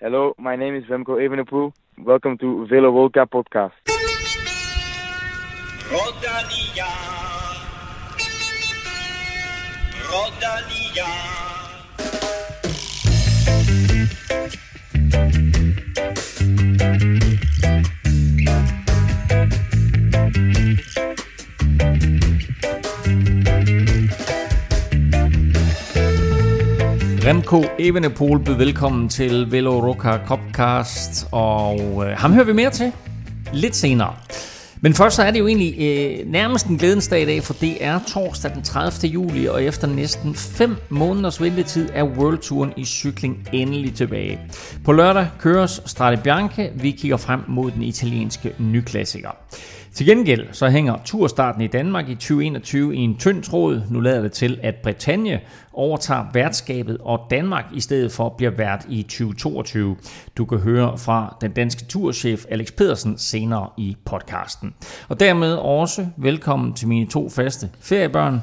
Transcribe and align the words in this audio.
Hello, 0.00 0.32
my 0.38 0.54
name 0.54 0.76
is 0.76 0.84
Remco 0.84 1.18
Evenepoel. 1.18 1.72
Welcome 1.98 2.38
to 2.38 2.68
Velo 2.68 2.92
Volca 2.92 3.26
podcast. 3.26 3.72
Rodalia. 5.90 6.86
Rodalia. 10.06 11.08
Remco 27.28 27.64
Evenepoel 27.78 28.38
byder 28.38 28.56
velkommen 28.56 29.08
til 29.08 29.52
Velo 29.52 29.88
Roca 29.88 30.18
Copcast, 30.26 31.26
og 31.32 32.06
øh, 32.06 32.16
ham 32.16 32.32
hører 32.32 32.44
vi 32.44 32.52
mere 32.52 32.70
til 32.70 32.92
lidt 33.52 33.76
senere. 33.76 34.14
Men 34.80 34.94
først 34.94 35.16
så 35.16 35.22
er 35.22 35.30
det 35.30 35.38
jo 35.38 35.46
egentlig 35.46 35.74
øh, 35.78 36.32
nærmest 36.32 36.66
en 36.66 36.78
glædens 36.78 37.08
dag 37.08 37.22
i 37.22 37.24
dag, 37.24 37.42
for 37.42 37.54
det 37.54 37.84
er 37.84 38.00
torsdag 38.06 38.54
den 38.54 38.62
30. 38.62 39.08
juli, 39.08 39.46
og 39.46 39.64
efter 39.64 39.86
næsten 39.86 40.34
5 40.34 40.76
måneders 40.88 41.42
ventetid 41.42 41.88
er 41.94 42.04
World 42.04 42.38
Touren 42.38 42.72
i 42.76 42.84
cykling 42.84 43.48
endelig 43.52 43.94
tilbage. 43.94 44.40
På 44.84 44.92
lørdag 44.92 45.28
køres 45.38 45.82
Strade 45.86 46.16
Bianche, 46.16 46.70
vi 46.74 46.90
kigger 46.90 47.16
frem 47.16 47.40
mod 47.48 47.70
den 47.70 47.82
italienske 47.82 48.54
nyklassiker. 48.58 49.30
Til 49.92 50.06
gengæld 50.06 50.46
så 50.52 50.68
hænger 50.68 50.96
turstarten 51.04 51.62
i 51.62 51.66
Danmark 51.66 52.08
i 52.08 52.14
2021 52.14 52.96
i 52.96 52.98
en 52.98 53.16
tynd 53.16 53.42
tråd. 53.42 53.82
Nu 53.90 54.00
lader 54.00 54.22
det 54.22 54.32
til, 54.32 54.58
at 54.62 54.74
Bretagne 54.74 55.40
overtager 55.72 56.24
værtskabet, 56.32 56.98
og 57.00 57.26
Danmark 57.30 57.64
i 57.74 57.80
stedet 57.80 58.12
for 58.12 58.28
bliver 58.28 58.50
vært 58.50 58.86
i 58.88 59.02
2022. 59.02 59.96
Du 60.36 60.44
kan 60.44 60.58
høre 60.58 60.98
fra 60.98 61.36
den 61.40 61.52
danske 61.52 61.84
turchef 61.84 62.44
Alex 62.50 62.72
Pedersen 62.72 63.18
senere 63.18 63.68
i 63.76 63.96
podcasten. 64.04 64.74
Og 65.08 65.20
dermed 65.20 65.54
også 65.54 66.06
velkommen 66.16 66.72
til 66.72 66.88
mine 66.88 67.06
to 67.06 67.28
faste 67.28 67.70
feriebørn, 67.80 68.42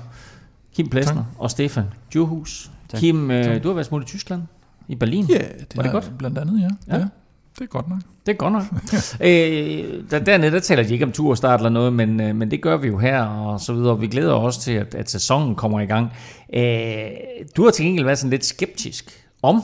Kim 0.75 0.89
Plesner 0.89 1.23
og 1.37 1.51
Stefan 1.51 1.83
Djurhus. 2.13 2.71
Kim, 2.95 3.31
øh, 3.31 3.63
du 3.63 3.67
har 3.67 3.73
været 3.73 3.85
smut 3.85 4.01
i 4.01 4.05
Tyskland, 4.05 4.41
i 4.87 4.95
Berlin. 4.95 5.25
Ja, 5.25 5.37
det 5.37 5.77
Var 5.77 5.83
det 5.83 5.91
godt? 5.91 6.11
Blandt 6.17 6.37
andet, 6.37 6.61
ja. 6.61 6.95
Ja. 6.95 6.99
ja. 6.99 7.07
Det 7.55 7.61
er 7.61 7.65
godt 7.65 7.89
nok. 7.89 7.99
Det 8.25 8.31
er 8.31 8.37
godt 8.37 8.53
nok. 8.53 8.63
øh, 9.27 10.11
der, 10.11 10.19
dernede, 10.19 10.51
der 10.51 10.59
taler 10.59 10.83
de 10.83 10.93
ikke 10.93 11.05
om 11.05 11.11
turstart 11.11 11.59
eller 11.59 11.69
noget, 11.69 11.93
men, 11.93 12.21
øh, 12.21 12.35
men 12.35 12.51
det 12.51 12.61
gør 12.61 12.77
vi 12.77 12.87
jo 12.87 12.97
her, 12.97 13.21
og 13.23 13.59
så 13.59 13.73
videre. 13.73 13.99
Vi 13.99 14.07
glæder 14.07 14.33
os 14.33 14.57
til, 14.57 14.71
at, 14.71 14.95
at 14.95 15.09
sæsonen 15.09 15.55
kommer 15.55 15.79
i 15.79 15.85
gang. 15.85 16.11
Øh, 16.53 17.11
du 17.57 17.63
har 17.63 17.71
til 17.71 17.85
gengæld 17.85 18.05
været 18.05 18.17
sådan 18.17 18.31
lidt 18.31 18.45
skeptisk 18.45 19.25
om, 19.41 19.61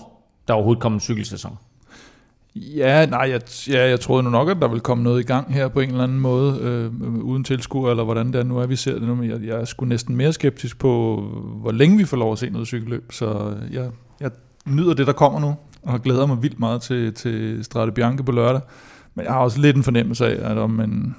der 0.47 0.53
overhovedet 0.53 0.81
kommer 0.81 0.97
en 0.97 1.01
cykelsæson. 1.01 1.57
Ja, 2.55 3.05
nej, 3.05 3.29
jeg, 3.29 3.41
ja, 3.69 3.89
jeg 3.89 3.99
troede 3.99 4.23
nu 4.23 4.29
nok, 4.29 4.49
at 4.49 4.57
der 4.61 4.67
ville 4.67 4.81
komme 4.81 5.03
noget 5.03 5.19
i 5.19 5.23
gang 5.23 5.53
her 5.53 5.67
på 5.67 5.79
en 5.79 5.89
eller 5.89 6.03
anden 6.03 6.19
måde, 6.19 6.57
øh, 6.61 7.05
uden 7.23 7.43
tilskuer, 7.43 7.89
eller 7.89 8.03
hvordan 8.03 8.27
det 8.27 8.35
er 8.35 8.43
nu 8.43 8.57
er, 8.57 8.65
vi 8.65 8.75
ser 8.75 8.93
det 8.93 9.01
nu, 9.01 9.15
men 9.15 9.29
jeg, 9.29 9.41
jeg 9.43 9.61
er 9.61 9.65
sgu 9.65 9.85
næsten 9.85 10.15
mere 10.15 10.33
skeptisk 10.33 10.79
på, 10.79 11.21
hvor 11.61 11.71
længe 11.71 11.97
vi 11.97 12.05
får 12.05 12.17
lov 12.17 12.31
at 12.31 12.39
se 12.39 12.49
noget 12.49 12.67
cykelløb, 12.67 13.11
så 13.11 13.55
jeg, 13.71 13.89
jeg 14.19 14.31
nyder 14.65 14.93
det, 14.93 15.07
der 15.07 15.13
kommer 15.13 15.39
nu, 15.39 15.55
og 15.83 16.01
glæder 16.01 16.25
mig 16.25 16.41
vildt 16.43 16.59
meget 16.59 16.81
til, 16.81 17.13
til 17.13 17.63
Strade 17.63 17.91
Bianche 17.91 18.23
på 18.23 18.31
lørdag, 18.31 18.61
men 19.15 19.25
jeg 19.25 19.33
har 19.33 19.39
også 19.39 19.59
lidt 19.59 19.77
en 19.77 19.83
fornemmelse 19.83 20.25
af, 20.25 20.51
at 20.51 20.57
om 20.57 20.79
en, 20.79 21.15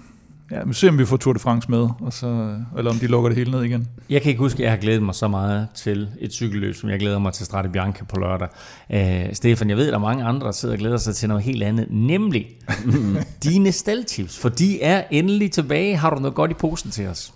ja, 0.50 0.60
vi 0.66 0.74
ser, 0.74 0.88
om 0.88 0.98
vi 0.98 1.05
får 1.05 1.16
Tour 1.16 1.32
de 1.32 1.38
France 1.38 1.70
med, 1.70 1.88
og 2.00 2.12
så, 2.12 2.56
eller 2.78 2.90
om 2.90 2.96
de 2.96 3.06
lukker 3.06 3.28
det 3.28 3.38
hele 3.38 3.50
ned 3.50 3.62
igen. 3.62 3.88
Jeg 4.10 4.22
kan 4.22 4.28
ikke 4.28 4.38
huske, 4.38 4.58
at 4.58 4.62
jeg 4.62 4.70
har 4.70 4.78
glædet 4.78 5.02
mig 5.02 5.14
så 5.14 5.28
meget 5.28 5.68
til 5.74 6.08
et 6.20 6.33
cykelløb, 6.33 6.74
som 6.74 6.90
jeg 6.90 6.98
glæder 6.98 7.18
mig 7.18 7.33
til 7.33 7.46
Strade 7.46 7.68
Bianche 7.68 8.05
på 8.05 8.20
lørdag. 8.20 8.48
Øh, 8.92 9.34
Stefan, 9.34 9.68
jeg 9.68 9.77
ved, 9.77 9.86
at 9.86 9.92
der 9.92 9.98
er 9.98 10.02
mange 10.02 10.24
andre, 10.24 10.46
der 10.46 10.52
sidder 10.52 10.74
og 10.74 10.78
glæder 10.78 10.96
sig 10.96 11.14
til 11.14 11.28
noget 11.28 11.44
helt 11.44 11.62
andet, 11.62 11.86
nemlig 11.90 12.46
dine 13.44 13.72
staldtips, 13.72 14.38
for 14.38 14.48
de 14.48 14.83
er 14.83 15.05
endelig 15.10 15.52
tilbage. 15.52 15.96
Har 15.96 16.10
du 16.10 16.20
noget 16.20 16.34
godt 16.34 16.50
i 16.50 16.55
posen 16.55 16.90
til 16.90 17.06
os? 17.06 17.33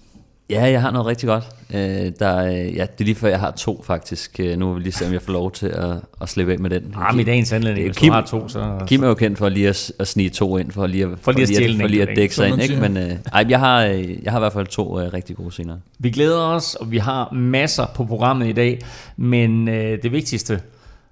Ja, 0.51 0.65
jeg 0.65 0.81
har 0.83 0.91
noget 0.91 1.07
rigtig 1.07 1.27
godt. 1.27 1.45
Øh, 1.75 2.13
der, 2.19 2.27
er- 2.29 2.51
ja, 2.51 2.83
det 2.83 3.01
er 3.01 3.05
lige 3.05 3.15
før, 3.15 3.29
jeg 3.29 3.41
har 3.41 3.51
to 3.51 3.83
faktisk. 3.87 4.41
Øh, 4.41 4.59
nu 4.59 4.67
vil 4.69 4.77
vi 4.79 4.83
lige 4.83 4.93
se, 4.93 5.07
om 5.07 5.13
jeg 5.13 5.23
får 5.23 5.33
lov 5.33 5.53
til 5.53 5.67
at, 5.67 5.97
at 6.21 6.29
slippe 6.29 6.53
af 6.53 6.59
med 6.59 6.71
den. 6.71 6.95
Ah, 6.97 7.15
men 7.15 7.21
i 7.21 7.25
dagens 7.25 7.53
anledning, 7.53 7.85
Det 7.85 7.91
er 7.91 7.93
hvis 7.93 8.03
Kim- 8.03 8.07
du 8.07 8.13
har 8.13 8.23
to, 8.23 8.49
så... 8.49 8.79
Kim 8.87 9.03
er 9.03 9.09
jo 9.09 9.15
kendt 9.15 9.39
for 9.39 9.49
lige 9.49 9.69
at, 9.69 9.93
at 9.99 10.09
snige 10.09 10.31
to 10.31 10.57
ind, 10.59 10.71
for 10.71 10.87
lige 10.87 11.05
at, 11.05 11.11
For 11.23 11.33
lige 11.33 11.43
at 11.43 11.49
stjæle 11.49 11.81
for 11.81 11.87
lige 11.87 12.03
at 12.03 12.09
enkelt, 12.09 12.17
dække 12.23 12.35
sig 12.35 12.49
ind. 12.49 12.63
Ikke? 12.63 12.77
Men 12.77 12.97
øh, 12.97 13.13
ej, 13.33 13.47
jeg, 13.49 13.59
har, 13.59 13.85
øh, 13.85 14.25
jeg 14.25 14.33
har 14.33 14.39
i 14.39 14.41
hvert 14.43 14.53
fald 14.53 14.67
to 14.67 15.01
øh, 15.01 15.13
rigtig 15.13 15.37
gode 15.37 15.53
senere. 15.53 15.79
Vi 15.99 16.11
glæder 16.11 16.41
os, 16.41 16.75
og 16.75 16.91
vi 16.91 16.99
har 16.99 17.33
masser 17.33 17.87
på 17.95 18.05
programmet 18.05 18.49
i 18.49 18.53
dag, 18.53 18.79
men 19.17 19.69
øh, 19.69 20.03
det 20.03 20.13
vigtigste 20.13 20.61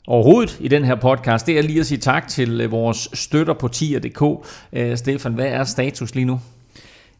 overhovedet 0.07 0.57
i 0.61 0.69
den 0.69 0.85
her 0.85 0.95
podcast, 0.95 1.47
det 1.47 1.59
er 1.59 1.63
lige 1.63 1.81
at 1.81 1.87
sige 1.87 1.99
tak 1.99 2.29
til 2.29 2.61
øh, 2.61 2.71
vores 2.71 3.09
støtter 3.13 3.55
på 3.55 3.69
tier.dk. 3.69 4.47
Øh, 4.73 4.97
Stefan, 4.97 5.33
hvad 5.33 5.47
er 5.47 5.65
status 5.65 6.15
lige 6.15 6.25
nu? 6.25 6.41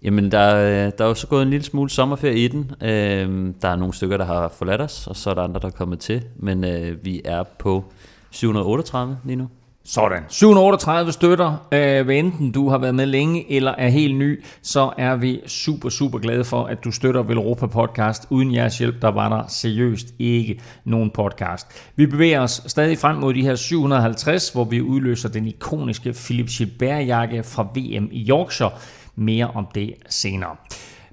Jamen, 0.05 0.33
der, 0.33 0.57
øh, 0.57 0.93
der 0.99 1.05
er 1.05 1.09
jo 1.09 1.15
så 1.15 1.27
gået 1.27 1.43
en 1.43 1.51
lille 1.51 1.65
smule 1.65 1.91
sommerferie 1.91 2.39
i 2.39 2.49
den. 2.49 2.71
Øh, 2.83 3.55
der 3.63 3.69
er 3.69 3.77
nogle 3.77 3.95
stykker, 3.95 4.17
der 4.17 4.25
har 4.25 4.49
forladt 4.49 4.81
os, 4.81 5.07
og 5.07 5.17
så 5.17 5.31
er 5.31 5.35
der 5.35 5.43
andre, 5.43 5.61
der 5.61 5.67
er 5.67 5.71
kommet 5.71 5.99
til. 5.99 6.23
Men 6.37 6.65
øh, 6.65 7.05
vi 7.05 7.23
er 7.25 7.43
på 7.59 7.85
738 8.31 9.19
lige 9.25 9.37
nu. 9.37 9.49
Sådan. 9.87 10.23
738 10.29 11.13
støtter. 11.13 11.67
Øh, 11.73 12.05
hvad 12.05 12.17
enten 12.17 12.53
du 12.53 12.69
har 12.69 12.79
været 12.79 12.95
med 12.95 13.07
længe 13.07 13.53
eller 13.53 13.75
er 13.79 13.89
helt 13.89 14.17
ny, 14.17 14.45
så 14.63 14.93
er 14.99 15.17
vi 15.17 15.41
super, 15.47 15.89
super 15.89 16.19
glade 16.19 16.45
for, 16.45 16.65
at 16.65 16.85
du 16.85 16.91
støtter 16.91 17.23
Velropa 17.23 17.67
Podcast. 17.67 18.27
Uden 18.31 18.55
jeres 18.55 18.79
hjælp, 18.79 19.03
der 19.03 19.09
var 19.09 19.29
der 19.29 19.45
seriøst 19.49 20.07
ikke 20.19 20.61
nogen 20.85 21.11
podcast. 21.11 21.67
Vi 21.97 22.07
bevæger 22.07 22.41
os 22.41 22.63
stadig 22.67 22.99
frem 22.99 23.17
mod 23.17 23.35
de 23.35 23.43
her 23.43 23.55
750, 23.55 24.49
hvor 24.49 24.65
vi 24.65 24.81
udløser 24.81 25.29
den 25.29 25.47
ikoniske 25.47 26.13
Philip 26.13 26.49
Gilbert-jakke 26.49 27.43
fra 27.43 27.63
VM 27.63 28.09
i 28.13 28.29
Yorkshire. 28.31 28.71
Mere 29.17 29.51
om 29.55 29.67
det 29.75 29.95
senere. 30.09 30.57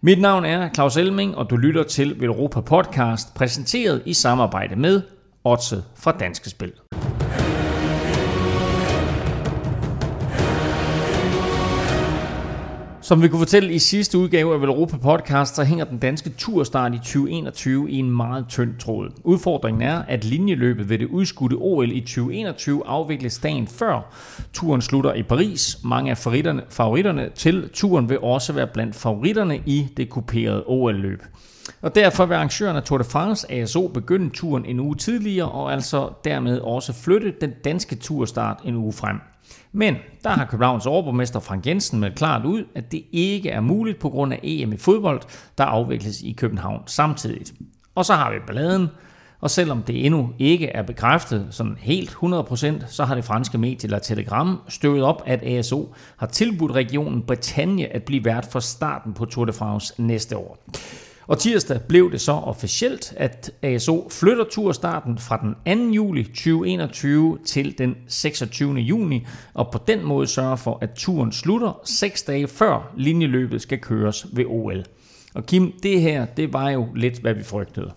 Mit 0.01 0.21
navn 0.21 0.45
er 0.45 0.69
Claus 0.73 0.97
Elming, 0.97 1.35
og 1.35 1.49
du 1.49 1.57
lytter 1.57 1.83
til 1.83 2.21
Velropa 2.21 2.61
Podcast, 2.61 3.33
præsenteret 3.33 4.01
i 4.05 4.13
samarbejde 4.13 4.75
med 4.75 5.01
Otse 5.43 5.83
fra 5.95 6.11
Danske 6.11 6.49
Spil. 6.49 6.73
Som 13.11 13.21
vi 13.21 13.27
kunne 13.27 13.39
fortælle 13.39 13.73
i 13.73 13.79
sidste 13.79 14.17
udgave 14.17 14.53
af 14.53 14.61
Velropa 14.61 14.97
Podcast, 14.97 15.55
så 15.55 15.63
hænger 15.63 15.85
den 15.85 15.97
danske 15.97 16.29
turstart 16.29 16.93
i 16.93 16.97
2021 16.97 17.91
i 17.91 17.97
en 17.97 18.11
meget 18.11 18.45
tynd 18.49 18.77
tråd. 18.79 19.11
Udfordringen 19.23 19.81
er, 19.81 20.01
at 20.07 20.25
linjeløbet 20.25 20.89
ved 20.89 20.99
det 20.99 21.05
udskudte 21.07 21.53
OL 21.53 21.91
i 21.91 21.99
2021 21.99 22.87
afvikles 22.87 23.39
dagen 23.39 23.67
før 23.67 24.13
turen 24.53 24.81
slutter 24.81 25.13
i 25.13 25.23
Paris. 25.23 25.77
Mange 25.83 26.11
af 26.11 26.17
favoritterne, 26.17 26.61
favoritterne 26.69 27.29
til 27.35 27.69
turen 27.73 28.09
vil 28.09 28.19
også 28.19 28.53
være 28.53 28.67
blandt 28.67 28.95
favoritterne 28.95 29.61
i 29.65 29.87
det 29.97 30.09
kuperede 30.09 30.63
OL-løb. 30.67 31.23
Og 31.81 31.95
derfor 31.95 32.25
vil 32.25 32.35
arrangøren 32.35 32.77
af 32.77 32.83
Tour 32.83 32.97
de 32.97 33.03
France 33.03 33.51
ASO 33.51 33.87
begynde 33.87 34.29
turen 34.29 34.65
en 34.65 34.79
uge 34.79 34.95
tidligere, 34.95 35.51
og 35.51 35.73
altså 35.73 36.09
dermed 36.25 36.59
også 36.59 36.93
flytte 36.93 37.33
den 37.41 37.51
danske 37.63 37.95
turstart 37.95 38.59
en 38.65 38.75
uge 38.75 38.93
frem. 38.93 39.30
Men 39.71 39.95
der 40.23 40.29
har 40.29 40.45
Københavns 40.45 40.85
overborgmester 40.85 41.39
Frank 41.39 41.67
Jensen 41.67 41.99
meldt 41.99 42.15
klart 42.15 42.45
ud, 42.45 42.65
at 42.75 42.91
det 42.91 43.03
ikke 43.11 43.49
er 43.49 43.61
muligt 43.61 43.99
på 43.99 44.09
grund 44.09 44.33
af 44.33 44.39
EM 44.43 44.73
i 44.73 44.77
fodbold, 44.77 45.21
der 45.57 45.63
afvikles 45.63 46.21
i 46.21 46.31
København 46.31 46.83
samtidig. 46.85 47.45
Og 47.95 48.05
så 48.05 48.13
har 48.13 48.31
vi 48.31 48.37
balladen, 48.47 48.87
og 49.41 49.49
selvom 49.49 49.83
det 49.83 50.05
endnu 50.05 50.29
ikke 50.39 50.67
er 50.67 50.81
bekræftet 50.81 51.47
sådan 51.51 51.77
helt 51.79 52.09
100%, 52.09 52.87
så 52.87 53.03
har 53.03 53.15
det 53.15 53.23
franske 53.25 53.57
medie 53.57 53.89
La 53.89 53.99
Telegram 53.99 54.57
støvet 54.67 55.03
op, 55.03 55.23
at 55.25 55.43
ASO 55.43 55.95
har 56.17 56.27
tilbudt 56.27 56.71
regionen 56.71 57.21
Bretagne 57.21 57.93
at 57.93 58.03
blive 58.03 58.25
vært 58.25 58.45
for 58.51 58.59
starten 58.59 59.13
på 59.13 59.25
Tour 59.25 59.45
de 59.45 59.53
France 59.53 60.01
næste 60.01 60.37
år. 60.37 60.57
Og 61.31 61.39
tirsdag 61.39 61.81
blev 61.87 62.11
det 62.11 62.21
så 62.21 62.31
officielt, 62.31 63.13
at 63.17 63.51
ASO 63.61 64.09
flytter 64.09 64.43
turstarten 64.51 65.17
fra 65.17 65.53
den 65.65 65.87
2. 65.89 65.93
juli 65.93 66.23
2021 66.23 67.39
til 67.45 67.77
den 67.77 67.95
26. 68.07 68.73
juni, 68.73 69.27
og 69.53 69.71
på 69.71 69.79
den 69.87 70.05
måde 70.05 70.27
sørger 70.27 70.55
for, 70.55 70.77
at 70.81 70.89
turen 70.95 71.31
slutter 71.31 71.81
6 71.85 72.23
dage 72.23 72.47
før 72.47 72.93
linjeløbet 72.97 73.61
skal 73.61 73.79
køres 73.79 74.27
ved 74.33 74.45
OL. 74.47 74.83
Og 75.33 75.45
Kim, 75.45 75.71
det 75.83 76.01
her, 76.01 76.25
det 76.25 76.53
var 76.53 76.69
jo 76.69 76.87
lidt, 76.95 77.19
hvad 77.19 77.33
vi 77.33 77.43
frygtede. 77.43 77.91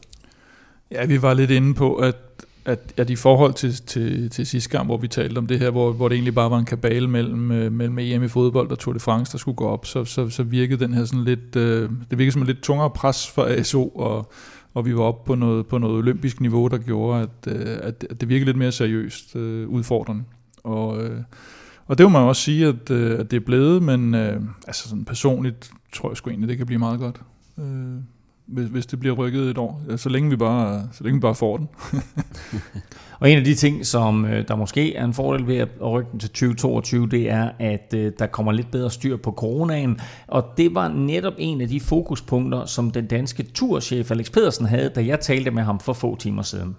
Ja, 0.90 1.04
vi 1.04 1.22
var 1.22 1.34
lidt 1.34 1.50
inde 1.50 1.74
på, 1.74 1.94
at, 1.94 2.16
at, 2.64 2.94
at 2.96 3.10
i 3.10 3.16
forhold 3.16 3.54
til, 3.54 3.72
til, 3.86 4.30
til 4.30 4.46
sidste 4.46 4.70
gang, 4.70 4.86
hvor 4.86 4.96
vi 4.96 5.08
talte 5.08 5.38
om 5.38 5.46
det 5.46 5.58
her, 5.58 5.70
hvor, 5.70 5.92
hvor 5.92 6.08
det 6.08 6.14
egentlig 6.14 6.34
bare 6.34 6.50
var 6.50 6.58
en 6.58 6.64
kabale 6.64 7.08
mellem, 7.08 7.52
øh, 7.52 7.72
mellem 7.72 7.98
EM 7.98 8.22
i 8.22 8.28
fodbold 8.28 8.70
og 8.70 8.78
Tour 8.78 8.92
de 8.92 9.00
France, 9.00 9.32
der 9.32 9.38
skulle 9.38 9.56
gå 9.56 9.66
op, 9.66 9.86
så, 9.86 10.04
så, 10.04 10.28
så 10.28 10.42
virkede 10.42 10.84
den 10.84 10.94
her 10.94 11.04
sådan 11.04 11.24
lidt, 11.24 11.56
øh, 11.56 11.90
det 12.10 12.18
virkede 12.18 12.32
som 12.32 12.42
en 12.42 12.46
lidt 12.46 12.62
tungere 12.62 12.90
pres 12.90 13.30
for 13.30 13.44
ASO, 13.44 13.88
og, 13.88 14.32
og 14.74 14.86
vi 14.86 14.96
var 14.96 15.02
oppe 15.02 15.26
på 15.26 15.34
noget, 15.34 15.66
på 15.66 15.78
noget 15.78 15.96
olympisk 15.96 16.40
niveau, 16.40 16.68
der 16.68 16.78
gjorde, 16.78 17.22
at, 17.22 17.52
øh, 17.52 17.78
at, 17.82 18.06
at 18.10 18.20
det 18.20 18.28
virkede 18.28 18.44
lidt 18.44 18.56
mere 18.56 18.72
seriøst 18.72 19.36
øh, 19.36 19.68
udfordrende. 19.68 20.24
Og, 20.64 21.04
øh, 21.04 21.20
og 21.86 21.98
det 21.98 22.06
må 22.06 22.10
man 22.10 22.22
jo 22.22 22.28
også 22.28 22.42
sige, 22.42 22.66
at, 22.66 22.90
øh, 22.90 23.20
at 23.20 23.30
det 23.30 23.36
er 23.36 23.44
blevet, 23.46 23.82
men 23.82 24.14
øh, 24.14 24.40
altså 24.66 24.88
sådan 24.88 25.04
personligt 25.04 25.70
tror 25.92 26.10
jeg 26.10 26.16
sgu 26.16 26.30
egentlig, 26.30 26.48
det 26.48 26.56
kan 26.56 26.66
blive 26.66 26.78
meget 26.78 27.00
godt. 27.00 27.20
Øh, 27.58 27.64
hvis, 28.46 28.66
hvis 28.66 28.86
det 28.86 29.00
bliver 29.00 29.14
rykket 29.14 29.50
et 29.50 29.58
år, 29.58 29.82
så 29.96 30.08
længe 30.08 30.30
vi 30.30 30.36
bare, 30.36 30.88
så 30.92 31.04
længe 31.04 31.16
vi 31.16 31.20
bare 31.20 31.34
får 31.34 31.56
den. 31.56 31.68
og 33.20 33.30
en 33.30 33.38
af 33.38 33.44
de 33.44 33.54
ting, 33.54 33.86
som 33.86 34.24
øh, 34.24 34.48
der 34.48 34.56
måske 34.56 34.94
er 34.94 35.04
en 35.04 35.14
fordel 35.14 35.46
ved 35.46 35.56
at 35.56 35.68
rykke 35.82 36.10
den 36.12 36.20
til 36.20 36.28
2022, 36.28 37.08
det 37.08 37.30
er, 37.30 37.50
at 37.58 37.94
øh, 37.96 38.12
der 38.18 38.26
kommer 38.26 38.52
lidt 38.52 38.70
bedre 38.70 38.90
styr 38.90 39.16
på 39.16 39.30
coronaen, 39.32 40.00
og 40.26 40.44
det 40.56 40.74
var 40.74 40.88
netop 40.88 41.34
en 41.38 41.60
af 41.60 41.68
de 41.68 41.80
fokuspunkter, 41.80 42.64
som 42.64 42.90
den 42.90 43.06
danske 43.06 43.42
turchef 43.42 44.10
Alex 44.10 44.32
Pedersen 44.32 44.66
havde, 44.66 44.88
da 44.88 45.06
jeg 45.06 45.20
talte 45.20 45.50
med 45.50 45.62
ham 45.62 45.80
for 45.80 45.92
få 45.92 46.16
timer 46.16 46.42
siden. 46.42 46.76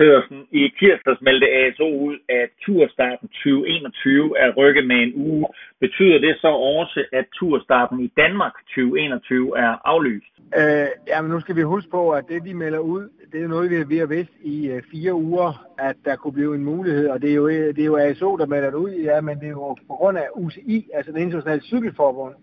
Pedersen. 0.00 0.38
I 0.50 0.62
tirsdags 0.78 1.20
meldte 1.26 1.48
ASO 1.62 1.88
ud, 2.06 2.16
at 2.28 2.48
turstarten 2.64 3.28
2021 3.28 4.38
er 4.38 4.50
rykket 4.60 4.86
med 4.86 4.96
en 4.96 5.12
uge. 5.14 5.46
Betyder 5.80 6.18
det 6.18 6.34
så 6.40 6.50
også, 6.80 7.00
at 7.12 7.26
turstarten 7.38 8.00
i 8.00 8.12
Danmark 8.16 8.54
2021 8.74 9.58
er 9.58 9.72
aflyst? 9.92 10.32
Øh, 10.58 10.88
ja, 11.10 11.22
men 11.22 11.30
nu 11.30 11.40
skal 11.40 11.56
vi 11.56 11.62
huske 11.62 11.90
på, 11.90 12.10
at 12.10 12.24
det, 12.28 12.44
de 12.44 12.54
melder 12.54 12.78
ud, 12.78 13.08
det 13.32 13.42
er 13.42 13.48
noget, 13.48 13.88
vi 13.88 13.98
har 13.98 14.06
vidst 14.06 14.34
i 14.42 14.68
øh, 14.68 14.82
fire 14.92 15.14
uger, 15.14 15.50
at 15.78 15.96
der 16.04 16.16
kunne 16.16 16.32
blive 16.32 16.54
en 16.54 16.64
mulighed. 16.64 17.08
Og 17.08 17.22
det 17.22 17.30
er, 17.30 17.34
jo, 17.34 17.48
det 17.48 17.78
er 17.78 17.92
jo 17.92 17.96
ASO, 17.96 18.36
der 18.36 18.46
melder 18.46 18.70
det 18.70 18.76
ud, 18.76 18.90
ja, 18.90 19.20
men 19.20 19.40
det 19.40 19.46
er 19.46 19.56
jo 19.60 19.74
på 19.74 19.94
grund 19.98 20.18
af 20.18 20.26
UCI, 20.34 20.88
altså 20.94 21.12
det 21.12 21.20
internationale 21.20 21.62
cykelforbund, 21.62 22.34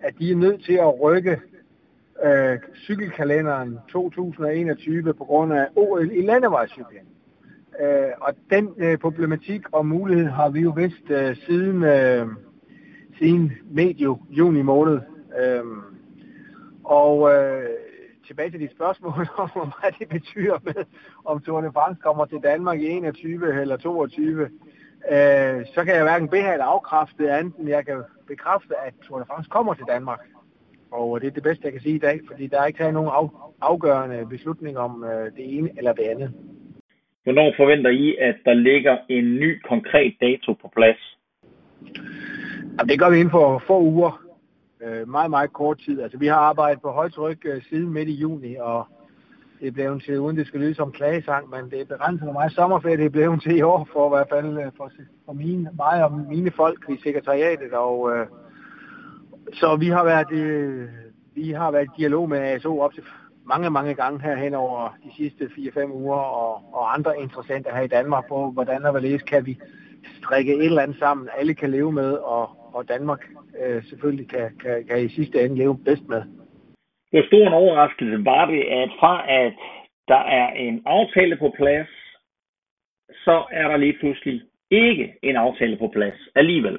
at 0.00 0.14
de 0.18 0.30
er 0.30 0.36
nødt 0.36 0.64
til 0.64 0.74
at 0.74 1.00
rykke 1.02 1.40
øh, 2.24 2.58
cykelkalenderen 2.74 3.78
2021 3.88 5.14
på 5.14 5.24
grund 5.24 5.52
af 5.52 5.68
OL 5.76 6.10
i 6.12 6.22
landevejscykling. 6.22 7.06
Øh, 7.80 8.10
og 8.20 8.34
den 8.50 8.74
øh, 8.78 8.98
problematik 8.98 9.62
og 9.72 9.86
mulighed 9.86 10.26
har 10.26 10.50
vi 10.50 10.60
jo 10.60 10.70
vidst 10.70 11.10
øh, 11.10 11.36
siden, 11.36 11.82
øh, 11.82 12.26
siden 13.18 13.52
medio 13.70 14.18
juni 14.30 14.62
måned. 14.62 15.00
Øh, 15.40 15.64
og 16.84 17.34
øh, 17.34 17.68
tilbage 18.26 18.50
til 18.50 18.60
de 18.60 18.68
spørgsmål 18.74 19.28
om, 19.54 19.72
hvad 19.80 19.92
det 19.98 20.08
betyder 20.08 20.58
med, 20.64 20.84
om 21.24 21.40
Tour 21.40 21.60
de 21.60 21.72
France 21.72 22.00
kommer 22.02 22.24
til 22.24 22.38
Danmark 22.42 22.80
i 22.80 22.86
21 22.86 23.60
eller 23.60 23.76
22. 23.76 24.42
Øh, 24.42 24.48
så 25.74 25.84
kan 25.84 25.94
jeg 25.94 26.02
hverken 26.02 26.28
bede 26.28 26.52
eller 26.52 26.64
afkræfte, 26.64 27.32
andet 27.32 27.68
jeg 27.68 27.86
kan 27.86 28.02
bekræfte, 28.26 28.74
at 28.86 28.94
Tour 29.02 29.18
de 29.18 29.24
France 29.24 29.48
kommer 29.50 29.74
til 29.74 29.84
Danmark. 29.88 30.20
Og 30.92 31.20
det 31.20 31.26
er 31.26 31.30
det 31.30 31.42
bedste, 31.42 31.64
jeg 31.64 31.72
kan 31.72 31.82
sige 31.82 31.94
i 31.94 31.98
dag, 32.08 32.20
fordi 32.30 32.46
der 32.46 32.60
er 32.60 32.66
ikke 32.66 32.78
taget 32.78 32.94
nogen 32.94 33.10
af, 33.12 33.28
afgørende 33.60 34.26
beslutning 34.26 34.78
om 34.78 35.04
øh, 35.04 35.24
det 35.36 35.56
ene 35.56 35.70
eller 35.78 35.92
det 35.92 36.02
andet. 36.02 36.32
Hvornår 37.24 37.52
forventer 37.56 37.90
I, 37.90 38.16
at 38.16 38.36
der 38.44 38.54
ligger 38.54 38.98
en 39.08 39.24
ny 39.34 39.60
konkret 39.62 40.14
dato 40.20 40.52
på 40.52 40.70
plads? 40.76 41.18
Jamen, 42.78 42.88
det 42.88 42.98
gør 42.98 43.10
vi 43.10 43.16
inden 43.16 43.30
for 43.30 43.62
få 43.66 43.80
uger. 43.80 44.22
Øh, 44.84 45.08
meget, 45.08 45.30
meget 45.30 45.52
kort 45.52 45.78
tid. 45.78 46.02
Altså, 46.02 46.18
vi 46.18 46.26
har 46.26 46.36
arbejdet 46.36 46.82
på 46.82 46.90
højtryk 46.90 47.38
øh, 47.44 47.62
siden 47.62 47.92
midt 47.92 48.08
i 48.08 48.12
juni, 48.12 48.54
og 48.54 48.86
det 49.60 49.68
er 49.68 49.72
blevet 49.72 50.02
til, 50.02 50.20
uden 50.20 50.36
det 50.36 50.46
skal 50.46 50.60
lyde 50.60 50.74
som 50.74 50.92
klagesang, 50.92 51.50
men 51.50 51.70
det 51.70 51.80
er 51.80 51.84
begrænset 51.84 52.22
hvor 52.22 52.32
meget 52.32 52.52
sommerferie 52.52 52.96
det 52.96 53.04
er 53.04 53.10
blevet 53.10 53.42
til 53.42 53.56
i 53.56 53.62
år, 53.62 53.88
for 53.92 54.06
i 54.06 54.12
hvert 54.16 54.28
fald 54.32 54.58
øh, 54.58 54.72
for, 54.76 54.90
for 55.26 55.32
mine, 55.32 55.70
mig 55.76 56.04
og 56.04 56.12
mine 56.12 56.50
folk 56.50 56.84
i 56.88 56.96
sekretariatet. 57.02 57.72
Og, 57.72 58.16
øh, 58.16 58.26
så 59.52 59.76
vi 59.76 59.86
har 59.86 60.04
været, 60.04 60.32
øh, 60.32 60.88
vi 61.34 61.50
har 61.50 61.70
været 61.70 61.84
i 61.84 62.00
dialog 62.00 62.28
med 62.28 62.38
ASO 62.38 62.80
op 62.80 62.94
til 62.94 63.02
mange, 63.46 63.70
mange 63.70 63.94
gange 63.94 64.22
her 64.22 64.36
hen 64.36 64.54
over 64.54 64.96
de 65.04 65.10
sidste 65.16 65.44
4-5 65.44 65.92
uger, 65.92 66.16
og, 66.16 66.74
og 66.74 66.94
andre 66.94 67.20
interessenter 67.20 67.74
her 67.74 67.82
i 67.82 67.94
Danmark 67.98 68.28
på, 68.28 68.50
hvordan 68.50 68.84
og 68.84 68.90
hvorledes 68.90 69.22
kan 69.22 69.46
vi 69.46 69.58
strikke 70.18 70.54
et 70.54 70.64
eller 70.64 70.82
andet 70.82 70.98
sammen, 70.98 71.28
alle 71.38 71.54
kan 71.54 71.70
leve 71.70 71.92
med, 71.92 72.12
og, 72.12 72.74
og 72.74 72.88
Danmark 72.88 73.28
øh, 73.62 73.84
selvfølgelig 73.84 74.28
kan, 74.28 74.56
kan, 74.60 74.84
kan 74.86 75.04
i 75.04 75.08
sidste 75.08 75.44
ende 75.44 75.56
leve 75.56 75.78
bedst 75.84 76.08
med. 76.08 76.22
Hvor 77.10 77.26
stor 77.26 77.46
en 77.46 77.52
overraskelse 77.52 78.24
var 78.24 78.46
det, 78.46 78.62
at 78.62 78.90
fra 79.00 79.32
at 79.32 79.54
der 80.08 80.22
er 80.40 80.52
en 80.52 80.82
aftale 80.86 81.36
på 81.36 81.52
plads, 81.56 81.88
så 83.24 83.44
er 83.50 83.68
der 83.68 83.76
lige 83.76 83.96
pludselig 84.00 84.42
ikke 84.70 85.14
en 85.22 85.36
aftale 85.36 85.76
på 85.76 85.88
plads 85.92 86.28
alligevel. 86.34 86.78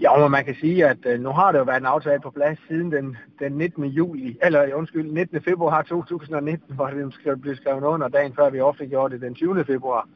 Ja, 0.00 0.18
men 0.18 0.30
man 0.30 0.44
kan 0.44 0.54
sige, 0.60 0.86
at 0.86 0.98
øh, 1.06 1.20
nu 1.20 1.28
har 1.28 1.52
der 1.52 1.58
jo 1.58 1.64
været 1.64 1.80
en 1.80 1.86
aftale 1.86 2.20
på 2.20 2.30
plads 2.30 2.58
siden 2.68 2.92
den, 2.92 3.16
den 3.40 3.52
19. 3.52 3.84
juli, 3.84 4.38
eller 4.42 4.74
undskyld, 4.74 5.12
19. 5.12 5.42
februar 5.42 5.82
2019, 5.82 6.74
hvor 6.74 6.86
det 6.86 7.40
blev 7.40 7.56
skrevet 7.56 7.82
under 7.82 8.08
dagen 8.08 8.34
før 8.34 8.50
vi 8.50 8.60
offentliggjorde 8.60 9.14
det 9.14 9.22
den 9.22 9.34
20. 9.34 9.64
februar. 9.64 10.08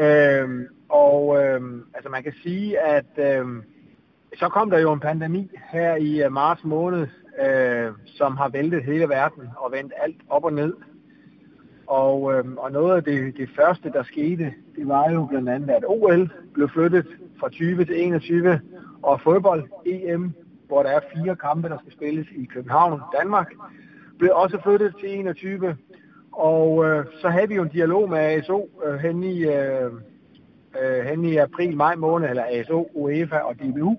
Øhm, 0.00 0.66
og 0.88 1.42
øhm, 1.42 1.84
altså 1.94 2.10
man 2.10 2.22
kan 2.22 2.32
sige, 2.42 2.80
at 2.80 3.18
øhm, 3.18 3.62
så 4.38 4.48
kom 4.48 4.70
der 4.70 4.78
jo 4.78 4.92
en 4.92 5.00
pandemi 5.00 5.50
her 5.72 5.96
i 5.96 6.22
øh, 6.22 6.32
marts 6.32 6.64
måned, 6.64 7.06
øh, 7.46 7.92
som 8.06 8.36
har 8.36 8.48
væltet 8.48 8.84
hele 8.84 9.08
verden 9.08 9.48
og 9.56 9.72
vendt 9.72 9.92
alt 10.02 10.20
op 10.28 10.44
og 10.44 10.52
ned. 10.52 10.74
Og, 11.86 12.34
øhm, 12.34 12.56
og 12.58 12.72
noget 12.72 12.96
af 12.96 13.04
det, 13.04 13.36
det 13.36 13.48
første, 13.56 13.90
der 13.90 14.02
skete, 14.02 14.54
det 14.76 14.88
var 14.88 15.10
jo 15.10 15.26
blandt 15.26 15.48
andet, 15.48 15.70
at 15.70 15.84
OL 15.86 16.30
blev 16.54 16.68
flyttet 16.68 17.06
fra 17.40 17.48
20 17.48 17.84
til 17.84 18.02
21, 18.02 18.60
og 19.04 19.20
fodbold 19.20 19.68
EM, 19.86 20.32
hvor 20.66 20.82
der 20.82 20.90
er 20.90 21.00
fire 21.14 21.36
kampe, 21.36 21.68
der 21.68 21.78
skal 21.78 21.92
spilles 21.92 22.26
i 22.36 22.44
København, 22.44 23.00
Danmark, 23.20 23.52
blev 24.18 24.30
også 24.34 24.58
flyttet 24.62 24.94
til 25.00 25.18
21. 25.18 25.76
Og 26.32 26.84
øh, 26.84 27.06
så 27.20 27.28
havde 27.28 27.48
vi 27.48 27.54
jo 27.54 27.62
en 27.62 27.68
dialog 27.68 28.10
med 28.10 28.18
ASO 28.18 28.68
øh, 28.84 28.94
hen, 28.94 29.24
i, 29.24 29.44
øh, 29.44 29.90
øh 30.82 31.04
hen 31.04 31.24
i 31.24 31.36
april-maj 31.36 31.94
måned, 31.94 32.28
eller 32.28 32.44
ASO, 32.48 32.90
UEFA 32.94 33.36
og 33.36 33.54
DBU, 33.54 33.96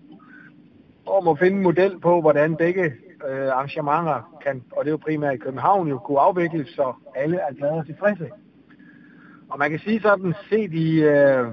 om 1.05 1.27
at 1.27 1.39
finde 1.39 1.57
en 1.57 1.63
model 1.63 1.99
på, 1.99 2.21
hvordan 2.21 2.55
begge 2.55 2.83
øh, 3.29 3.47
arrangementer 3.47 4.37
kan, 4.43 4.63
og 4.71 4.85
det 4.85 4.89
er 4.89 4.93
jo 4.93 4.97
primært 4.97 5.33
i 5.33 5.37
København, 5.37 5.87
jo 5.87 5.97
kunne 5.97 6.19
afvikles, 6.19 6.67
så 6.69 6.93
alle 7.15 7.37
er 7.37 7.53
glade 7.53 7.73
og 7.73 7.85
tilfredse. 7.85 8.29
Og 9.49 9.59
man 9.59 9.69
kan 9.69 9.79
sige 9.79 10.01
sådan, 10.01 10.33
set 10.49 10.73
i 10.73 11.03
øh, 11.03 11.47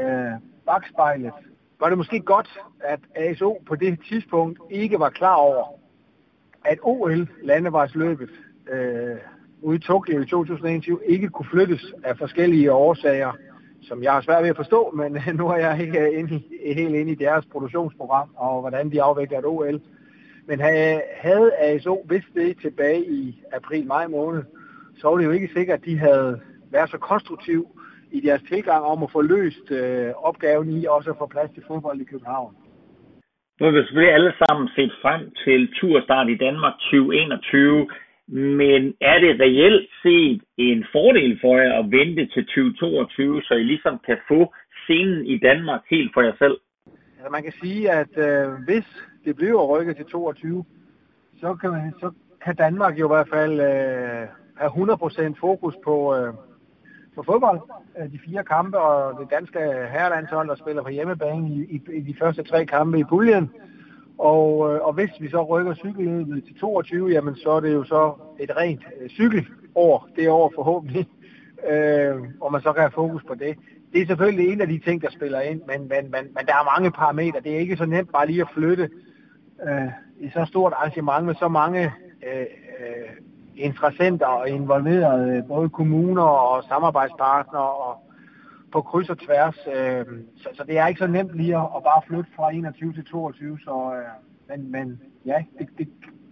øh, 0.00 0.32
bagspejlet, 0.66 1.32
var 1.82 1.88
det 1.88 1.98
måske 1.98 2.20
godt, 2.20 2.60
at 2.80 3.00
ASO 3.14 3.62
på 3.66 3.76
det 3.76 3.98
tidspunkt 4.08 4.60
ikke 4.70 4.98
var 4.98 5.10
klar 5.10 5.34
over, 5.34 5.64
at 6.64 6.78
OL, 6.82 7.28
landevejsløbet, 7.42 8.30
øh, 8.72 9.16
ude 9.62 9.76
i 9.76 9.80
Tokyo 9.80 10.20
i 10.20 10.26
2021, 10.26 10.98
ikke 11.06 11.28
kunne 11.28 11.48
flyttes 11.50 11.94
af 12.04 12.18
forskellige 12.18 12.72
årsager, 12.72 13.32
som 13.80 14.02
jeg 14.02 14.12
har 14.12 14.20
svært 14.20 14.42
ved 14.42 14.50
at 14.50 14.56
forstå, 14.56 14.90
men 14.90 15.18
nu 15.38 15.48
er 15.48 15.56
jeg 15.56 15.80
ikke 15.80 16.12
inde 16.12 16.34
i, 16.34 16.72
helt 16.74 16.94
inde 16.94 17.12
i 17.12 17.14
deres 17.14 17.44
produktionsprogram 17.52 18.28
og 18.36 18.60
hvordan 18.60 18.90
de 18.90 19.02
afvikler 19.02 19.38
et 19.38 19.46
OL. 19.46 19.80
Men 20.46 20.60
havde 21.20 21.52
ASO 21.58 22.06
vidst 22.08 22.28
det 22.34 22.56
tilbage 22.60 23.04
i 23.10 23.42
april-maj 23.52 24.06
måned, 24.06 24.42
så 24.98 25.08
var 25.08 25.16
det 25.16 25.24
jo 25.24 25.30
ikke 25.30 25.50
sikkert, 25.54 25.78
at 25.78 25.84
de 25.84 25.98
havde 25.98 26.40
været 26.70 26.90
så 26.90 26.98
konstruktive 26.98 27.66
i 28.12 28.20
deres 28.20 28.42
tilgang 28.42 28.82
om 28.84 29.02
at 29.02 29.10
få 29.10 29.20
løst 29.22 29.66
øh, 29.70 30.10
opgaven 30.28 30.68
i 30.78 30.86
også 30.96 31.10
at 31.10 31.16
få 31.18 31.26
plads 31.26 31.50
til 31.54 31.62
fodbold 31.66 32.00
i 32.00 32.04
København. 32.04 32.56
Nu 33.60 33.66
har 33.66 33.72
vi 33.72 33.78
selvfølgelig 33.78 34.14
alle 34.14 34.32
sammen 34.42 34.68
set 34.76 34.92
frem 35.02 35.22
til 35.44 35.60
turstart 35.76 36.28
i 36.28 36.36
Danmark 36.46 36.74
2021, 36.78 37.88
men 38.28 38.82
er 39.00 39.18
det 39.24 39.40
reelt 39.40 39.88
set 40.02 40.40
en 40.56 40.84
fordel 40.92 41.38
for 41.40 41.56
jer 41.58 41.78
at 41.78 41.90
vente 41.90 42.26
til 42.34 42.44
2022, 42.46 43.42
så 43.42 43.54
I 43.54 43.62
ligesom 43.62 44.00
kan 44.06 44.18
få 44.28 44.54
scenen 44.84 45.26
i 45.26 45.38
Danmark 45.38 45.82
helt 45.90 46.10
for 46.14 46.22
jer 46.22 46.36
selv? 46.38 46.56
Altså 47.18 47.30
man 47.30 47.42
kan 47.42 47.54
sige, 47.62 47.90
at 47.90 48.12
øh, 48.26 48.48
hvis 48.64 48.86
det 49.24 49.36
bliver 49.36 49.66
rykket 49.72 49.96
til 49.96 50.06
22, 50.06 50.64
så 51.40 51.54
kan, 51.54 51.70
så 52.00 52.10
kan 52.44 52.56
Danmark 52.56 52.98
jo 52.98 53.06
i 53.06 53.12
hvert 53.14 53.28
fald 53.28 53.60
øh, 53.60 54.28
have 54.60 54.72
100% 55.32 55.40
fokus 55.40 55.74
på, 55.84 56.16
øh, 56.16 56.32
på 57.14 57.22
fodbold. 57.22 57.60
Øh, 57.98 58.12
de 58.12 58.18
fire 58.26 58.44
kampe 58.44 58.78
og 58.78 59.20
det 59.20 59.30
danske 59.30 59.58
herrelandshold, 59.92 60.48
der 60.48 60.54
spiller 60.54 60.82
på 60.82 60.88
hjemmebane 60.88 61.48
i, 61.48 61.60
i, 61.62 61.82
i 61.92 62.00
de 62.00 62.14
første 62.18 62.42
tre 62.42 62.66
kampe 62.66 62.98
i 62.98 63.04
puljen. 63.04 63.50
Og, 64.18 64.74
øh, 64.74 64.80
og 64.80 64.92
hvis 64.92 65.10
vi 65.20 65.30
så 65.30 65.42
rykker 65.42 65.74
cykelløbet 65.74 66.44
til 66.44 66.54
22, 66.54 67.08
jamen 67.08 67.36
så 67.36 67.50
er 67.50 67.60
det 67.60 67.72
jo 67.72 67.84
så 67.84 68.14
et 68.40 68.56
rent 68.56 68.82
øh, 69.00 69.08
cykelår, 69.08 70.08
det 70.16 70.28
år 70.28 70.52
forhåbentlig, 70.54 71.06
øh, 71.70 72.14
og 72.40 72.52
man 72.52 72.60
så 72.60 72.72
kan 72.72 72.82
have 72.82 72.90
fokus 72.90 73.22
på 73.28 73.34
det. 73.34 73.56
Det 73.92 74.02
er 74.02 74.06
selvfølgelig 74.06 74.52
en 74.52 74.60
af 74.60 74.68
de 74.68 74.78
ting, 74.78 75.02
der 75.02 75.10
spiller 75.10 75.40
ind, 75.40 75.60
men, 75.66 75.80
men, 75.80 76.10
men, 76.10 76.24
men 76.36 76.46
der 76.46 76.54
er 76.54 76.78
mange 76.78 76.90
parametre. 76.90 77.40
Det 77.40 77.54
er 77.54 77.58
ikke 77.58 77.76
så 77.76 77.86
nemt 77.86 78.12
bare 78.12 78.26
lige 78.26 78.40
at 78.40 78.48
flytte 78.54 78.90
øh, 79.68 79.88
i 80.20 80.30
så 80.30 80.44
stort 80.44 80.72
arrangement 80.72 81.26
med 81.26 81.34
så 81.34 81.48
mange 81.48 81.92
øh, 82.26 82.46
øh, 82.80 83.10
interessenter 83.62 84.26
og 84.26 84.48
involverede, 84.48 85.36
øh, 85.36 85.46
både 85.48 85.68
kommuner 85.68 86.22
og 86.22 86.64
samarbejdspartnere 86.64 87.70
og 87.86 87.96
på 88.72 88.82
kryds 88.82 89.10
og 89.10 89.18
tværs. 89.18 89.58
Øh, 89.76 90.06
så, 90.36 90.48
så 90.54 90.64
det 90.66 90.78
er 90.78 90.86
ikke 90.86 90.98
så 90.98 91.06
nemt 91.06 91.34
lige 91.34 91.56
at, 91.56 91.68
at 91.76 91.82
bare 91.82 92.02
flytte 92.06 92.30
fra 92.36 92.54
21 92.54 92.92
til 92.92 93.04
22, 93.04 93.58
så, 93.64 93.92
øh, 93.96 94.08
men, 94.48 94.70
men 94.72 95.00
ja, 95.26 95.44
det, 95.58 95.68
det, 95.78 95.88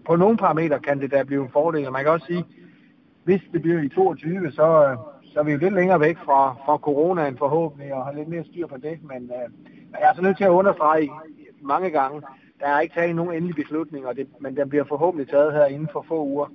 på 0.07 0.17
nogle 0.17 0.37
parametre 0.37 0.81
kan 0.81 1.01
det 1.01 1.11
da 1.11 1.23
blive 1.23 1.43
en 1.43 1.51
fordel, 1.53 1.87
og 1.87 1.93
man 1.93 2.05
kan 2.05 2.13
også 2.13 2.27
sige, 2.27 2.45
hvis 3.25 3.41
det 3.53 3.63
bliver 3.63 3.83
i 3.83 3.89
22, 3.89 4.53
så, 4.53 4.87
øh, 4.87 4.97
så 5.33 5.41
er 5.41 5.45
vi 5.45 5.53
jo 5.53 5.59
lidt 5.59 5.75
længere 5.75 6.01
væk 6.01 6.17
fra, 6.19 6.57
fra 6.65 6.77
coronaen 6.77 7.39
forhåbentlig, 7.39 7.95
og 7.95 8.05
har 8.05 8.13
lidt 8.13 8.29
mere 8.29 8.45
styr 8.45 8.67
på 8.67 8.77
det, 8.77 8.99
men 9.03 9.23
øh, 9.23 9.51
jeg 10.01 10.09
er 10.11 10.15
så 10.15 10.23
nødt 10.23 10.37
til 10.37 10.45
at 10.45 10.51
understrege 10.51 11.11
mange 11.63 11.91
gange, 11.91 12.23
der 12.61 12.67
er 12.67 12.81
ikke 12.81 12.95
taget 12.95 13.17
nogen 13.17 13.35
endelig 13.35 13.57
beslutning, 13.57 14.07
og 14.07 14.17
det, 14.17 14.27
men 14.41 14.57
den 14.57 14.69
bliver 14.69 14.85
forhåbentlig 14.85 15.29
taget 15.29 15.53
her 15.53 15.65
inden 15.65 15.89
for 15.93 16.05
få 16.09 16.25
uger 16.25 16.47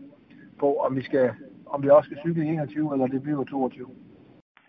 på, 0.60 0.76
om 0.86 0.96
vi, 0.96 1.04
skal, 1.04 1.32
om 1.66 1.84
vi 1.84 1.90
også 1.90 2.08
skal 2.08 2.22
cykle 2.26 2.46
i 2.46 2.48
21, 2.48 2.94
eller 2.94 3.08
det 3.08 3.24
bliver 3.24 3.44
22. 3.44 3.88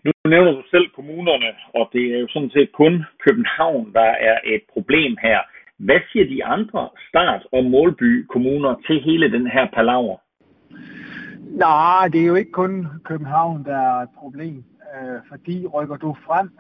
Nu 0.05 0.13
nævner 0.25 0.53
du 0.53 0.63
selv 0.71 0.87
kommunerne, 0.95 1.51
og 1.75 1.89
det 1.93 2.15
er 2.15 2.19
jo 2.19 2.29
sådan 2.29 2.51
set 2.51 2.73
kun 2.73 3.05
København, 3.25 3.93
der 3.93 4.11
er 4.31 4.39
et 4.45 4.63
problem 4.73 5.17
her. 5.23 5.39
Hvad 5.79 6.01
siger 6.13 6.27
de 6.29 6.45
andre 6.45 6.89
start- 7.09 7.47
og 7.53 7.65
målby 7.65 8.27
kommuner 8.27 8.75
til 8.87 9.01
hele 9.01 9.33
den 9.33 9.47
her 9.47 9.67
palaver? 9.75 10.17
Nej, 11.57 12.09
det 12.13 12.21
er 12.23 12.27
jo 12.27 12.35
ikke 12.35 12.53
kun 12.53 12.87
København, 13.05 13.65
der 13.65 13.77
er 13.77 14.03
et 14.03 14.09
problem. 14.19 14.65
Øh, 14.95 15.19
fordi 15.29 15.67
rykker 15.67 15.97
du 15.97 16.17
frem, 16.27 16.51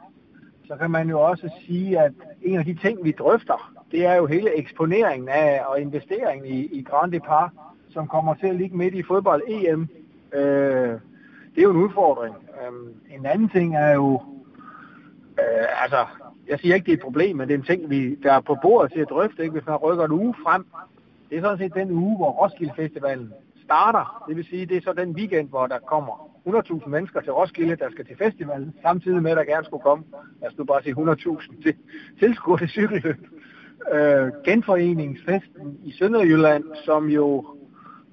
så 0.68 0.76
kan 0.76 0.90
man 0.90 1.08
jo 1.08 1.20
også 1.20 1.50
sige, 1.66 2.00
at 2.00 2.12
en 2.42 2.58
af 2.58 2.64
de 2.64 2.74
ting, 2.74 3.04
vi 3.04 3.12
drøfter, 3.12 3.72
det 3.90 4.06
er 4.06 4.14
jo 4.14 4.26
hele 4.26 4.58
eksponeringen 4.58 5.28
af 5.28 5.60
og 5.66 5.80
investeringen 5.80 6.46
i, 6.46 6.60
i 6.78 6.82
Grand 6.82 7.12
Depart, 7.12 7.50
som 7.96 8.08
kommer 8.08 8.34
til 8.34 8.46
at 8.46 8.56
ligge 8.56 8.76
midt 8.76 8.94
i 8.94 9.02
fodbold-EM. 9.02 9.88
Øh, 10.32 10.94
det 11.52 11.58
er 11.58 11.68
jo 11.68 11.70
en 11.70 11.84
udfordring. 11.84 12.34
Øh, 12.58 13.16
en 13.16 13.26
anden 13.26 13.48
ting 13.48 13.76
er 13.76 13.92
jo, 13.94 14.22
øh, 15.40 15.82
altså, 15.82 16.06
jeg 16.48 16.58
siger 16.58 16.74
ikke, 16.74 16.84
det 16.86 16.92
er 16.92 16.96
et 16.96 17.08
problem, 17.08 17.36
men 17.36 17.48
det 17.48 17.54
er 17.54 17.58
en 17.58 17.64
ting, 17.64 17.90
vi, 17.90 18.14
der 18.14 18.32
er 18.32 18.40
på 18.40 18.56
bordet 18.62 18.92
til 18.92 19.00
at 19.00 19.10
drøfte, 19.10 19.42
ikke? 19.42 19.52
hvis 19.52 19.66
man 19.66 19.76
rykker 19.76 20.04
en 20.04 20.12
uge 20.12 20.34
frem. 20.44 20.66
Det 21.30 21.38
er 21.38 21.42
sådan 21.42 21.58
set 21.58 21.74
den 21.74 21.90
uge, 21.90 22.16
hvor 22.16 22.30
Roskilde 22.30 22.72
Festivalen 22.76 23.32
starter. 23.64 24.24
Det 24.28 24.36
vil 24.36 24.44
sige, 24.44 24.66
det 24.66 24.76
er 24.76 24.80
så 24.80 24.92
den 24.92 25.10
weekend, 25.10 25.48
hvor 25.48 25.66
der 25.66 25.78
kommer 25.78 26.30
100.000 26.46 26.88
mennesker 26.88 27.20
til 27.20 27.32
Roskilde, 27.32 27.76
der 27.76 27.90
skal 27.90 28.06
til 28.06 28.16
festivalen, 28.16 28.74
samtidig 28.82 29.22
med, 29.22 29.30
at 29.30 29.36
der 29.36 29.44
gerne 29.44 29.64
skulle 29.64 29.82
komme, 29.82 30.04
lad 30.40 30.50
os 30.50 30.58
nu 30.58 30.64
bare 30.64 30.82
sige 30.82 30.94
100.000 30.94 31.62
til 31.62 31.74
tilskuer 32.18 32.56
til 32.56 32.68
cykelløb. 32.68 33.26
Øh, 33.92 34.28
genforeningsfesten 34.44 35.78
i 35.84 35.92
Sønderjylland, 35.92 36.64
som 36.84 37.08
jo 37.08 37.55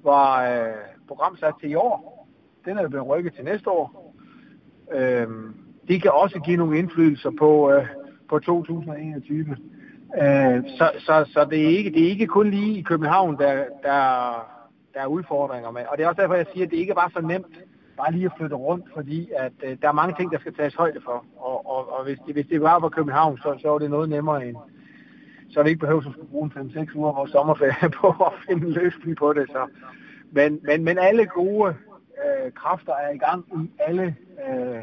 var 0.04 0.50
øh, 0.50 0.74
programsat 1.08 1.54
til 1.60 1.70
i 1.70 1.74
år, 1.74 2.28
den 2.64 2.78
er 2.78 2.82
jo 2.82 2.88
blevet 2.88 3.08
rykket 3.08 3.34
til 3.34 3.44
næste 3.44 3.70
år. 3.70 4.14
Øh, 4.92 5.28
det 5.88 6.02
kan 6.02 6.10
også 6.10 6.38
give 6.38 6.56
nogle 6.56 6.78
indflydelser 6.78 7.30
på, 7.38 7.70
øh, 7.72 7.86
på 8.28 8.38
2021. 8.38 9.56
Øh, 10.22 10.62
så, 10.78 10.90
så, 10.98 11.24
så 11.32 11.46
det, 11.50 11.64
er 11.64 11.68
ikke, 11.78 11.90
det 11.90 12.04
er 12.04 12.08
ikke 12.08 12.26
kun 12.26 12.50
lige 12.50 12.78
i 12.78 12.82
København, 12.82 13.38
der, 13.38 13.64
der, 13.82 14.00
der 14.94 15.00
er 15.00 15.06
udfordringer 15.06 15.70
med. 15.70 15.82
Og 15.88 15.98
det 15.98 16.04
er 16.04 16.08
også 16.08 16.22
derfor, 16.22 16.34
jeg 16.34 16.46
siger, 16.52 16.66
at 16.66 16.70
det 16.70 16.76
ikke 16.76 16.96
var 16.96 17.10
så 17.14 17.20
nemt 17.20 17.56
bare 17.96 18.12
lige 18.12 18.26
at 18.26 18.32
flytte 18.36 18.56
rundt, 18.56 18.86
fordi 18.94 19.30
at, 19.36 19.52
øh, 19.62 19.76
der 19.82 19.88
er 19.88 19.92
mange 19.92 20.14
ting, 20.18 20.32
der 20.32 20.38
skal 20.38 20.54
tages 20.54 20.74
højde 20.74 21.00
for. 21.04 21.24
Og, 21.36 21.66
og, 21.66 21.98
og 21.98 22.04
hvis, 22.04 22.18
det, 22.26 22.34
hvis 22.34 22.46
det 22.46 22.60
var 22.60 22.78
på 22.78 22.88
København, 22.88 23.38
så, 23.38 23.58
så 23.62 23.68
var 23.68 23.78
det 23.78 23.90
noget 23.90 24.08
nemmere 24.08 24.46
end, 24.46 24.56
så 25.54 25.62
det 25.62 25.68
ikke 25.68 25.80
behøver 25.80 26.06
at 26.06 26.12
skulle 26.12 26.30
bruge 26.30 26.50
5-6 26.54 26.96
uger 26.96 27.12
vores 27.12 27.30
sommerferie 27.30 27.90
på 28.00 28.08
at 28.08 28.32
finde 28.48 28.66
en 28.66 28.72
løsning 28.72 29.16
på 29.16 29.32
det. 29.32 29.48
Så. 29.48 29.66
Men, 30.32 30.60
men, 30.62 30.84
men 30.84 30.98
alle 30.98 31.26
gode 31.26 31.74
øh, 32.24 32.52
kræfter 32.52 32.92
er 32.92 33.10
i 33.10 33.18
gang 33.18 33.44
i 33.64 33.70
alle 33.78 34.16
øh, 34.48 34.82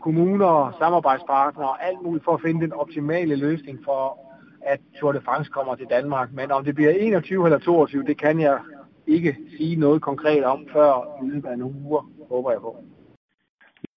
kommuner, 0.00 0.76
samarbejdspartnere 0.78 1.68
og 1.68 1.86
alt 1.86 2.02
muligt 2.02 2.24
for 2.24 2.34
at 2.34 2.40
finde 2.40 2.60
den 2.60 2.72
optimale 2.72 3.36
løsning 3.36 3.78
for, 3.84 4.18
at 4.62 4.80
Tour 5.00 5.12
de 5.12 5.20
France 5.20 5.50
kommer 5.50 5.74
til 5.74 5.86
Danmark. 5.90 6.32
Men 6.32 6.50
om 6.50 6.64
det 6.64 6.74
bliver 6.74 6.90
21 6.90 7.44
eller 7.44 7.58
22, 7.58 8.02
det 8.02 8.18
kan 8.18 8.40
jeg 8.40 8.58
ikke 9.06 9.36
sige 9.56 9.76
noget 9.76 10.02
konkret 10.02 10.44
om 10.44 10.66
før 10.72 11.22
i 11.22 11.28
løbet 11.28 11.48
af 11.48 11.58
nogle 11.58 11.74
uger, 11.84 12.10
håber 12.28 12.50
jeg 12.50 12.60
på. 12.60 12.76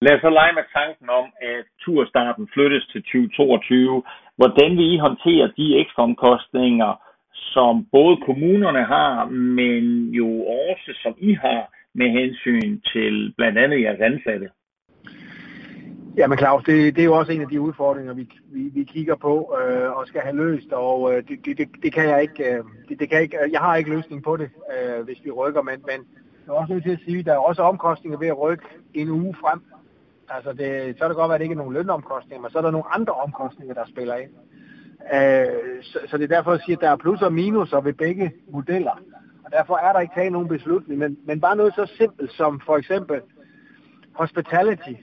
Lad 0.04 0.14
os 0.14 0.20
så 0.20 0.30
lege 0.30 0.52
med 0.52 0.66
tanken 0.78 1.08
om, 1.10 1.26
at 1.40 1.64
turstarten 1.84 2.48
flyttes 2.54 2.86
til 2.92 3.02
2022. 3.02 4.02
Hvordan 4.36 4.70
vil 4.76 4.94
I 4.94 4.98
håndtere 4.98 5.52
de 5.56 5.78
ekstra 5.80 6.02
omkostninger, 6.02 6.90
som 7.32 7.86
både 7.92 8.16
kommunerne 8.26 8.84
har, 8.84 9.24
men 9.24 9.84
jo 10.20 10.28
også 10.70 10.90
som 11.02 11.14
I 11.18 11.32
har 11.34 11.62
med 11.94 12.08
hensyn 12.18 12.80
til 12.92 13.34
blandt 13.36 13.58
andet 13.58 13.82
jeres 13.82 14.00
ansatte? 14.00 14.48
Ja, 16.16 16.26
men 16.26 16.38
Claus, 16.38 16.64
det, 16.64 16.96
det 16.96 17.02
er 17.02 17.10
jo 17.12 17.18
også 17.18 17.32
en 17.32 17.42
af 17.42 17.48
de 17.48 17.60
udfordringer, 17.60 18.14
vi, 18.14 18.28
vi, 18.52 18.62
vi 18.74 18.84
kigger 18.84 19.16
på 19.16 19.56
øh, 19.60 19.90
og 19.96 20.06
skal 20.06 20.20
have 20.20 20.36
løst, 20.36 20.72
og 20.72 21.12
øh, 21.12 21.22
det, 21.28 21.58
det, 21.58 21.68
det, 21.82 21.92
kan 21.92 22.08
jeg 22.08 22.22
ikke, 22.22 22.44
øh, 22.44 22.64
det, 22.88 23.00
det 23.00 23.08
kan 23.08 23.16
jeg 23.16 23.22
ikke, 23.22 23.38
jeg 23.52 23.60
har 23.60 23.76
ikke 23.76 23.90
løsning 23.90 24.22
på 24.22 24.36
det, 24.36 24.50
øh, 24.72 25.04
hvis 25.04 25.24
vi 25.24 25.30
rykker, 25.30 25.62
men, 25.62 25.74
men 25.90 25.98
jeg 26.46 26.52
er 26.52 26.60
også 26.60 26.72
nødt 26.72 26.84
til 26.84 26.92
at 26.92 27.04
sige, 27.04 27.18
at 27.18 27.26
der 27.26 27.32
er 27.32 27.48
også 27.48 27.62
omkostninger 27.62 28.18
ved 28.18 28.28
at 28.28 28.40
rykke 28.40 28.64
en 28.94 29.08
uge 29.08 29.34
frem. 29.34 29.60
Altså 30.30 30.52
det, 30.52 30.98
så 30.98 31.04
er 31.04 31.08
det 31.08 31.16
godt 31.16 31.32
at 31.32 31.40
det 31.40 31.44
ikke 31.44 31.52
er 31.52 31.56
nogen 31.56 31.74
lønomkostninger, 31.74 32.42
men 32.42 32.50
så 32.50 32.58
er 32.58 32.62
der 32.62 32.70
nogle 32.70 32.94
andre 32.94 33.12
omkostninger, 33.12 33.74
der 33.74 33.84
spiller 33.86 34.16
ind. 34.16 34.30
Øh, 35.14 35.82
så, 35.82 35.98
så 36.08 36.18
det 36.18 36.24
er 36.24 36.36
derfor, 36.36 36.50
at 36.50 36.58
jeg 36.58 36.64
siger, 36.64 36.76
at 36.76 36.80
der 36.80 36.90
er 36.90 36.96
plus 36.96 37.22
og 37.22 37.32
minuser 37.32 37.80
ved 37.80 37.92
begge 37.92 38.32
modeller. 38.48 39.02
Og 39.44 39.50
derfor 39.52 39.76
er 39.76 39.92
der 39.92 40.00
ikke 40.00 40.14
taget 40.14 40.32
nogen 40.32 40.48
beslutning, 40.48 40.98
men, 40.98 41.18
men 41.24 41.40
bare 41.40 41.56
noget 41.56 41.74
så 41.74 41.86
simpelt 41.98 42.32
som 42.32 42.60
for 42.66 42.76
eksempel 42.76 43.20
hospitality 44.12 44.94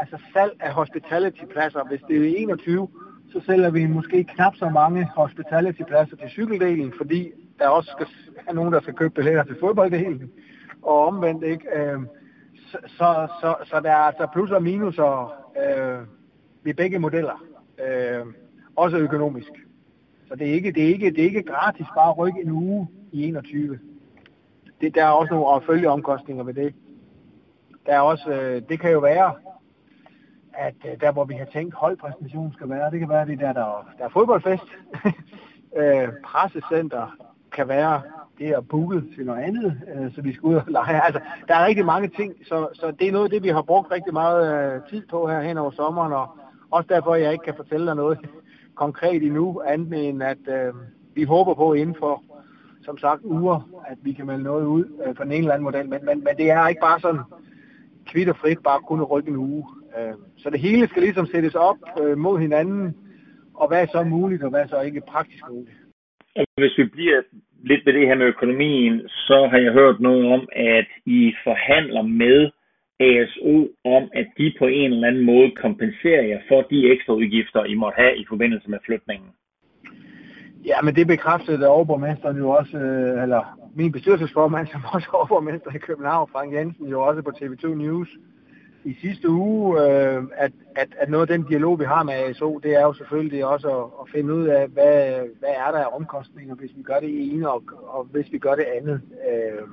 altså 0.00 0.16
salg 0.32 0.52
af 0.60 0.72
hospitality-pladser. 0.72 1.84
Hvis 1.88 2.00
det 2.08 2.16
er 2.16 2.36
21, 2.36 2.88
så 3.32 3.40
sælger 3.46 3.70
vi 3.70 3.86
måske 3.86 4.24
knap 4.24 4.56
så 4.56 4.68
mange 4.68 5.10
hospitality-pladser 5.16 6.16
til 6.16 6.28
cykeldelen, 6.30 6.92
fordi 6.96 7.32
der 7.58 7.68
også 7.68 7.90
skal 7.96 8.06
være 8.44 8.54
nogen, 8.54 8.72
der 8.72 8.80
skal 8.80 8.94
købe 8.94 9.14
billetter 9.14 9.44
til 9.44 9.56
fodbolddelen, 9.60 10.30
og 10.82 11.06
omvendt 11.06 11.44
ikke. 11.44 11.66
Øh, 11.76 12.00
så, 12.66 12.78
så, 12.86 13.28
så, 13.40 13.56
så 13.64 13.80
der 13.80 13.90
er 13.90 13.96
altså 13.96 14.26
plus 14.32 14.50
og 14.50 14.62
minuser 14.62 15.34
øh, 15.56 16.06
ved 16.62 16.74
begge 16.74 16.98
modeller, 16.98 17.44
øh, 17.86 18.26
også 18.76 18.96
økonomisk. 18.96 19.50
Så 20.28 20.36
det 20.36 20.48
er, 20.48 20.52
ikke, 20.52 20.72
det, 20.72 20.82
er 20.82 20.88
ikke, 20.88 21.10
det 21.10 21.18
er 21.18 21.24
ikke 21.24 21.42
gratis 21.42 21.86
bare 21.94 22.10
at 22.10 22.18
rykke 22.18 22.40
en 22.42 22.50
uge 22.50 22.88
i 23.12 23.28
21. 23.28 23.78
Det, 24.80 24.94
der 24.94 25.04
er 25.04 25.10
også 25.10 25.34
nogle 25.34 25.66
følgeomkostninger 25.66 26.44
ved 26.44 26.54
det. 26.54 26.74
Der 27.86 27.92
er 27.92 28.00
også, 28.00 28.30
øh, 28.30 28.62
det 28.68 28.80
kan 28.80 28.92
jo 28.92 28.98
være, 28.98 29.34
at 30.54 30.74
øh, 30.86 31.00
der 31.00 31.12
hvor 31.12 31.24
vi 31.24 31.34
har 31.34 31.44
tænkt 31.44 31.74
holdpræstation 31.74 32.52
skal 32.52 32.68
være, 32.68 32.90
det 32.90 32.98
kan 32.98 33.08
være 33.08 33.26
det 33.26 33.38
der, 33.38 33.52
der, 33.52 33.88
der 33.98 34.04
er 34.04 34.08
fodboldfest. 34.08 34.64
øh, 35.80 36.08
pressecenter 36.24 37.16
kan 37.52 37.68
være 37.68 38.02
det 38.38 38.48
er 38.48 38.60
booket 38.60 39.04
til 39.14 39.26
noget 39.26 39.42
andet, 39.42 39.80
øh, 39.94 40.14
så 40.14 40.22
vi 40.22 40.32
skal 40.32 40.46
ud 40.46 40.54
og 40.54 40.64
lege. 40.68 41.02
Altså, 41.06 41.20
der 41.48 41.54
er 41.54 41.66
rigtig 41.66 41.86
mange 41.86 42.08
ting, 42.08 42.34
så, 42.48 42.68
så 42.74 42.92
det 42.98 43.08
er 43.08 43.12
noget 43.12 43.24
af 43.24 43.30
det, 43.30 43.42
vi 43.42 43.48
har 43.48 43.62
brugt 43.62 43.90
rigtig 43.90 44.12
meget 44.12 44.74
øh, 44.74 44.80
tid 44.90 45.02
på 45.10 45.28
her 45.28 45.40
hen 45.40 45.58
over 45.58 45.70
sommeren, 45.70 46.12
og 46.12 46.26
også 46.70 46.86
derfor, 46.88 47.14
jeg 47.14 47.32
ikke 47.32 47.44
kan 47.44 47.54
fortælle 47.56 47.86
dig 47.86 47.94
noget 47.94 48.18
konkret 48.84 49.22
endnu, 49.22 49.62
andet 49.66 50.08
end 50.08 50.22
at 50.22 50.38
øh, 50.48 50.74
vi 51.14 51.24
håber 51.24 51.54
på 51.54 51.72
inden 51.72 51.96
for, 51.98 52.22
som 52.82 52.98
sagt, 52.98 53.20
uger, 53.24 53.82
at 53.86 53.98
vi 54.02 54.12
kan 54.12 54.26
melde 54.26 54.42
noget 54.42 54.66
ud 54.66 54.84
øh, 55.06 55.16
for 55.16 55.24
en 55.24 55.32
eller 55.32 55.52
anden 55.52 55.64
model, 55.64 55.88
men, 55.88 56.04
men, 56.04 56.24
men 56.24 56.36
det 56.36 56.50
er 56.50 56.68
ikke 56.68 56.80
bare 56.80 57.00
sådan 57.00 57.20
kvitt 58.06 58.28
og 58.28 58.36
frit 58.36 58.58
bare 58.64 58.80
kun 58.80 59.00
at 59.00 59.10
rykke 59.10 59.30
en 59.30 59.36
uge. 59.36 59.64
Øh, 59.98 60.14
så 60.36 60.50
det 60.50 60.60
hele 60.60 60.88
skal 60.88 61.02
ligesom 61.02 61.26
sættes 61.26 61.54
op 61.54 61.76
øh, 62.02 62.18
mod 62.18 62.38
hinanden, 62.38 62.96
og 63.54 63.68
hvad 63.68 63.82
er 63.82 63.86
så 63.86 64.04
muligt, 64.04 64.42
og 64.42 64.50
hvad 64.50 64.60
er 64.60 64.66
så 64.66 64.80
ikke 64.80 65.00
praktisk 65.00 65.44
muligt. 65.50 65.76
Altså, 66.36 66.54
hvis 66.58 66.78
vi 66.78 66.84
bliver 66.84 67.22
lidt 67.70 67.86
ved 67.86 67.92
det 67.92 68.08
her 68.08 68.14
med 68.14 68.26
økonomien, 68.26 69.08
så 69.08 69.48
har 69.50 69.58
jeg 69.58 69.72
hørt 69.72 70.00
noget 70.00 70.24
om, 70.36 70.48
at 70.52 70.88
I 71.06 71.34
forhandler 71.44 72.02
med 72.02 72.50
ASO 73.00 73.56
om, 73.96 74.04
at 74.20 74.26
de 74.38 74.54
på 74.58 74.66
en 74.66 74.92
eller 74.92 75.08
anden 75.08 75.24
måde 75.24 75.50
kompenserer 75.50 76.22
jer 76.22 76.40
for 76.48 76.60
de 76.70 76.92
ekstra 76.92 77.12
udgifter, 77.12 77.64
I 77.64 77.74
måtte 77.74 77.96
have 78.02 78.16
i 78.16 78.24
forbindelse 78.28 78.70
med 78.70 78.78
flytningen. 78.86 79.28
Ja, 80.66 80.82
men 80.82 80.94
det 80.94 81.06
bekræftede 81.06 81.68
overborgmesteren 81.68 82.36
jo 82.36 82.48
også, 82.50 82.76
øh, 82.78 83.22
eller 83.22 83.42
min 83.74 83.92
bestyrelsesformand, 83.92 84.66
som 84.66 84.80
også 84.94 85.08
er 85.12 85.16
overborgmester 85.16 85.70
i 85.74 85.78
København, 85.78 86.28
Frank 86.32 86.54
Jensen, 86.54 86.86
jo 86.88 87.02
også 87.02 87.22
på 87.22 87.32
TV2 87.38 87.66
News, 87.74 88.08
i 88.86 88.96
sidste 89.00 89.30
uge, 89.30 89.80
øh, 89.80 90.22
at, 90.36 90.52
at, 90.76 90.88
at 90.98 91.08
noget 91.10 91.30
af 91.30 91.38
den 91.38 91.46
dialog, 91.46 91.80
vi 91.80 91.84
har 91.84 92.02
med 92.02 92.14
ASO, 92.14 92.58
det 92.58 92.74
er 92.76 92.82
jo 92.82 92.92
selvfølgelig 92.92 93.46
også 93.46 93.68
at, 93.68 93.84
at 94.00 94.10
finde 94.14 94.34
ud 94.34 94.46
af, 94.46 94.68
hvad, 94.68 95.20
hvad 95.38 95.48
er 95.48 95.70
der 95.70 95.78
af 95.78 95.96
omkostninger, 95.96 96.54
hvis 96.54 96.70
vi 96.76 96.82
gør 96.82 97.00
det 97.00 97.32
ene, 97.32 97.50
og, 97.50 97.62
og 97.82 98.04
hvis 98.04 98.32
vi 98.32 98.38
gør 98.38 98.54
det 98.54 98.66
andet. 98.76 99.00
Øh, 99.30 99.68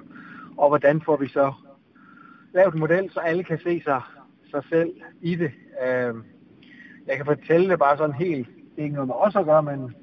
og 0.58 0.70
hvordan 0.70 1.02
får 1.02 1.18
vi 1.18 1.28
så 1.28 1.54
lavet 2.54 2.74
en 2.74 2.80
model, 2.80 3.12
så 3.12 3.20
alle 3.20 3.44
kan 3.44 3.60
se 3.64 3.82
sig, 3.84 4.02
sig 4.52 4.64
selv 4.70 4.92
i 5.22 5.36
det. 5.36 5.52
Øh, 5.86 6.14
jeg 7.08 7.16
kan 7.18 7.26
fortælle 7.26 7.70
det 7.70 7.80
bare 7.80 7.98
sådan 7.98 8.16
helt, 8.16 8.48
det 8.48 8.80
er 8.80 8.84
ikke 8.84 8.96
noget 8.96 9.08
med 9.08 9.16
os 9.18 9.36
at 9.36 9.46
gøre, 9.46 9.64
men 9.64 9.96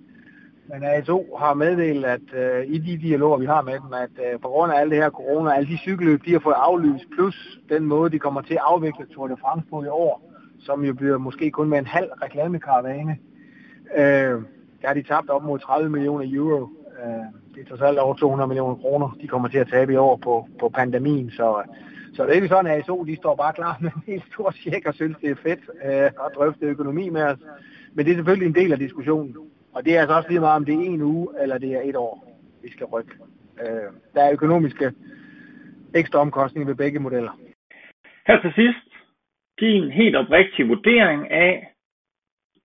men 0.72 0.84
ASO 0.84 1.36
har 1.38 1.54
meddelt, 1.54 2.04
at 2.04 2.26
øh, 2.34 2.66
i 2.66 2.78
de 2.78 2.98
dialoger, 2.98 3.38
vi 3.38 3.46
har 3.46 3.62
med 3.62 3.72
dem, 3.72 3.92
at 3.92 4.32
øh, 4.32 4.40
på 4.40 4.48
grund 4.48 4.72
af 4.72 4.80
alt 4.80 4.90
det 4.90 5.02
her 5.02 5.10
corona, 5.10 5.50
alle 5.50 5.68
de 5.68 5.78
cykelløb, 5.78 6.24
de 6.24 6.32
har 6.32 6.38
fået 6.38 6.54
aflyst, 6.56 7.04
plus 7.14 7.58
den 7.68 7.84
måde, 7.84 8.10
de 8.10 8.18
kommer 8.18 8.40
til 8.40 8.54
at 8.54 8.60
afvikle 8.64 9.06
Tour 9.06 9.28
de 9.28 9.36
France 9.40 9.66
på 9.70 9.82
i 9.84 9.86
år, 9.86 10.32
som 10.60 10.84
jo 10.84 10.94
bliver 10.94 11.18
måske 11.18 11.50
kun 11.50 11.68
med 11.68 11.78
en 11.78 11.86
halv 11.86 12.10
reklamekaravane, 12.22 13.18
øh, 13.96 14.42
der 14.80 14.86
har 14.86 14.94
de 14.94 15.02
tabt 15.02 15.30
op 15.30 15.44
mod 15.44 15.58
30 15.58 15.90
millioner 15.90 16.24
euro. 16.34 16.68
Øh, 17.02 17.24
det 17.54 17.60
er 17.62 17.68
trods 17.68 17.80
alt 17.80 17.98
over 17.98 18.14
200 18.14 18.48
millioner 18.48 18.74
kroner, 18.74 19.16
de 19.20 19.28
kommer 19.28 19.48
til 19.48 19.58
at 19.58 19.68
tabe 19.68 19.92
i 19.92 19.96
år 19.96 20.16
på, 20.16 20.48
på 20.60 20.68
pandemien, 20.68 21.30
så, 21.30 21.62
så 22.14 22.22
det 22.22 22.30
er 22.30 22.34
ikke 22.34 22.48
sådan, 22.48 22.70
at 22.70 22.80
ASO 22.80 23.04
de 23.04 23.16
står 23.16 23.36
bare 23.36 23.52
klar 23.52 23.76
med 23.80 23.90
en 23.96 24.02
helt 24.06 24.24
stor 24.32 24.50
tjek 24.50 24.86
og 24.86 24.94
synes, 24.94 25.16
det 25.20 25.30
er 25.30 25.34
fedt 25.42 25.60
øh, 25.84 25.92
at 26.02 26.30
drøfte 26.36 26.66
økonomi 26.66 27.08
med 27.08 27.22
os. 27.22 27.38
Men 27.94 28.06
det 28.06 28.12
er 28.12 28.16
selvfølgelig 28.16 28.46
en 28.46 28.54
del 28.54 28.72
af 28.72 28.78
diskussionen. 28.78 29.36
Og 29.74 29.84
det 29.84 29.96
er 29.96 30.00
altså 30.00 30.16
også 30.16 30.28
lige 30.28 30.40
meget, 30.40 30.56
om 30.56 30.64
det 30.64 30.74
er 30.74 30.78
en 30.78 31.02
uge, 31.02 31.28
eller 31.42 31.58
det 31.58 31.72
er 31.72 31.80
et 31.80 31.96
år, 31.96 32.40
vi 32.62 32.70
skal 32.70 32.86
rykke. 32.86 33.14
Øh, 33.60 33.92
der 34.14 34.22
er 34.22 34.32
økonomiske 34.32 34.92
ekstra 35.94 36.18
omkostninger 36.18 36.66
ved 36.66 36.74
begge 36.74 36.98
modeller. 36.98 37.38
Her 38.26 38.40
til 38.40 38.52
sidst, 38.54 38.88
din 39.60 39.90
helt 39.90 40.16
oprigtige 40.16 40.68
vurdering 40.68 41.30
af 41.30 41.74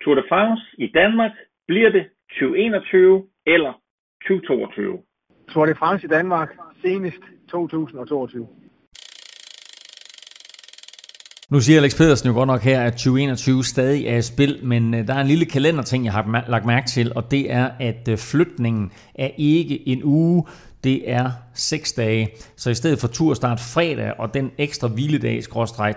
Tour 0.02 0.16
de 0.16 0.24
France 0.30 0.64
i 0.78 0.88
Danmark. 0.88 1.32
Bliver 1.68 1.90
det 1.90 2.10
2021 2.30 3.28
eller 3.46 3.74
2022? 4.22 5.04
Tour 5.50 5.66
de 5.66 5.76
France 5.76 6.06
i 6.06 6.10
Danmark 6.10 6.58
senest 6.82 7.22
2022. 7.50 8.48
Nu 11.50 11.60
siger 11.60 11.80
Alex 11.80 11.98
Pedersen 11.98 12.28
jo 12.28 12.34
godt 12.34 12.48
nok 12.48 12.62
her, 12.62 12.82
at 12.82 12.94
2021 12.94 13.64
stadig 13.64 14.08
er 14.08 14.18
i 14.18 14.22
spil, 14.22 14.60
men 14.64 14.94
øh, 14.94 15.08
der 15.08 15.14
er 15.14 15.22
en 15.22 15.28
lille 15.28 15.46
kalenderting, 15.46 16.06
jeg 16.06 16.14
har 16.14 16.46
lagt 16.48 16.66
mærke 16.66 16.88
til, 16.88 17.14
og 17.16 17.32
det 17.32 17.52
er, 17.52 17.70
at 17.80 18.08
øh, 18.10 18.18
flytningen 18.18 18.92
er 19.16 19.30
ikke 19.38 19.88
en 19.88 20.02
uge, 20.04 20.44
det 20.84 21.12
er 21.12 21.32
6 21.54 21.94
dage. 21.94 22.30
Så 22.56 22.70
i 22.70 22.74
stedet 22.74 23.00
for 23.00 23.08
turstart 23.08 23.60
fredag 23.60 24.14
og 24.20 24.34
den 24.34 24.52
ekstra 24.58 24.88
hviledag, 24.88 25.44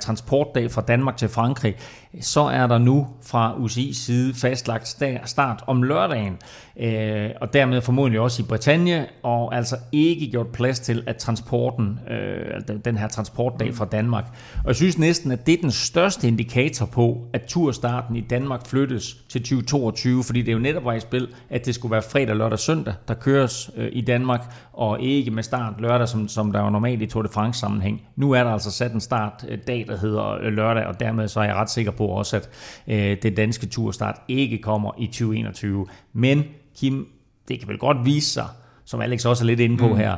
transportdag 0.00 0.70
fra 0.70 0.82
Danmark 0.82 1.16
til 1.16 1.28
Frankrig, 1.28 1.74
så 2.20 2.40
er 2.40 2.66
der 2.66 2.78
nu 2.78 3.06
fra 3.22 3.54
UCI's 3.54 3.94
side 3.94 4.34
fastlagt 4.34 4.96
start 5.24 5.64
om 5.66 5.82
lørdagen, 5.82 6.38
øh, 6.80 7.30
og 7.40 7.52
dermed 7.52 7.80
formodentlig 7.80 8.20
også 8.20 8.42
i 8.42 8.46
Bretagne, 8.48 9.06
og 9.22 9.56
altså 9.56 9.76
ikke 9.92 10.30
gjort 10.30 10.46
plads 10.46 10.80
til, 10.80 11.02
at 11.06 11.16
transporten, 11.16 12.00
øh, 12.10 12.76
den 12.84 12.96
her 12.96 13.08
transportdag 13.08 13.74
fra 13.74 13.84
Danmark. 13.84 14.24
Og 14.58 14.66
jeg 14.66 14.76
synes 14.76 14.98
næsten, 14.98 15.32
at 15.32 15.46
det 15.46 15.54
er 15.54 15.60
den 15.60 15.70
største 15.70 16.28
indikator 16.28 16.86
på, 16.86 17.18
at 17.32 17.42
turstarten 17.42 18.16
i 18.16 18.20
Danmark 18.20 18.66
flyttes 18.66 19.14
til 19.28 19.40
2022, 19.40 20.24
fordi 20.24 20.40
det 20.40 20.48
er 20.48 20.52
jo 20.52 20.58
netop 20.58 20.84
var 20.84 20.92
i 20.92 21.00
spil, 21.00 21.28
at 21.50 21.66
det 21.66 21.74
skulle 21.74 21.92
være 21.92 22.02
fredag, 22.02 22.36
lørdag, 22.36 22.58
søndag, 22.58 22.94
der 23.08 23.14
køres 23.14 23.70
øh, 23.76 23.88
i 23.92 24.00
Danmark, 24.00 24.54
og 24.72 25.00
ikke 25.00 25.30
med 25.30 25.42
start 25.42 25.74
lørdag, 25.78 26.08
som, 26.08 26.28
som 26.28 26.52
der 26.52 26.60
var 26.60 26.70
normalt 26.70 27.02
i 27.02 27.06
Tour 27.06 27.22
de 27.22 27.28
France 27.28 27.60
sammenhæng. 27.60 28.02
Nu 28.16 28.32
er 28.32 28.44
der 28.44 28.50
altså 28.50 28.70
sat 28.70 28.92
en 28.92 29.00
startdag, 29.00 29.84
der 29.88 29.96
hedder 29.96 30.38
øh, 30.42 30.52
lørdag, 30.52 30.86
og 30.86 31.00
dermed 31.00 31.28
så 31.28 31.40
er 31.40 31.44
jeg 31.44 31.54
ret 31.54 31.70
sikker 31.70 31.90
på 31.90 32.07
også, 32.10 32.36
at 32.36 32.48
øh, 32.86 33.16
det 33.22 33.36
danske 33.36 33.66
turstart 33.66 34.20
ikke 34.28 34.58
kommer 34.58 34.92
i 34.98 35.06
2021. 35.06 35.86
Men 36.12 36.44
Kim, 36.76 37.08
det 37.48 37.58
kan 37.58 37.68
vel 37.68 37.78
godt 37.78 37.96
vise 38.04 38.30
sig, 38.30 38.46
som 38.84 39.00
Alex 39.00 39.24
også 39.24 39.44
er 39.44 39.46
lidt 39.46 39.60
inde 39.60 39.76
på 39.76 39.88
mm. 39.88 39.96
her, 39.96 40.16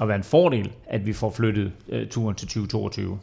at 0.00 0.08
være 0.08 0.16
en 0.16 0.24
fordel, 0.24 0.72
at 0.86 1.06
vi 1.06 1.12
får 1.12 1.30
flyttet 1.30 1.72
øh, 1.88 2.08
turen 2.08 2.34
til 2.34 2.48
2022. 2.48 3.18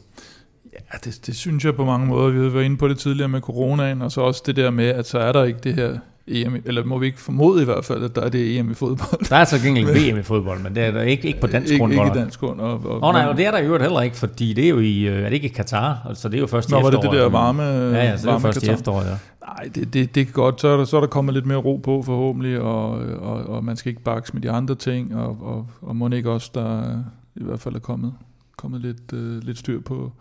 Ja, 0.73 0.97
det, 1.03 1.19
det 1.25 1.35
synes 1.35 1.65
jeg 1.65 1.75
på 1.75 1.85
mange 1.85 2.07
måder. 2.07 2.29
Vi 2.29 2.39
har 2.39 2.49
været 2.49 2.63
inde 2.63 2.77
på 2.77 2.87
det 2.87 2.99
tidligere 2.99 3.29
med 3.29 3.41
coronaen, 3.41 4.01
og 4.01 4.11
så 4.11 4.21
også 4.21 4.43
det 4.45 4.55
der 4.55 4.69
med, 4.69 4.85
at 4.85 5.07
så 5.07 5.19
er 5.19 5.31
der 5.31 5.43
ikke 5.43 5.59
det 5.59 5.73
her 5.75 5.97
EM, 6.27 6.61
eller 6.65 6.85
må 6.85 6.97
vi 6.97 7.05
ikke 7.05 7.19
formode 7.19 7.61
i 7.61 7.65
hvert 7.65 7.85
fald, 7.85 8.03
at 8.03 8.15
der 8.15 8.21
er 8.21 8.29
det 8.29 8.59
EM 8.59 8.71
i 8.71 8.73
fodbold. 8.73 9.29
Der 9.29 9.35
er 9.35 9.45
så 9.45 9.59
gengæld 9.59 9.87
VM 10.11 10.19
i 10.19 10.23
fodbold, 10.23 10.59
men 10.59 10.75
det 10.75 10.83
er 10.83 10.91
der 10.91 11.01
ikke, 11.01 11.27
ikke 11.27 11.39
på 11.39 11.47
dansk 11.47 11.77
grund. 11.77 11.93
Ikke, 11.93 12.05
ikke 12.05 12.19
dansk 12.19 12.39
grund. 12.39 12.59
Og, 12.59 12.71
og, 12.85 13.03
oh, 13.03 13.13
nej, 13.13 13.25
og 13.25 13.37
det 13.37 13.45
er 13.45 13.51
der 13.51 13.59
jo 13.59 13.77
heller 13.77 14.01
ikke, 14.01 14.15
fordi 14.17 14.53
det 14.53 14.65
er 14.65 14.69
jo 14.69 14.79
i, 14.79 15.01
øh, 15.01 15.19
er 15.19 15.23
det 15.23 15.33
ikke 15.33 15.45
i 15.45 15.51
Katar, 15.51 15.99
så 16.03 16.09
altså, 16.09 16.29
det 16.29 16.35
er 16.37 16.41
jo 16.41 16.47
først 16.47 16.71
Nå, 16.71 16.77
i 16.77 16.79
efteråret. 16.79 16.93
var 16.95 17.01
det 17.01 17.11
det 17.11 17.19
der 17.19 17.29
varme 17.29 17.63
Ja, 17.63 18.03
ja, 18.03 18.17
så 18.17 18.27
det 18.27 18.35
er 18.35 18.39
først 18.39 18.59
Katar. 18.59 18.73
i 18.73 18.75
efteråret, 18.75 19.05
ja. 19.05 19.17
Nej, 19.47 19.69
det, 19.75 19.93
det, 19.93 20.15
det 20.15 20.21
er 20.21 20.31
godt. 20.31 20.61
Så 20.61 20.67
er, 20.67 20.77
der, 20.77 20.85
så 20.85 20.97
er 20.97 21.01
der 21.01 21.07
kommet 21.07 21.33
lidt 21.33 21.45
mere 21.45 21.57
ro 21.57 21.75
på 21.75 22.01
forhåbentlig, 22.01 22.59
og, 22.59 22.89
og, 23.19 23.45
og 23.45 23.63
man 23.63 23.75
skal 23.75 23.89
ikke 23.89 24.03
bakse 24.03 24.33
med 24.33 24.41
de 24.41 24.51
andre 24.51 24.75
ting, 24.75 25.15
og, 25.15 25.37
og, 25.41 25.67
og 25.81 25.95
må 25.95 26.09
ikke 26.09 26.31
også, 26.31 26.51
der 26.53 26.99
i 27.35 27.43
hvert 27.43 27.59
fald 27.59 27.75
er 27.75 27.79
kommet, 27.79 28.13
kommet 28.57 28.81
lidt, 28.81 29.13
øh, 29.13 29.43
lidt 29.43 29.57
styr 29.57 29.81
på, 29.81 30.11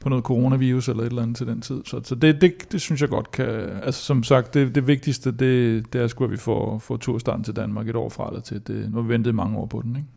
på 0.00 0.08
noget 0.08 0.24
coronavirus 0.24 0.88
eller 0.88 1.02
et 1.02 1.06
eller 1.06 1.22
andet 1.22 1.36
til 1.36 1.46
den 1.46 1.60
tid. 1.60 1.82
Så, 1.84 2.00
så 2.04 2.14
det, 2.14 2.40
det, 2.40 2.72
det 2.72 2.80
synes 2.80 3.00
jeg 3.00 3.08
godt 3.08 3.30
kan... 3.30 3.48
Altså 3.82 4.04
som 4.04 4.22
sagt, 4.22 4.54
det, 4.54 4.74
det 4.74 4.86
vigtigste, 4.86 5.32
det, 5.32 5.92
det 5.92 6.00
er 6.00 6.06
sgu, 6.06 6.24
at 6.24 6.30
vi 6.30 6.36
får, 6.36 6.78
får 6.78 6.96
turstarten 6.96 7.44
til 7.44 7.56
Danmark 7.56 7.88
et 7.88 7.96
år 7.96 8.08
fra 8.08 8.28
eller 8.28 8.40
til. 8.40 8.66
Det, 8.66 8.90
nu 8.90 8.96
har 8.96 9.02
vi 9.02 9.08
ventet 9.08 9.34
mange 9.34 9.58
år 9.58 9.66
på 9.66 9.82
den, 9.82 9.96
ikke? 9.96 10.08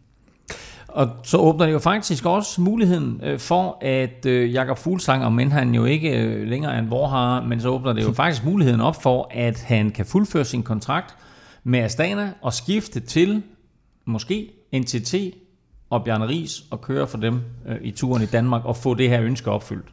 Og 0.87 1.09
så 1.23 1.37
åbner 1.37 1.65
det 1.65 1.73
jo 1.73 1.79
faktisk 1.79 2.25
også 2.25 2.61
muligheden 2.61 3.21
øh, 3.23 3.39
for, 3.39 3.77
at 3.81 4.25
øh, 4.25 4.53
Jakob 4.53 4.77
Fuglsang, 4.77 5.25
om 5.25 5.39
end 5.39 5.51
han 5.51 5.75
jo 5.75 5.85
ikke 5.85 6.23
øh, 6.23 6.47
længere 6.47 6.73
er 6.73 6.79
en 6.79 6.89
vorhar, 6.89 7.41
men 7.41 7.61
så 7.61 7.69
åbner 7.69 7.93
det 7.93 8.03
jo 8.03 8.11
faktisk 8.21 8.45
muligheden 8.45 8.81
op 8.81 9.01
for, 9.03 9.31
at 9.31 9.63
han 9.63 9.91
kan 9.91 10.05
fuldføre 10.05 10.45
sin 10.45 10.63
kontrakt 10.63 11.15
med 11.63 11.79
Astana 11.79 12.33
og 12.41 12.53
skifte 12.53 12.99
til 12.99 13.43
måske 14.05 14.51
NTT 14.75 15.15
og 15.91 16.03
Bjarne 16.03 16.27
Ries 16.27 16.63
og 16.71 16.81
køre 16.81 17.07
for 17.07 17.17
dem 17.17 17.39
øh, 17.67 17.75
i 17.81 17.91
turen 17.91 18.23
i 18.23 18.25
Danmark 18.25 18.65
og 18.65 18.77
få 18.77 18.93
det 18.93 19.09
her 19.09 19.21
ønske 19.21 19.51
opfyldt. 19.51 19.85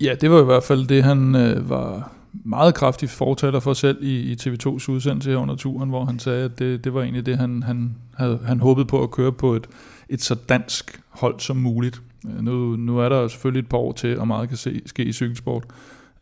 Ja, 0.00 0.14
det 0.20 0.30
var 0.30 0.40
i 0.40 0.44
hvert 0.44 0.62
fald 0.62 0.86
det, 0.86 1.04
han 1.04 1.34
øh, 1.34 1.70
var 1.70 2.12
meget 2.32 2.74
kraftigt 2.74 3.10
fortaler 3.10 3.60
for 3.60 3.72
selv 3.72 3.98
i, 4.02 4.32
i 4.32 4.34
TV2's 4.34 4.90
udsendelse 4.90 5.30
her 5.30 5.36
under 5.36 5.56
turen, 5.56 5.88
hvor 5.88 6.04
han 6.04 6.18
sagde, 6.18 6.44
at 6.44 6.58
det, 6.58 6.84
det 6.84 6.94
var 6.94 7.02
egentlig 7.02 7.26
det, 7.26 7.38
han, 7.38 7.62
han, 7.62 7.96
havde, 8.14 8.40
han 8.46 8.60
håbede 8.60 8.86
på 8.86 9.02
at 9.02 9.10
køre 9.10 9.32
på 9.32 9.54
et, 9.54 9.66
et 10.08 10.22
så 10.22 10.34
dansk 10.34 11.00
hold 11.08 11.40
som 11.40 11.56
muligt. 11.56 12.02
Øh, 12.26 12.44
nu, 12.44 12.76
nu 12.76 12.98
er 12.98 13.08
der 13.08 13.28
selvfølgelig 13.28 13.60
et 13.60 13.68
par 13.68 13.78
år 13.78 13.92
til, 13.92 14.18
og 14.18 14.26
meget 14.26 14.48
kan 14.48 14.58
se, 14.58 14.80
ske 14.86 15.04
i 15.04 15.12
cykelsport. 15.12 15.64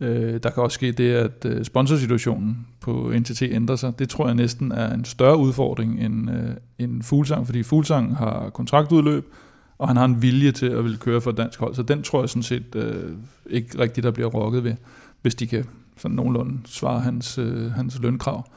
Øh, 0.01 0.41
der 0.43 0.51
kan 0.51 0.63
også 0.63 0.75
ske 0.75 0.93
det, 0.93 1.13
at 1.13 1.45
øh, 1.45 1.65
sponsorsituationen 1.65 2.67
på 2.81 3.13
NTT 3.15 3.43
ændrer 3.43 3.77
sig. 3.77 3.99
Det 3.99 4.09
tror 4.09 4.27
jeg 4.27 4.35
næsten 4.35 4.73
er 4.73 4.95
en 4.95 5.05
større 5.05 5.37
udfordring 5.37 6.01
end, 6.01 6.31
øh, 6.31 6.51
end 6.79 7.03
Fuglsang, 7.03 7.47
fordi 7.47 7.63
Fuglsang 7.63 8.17
har 8.17 8.51
kontraktudløb, 8.51 9.33
og 9.79 9.89
han 9.89 9.97
har 9.97 10.05
en 10.05 10.23
vilje 10.23 10.53
til 10.53 10.67
at 10.67 10.85
ville 10.85 10.99
køre 10.99 11.21
for 11.21 11.31
et 11.31 11.37
dansk 11.37 11.61
hold. 11.61 11.75
Så 11.75 11.83
den 11.83 12.03
tror 12.03 12.23
jeg 12.23 12.29
sådan 12.29 12.43
set 12.43 12.75
øh, 12.75 13.13
ikke 13.51 13.79
rigtigt, 13.79 14.05
der 14.05 14.11
bliver 14.11 14.29
rokket 14.29 14.65
ved, 14.65 14.75
hvis 15.23 15.35
de 15.35 15.47
kan 15.47 15.65
sådan 15.97 16.15
nogenlunde 16.15 16.59
svare 16.65 17.01
hans, 17.01 17.39
øh, 17.39 17.73
hans 17.73 17.99
lønkrav. 18.03 18.51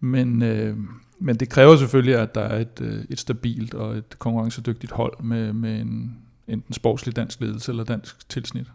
Men, 0.00 0.42
øh, 0.42 0.76
men 1.18 1.36
det 1.36 1.48
kræver 1.48 1.76
selvfølgelig, 1.76 2.14
at 2.14 2.34
der 2.34 2.40
er 2.40 2.60
et, 2.60 2.80
øh, 2.80 3.04
et 3.10 3.18
stabilt 3.18 3.74
og 3.74 3.96
et 3.96 4.18
konkurrencedygtigt 4.18 4.92
hold 4.92 5.22
med, 5.22 5.52
med 5.52 5.80
en 5.80 6.16
enten 6.48 6.74
sportslig 6.74 7.16
dansk 7.16 7.40
ledelse 7.40 7.72
eller 7.72 7.84
dansk 7.84 8.28
tilsnit. 8.28 8.66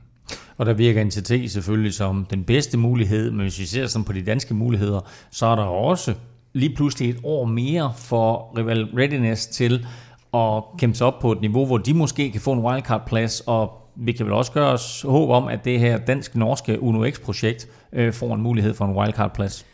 Og 0.58 0.66
der 0.66 0.74
virker 0.74 1.04
NTT 1.04 1.52
selvfølgelig 1.52 1.94
som 1.94 2.26
den 2.30 2.44
bedste 2.44 2.78
mulighed, 2.78 3.32
men 3.32 3.42
hvis 3.42 3.60
vi 3.60 3.66
ser 3.66 3.88
sådan 3.88 4.06
på 4.06 4.14
de 4.14 4.22
danske 4.22 4.54
muligheder, 4.54 5.00
så 5.32 5.46
er 5.46 5.56
der 5.56 5.64
også 5.64 6.14
lige 6.54 6.76
pludselig 6.76 7.10
et 7.10 7.18
år 7.24 7.46
mere 7.46 7.94
for 7.98 8.58
Rival 8.58 8.84
Readiness 8.84 9.48
til 9.48 9.86
at 10.34 10.64
kæmpe 10.78 10.98
sig 10.98 11.08
op 11.08 11.20
på 11.20 11.32
et 11.32 11.42
niveau, 11.42 11.66
hvor 11.66 11.78
de 11.78 11.94
måske 11.94 12.32
kan 12.32 12.42
få 12.42 12.52
en 12.52 12.60
wildcard-plads, 12.60 13.44
og 13.46 13.72
vi 13.96 14.12
kan 14.12 14.26
vel 14.26 14.34
også 14.34 14.52
gøre 14.52 14.72
os 14.72 15.02
håb 15.02 15.30
om, 15.30 15.48
at 15.48 15.66
det 15.66 15.80
her 15.80 15.98
dansk-norske 15.98 16.82
Uno 16.82 17.10
X-projekt 17.10 17.68
øh, 17.94 18.14
får 18.14 18.36
en 18.36 18.42
mulighed 18.42 18.74
for 18.74 18.86
en 18.86 18.96
wildcard-plads. 18.96 19.66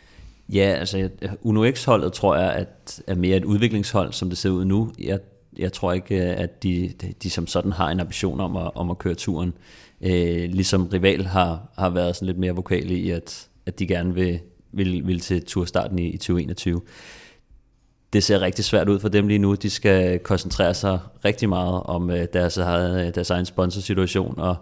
Ja, 0.48 0.76
altså 0.78 1.08
Uno 1.42 1.70
X-holdet 1.70 2.12
tror 2.12 2.36
jeg 2.36 2.52
at 2.52 3.02
er 3.06 3.14
mere 3.14 3.36
et 3.36 3.44
udviklingshold, 3.44 4.12
som 4.12 4.28
det 4.28 4.38
ser 4.38 4.50
ud 4.50 4.64
nu. 4.64 4.92
Jeg, 4.98 5.18
jeg 5.58 5.72
tror 5.72 5.92
ikke, 5.92 6.14
at 6.14 6.62
de, 6.62 6.92
de 7.22 7.30
som 7.30 7.46
sådan 7.46 7.72
har 7.72 7.88
en 7.88 8.00
ambition 8.00 8.40
om 8.40 8.56
at, 8.56 8.70
om 8.74 8.90
at 8.90 8.98
køre 8.98 9.14
turen. 9.14 9.52
Øh, 10.00 10.50
ligesom 10.50 10.86
Rival 10.86 11.26
har, 11.26 11.72
har 11.78 11.90
været 11.90 12.16
sådan 12.16 12.26
lidt 12.26 12.38
mere 12.38 12.52
vokale 12.52 12.94
i, 12.94 13.10
at, 13.10 13.48
at 13.66 13.78
de 13.78 13.86
gerne 13.86 14.14
vil, 14.14 14.40
vil, 14.72 15.06
vil 15.06 15.20
til 15.20 15.44
turstarten 15.44 15.98
i, 15.98 16.08
i 16.08 16.16
2021. 16.16 16.80
Det 18.12 18.24
ser 18.24 18.40
rigtig 18.40 18.64
svært 18.64 18.88
ud 18.88 19.00
for 19.00 19.08
dem 19.08 19.28
lige 19.28 19.38
nu. 19.38 19.54
De 19.54 19.70
skal 19.70 20.18
koncentrere 20.18 20.74
sig 20.74 20.98
rigtig 21.24 21.48
meget 21.48 21.82
om 21.82 22.10
øh, 22.10 22.26
deres, 22.32 22.58
øh, 22.58 22.64
deres 23.14 23.30
egen 23.30 23.46
sponsorsituation, 23.46 24.34
og 24.38 24.56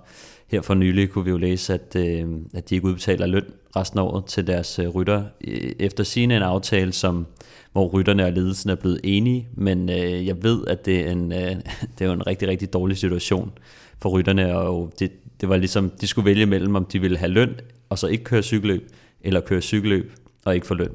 her 0.49 0.63
for 0.63 0.75
nylig 0.75 1.11
kunne 1.11 1.25
vi 1.25 1.31
jo 1.31 1.37
læse, 1.37 1.75
at, 1.75 1.97
øh, 1.97 2.27
at 2.55 2.71
de 2.71 2.75
ikke 2.75 2.87
udbetaler 2.87 3.27
løn 3.27 3.45
resten 3.77 3.99
af 3.99 4.03
året 4.03 4.25
til 4.25 4.47
deres 4.47 4.79
øh, 4.79 4.89
rytter. 4.89 5.23
Efter 5.79 6.05
sine 6.05 6.37
en 6.37 6.43
aftale, 6.43 6.93
som, 6.93 7.27
hvor 7.73 7.89
rytterne 7.89 8.25
og 8.25 8.33
ledelsen 8.33 8.71
er 8.71 8.75
blevet 8.75 9.01
enige, 9.05 9.49
men 9.55 9.91
øh, 9.91 10.27
jeg 10.27 10.43
ved, 10.43 10.67
at 10.67 10.87
det 10.87 11.07
er, 11.07 11.11
en, 11.11 11.33
øh, 11.33 11.57
det 11.99 12.01
er 12.01 12.07
jo 12.07 12.13
en 12.13 12.27
rigtig, 12.27 12.49
rigtig 12.49 12.73
dårlig 12.73 12.97
situation 12.97 13.53
for 14.03 14.09
rytterne, 14.09 14.59
og 14.59 14.93
det, 14.99 15.13
det 15.41 15.49
var 15.49 15.57
ligesom, 15.57 15.91
de 16.01 16.07
skulle 16.07 16.27
vælge 16.27 16.47
mellem, 16.47 16.77
om 16.77 16.85
de 16.85 17.01
ville 17.01 17.19
have 17.19 17.33
løn, 17.33 17.55
og 17.89 17.99
så 17.99 18.07
ikke 18.07 18.25
køre 18.25 18.43
cykelløb, 18.43 18.91
eller 19.21 19.41
køre 19.41 19.61
cykelløb, 19.61 20.13
og 20.45 20.55
ikke 20.55 20.67
få 20.67 20.75
løn. 20.75 20.93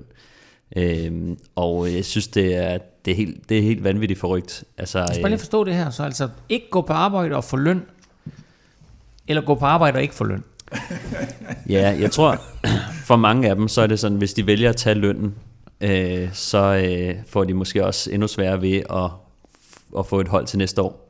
Øhm, 0.75 1.37
og 1.55 1.93
jeg 1.93 2.05
synes, 2.05 2.27
det 2.27 2.55
er, 2.55 2.77
det 3.05 3.11
er, 3.11 3.15
helt, 3.15 3.49
det 3.49 3.57
er 3.57 3.61
helt 3.61 3.83
vanvittigt 3.83 4.19
forrygt. 4.19 4.63
Altså, 4.77 4.99
jeg 4.99 5.07
skal 5.09 5.21
bare 5.21 5.29
lige 5.29 5.39
forstå 5.39 5.63
det 5.63 5.75
her. 5.75 5.89
Så 5.89 6.03
altså 6.03 6.29
ikke 6.49 6.69
gå 6.69 6.81
på 6.81 6.93
arbejde 6.93 7.35
og 7.35 7.43
få 7.43 7.57
løn, 7.57 7.85
eller 9.27 9.41
gå 9.41 9.55
på 9.55 9.65
arbejde 9.65 9.95
og 9.95 10.01
ikke 10.01 10.13
få 10.13 10.23
løn. 10.23 10.43
ja, 11.69 11.97
jeg 11.99 12.11
tror, 12.11 12.41
for 13.05 13.15
mange 13.15 13.49
af 13.49 13.55
dem, 13.55 13.67
så 13.67 13.81
er 13.81 13.87
det 13.87 13.99
sådan, 13.99 14.17
hvis 14.17 14.33
de 14.33 14.47
vælger 14.47 14.69
at 14.69 14.75
tage 14.75 14.95
lønnen, 14.95 15.35
øh, 15.81 16.29
så 16.33 16.57
øh, 16.57 17.15
får 17.27 17.43
de 17.43 17.53
måske 17.53 17.85
også 17.85 18.11
endnu 18.11 18.27
sværere 18.27 18.61
ved 18.61 18.81
at, 18.89 19.09
at 19.99 20.05
få 20.05 20.19
et 20.19 20.27
hold 20.27 20.45
til 20.45 20.57
næste 20.57 20.81
år. 20.81 21.07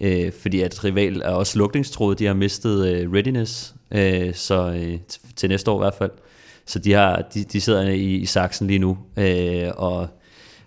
Øh, 0.00 0.32
fordi 0.32 0.60
at 0.60 0.84
rival 0.84 1.22
er 1.22 1.30
også 1.30 1.58
lukningstroet, 1.58 2.18
de 2.18 2.26
har 2.26 2.34
mistet 2.34 2.88
øh, 2.88 3.12
readiness, 3.12 3.74
øh, 3.90 4.34
så 4.34 4.70
øh, 4.70 4.98
til 5.36 5.48
næste 5.48 5.70
år 5.70 5.80
i 5.80 5.82
hvert 5.82 5.94
fald. 5.94 6.10
Så 6.68 6.78
de, 6.78 6.92
har, 6.92 7.22
de, 7.34 7.44
de 7.44 7.60
sidder 7.60 7.88
i, 7.88 8.14
i 8.14 8.26
saksen 8.26 8.66
lige 8.66 8.78
nu, 8.78 8.98
øh, 9.16 9.68
og, 9.76 10.08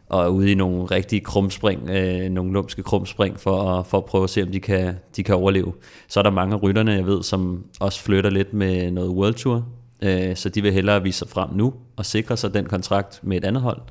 og 0.09 0.23
er 0.23 0.27
ude 0.27 0.51
i 0.51 0.55
nogle 0.55 0.85
rigtige 0.85 1.19
krumspring, 1.19 1.89
øh, 1.89 2.29
nogle 2.29 2.53
lumske 2.53 2.83
krumspring, 2.83 3.39
for, 3.39 3.83
for 3.83 3.97
at 3.97 4.05
prøve 4.05 4.23
at 4.23 4.29
se, 4.29 4.43
om 4.43 4.51
de 4.51 4.59
kan, 4.59 4.95
de 5.15 5.23
kan 5.23 5.35
overleve. 5.35 5.73
Så 6.07 6.19
er 6.19 6.23
der 6.23 6.31
mange 6.31 6.55
af 6.55 6.63
rytterne, 6.63 6.91
jeg 6.91 7.05
ved, 7.05 7.23
som 7.23 7.65
også 7.79 8.03
flytter 8.03 8.29
lidt 8.29 8.53
med 8.53 8.91
noget 8.91 9.09
World 9.09 9.33
Tour, 9.33 9.65
øh, 10.01 10.35
så 10.35 10.49
de 10.49 10.61
vil 10.61 10.73
hellere 10.73 11.03
vise 11.03 11.19
sig 11.19 11.29
frem 11.29 11.49
nu 11.53 11.73
og 11.95 12.05
sikre 12.05 12.37
sig 12.37 12.53
den 12.53 12.65
kontrakt 12.65 13.19
med 13.23 13.37
et 13.37 13.45
andet 13.45 13.61
hold. 13.61 13.81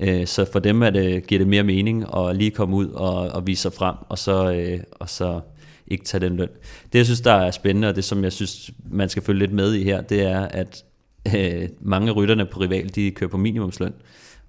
Øh, 0.00 0.26
så 0.26 0.44
for 0.52 0.58
dem 0.58 0.82
er 0.82 0.90
det, 0.90 1.26
giver 1.26 1.38
det 1.38 1.48
mere 1.48 1.62
mening 1.62 2.04
at 2.16 2.36
lige 2.36 2.50
komme 2.50 2.76
ud 2.76 2.88
og, 2.88 3.14
og 3.14 3.46
vise 3.46 3.62
sig 3.62 3.72
frem, 3.72 3.94
og 4.08 4.18
så, 4.18 4.52
øh, 4.52 4.80
og 4.92 5.10
så 5.10 5.40
ikke 5.86 6.04
tage 6.04 6.20
den 6.20 6.36
løn. 6.36 6.48
Det 6.92 6.98
jeg 6.98 7.04
synes, 7.04 7.20
der 7.20 7.32
er 7.32 7.50
spændende, 7.50 7.88
og 7.88 7.96
det 7.96 8.04
som 8.04 8.24
jeg 8.24 8.32
synes, 8.32 8.70
man 8.90 9.08
skal 9.08 9.22
følge 9.22 9.38
lidt 9.38 9.52
med 9.52 9.74
i 9.74 9.84
her, 9.84 10.00
det 10.00 10.22
er, 10.22 10.40
at 10.40 10.84
øh, 11.36 11.68
mange 11.80 12.10
af 12.10 12.16
rytterne 12.16 12.46
på 12.46 12.60
rival, 12.60 12.94
de 12.94 13.10
kører 13.10 13.30
på 13.30 13.36
minimumsløn, 13.36 13.92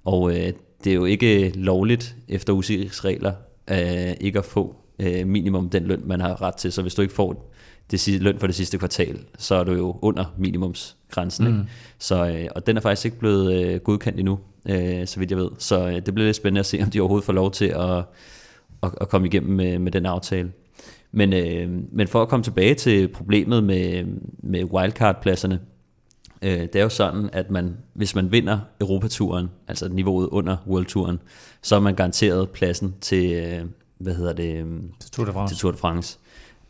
og 0.06 0.32
øh, 0.32 0.54
det 0.84 0.92
er 0.92 0.96
jo 0.96 1.06
ikke 1.06 1.50
lovligt 1.50 2.16
efter 2.28 2.54
UCI's 2.54 3.06
regler 3.06 3.34
øh, 3.72 4.14
ikke 4.22 4.40
at 4.40 4.46
få 4.46 4.76
øh, 5.00 5.28
minimum 5.28 5.70
den 5.70 5.84
løn, 5.84 6.02
man 6.06 6.22
har 6.22 6.42
ret 6.42 6.56
til. 6.56 6.72
Så 6.72 6.82
hvis 6.82 6.96
du 6.96 7.02
ikke 7.02 7.14
får 7.14 7.52
det 7.92 8.22
løn 8.22 8.40
for 8.40 8.48
det 8.48 8.56
sidste 8.56 8.78
kvartal, 8.78 9.20
så 9.38 9.56
er 9.56 9.64
du 9.64 9.72
jo 9.72 10.00
under 10.02 10.34
minimumsgrænsen. 10.38 11.48
Mm. 11.48 11.54
Ikke? 11.60 11.72
Så, 12.00 12.28
øh, 12.28 12.48
og 12.56 12.68
den 12.68 12.78
er 12.78 12.82
faktisk 12.82 13.06
ikke 13.06 13.20
blevet 13.20 13.54
øh, 13.54 13.80
godkendt 13.80 14.20
endnu, 14.20 14.40
øh, 14.70 15.08
så 15.08 15.20
vidt 15.20 15.32
jeg 15.32 15.40
ved. 15.40 15.50
Så 15.58 15.88
øh, 15.88 15.96
det 15.96 16.14
bliver 16.14 16.26
lidt 16.26 16.36
spændende 16.36 16.60
at 16.60 16.66
se, 16.66 16.80
om 16.84 16.90
de 16.90 17.00
overhovedet 17.00 17.26
får 17.26 17.34
lov 17.34 17.52
til 17.52 17.66
at, 17.66 17.98
at, 18.84 18.92
at 19.02 19.10
komme 19.10 19.28
igennem 19.28 19.56
med, 19.56 19.80
med 19.80 19.92
den 19.92 20.06
aftale. 20.06 20.52
Men, 21.12 21.34
øh, 21.34 21.70
men 21.92 22.08
for 22.08 22.22
at 22.22 22.28
komme 22.28 22.44
tilbage 22.44 22.74
til 22.74 23.08
problemet 23.08 23.64
med, 23.64 24.06
med 24.44 24.64
wildcard-pladserne, 24.64 25.60
øh, 26.42 26.60
det 26.60 26.76
er 26.76 26.84
jo 26.84 26.90
sådan, 26.90 27.30
at 27.34 27.52
man, 27.52 27.78
hvis 27.94 28.16
man 28.16 28.32
vinder 28.32 28.60
Europaturen, 28.82 29.50
altså 29.68 29.90
niveauet 29.90 30.28
under 30.28 30.58
World-turen, 30.68 31.20
så 31.62 31.76
er 31.76 31.80
man 31.80 31.96
garanteret 31.96 32.50
pladsen 32.50 32.96
til, 33.02 33.34
øh, 33.34 33.66
hvad 33.98 34.16
hedder 34.16 34.34
det? 34.34 34.56
Øhm, 34.56 34.92
til 35.00 35.12
Tour 35.12 35.26
de 35.26 35.32
France. 35.34 35.56
Til 35.56 35.62
Tour 35.62 35.72
de 35.72 35.78
France. 35.78 36.20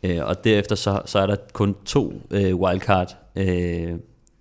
Øh, 0.04 0.26
og 0.26 0.44
derefter 0.44 0.76
så, 0.76 1.02
så 1.06 1.20
er 1.20 1.26
der 1.26 1.36
kun 1.54 1.76
to 1.86 2.22
øh, 2.32 2.56
wildcard 2.56 3.18
øh, 3.36 3.94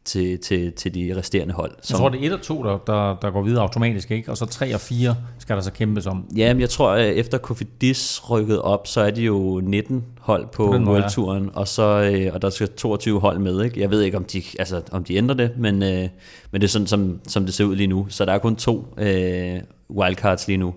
til, 0.05 0.39
til, 0.39 0.73
til 0.73 0.95
de 0.95 1.15
resterende 1.17 1.55
hold. 1.55 1.71
Som, 1.83 1.95
jeg 1.95 1.99
tror, 1.99 2.09
det 2.09 2.23
er 2.23 2.27
et 2.27 2.33
og 2.33 2.43
to, 2.43 2.63
der, 2.63 2.79
der, 2.87 3.17
der 3.23 3.31
går 3.31 3.43
videre 3.43 3.63
automatisk, 3.63 4.11
ikke? 4.11 4.31
Og 4.31 4.37
så 4.37 4.47
tre 4.47 4.75
og 4.75 4.81
fire 4.81 5.17
skal 5.39 5.57
der 5.57 5.63
så 5.63 5.73
kæmpes 5.73 6.07
om. 6.07 6.25
Ja, 6.37 6.55
men 6.55 6.61
jeg 6.61 6.71
tror, 6.71 6.91
at 6.91 7.17
efter 7.17 7.39
Kofidis 7.39 8.31
rykket 8.31 8.63
op, 8.63 8.87
så 8.87 9.01
er 9.01 9.11
de 9.11 9.23
jo 9.23 9.61
19 9.65 10.05
hold 10.21 10.47
på, 10.47 10.67
på 10.67 10.91
World-turen, 10.91 11.51
og, 11.55 11.69
så, 11.69 11.83
øh, 11.83 12.35
og 12.35 12.43
der 12.43 12.51
skal 12.51 12.69
22 12.69 13.21
hold 13.21 13.39
med. 13.39 13.63
Ikke? 13.63 13.81
Jeg 13.81 13.91
ved 13.91 14.03
ikke, 14.03 14.17
om 14.17 14.25
de, 14.25 14.43
altså, 14.59 14.83
om 14.93 15.05
de 15.05 15.15
ændrer 15.15 15.37
det, 15.37 15.51
men, 15.57 15.83
øh, 15.83 16.09
men 16.51 16.61
det 16.61 16.65
er 16.65 16.69
sådan, 16.69 16.87
som, 16.87 17.21
som 17.29 17.45
det 17.45 17.55
ser 17.55 17.65
ud 17.65 17.77
lige 17.77 17.87
nu. 17.87 18.07
Så 18.09 18.25
der 18.25 18.33
er 18.33 18.39
kun 18.39 18.57
to 18.57 18.95
øh, 18.99 19.61
wildcards 19.91 20.49
lige 20.49 20.57
nu. 20.57 20.75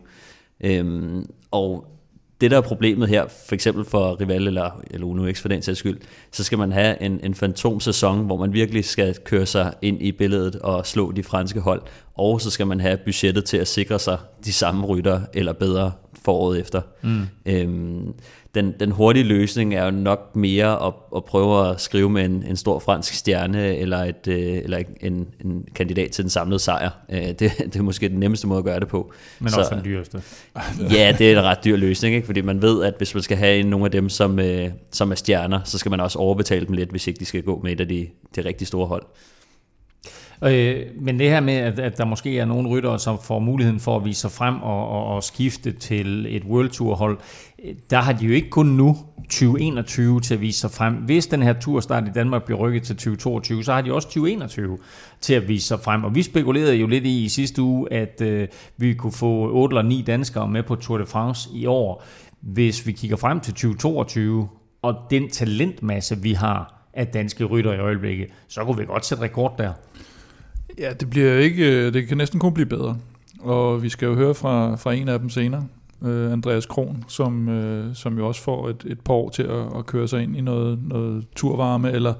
Øhm, 0.63 1.29
og 1.51 1.96
det 2.41 2.51
der 2.51 2.57
er 2.57 2.61
problemet 2.61 3.09
her, 3.09 3.27
for 3.47 3.55
eksempel 3.55 3.85
for 3.85 4.21
Rival 4.21 4.47
eller, 4.47 4.81
eller 4.91 5.07
Uno 5.07 5.31
X 5.33 5.41
for 5.41 5.49
den 5.49 5.61
sags 5.61 5.79
skyld, 5.79 5.99
så 6.31 6.43
skal 6.43 6.57
man 6.57 6.71
have 6.71 7.01
en, 7.01 7.19
en 7.23 7.33
fantomsæson, 7.33 8.25
hvor 8.25 8.37
man 8.37 8.53
virkelig 8.53 8.85
skal 8.85 9.15
køre 9.25 9.45
sig 9.45 9.73
ind 9.81 10.01
i 10.01 10.11
billedet 10.11 10.55
og 10.55 10.85
slå 10.85 11.11
de 11.11 11.23
franske 11.23 11.59
hold, 11.59 11.81
og 12.17 12.41
så 12.41 12.49
skal 12.49 12.67
man 12.67 12.79
have 12.79 12.97
budgettet 12.97 13.45
til 13.45 13.57
at 13.57 13.67
sikre 13.67 13.99
sig 13.99 14.17
de 14.45 14.53
samme 14.53 14.85
rytter 14.85 15.21
eller 15.33 15.53
bedre 15.53 15.91
foråret 16.25 16.59
efter. 16.59 16.81
Mm. 17.03 17.21
Øhm, 17.45 18.13
den, 18.55 18.73
den 18.79 18.91
hurtige 18.91 19.23
løsning 19.23 19.75
er 19.75 19.85
jo 19.85 19.91
nok 19.91 20.35
mere 20.35 20.85
at, 20.87 20.93
at 21.15 21.25
prøve 21.25 21.69
at 21.69 21.81
skrive 21.81 22.09
med 22.09 22.25
en, 22.25 22.43
en 22.43 22.55
stor 22.55 22.79
fransk 22.79 23.13
stjerne, 23.13 23.77
eller, 23.77 23.97
et, 23.97 24.27
øh, 24.27 24.37
eller 24.37 24.83
en, 25.01 25.27
en 25.45 25.65
kandidat 25.75 26.11
til 26.11 26.23
den 26.23 26.29
samlede 26.29 26.59
sejr. 26.59 26.89
Øh, 27.09 27.27
det, 27.27 27.39
det 27.73 27.75
er 27.75 27.81
måske 27.81 28.09
den 28.09 28.19
nemmeste 28.19 28.47
måde 28.47 28.57
at 28.57 28.65
gøre 28.65 28.79
det 28.79 28.87
på. 28.87 29.11
Men 29.39 29.49
Så, 29.49 29.59
også 29.59 29.75
den 29.75 29.85
dyreste. 29.85 30.21
ja, 30.97 31.15
det 31.17 31.31
er 31.31 31.39
en 31.39 31.43
ret 31.43 31.57
dyr 31.65 31.75
løsning, 31.75 32.15
ikke? 32.15 32.25
fordi 32.25 32.41
man 32.41 32.61
ved, 32.61 32.83
at 32.83 32.93
hvis 32.97 33.13
man 33.13 33.23
skal 33.23 33.37
have 33.37 33.63
nogle 33.63 33.85
af 33.85 33.91
dem, 33.91 34.09
som, 34.09 34.39
øh, 34.39 34.69
som 34.91 35.11
er 35.11 35.15
stjerner, 35.15 35.59
så 35.63 35.77
skal 35.77 35.89
man 35.89 35.99
også 35.99 36.19
overbetale 36.19 36.65
dem 36.65 36.73
lidt, 36.73 36.89
hvis 36.89 37.07
ikke 37.07 37.19
de 37.19 37.25
skal 37.25 37.43
gå 37.43 37.61
med 37.63 37.71
et 37.71 37.79
af 37.79 37.87
de, 37.87 38.07
de 38.35 38.41
rigtig 38.41 38.67
store 38.67 38.87
hold. 38.87 39.03
Øh, 40.43 40.85
men 40.99 41.19
det 41.19 41.29
her 41.29 41.39
med, 41.39 41.53
at, 41.53 41.79
at 41.79 41.97
der 41.97 42.05
måske 42.05 42.39
er 42.39 42.45
nogle 42.45 42.69
ryttere, 42.69 42.99
som 42.99 43.19
får 43.23 43.39
muligheden 43.39 43.79
for 43.79 43.95
at 43.95 44.05
vise 44.05 44.21
sig 44.21 44.31
frem 44.31 44.61
og, 44.61 44.89
og, 44.89 45.05
og 45.05 45.23
skifte 45.23 45.71
til 45.71 46.35
et 46.35 46.43
World 46.43 46.69
Tour 46.69 46.95
hold, 46.95 47.17
øh, 47.63 47.75
der 47.89 47.97
har 47.97 48.13
de 48.13 48.25
jo 48.25 48.33
ikke 48.33 48.49
kun 48.49 48.65
nu 48.65 48.97
2021 49.21 50.21
til 50.21 50.33
at 50.33 50.41
vise 50.41 50.59
sig 50.59 50.71
frem. 50.71 50.93
Hvis 50.93 51.27
den 51.27 51.43
her 51.43 51.53
turstart 51.53 52.07
i 52.07 52.11
Danmark 52.15 52.43
bliver 52.43 52.59
rykket 52.59 52.83
til 52.83 52.95
2022, 52.95 53.63
så 53.63 53.73
har 53.73 53.81
de 53.81 53.93
også 53.93 54.07
2021 54.07 54.77
til 55.21 55.33
at 55.33 55.47
vise 55.47 55.67
sig 55.67 55.79
frem. 55.79 56.03
Og 56.03 56.15
vi 56.15 56.23
spekulerede 56.23 56.75
jo 56.75 56.87
lidt 56.87 57.05
i 57.05 57.23
i 57.23 57.29
sidste 57.29 57.61
uge, 57.61 57.93
at 57.93 58.21
øh, 58.21 58.47
vi 58.77 58.93
kunne 58.93 59.13
få 59.13 59.49
8 59.51 59.73
eller 59.73 59.89
9 59.89 60.01
danskere 60.01 60.47
med 60.47 60.63
på 60.63 60.75
Tour 60.75 60.97
de 60.97 61.05
France 61.05 61.49
i 61.53 61.65
år. 61.65 62.03
Hvis 62.41 62.87
vi 62.87 62.91
kigger 62.91 63.17
frem 63.17 63.39
til 63.39 63.53
2022, 63.53 64.47
og 64.81 64.95
den 65.09 65.29
talentmasse, 65.29 66.17
vi 66.21 66.33
har 66.33 66.73
af 66.93 67.07
danske 67.07 67.45
rytter 67.45 67.73
i 67.73 67.79
øjeblikket, 67.79 68.27
så 68.47 68.63
kunne 68.63 68.77
vi 68.77 68.85
godt 68.85 69.05
sætte 69.05 69.23
rekord 69.23 69.55
der. 69.57 69.73
Ja, 70.77 70.93
det 70.93 71.09
bliver 71.09 71.37
ikke, 71.37 71.85
øh, 71.85 71.93
det 71.93 72.07
kan 72.07 72.17
næsten 72.17 72.39
kun 72.39 72.53
blive 72.53 72.65
bedre. 72.65 72.97
Og 73.39 73.83
vi 73.83 73.89
skal 73.89 74.05
jo 74.05 74.15
høre 74.15 74.35
fra, 74.35 74.75
fra 74.75 74.93
en 74.93 75.09
af 75.09 75.19
dem 75.19 75.29
senere, 75.29 75.67
uh, 76.01 76.31
Andreas 76.31 76.65
Kron, 76.65 77.03
som, 77.07 77.47
uh, 77.47 77.93
som 77.93 78.17
jo 78.17 78.27
også 78.27 78.41
får 78.41 78.69
et, 78.69 78.83
et 78.87 78.99
par 78.99 79.13
år 79.13 79.29
til 79.29 79.43
at, 79.43 79.77
at 79.77 79.85
køre 79.85 80.07
sig 80.07 80.23
ind 80.23 80.37
i 80.37 80.41
noget, 80.41 80.79
noget 80.87 81.25
turvarme, 81.35 81.91
eller 81.91 82.13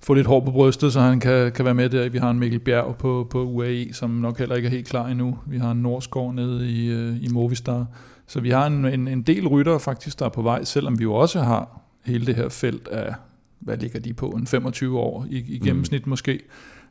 få 0.00 0.14
lidt 0.14 0.26
hår 0.26 0.40
på 0.40 0.50
brystet, 0.50 0.92
så 0.92 1.00
han 1.00 1.20
kan, 1.20 1.52
kan 1.52 1.64
være 1.64 1.74
med 1.74 1.88
der. 1.88 2.08
Vi 2.08 2.18
har 2.18 2.30
en 2.30 2.38
Mikkel 2.38 2.60
Bjerg 2.60 2.96
på, 2.98 3.26
på 3.30 3.42
UAE, 3.42 3.92
som 3.92 4.10
nok 4.10 4.38
heller 4.38 4.56
ikke 4.56 4.66
er 4.66 4.70
helt 4.70 4.88
klar 4.88 5.06
endnu. 5.06 5.38
Vi 5.46 5.58
har 5.58 5.70
en 5.70 5.82
Norskov 5.82 6.32
nede 6.32 6.70
i, 6.70 6.94
uh, 6.94 7.24
i 7.24 7.28
Movistar. 7.32 7.86
Så 8.26 8.40
vi 8.40 8.50
har 8.50 8.66
en, 8.66 8.84
en, 8.84 9.08
en 9.08 9.22
del 9.22 9.48
rytter 9.48 9.78
faktisk, 9.78 10.18
der 10.18 10.24
er 10.24 10.30
på 10.30 10.42
vej, 10.42 10.64
selvom 10.64 10.98
vi 10.98 11.02
jo 11.02 11.14
også 11.14 11.40
har 11.40 11.80
hele 12.04 12.26
det 12.26 12.34
her 12.34 12.48
felt 12.48 12.88
af, 12.88 13.14
hvad 13.60 13.76
ligger 13.76 14.00
de 14.00 14.12
på, 14.12 14.26
en 14.26 14.46
25 14.46 14.98
år 14.98 15.26
i, 15.30 15.44
i 15.48 15.58
gennemsnit 15.58 16.06
mm. 16.06 16.10
måske 16.10 16.40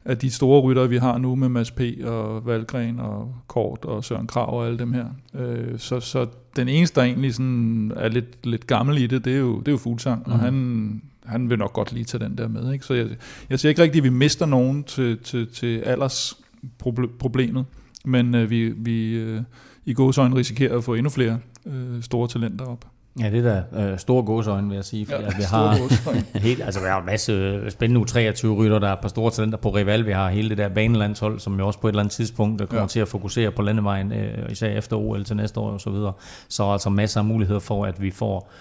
af 0.05 0.17
de 0.17 0.31
store 0.31 0.61
ryttere, 0.61 0.89
vi 0.89 0.97
har 0.97 1.17
nu 1.17 1.35
med 1.35 1.49
Mads 1.49 1.71
P. 1.71 1.81
og 2.03 2.45
Valgren 2.45 2.99
og 2.99 3.35
Kort 3.47 3.85
og 3.85 4.03
Søren 4.03 4.27
Krav 4.27 4.59
og 4.59 4.65
alle 4.65 4.79
dem 4.79 4.93
her. 4.93 5.05
Øh, 5.33 5.79
så, 5.79 5.99
så 5.99 6.27
den 6.55 6.67
eneste, 6.67 6.99
der 6.99 7.05
egentlig 7.05 7.33
sådan 7.33 7.91
er 7.95 8.07
lidt, 8.07 8.45
lidt 8.45 8.67
gammel 8.67 8.97
i 8.97 9.07
det, 9.07 9.25
det 9.25 9.33
er 9.33 9.37
jo, 9.37 9.59
det 9.59 9.67
er 9.67 9.71
jo 9.71 9.77
Fuglsang, 9.77 10.23
mm. 10.25 10.31
og 10.31 10.39
han, 10.39 11.01
han 11.25 11.49
vil 11.49 11.59
nok 11.59 11.73
godt 11.73 11.93
lige 11.93 12.05
tage 12.05 12.23
den 12.23 12.37
der 12.37 12.47
med. 12.47 12.73
Ikke? 12.73 12.85
Så 12.85 12.93
jeg, 12.93 13.07
jeg 13.49 13.59
siger 13.59 13.69
ikke 13.69 13.81
rigtigt, 13.81 14.05
at 14.05 14.11
vi 14.11 14.17
mister 14.17 14.45
nogen 14.45 14.83
til, 14.83 15.17
til, 15.17 15.47
til 15.47 15.79
aldersproblemet, 15.79 17.65
men 18.05 18.35
øh, 18.35 18.49
vi, 18.49 18.69
vi 18.69 19.13
øh, 19.13 19.41
i 19.85 19.93
godsøjne 19.93 20.35
risikerer 20.35 20.77
at 20.77 20.83
få 20.83 20.93
endnu 20.93 21.09
flere 21.09 21.39
øh, 21.65 22.01
store 22.03 22.27
talenter 22.27 22.65
op. 22.65 22.92
Ja, 23.19 23.29
det 23.29 23.45
er 23.45 23.63
da 23.73 23.81
øh, 23.81 23.99
store 23.99 24.23
gåsøjne, 24.23 24.67
vil 24.67 24.75
jeg 24.75 24.85
sige. 24.85 25.07
Ja, 25.09 25.17
vi 25.37 25.43
har 25.43 25.77
helt, 26.47 26.61
altså, 26.61 26.79
vi 26.79 26.85
har 26.87 26.99
en 26.99 27.05
masse 27.05 27.61
spændende 27.71 28.01
U23-rytter, 28.01 28.79
der 28.79 28.87
er 28.87 28.93
et 28.93 28.99
par 28.99 29.09
store 29.09 29.31
talenter 29.31 29.57
på 29.57 29.69
Rival. 29.69 30.05
Vi 30.05 30.11
har 30.11 30.29
hele 30.29 30.49
det 30.49 30.57
der 30.57 30.69
banelandshold, 30.69 31.39
som 31.39 31.59
jo 31.59 31.67
også 31.67 31.79
på 31.79 31.87
et 31.87 31.91
eller 31.91 32.01
andet 32.01 32.11
tidspunkt 32.13 32.69
kommer 32.69 32.81
ja. 32.81 32.87
til 32.87 32.99
at 32.99 33.07
fokusere 33.07 33.51
på 33.51 33.61
landevejen, 33.61 34.11
øh, 34.11 34.51
især 34.51 34.67
efter 34.67 34.97
OL 34.97 35.23
til 35.23 35.35
næste 35.35 35.59
år 35.59 35.69
og 35.69 35.81
så 35.81 35.89
videre. 35.89 36.13
Så 36.47 36.63
altså 36.63 36.89
masser 36.89 37.19
af 37.19 37.25
muligheder 37.25 37.59
for, 37.59 37.85
at 37.85 38.01
vi 38.01 38.11
får 38.11 38.51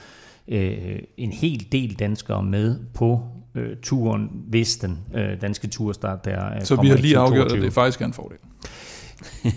øh, 0.49 0.99
en 1.17 1.33
hel 1.33 1.67
del 1.73 1.99
danskere 1.99 2.43
med 2.43 2.79
på 2.95 3.21
øh, 3.55 3.77
turen, 3.83 4.31
hvis 4.49 4.77
den 4.77 4.99
øh, 5.15 5.41
danske 5.41 5.69
turstart 5.69 6.25
der 6.25 6.55
øh, 6.55 6.63
Så 6.63 6.77
vi 6.77 6.89
har 6.89 6.97
lige 6.97 7.19
afgjort, 7.19 7.53
at 7.53 7.63
det 7.63 7.73
faktisk 7.73 8.01
er 8.01 8.05
en 8.07 8.13
fordel. 8.13 8.39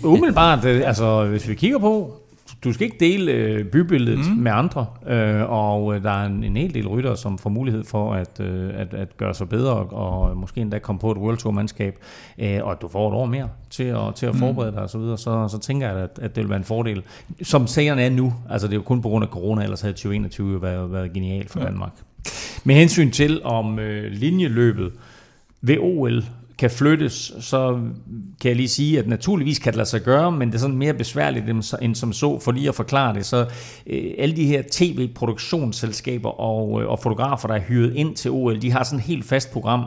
Umiddelbart, 0.04 0.64
øh, 0.64 0.82
altså 0.88 1.24
hvis 1.24 1.48
vi 1.48 1.54
kigger 1.54 1.78
på, 1.78 2.22
du 2.64 2.72
skal 2.72 2.84
ikke 2.84 2.96
dele 3.00 3.32
øh, 3.32 3.64
bybilledet 3.64 4.18
mm. 4.18 4.42
med 4.42 4.52
andre, 4.52 4.86
øh, 5.06 5.50
og 5.50 5.94
øh, 5.94 6.02
der 6.02 6.10
er 6.10 6.26
en, 6.26 6.44
en 6.44 6.56
hel 6.56 6.74
del 6.74 6.88
rytter, 6.88 7.14
som 7.14 7.38
får 7.38 7.50
mulighed 7.50 7.84
for 7.84 8.14
at, 8.14 8.40
øh, 8.40 8.70
at, 8.74 8.94
at 8.94 9.16
gøre 9.16 9.34
sig 9.34 9.48
bedre, 9.48 9.74
og 9.74 10.36
måske 10.36 10.60
endda 10.60 10.78
komme 10.78 10.98
på 10.98 11.10
et 11.10 11.18
World 11.18 11.36
Tour-mandskab, 11.36 11.98
øh, 12.38 12.58
og 12.62 12.80
du 12.82 12.88
får 12.88 13.08
et 13.08 13.14
år 13.14 13.26
mere 13.26 13.48
til 13.70 13.84
at, 13.84 14.14
til 14.14 14.26
at 14.26 14.34
mm. 14.34 14.38
forberede 14.38 14.72
dig 14.72 14.82
osv., 14.82 15.00
så, 15.00 15.16
så, 15.16 15.48
så 15.48 15.58
tænker 15.58 15.88
jeg, 15.88 15.96
at, 15.96 16.18
at 16.22 16.36
det 16.36 16.42
vil 16.42 16.48
være 16.48 16.58
en 16.58 16.64
fordel. 16.64 17.02
Som 17.42 17.66
sagerne 17.66 18.02
er 18.02 18.10
nu, 18.10 18.34
altså 18.50 18.66
det 18.66 18.72
er 18.72 18.76
jo 18.76 18.82
kun 18.82 19.02
på 19.02 19.08
grund 19.08 19.24
af 19.24 19.30
corona, 19.30 19.62
ellers 19.62 19.80
havde 19.80 19.94
2021 19.94 20.62
været, 20.62 20.92
været 20.92 21.12
genialt 21.12 21.50
for 21.50 21.60
ja. 21.60 21.66
Danmark. 21.66 21.92
Med 22.64 22.74
hensyn 22.74 23.10
til 23.10 23.40
om 23.44 23.78
øh, 23.78 24.12
linjeløbet 24.12 24.92
ved 25.60 25.78
OL 25.80 26.24
kan 26.58 26.70
flyttes, 26.70 27.32
så 27.40 27.72
kan 28.40 28.48
jeg 28.48 28.56
lige 28.56 28.68
sige, 28.68 28.98
at 28.98 29.06
naturligvis 29.06 29.58
kan 29.58 29.72
det 29.72 29.76
lade 29.76 29.88
sig 29.88 30.00
gøre, 30.00 30.32
men 30.32 30.48
det 30.48 30.54
er 30.54 30.58
sådan 30.58 30.76
mere 30.76 30.94
besværligt 30.94 31.44
end 31.82 31.94
som 31.94 32.12
så, 32.12 32.38
for 32.38 32.52
lige 32.52 32.68
at 32.68 32.74
forklare 32.74 33.14
det. 33.14 33.26
Så 33.26 33.46
øh, 33.86 34.10
alle 34.18 34.36
de 34.36 34.46
her 34.46 34.62
tv-produktionsselskaber 34.72 36.40
og, 36.40 36.82
øh, 36.82 36.88
og 36.88 36.98
fotografer, 36.98 37.48
der 37.48 37.54
er 37.54 37.60
hyret 37.60 37.94
ind 37.94 38.16
til 38.16 38.30
OL, 38.30 38.62
de 38.62 38.72
har 38.72 38.84
sådan 38.84 38.98
et 38.98 39.04
helt 39.04 39.24
fast 39.24 39.52
program, 39.52 39.84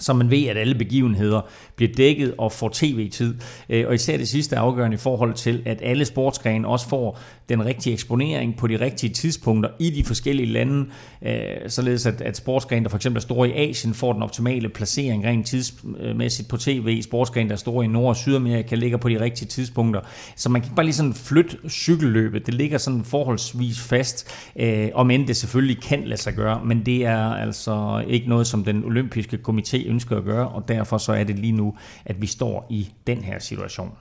så 0.00 0.12
man 0.12 0.30
ved, 0.30 0.46
at 0.46 0.56
alle 0.56 0.74
begivenheder 0.74 1.40
bliver 1.76 1.92
dækket 1.92 2.34
og 2.38 2.52
får 2.52 2.70
tv-tid. 2.72 3.34
Øh, 3.68 3.84
og 3.88 3.94
især 3.94 4.16
det 4.16 4.28
sidste 4.28 4.56
er 4.56 4.60
afgørende 4.60 4.94
i 4.94 4.98
forhold 4.98 5.34
til, 5.34 5.62
at 5.66 5.80
alle 5.82 6.04
sportsgrene 6.04 6.68
også 6.68 6.88
får 6.88 7.18
den 7.48 7.64
rigtige 7.64 7.92
eksponering 7.92 8.56
på 8.56 8.66
de 8.66 8.80
rigtige 8.80 9.12
tidspunkter 9.12 9.70
i 9.78 9.90
de 9.90 10.04
forskellige 10.04 10.52
lande, 10.52 10.86
øh, 11.22 11.36
således 11.68 12.06
at, 12.06 12.20
at 12.20 12.36
sportsgrene, 12.36 12.84
der 12.84 12.90
for 12.90 12.96
eksempel 12.96 13.18
er 13.18 13.22
store 13.22 13.48
i 13.48 13.52
Asien, 13.52 13.94
får 13.94 14.12
den 14.12 14.22
optimale 14.22 14.68
placering 14.68 15.24
rent 15.24 15.46
tidsmæssigt 15.46 16.48
på 16.48 16.56
tv. 16.56 17.02
Sportsgrene, 17.02 17.48
der 17.48 17.54
er 17.54 17.58
store 17.58 17.84
i 17.84 17.88
Nord- 17.88 18.08
og 18.08 18.16
Sydamerika, 18.16 18.74
ligger 18.74 18.98
på 18.98 19.08
de 19.08 19.20
rigtige 19.20 19.48
tidspunkter. 19.48 20.00
Så 20.36 20.48
man 20.48 20.60
kan 20.60 20.66
ikke 20.66 20.76
bare 20.76 20.86
lige 20.86 20.94
sådan 20.94 21.14
flytte 21.14 21.56
cykelløbet. 21.68 22.46
Det 22.46 22.54
ligger 22.54 22.78
sådan 22.78 23.04
forholdsvis 23.04 23.80
fast, 23.80 24.28
øh, 24.56 24.88
om 24.94 25.10
end 25.10 25.26
det 25.26 25.36
selvfølgelig 25.36 25.82
kan 25.82 26.04
lade 26.04 26.20
sig 26.20 26.34
gøre, 26.34 26.60
men 26.64 26.86
det 26.86 27.06
er 27.06 27.34
altså 27.34 28.04
ikke 28.08 28.28
noget, 28.28 28.46
som 28.46 28.64
den 28.64 28.84
olympiske 28.84 29.38
komité 29.48 29.83
måske 29.84 29.88
ønsker 29.88 30.16
at 30.16 30.24
gøre, 30.24 30.48
og 30.48 30.68
derfor 30.68 30.98
så 30.98 31.12
er 31.12 31.24
det 31.24 31.38
lige 31.38 31.52
nu, 31.52 31.74
at 32.06 32.20
vi 32.20 32.26
står 32.26 32.66
i 32.70 32.92
den 33.06 33.24
her 33.24 33.38
situation. 33.38 33.92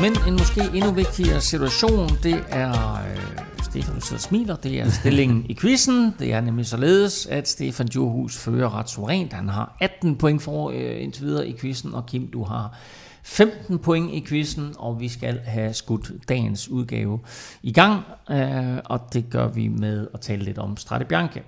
Men 0.00 0.12
en 0.28 0.32
måske 0.32 0.60
endnu 0.74 0.90
vigtigere 0.90 1.40
situation, 1.40 2.08
det 2.22 2.44
er 2.50 2.94
øh, 2.94 3.18
Stefan, 3.62 3.94
du 3.94 4.00
sidder 4.00 4.16
og 4.16 4.20
smiler, 4.20 4.56
det 4.56 4.80
er 4.80 4.90
stillingen 4.90 5.46
i 5.48 5.54
quizzen. 5.54 6.14
Det 6.18 6.32
er 6.32 6.40
nemlig 6.40 6.66
således, 6.66 7.26
at 7.26 7.48
Stefan 7.48 7.86
Djurhus 7.86 8.38
fører 8.38 8.78
ret 8.78 8.90
suverænt. 8.90 9.32
Han 9.32 9.48
har 9.48 9.76
18 9.80 10.16
point 10.16 10.42
for 10.42 10.70
øh, 10.70 11.02
indtil 11.02 11.24
videre 11.24 11.48
i 11.48 11.56
quizzen, 11.60 11.94
og 11.94 12.06
Kim, 12.06 12.30
du 12.30 12.44
har 12.44 12.78
15 13.22 13.78
point 13.78 14.10
i 14.10 14.24
quizzen, 14.26 14.74
og 14.78 15.00
vi 15.00 15.08
skal 15.08 15.38
have 15.38 15.74
skudt 15.74 16.12
dagens 16.28 16.68
udgave 16.68 17.20
i 17.62 17.72
gang, 17.72 18.02
øh, 18.30 18.78
og 18.84 19.00
det 19.12 19.30
gør 19.30 19.48
vi 19.48 19.68
med 19.68 20.08
at 20.14 20.20
tale 20.20 20.44
lidt 20.44 20.58
om 20.58 20.76
Strade 20.76 21.04
Bianche. 21.04 21.42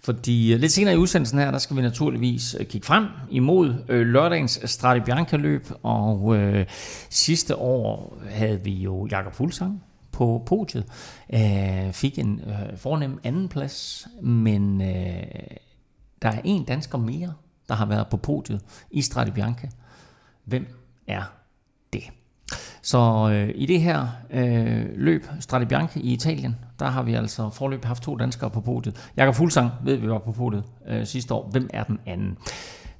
Fordi 0.00 0.52
øh, 0.52 0.60
lidt 0.60 0.72
senere 0.72 0.94
i 0.94 0.96
udsendelsen 0.96 1.38
her, 1.38 1.50
der 1.50 1.58
skal 1.58 1.76
vi 1.76 1.82
naturligvis 1.82 2.56
øh, 2.60 2.66
kigge 2.66 2.86
frem 2.86 3.06
imod 3.30 3.74
øh, 3.88 4.06
lørdagens 4.06 4.60
Strade 4.64 5.00
Bianca 5.00 5.36
løb, 5.36 5.66
og 5.82 6.36
øh, 6.36 6.66
sidste 7.10 7.56
år 7.56 8.18
havde 8.30 8.64
vi 8.64 8.72
jo 8.72 9.06
Jakob 9.10 9.34
Fuglsang 9.34 9.82
på 10.12 10.42
podiet, 10.46 10.84
øh, 11.34 11.92
fik 11.92 12.18
en 12.18 12.40
øh, 12.46 12.78
fornem 12.78 13.20
anden 13.24 13.48
plads, 13.48 14.08
men 14.22 14.80
øh, 14.80 15.22
der 16.22 16.28
er 16.28 16.40
en 16.44 16.64
dansker 16.64 16.98
mere, 16.98 17.32
der 17.68 17.74
har 17.74 17.86
været 17.86 18.06
på 18.10 18.16
podiet 18.16 18.60
i 18.90 19.02
Strade 19.02 19.32
Bianca. 19.32 19.68
Hvem 20.44 20.66
er 21.08 21.22
det? 21.92 22.02
Så 22.82 23.30
øh, 23.32 23.52
i 23.54 23.66
det 23.66 23.80
her 23.80 24.06
øh, 24.30 24.86
løb, 24.96 25.26
Strade 25.40 25.66
Bianche 25.66 26.00
i 26.00 26.12
Italien, 26.12 26.56
der 26.78 26.86
har 26.86 27.02
vi 27.02 27.14
altså 27.14 27.50
forløb 27.50 27.84
haft 27.84 28.02
to 28.02 28.16
danskere 28.16 28.50
på 28.50 28.60
podiet. 28.60 29.10
Jakob 29.16 29.34
Fuglsang 29.34 29.70
ved 29.84 29.96
vi 29.96 30.08
var 30.08 30.18
på 30.18 30.32
podiet 30.32 30.64
øh, 30.88 31.06
sidste 31.06 31.34
år. 31.34 31.48
Hvem 31.50 31.70
er 31.72 31.84
den 31.84 31.98
anden? 32.06 32.38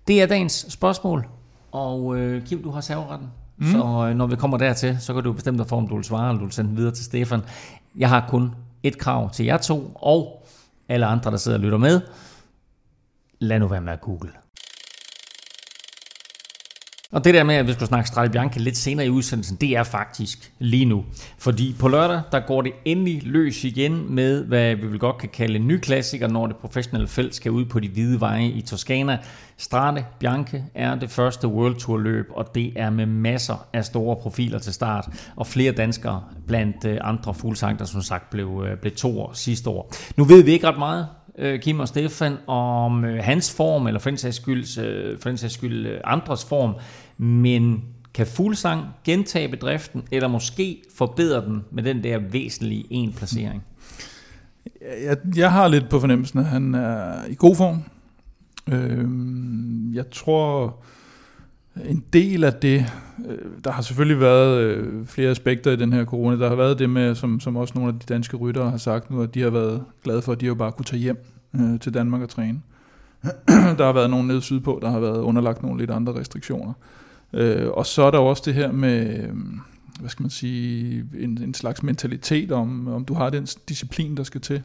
Det 0.08 0.22
er 0.22 0.26
dagens 0.26 0.66
spørgsmål, 0.68 1.26
og 1.72 2.18
øh, 2.18 2.46
Kim, 2.46 2.62
du 2.62 2.70
har 2.70 2.80
serveretten. 2.80 3.28
Mm. 3.56 3.66
Så 3.66 4.08
øh, 4.08 4.16
når 4.16 4.26
vi 4.26 4.36
kommer 4.36 4.56
dertil, 4.56 4.96
så 5.00 5.14
kan 5.14 5.22
du 5.22 5.32
bestemme 5.32 5.58
dig 5.58 5.66
for, 5.66 5.76
om 5.76 5.88
du 5.88 5.94
vil 5.94 6.04
svare, 6.04 6.28
eller 6.28 6.38
du 6.38 6.44
vil 6.44 6.52
sende 6.52 6.68
den 6.68 6.76
videre 6.76 6.94
til 6.94 7.04
Stefan. 7.04 7.40
Jeg 7.96 8.08
har 8.08 8.26
kun 8.28 8.54
et 8.82 8.98
krav 8.98 9.30
til 9.30 9.46
jer 9.46 9.56
to, 9.56 9.92
og 9.94 10.46
alle 10.88 11.06
andre, 11.06 11.30
der 11.30 11.36
sidder 11.36 11.58
og 11.58 11.64
lytter 11.64 11.78
med. 11.78 12.00
Lad 13.38 13.58
nu 13.58 13.68
være 13.68 13.80
med 13.80 13.92
at 13.92 14.00
google. 14.00 14.30
Og 17.12 17.24
det 17.24 17.34
der 17.34 17.44
med, 17.44 17.54
at 17.54 17.66
vi 17.66 17.72
skulle 17.72 17.88
snakke 17.88 18.08
Strade 18.08 18.30
Bianca 18.30 18.58
lidt 18.58 18.76
senere 18.76 19.06
i 19.06 19.10
udsendelsen, 19.10 19.56
det 19.60 19.76
er 19.76 19.82
faktisk 19.82 20.52
lige 20.58 20.84
nu. 20.84 21.04
Fordi 21.38 21.74
på 21.78 21.88
lørdag, 21.88 22.20
der 22.32 22.40
går 22.40 22.62
det 22.62 22.72
endelig 22.84 23.22
løs 23.24 23.64
igen 23.64 24.14
med, 24.14 24.44
hvad 24.44 24.74
vi 24.74 24.86
vil 24.86 24.98
godt 24.98 25.18
kan 25.18 25.28
kalde 25.28 25.56
en 25.56 25.68
ny 25.68 25.78
klassiker, 25.78 26.28
når 26.28 26.46
det 26.46 26.56
professionelle 26.56 27.08
felt 27.08 27.34
skal 27.34 27.50
ud 27.50 27.64
på 27.64 27.80
de 27.80 27.88
hvide 27.88 28.20
veje 28.20 28.46
i 28.46 28.60
Toskana. 28.60 29.18
Strade 29.56 30.04
Bianca 30.18 30.62
er 30.74 30.94
det 30.94 31.10
første 31.10 31.48
World 31.48 31.76
Tour 31.76 31.98
løb, 31.98 32.26
og 32.30 32.54
det 32.54 32.72
er 32.76 32.90
med 32.90 33.06
masser 33.06 33.66
af 33.72 33.84
store 33.84 34.16
profiler 34.16 34.58
til 34.58 34.72
start, 34.72 35.08
og 35.36 35.46
flere 35.46 35.72
danskere 35.72 36.24
blandt 36.46 36.84
øh, 36.84 36.98
andre 37.00 37.34
fuglsang, 37.34 37.78
der 37.78 37.84
som 37.84 38.02
sagt 38.02 38.30
blev, 38.30 38.64
øh, 38.68 38.76
blev 38.76 38.92
to 38.94 39.20
år 39.20 39.32
sidste 39.34 39.70
år. 39.70 39.92
Nu 40.16 40.24
ved 40.24 40.42
vi 40.42 40.52
ikke 40.52 40.68
ret 40.68 40.78
meget 40.78 41.08
øh, 41.38 41.60
Kim 41.60 41.80
og 41.80 41.88
Stefan, 41.88 42.36
om 42.46 43.04
øh, 43.04 43.24
hans 43.24 43.54
form, 43.54 43.86
eller 43.86 44.00
for 44.00 44.10
den 44.10 44.16
sags 44.16 44.36
skyld, 44.36 44.78
øh, 44.78 45.18
for 45.18 45.28
den 45.28 45.38
sags 45.38 45.54
skyld 45.54 45.86
øh, 45.86 46.00
andres 46.04 46.44
form, 46.44 46.74
men 47.18 47.84
kan 48.14 48.26
Fuglsang 48.26 48.84
gentage 49.04 49.48
bedriften, 49.48 50.02
eller 50.10 50.28
måske 50.28 50.82
forbedre 50.96 51.44
den 51.44 51.64
med 51.70 51.82
den 51.82 52.04
der 52.04 52.18
væsentlige 52.18 52.84
en 52.90 53.12
placering? 53.12 53.64
Jeg, 55.04 55.16
jeg 55.36 55.52
har 55.52 55.68
lidt 55.68 55.88
på 55.88 56.00
fornemmelsen, 56.00 56.38
at 56.38 56.44
han 56.44 56.74
er 56.74 57.26
i 57.28 57.34
god 57.38 57.56
form. 57.56 57.82
Øh, 58.72 59.06
jeg 59.94 60.10
tror, 60.10 60.76
en 61.84 62.04
del 62.12 62.44
af 62.44 62.54
det, 62.54 62.92
øh, 63.28 63.38
der 63.64 63.70
har 63.70 63.82
selvfølgelig 63.82 64.20
været 64.20 64.60
øh, 64.60 65.06
flere 65.06 65.30
aspekter 65.30 65.70
i 65.70 65.76
den 65.76 65.92
her 65.92 66.04
corona. 66.04 66.36
Der 66.36 66.48
har 66.48 66.56
været 66.56 66.78
det 66.78 66.90
med, 66.90 67.14
som, 67.14 67.40
som 67.40 67.56
også 67.56 67.74
nogle 67.76 67.92
af 67.92 67.98
de 67.98 68.14
danske 68.14 68.36
ryttere 68.36 68.70
har 68.70 68.76
sagt 68.76 69.10
nu, 69.10 69.22
at 69.22 69.34
de 69.34 69.42
har 69.42 69.50
været 69.50 69.84
glade 70.04 70.22
for, 70.22 70.32
at 70.32 70.40
de 70.40 70.46
jo 70.46 70.54
bare 70.54 70.72
kunne 70.72 70.84
tage 70.84 71.00
hjem 71.00 71.24
øh, 71.54 71.80
til 71.80 71.94
Danmark 71.94 72.22
og 72.22 72.28
træne. 72.28 72.60
der 73.78 73.84
har 73.84 73.92
været 73.92 74.10
nogen 74.10 74.26
nede 74.26 74.42
sydpå, 74.42 74.78
der 74.82 74.90
har 74.90 75.00
været 75.00 75.18
underlagt 75.18 75.62
nogle 75.62 75.78
lidt 75.78 75.90
andre 75.90 76.14
restriktioner. 76.14 76.72
Øh, 77.32 77.70
og 77.70 77.86
så 77.86 78.02
er 78.02 78.10
der 78.10 78.18
også 78.18 78.42
det 78.46 78.54
her 78.54 78.72
med, 78.72 79.18
øh, 79.18 79.34
hvad 80.00 80.10
skal 80.10 80.22
man 80.22 80.30
sige, 80.30 81.04
en, 81.18 81.42
en 81.42 81.54
slags 81.54 81.82
mentalitet 81.82 82.52
om, 82.52 82.88
om 82.88 83.04
du 83.04 83.14
har 83.14 83.30
den 83.30 83.46
disciplin, 83.68 84.16
der 84.16 84.22
skal 84.22 84.40
til 84.40 84.62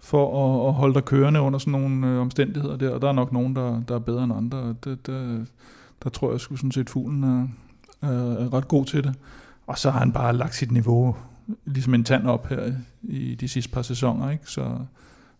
for 0.00 0.44
at, 0.44 0.68
at 0.68 0.74
holde 0.74 0.94
dig 0.94 1.04
kørende 1.04 1.40
under 1.40 1.58
sådan 1.58 1.72
nogle 1.72 2.06
øh, 2.06 2.20
omstændigheder 2.20 2.76
der. 2.76 2.90
Og 2.90 3.02
der 3.02 3.08
er 3.08 3.12
nok 3.12 3.32
nogen, 3.32 3.56
der, 3.56 3.82
der 3.88 3.94
er 3.94 3.98
bedre 3.98 4.24
end 4.24 4.32
andre. 4.32 4.74
Det, 4.84 5.06
det, 5.06 5.46
der 6.04 6.10
tror 6.10 6.30
jeg 6.30 6.40
sgu 6.40 6.56
sådan 6.56 6.72
set, 6.72 6.90
fuglen 6.90 7.24
er, 7.24 7.48
er, 8.02 8.52
ret 8.52 8.68
god 8.68 8.84
til 8.84 9.04
det. 9.04 9.14
Og 9.66 9.78
så 9.78 9.90
har 9.90 9.98
han 9.98 10.12
bare 10.12 10.36
lagt 10.36 10.54
sit 10.54 10.72
niveau 10.72 11.16
ligesom 11.64 11.94
en 11.94 12.04
tand 12.04 12.26
op 12.26 12.46
her 12.46 12.72
i 13.02 13.34
de 13.34 13.48
sidste 13.48 13.72
par 13.72 13.82
sæsoner. 13.82 14.30
Ikke? 14.30 14.44
Så, 14.46 14.78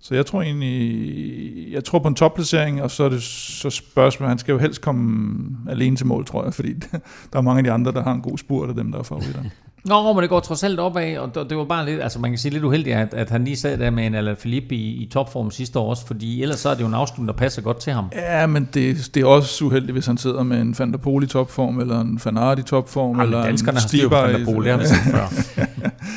så 0.07 0.15
jeg 0.15 0.27
tror 0.27 0.43
egentlig, 0.43 1.73
jeg 1.73 1.85
tror 1.85 1.99
på 1.99 2.09
en 2.09 2.15
topplacering, 2.15 2.83
og 2.83 2.91
så 2.91 3.05
er 3.05 3.09
det 3.09 3.23
så 3.23 3.71
spørgsmålet, 3.71 4.29
han 4.29 4.39
skal 4.39 4.53
jo 4.53 4.59
helst 4.59 4.81
komme 4.81 5.47
alene 5.69 5.97
til 5.97 6.07
mål, 6.07 6.27
tror 6.27 6.45
jeg, 6.45 6.55
fordi 6.55 6.73
der 7.33 7.39
er 7.39 7.41
mange 7.41 7.59
af 7.59 7.65
de 7.65 7.71
andre, 7.71 7.93
der 7.93 8.03
har 8.03 8.13
en 8.13 8.21
god 8.21 8.39
spurt 8.39 8.69
af 8.69 8.75
dem, 8.75 8.93
der 8.93 8.99
er 8.99 9.03
favoritter. 9.03 9.41
Nå, 9.85 10.13
men 10.13 10.23
det 10.23 10.31
går 10.31 10.41
trods 10.41 10.63
alt 10.63 10.81
opad, 10.81 11.17
og 11.17 11.51
det 11.51 11.57
var 11.57 11.65
bare 11.65 11.87
lidt, 11.87 12.03
altså 12.03 12.19
man 12.19 12.31
kan 12.31 12.39
sige 12.39 12.53
lidt 12.53 12.65
uheldigt, 12.65 12.97
at, 12.97 13.15
at 13.15 13.31
han 13.31 13.45
lige 13.45 13.57
sad 13.57 13.79
der 13.79 13.91
med 13.91 14.07
en 14.07 14.15
Alain 14.15 14.37
Philippe 14.37 14.75
i, 14.75 15.03
i 15.03 15.09
topform 15.13 15.51
sidste 15.51 15.79
år 15.79 15.91
også, 15.91 16.07
fordi 16.07 16.43
ellers 16.43 16.59
så 16.59 16.69
er 16.69 16.75
det 16.75 16.81
jo 16.81 16.87
en 16.87 16.95
afslutning, 16.95 17.29
der 17.29 17.35
passer 17.35 17.63
godt 17.63 17.77
til 17.77 17.93
ham. 17.93 18.05
Ja, 18.13 18.47
men 18.47 18.69
det, 18.75 19.11
det 19.15 19.23
er 19.23 19.27
også 19.27 19.65
uheldigt, 19.65 19.93
hvis 19.93 20.07
han 20.07 20.19
sidder 20.19 20.43
med 20.43 20.61
en 20.61 20.75
Van 20.79 20.93
der 20.93 20.99
Pol 20.99 21.25
i 21.25 21.27
topform, 21.27 21.81
eller 21.81 22.01
en 22.01 22.21
Van 22.25 22.39
Aert 22.39 22.59
i 22.59 22.63
topform, 22.63 23.11
Jamen, 23.11 23.23
eller 23.23 23.45
danskerne 23.45 23.79
har 23.79 23.89
styr 23.89 24.09
på 24.09 24.15
Van 24.15 24.41
der 24.41 24.45
Pol, 24.45 24.65
det 24.65 24.73
har 24.73 24.79
vi 24.79 24.87
set 24.95 24.97
før. 24.97 25.27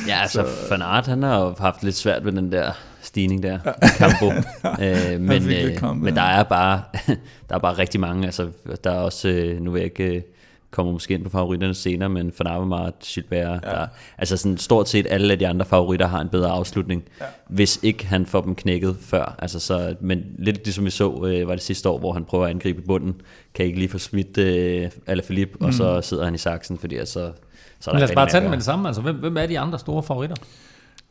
ja, 0.08 0.20
altså 0.20 0.44
Van 0.70 0.82
Aert, 0.82 1.06
han 1.06 1.22
har 1.22 1.40
jo 1.40 1.54
haft 1.58 1.82
lidt 1.82 1.96
svært 1.96 2.24
ved 2.24 2.32
den 2.32 2.52
der 2.52 2.72
stigning 3.18 3.42
der 3.42 3.58
i 3.82 3.88
Campo. 3.98 4.26
øh, 4.84 5.20
men, 5.20 5.42
øh, 5.52 5.96
men 5.96 6.16
der 6.16 6.22
er 6.22 6.42
bare 6.42 6.82
der 7.48 7.54
er 7.54 7.58
bare 7.58 7.78
rigtig 7.78 8.00
mange. 8.00 8.24
Altså, 8.24 8.48
der 8.84 8.90
er 8.90 8.98
også, 8.98 9.28
øh, 9.28 9.60
nu 9.60 9.70
vil 9.70 9.78
jeg 9.78 9.84
ikke 9.84 10.16
øh, 10.16 10.22
kommer 10.70 10.92
måske 10.92 11.14
ind 11.14 11.24
på 11.24 11.30
favoritterne 11.30 11.74
senere, 11.74 12.08
men 12.08 12.32
Van 12.38 12.46
Avermaet, 12.46 12.94
Gilbert, 13.04 13.64
ja. 13.64 13.70
der, 13.70 13.86
altså 14.18 14.36
sådan 14.36 14.58
stort 14.58 14.88
set 14.88 15.06
alle 15.10 15.32
af 15.32 15.38
de 15.38 15.48
andre 15.48 15.66
favoritter 15.66 16.06
har 16.06 16.20
en 16.20 16.28
bedre 16.28 16.50
afslutning, 16.50 17.04
ja. 17.20 17.24
hvis 17.48 17.80
ikke 17.82 18.06
han 18.06 18.26
får 18.26 18.40
dem 18.40 18.54
knækket 18.54 18.96
før. 19.00 19.34
Altså 19.38 19.60
så, 19.60 19.94
men 20.00 20.22
lidt 20.38 20.64
ligesom 20.64 20.84
vi 20.84 20.90
så, 20.90 21.24
øh, 21.26 21.48
var 21.48 21.54
det 21.54 21.62
sidste 21.62 21.88
år, 21.88 21.98
hvor 21.98 22.12
han 22.12 22.24
prøver 22.24 22.44
at 22.44 22.50
angribe 22.50 22.82
bunden, 22.82 23.20
kan 23.54 23.66
ikke 23.66 23.78
lige 23.78 23.88
få 23.88 23.98
smidt 23.98 24.38
øh, 24.38 24.90
Alaphilippe, 25.06 25.56
mm. 25.60 25.66
og 25.66 25.74
så 25.74 25.96
mm. 25.96 26.02
sidder 26.02 26.24
han 26.24 26.34
i 26.34 26.38
saksen, 26.38 26.78
fordi 26.78 26.96
altså, 26.96 27.32
så 27.80 27.90
er 27.90 27.94
der 27.94 28.00
Lad 28.00 28.08
os 28.08 28.14
bare 28.14 28.28
tage 28.28 28.40
det 28.40 28.50
med 28.50 28.58
det 28.58 28.64
samme, 28.64 28.88
altså 28.88 29.02
hvem, 29.02 29.16
hvem 29.16 29.36
er 29.36 29.46
de 29.46 29.58
andre 29.58 29.78
store 29.78 30.02
favoritter? 30.02 30.36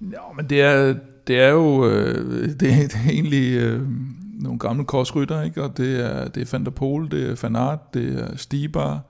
Ja, 0.02 0.34
men 0.36 0.50
det 0.50 0.62
er, 0.62 0.96
det 1.28 1.40
er 1.40 1.50
jo 1.50 1.90
øh, 1.90 2.50
det, 2.50 2.60
det 2.60 2.96
er 3.06 3.10
egentlig 3.10 3.54
øh, 3.54 3.82
nogle 4.40 4.60
gamle 4.60 4.86
korsrytter, 4.86 5.42
ikke? 5.42 5.64
og 5.64 5.78
det 5.78 6.06
er, 6.06 6.28
det 6.28 6.42
er 6.42 6.48
Van 6.52 6.66
der 6.66 6.72
Pol, 6.72 7.12
det 7.12 7.30
er 7.30 7.36
Van 7.42 7.56
Aert, 7.56 7.94
det 7.94 8.20
er 8.20 8.38
Stibar, 8.38 9.02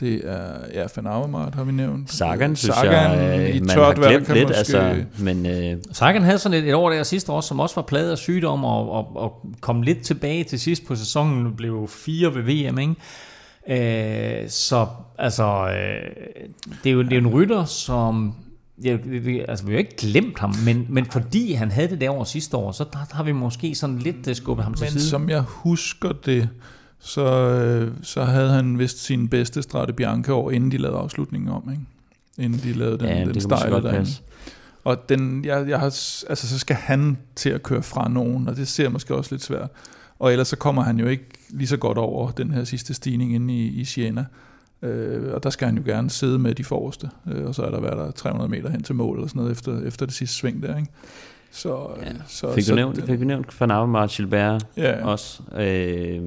det 0.00 0.20
er 0.24 0.52
ja, 0.74 0.86
Van 0.96 1.06
Avermaet 1.06 1.54
har 1.54 1.64
vi 1.64 1.72
nævnt. 1.72 2.12
Sagan, 2.12 2.56
synes 2.56 2.74
Sagan, 2.74 2.92
jeg, 2.92 3.54
i 3.54 3.60
man 3.60 3.68
tørt 3.68 3.98
har 3.98 4.08
glemt 4.08 4.28
lidt. 4.34 4.48
Måske... 4.48 4.58
Altså, 4.58 5.04
men, 5.18 5.46
øh... 5.46 5.76
Sagan 5.92 6.22
havde 6.22 6.38
sådan 6.38 6.58
et, 6.58 6.68
et 6.68 6.74
år 6.74 6.90
der 6.90 7.02
sidste 7.02 7.32
år, 7.32 7.40
som 7.40 7.60
også 7.60 7.74
var 7.74 7.82
pladet 7.82 8.10
af 8.10 8.18
sygdom, 8.18 8.64
og, 8.64 8.90
og, 8.90 9.16
og 9.16 9.46
kom 9.60 9.82
lidt 9.82 10.02
tilbage 10.02 10.44
til 10.44 10.60
sidst 10.60 10.86
på 10.86 10.94
sæsonen, 10.94 11.56
blev 11.56 11.88
fire 11.88 12.34
ved 12.34 12.42
VM, 12.42 12.78
ikke? 12.78 12.94
Øh, 14.42 14.48
så 14.48 14.86
altså, 15.18 15.68
øh, 15.68 16.10
det, 16.84 16.90
er 16.90 16.94
jo, 16.94 17.02
det 17.02 17.12
er 17.12 17.16
jo 17.16 17.28
en 17.28 17.34
rytter, 17.34 17.64
som 17.64 18.34
jeg, 18.82 19.00
altså, 19.48 19.66
vi 19.66 19.72
har 19.72 19.78
ikke 19.78 19.96
glemt 19.96 20.38
ham, 20.38 20.54
men, 20.64 20.86
men 20.88 21.04
fordi 21.04 21.52
han 21.52 21.70
havde 21.70 21.88
det 21.88 22.00
der 22.00 22.10
år 22.10 22.24
sidste 22.24 22.56
år, 22.56 22.72
så 22.72 22.84
der, 22.84 23.04
der 23.10 23.16
har 23.16 23.22
vi 23.22 23.32
måske 23.32 23.74
sådan 23.74 23.98
lidt 23.98 24.28
øh, 24.28 24.34
skubbet 24.34 24.64
ham 24.64 24.74
til 24.74 24.84
men 24.84 24.90
side. 24.90 25.02
Men 25.02 25.08
som 25.08 25.28
jeg 25.28 25.40
husker 25.40 26.12
det, 26.12 26.48
så, 26.98 27.24
øh, 27.50 27.92
så 28.02 28.24
havde 28.24 28.50
han 28.50 28.78
vist 28.78 29.04
sin 29.04 29.28
bedste 29.28 29.62
Strade 29.62 29.92
Bianca 29.92 30.32
år, 30.32 30.50
inden 30.50 30.70
de 30.70 30.76
lavede 30.76 30.98
afslutningen 30.98 31.48
om, 31.48 31.70
ikke? 31.70 31.82
Inden 32.38 32.60
de 32.60 32.72
lavede 32.78 32.98
den, 32.98 33.06
ja, 33.06 33.24
den 33.24 33.40
stejle 33.40 33.82
derinde. 33.82 34.10
Og 34.84 35.08
den, 35.08 35.44
jeg, 35.44 35.68
jeg 35.68 35.78
har, 35.78 35.86
altså, 36.28 36.48
så 36.48 36.58
skal 36.58 36.76
han 36.76 37.18
til 37.36 37.50
at 37.50 37.62
køre 37.62 37.82
fra 37.82 38.08
nogen, 38.08 38.48
og 38.48 38.56
det 38.56 38.68
ser 38.68 38.88
måske 38.88 39.14
også 39.14 39.34
lidt 39.34 39.42
svært. 39.42 39.70
Og 40.18 40.32
ellers 40.32 40.48
så 40.48 40.56
kommer 40.56 40.82
han 40.82 40.98
jo 40.98 41.06
ikke 41.06 41.24
lige 41.48 41.68
så 41.68 41.76
godt 41.76 41.98
over 41.98 42.30
den 42.30 42.50
her 42.50 42.64
sidste 42.64 42.94
stigning 42.94 43.34
inde 43.34 43.54
i, 43.54 43.66
i 43.66 43.84
Siena. 43.84 44.24
Øh, 44.82 45.34
og 45.34 45.42
der 45.42 45.50
skal 45.50 45.66
han 45.66 45.76
jo 45.76 45.82
gerne 45.86 46.10
sidde 46.10 46.38
med 46.38 46.54
de 46.54 46.64
forreste, 46.64 47.10
øh, 47.32 47.46
og 47.46 47.54
så 47.54 47.62
er 47.62 47.70
der 47.70 47.80
været 47.80 47.96
der 47.96 48.10
300 48.10 48.50
meter 48.50 48.70
hen 48.70 48.82
til 48.82 48.94
mål, 48.94 49.16
eller 49.16 49.28
sådan 49.28 49.40
noget, 49.40 49.52
efter, 49.52 49.80
efter 49.80 50.06
det 50.06 50.14
sidste 50.14 50.36
sving 50.36 50.62
der, 50.62 50.76
ikke? 50.76 50.90
Så, 51.50 51.88
ja. 52.02 52.12
så, 52.28 52.52
fik, 52.54 52.62
du 52.62 52.66
så, 52.66 52.74
nævnt, 52.74 53.06
fik 53.06 53.20
vi 53.20 53.24
nævnt 53.24 53.60
Van 53.60 53.70
Avermaet, 53.70 54.10
Gilbert 54.10 54.66
ja. 54.76 55.06
også? 55.06 55.42
Øh, 55.58 56.20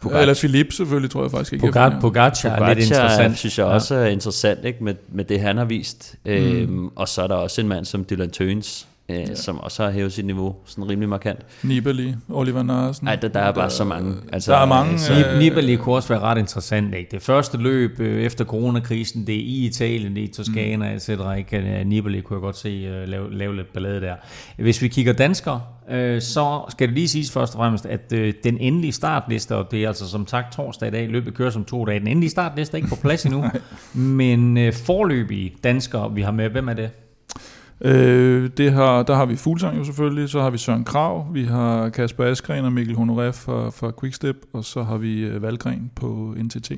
Pogacar. 0.00 0.20
Eller 0.20 0.34
Philippe 0.34 0.72
selvfølgelig, 0.72 1.10
tror 1.10 1.22
jeg 1.22 1.30
faktisk 1.30 1.52
ikke. 1.52 1.66
Pogacar, 1.66 2.00
Pogacar 2.00 2.50
er 2.50 2.74
lidt 2.74 2.78
interessant. 2.88 3.38
synes 3.38 3.58
jeg 3.58 3.66
også 3.66 3.94
ja. 3.94 4.00
er 4.00 4.06
interessant, 4.06 4.64
ikke? 4.64 4.84
Med, 4.84 4.94
med 5.08 5.24
det 5.24 5.40
han 5.40 5.56
har 5.56 5.64
vist. 5.64 6.16
Mm. 6.24 6.30
Øhm, 6.30 6.88
og 6.96 7.08
så 7.08 7.22
er 7.22 7.26
der 7.26 7.34
også 7.34 7.60
en 7.60 7.68
mand 7.68 7.84
som 7.84 8.04
Dylan 8.10 8.30
Tøns, 8.30 8.88
øh, 9.10 9.18
ja. 9.18 9.34
som 9.34 9.60
også 9.60 9.84
har 9.84 9.90
hævet 9.90 10.12
sit 10.12 10.26
niveau 10.26 10.56
sådan 10.64 10.90
rimelig 10.90 11.08
markant. 11.08 11.40
Nibali, 11.62 12.14
Oliver 12.28 12.62
Narsen. 12.62 13.04
Nej, 13.04 13.16
der, 13.16 13.28
der 13.28 13.40
er 13.40 13.52
bare 13.52 13.70
så 13.70 13.84
mange. 13.84 14.16
Altså, 14.32 14.52
der 14.52 14.58
er 14.58 14.66
mange. 14.66 14.98
Så, 14.98 15.12
øh, 15.12 15.38
Nibali 15.38 15.76
kunne 15.76 15.94
også 15.94 16.08
være 16.08 16.20
ret 16.20 16.38
interessant. 16.38 16.94
Ikke? 16.94 17.10
Det 17.10 17.22
første 17.22 17.58
løb 17.58 18.00
øh, 18.00 18.22
efter 18.22 18.44
coronakrisen, 18.44 19.26
det 19.26 19.34
er 19.34 19.40
i 19.40 19.66
Italien, 19.66 20.14
det 20.16 20.20
er 20.20 20.28
i 20.28 20.32
Toskana, 20.32 20.90
mm. 20.90 20.96
etc. 20.96 21.08
Ikke? 21.38 21.84
Nibali 21.84 22.20
kunne 22.20 22.36
jeg 22.36 22.40
godt 22.40 22.56
se 22.56 22.68
øh, 22.68 23.08
lave, 23.08 23.34
lave 23.34 23.56
lidt 23.56 23.72
ballade 23.72 24.00
der. 24.00 24.14
Hvis 24.56 24.82
vi 24.82 24.88
kigger 24.88 25.12
danskere, 25.12 25.60
øh, 25.90 26.20
så 26.20 26.64
skal 26.68 26.88
det 26.88 26.94
lige 26.94 27.08
siges 27.08 27.32
først 27.32 27.54
og 27.54 27.58
fremmest, 27.58 27.86
at 27.86 28.12
øh, 28.12 28.34
den 28.44 28.58
endelige 28.58 28.92
startliste, 28.92 29.56
og 29.56 29.70
det 29.70 29.84
er 29.84 29.88
altså 29.88 30.08
som 30.08 30.26
sagt 30.26 30.52
torsdag 30.52 30.88
i 30.88 30.90
dag, 30.90 31.08
løbet 31.08 31.34
kører 31.34 31.50
som 31.50 31.64
to 31.64 31.84
dage, 31.84 32.00
den 32.00 32.08
endelige 32.08 32.30
startliste 32.30 32.74
er 32.74 32.76
ikke 32.76 32.88
på 32.88 32.96
plads 32.96 33.24
endnu, 33.24 33.44
men 33.94 34.58
øh, 34.58 34.72
forløbige 34.72 35.52
danskere, 35.64 36.14
vi 36.14 36.22
har 36.22 36.32
med, 36.32 36.48
hvem 36.48 36.68
er 36.68 36.74
det? 36.74 36.90
Øh, 37.84 38.50
det 38.56 38.72
har, 38.72 39.02
der 39.02 39.14
har 39.14 39.26
vi 39.26 39.36
Fuglsang 39.36 39.78
jo 39.78 39.84
selvfølgelig, 39.84 40.28
så 40.28 40.40
har 40.40 40.50
vi 40.50 40.58
Søren 40.58 40.84
Krav, 40.84 41.26
vi 41.32 41.44
har 41.44 41.88
Kasper 41.88 42.24
Askren 42.24 42.64
og 42.64 42.72
Mikkel 42.72 42.96
Honoré 42.96 43.30
fra, 43.30 43.70
fra 43.70 43.92
Quickstep, 44.00 44.36
og 44.52 44.64
så 44.64 44.82
har 44.82 44.96
vi 44.96 45.20
øh, 45.20 45.42
Valgren 45.42 45.90
på 45.96 46.34
NTT. 46.36 46.72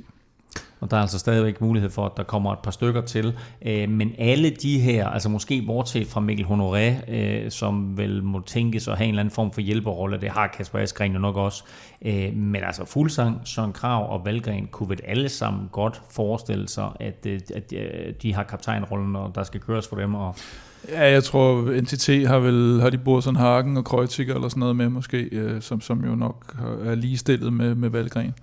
Og 0.80 0.90
der 0.90 0.96
er 0.96 1.00
altså 1.00 1.18
stadigvæk 1.18 1.60
mulighed 1.60 1.90
for, 1.90 2.06
at 2.06 2.12
der 2.16 2.22
kommer 2.22 2.52
et 2.52 2.58
par 2.58 2.70
stykker 2.70 3.00
til. 3.00 3.38
Øh, 3.66 3.88
men 3.88 4.12
alle 4.18 4.50
de 4.50 4.80
her, 4.80 5.08
altså 5.08 5.28
måske 5.28 5.62
bortset 5.66 6.06
fra 6.06 6.20
Mikkel 6.20 6.46
Honoré, 6.46 7.12
øh, 7.12 7.50
som 7.50 7.98
vel 7.98 8.22
må 8.22 8.40
tænkes 8.40 8.88
at 8.88 8.96
have 8.96 9.04
en 9.04 9.10
eller 9.10 9.20
anden 9.20 9.34
form 9.34 9.52
for 9.52 9.60
hjælperrolle, 9.60 10.20
det 10.20 10.30
har 10.30 10.46
Kasper 10.46 10.78
Askren 10.78 11.12
jo 11.12 11.18
nok 11.18 11.36
også. 11.36 11.64
Øh, 12.04 12.36
men 12.36 12.64
altså 12.64 12.84
Fuglsang, 12.84 13.40
Søren 13.44 13.72
Krav 13.72 14.12
og 14.12 14.24
Valgren 14.24 14.66
kunne 14.66 14.88
vel 14.88 15.00
alle 15.04 15.28
sammen 15.28 15.68
godt 15.72 16.02
forestille 16.10 16.68
sig, 16.68 16.88
at, 17.00 17.26
øh, 17.26 17.40
at 17.54 17.72
øh, 17.72 18.14
de 18.22 18.34
har 18.34 18.42
kaptajnrollen, 18.42 19.16
og 19.16 19.34
der 19.34 19.42
skal 19.42 19.60
køres 19.60 19.88
for 19.88 19.96
dem. 19.96 20.14
Og 20.14 20.36
Ja, 20.88 21.10
jeg 21.10 21.24
tror, 21.24 21.80
NTT 21.80 22.28
har 22.28 22.38
vel 22.38 22.80
har 22.80 22.90
de 22.90 22.98
Borsen 22.98 23.36
Hagen 23.36 23.76
og 23.76 23.84
Kreuziger 23.84 24.34
eller 24.34 24.48
sådan 24.48 24.60
noget 24.60 24.76
med 24.76 24.88
måske, 24.88 25.28
øh, 25.32 25.62
som, 25.62 25.80
som 25.80 26.04
jo 26.04 26.14
nok 26.14 26.56
er 26.84 26.94
ligestillet 26.94 27.52
med, 27.52 27.74
med 27.74 27.88
Valgren. 27.88 28.34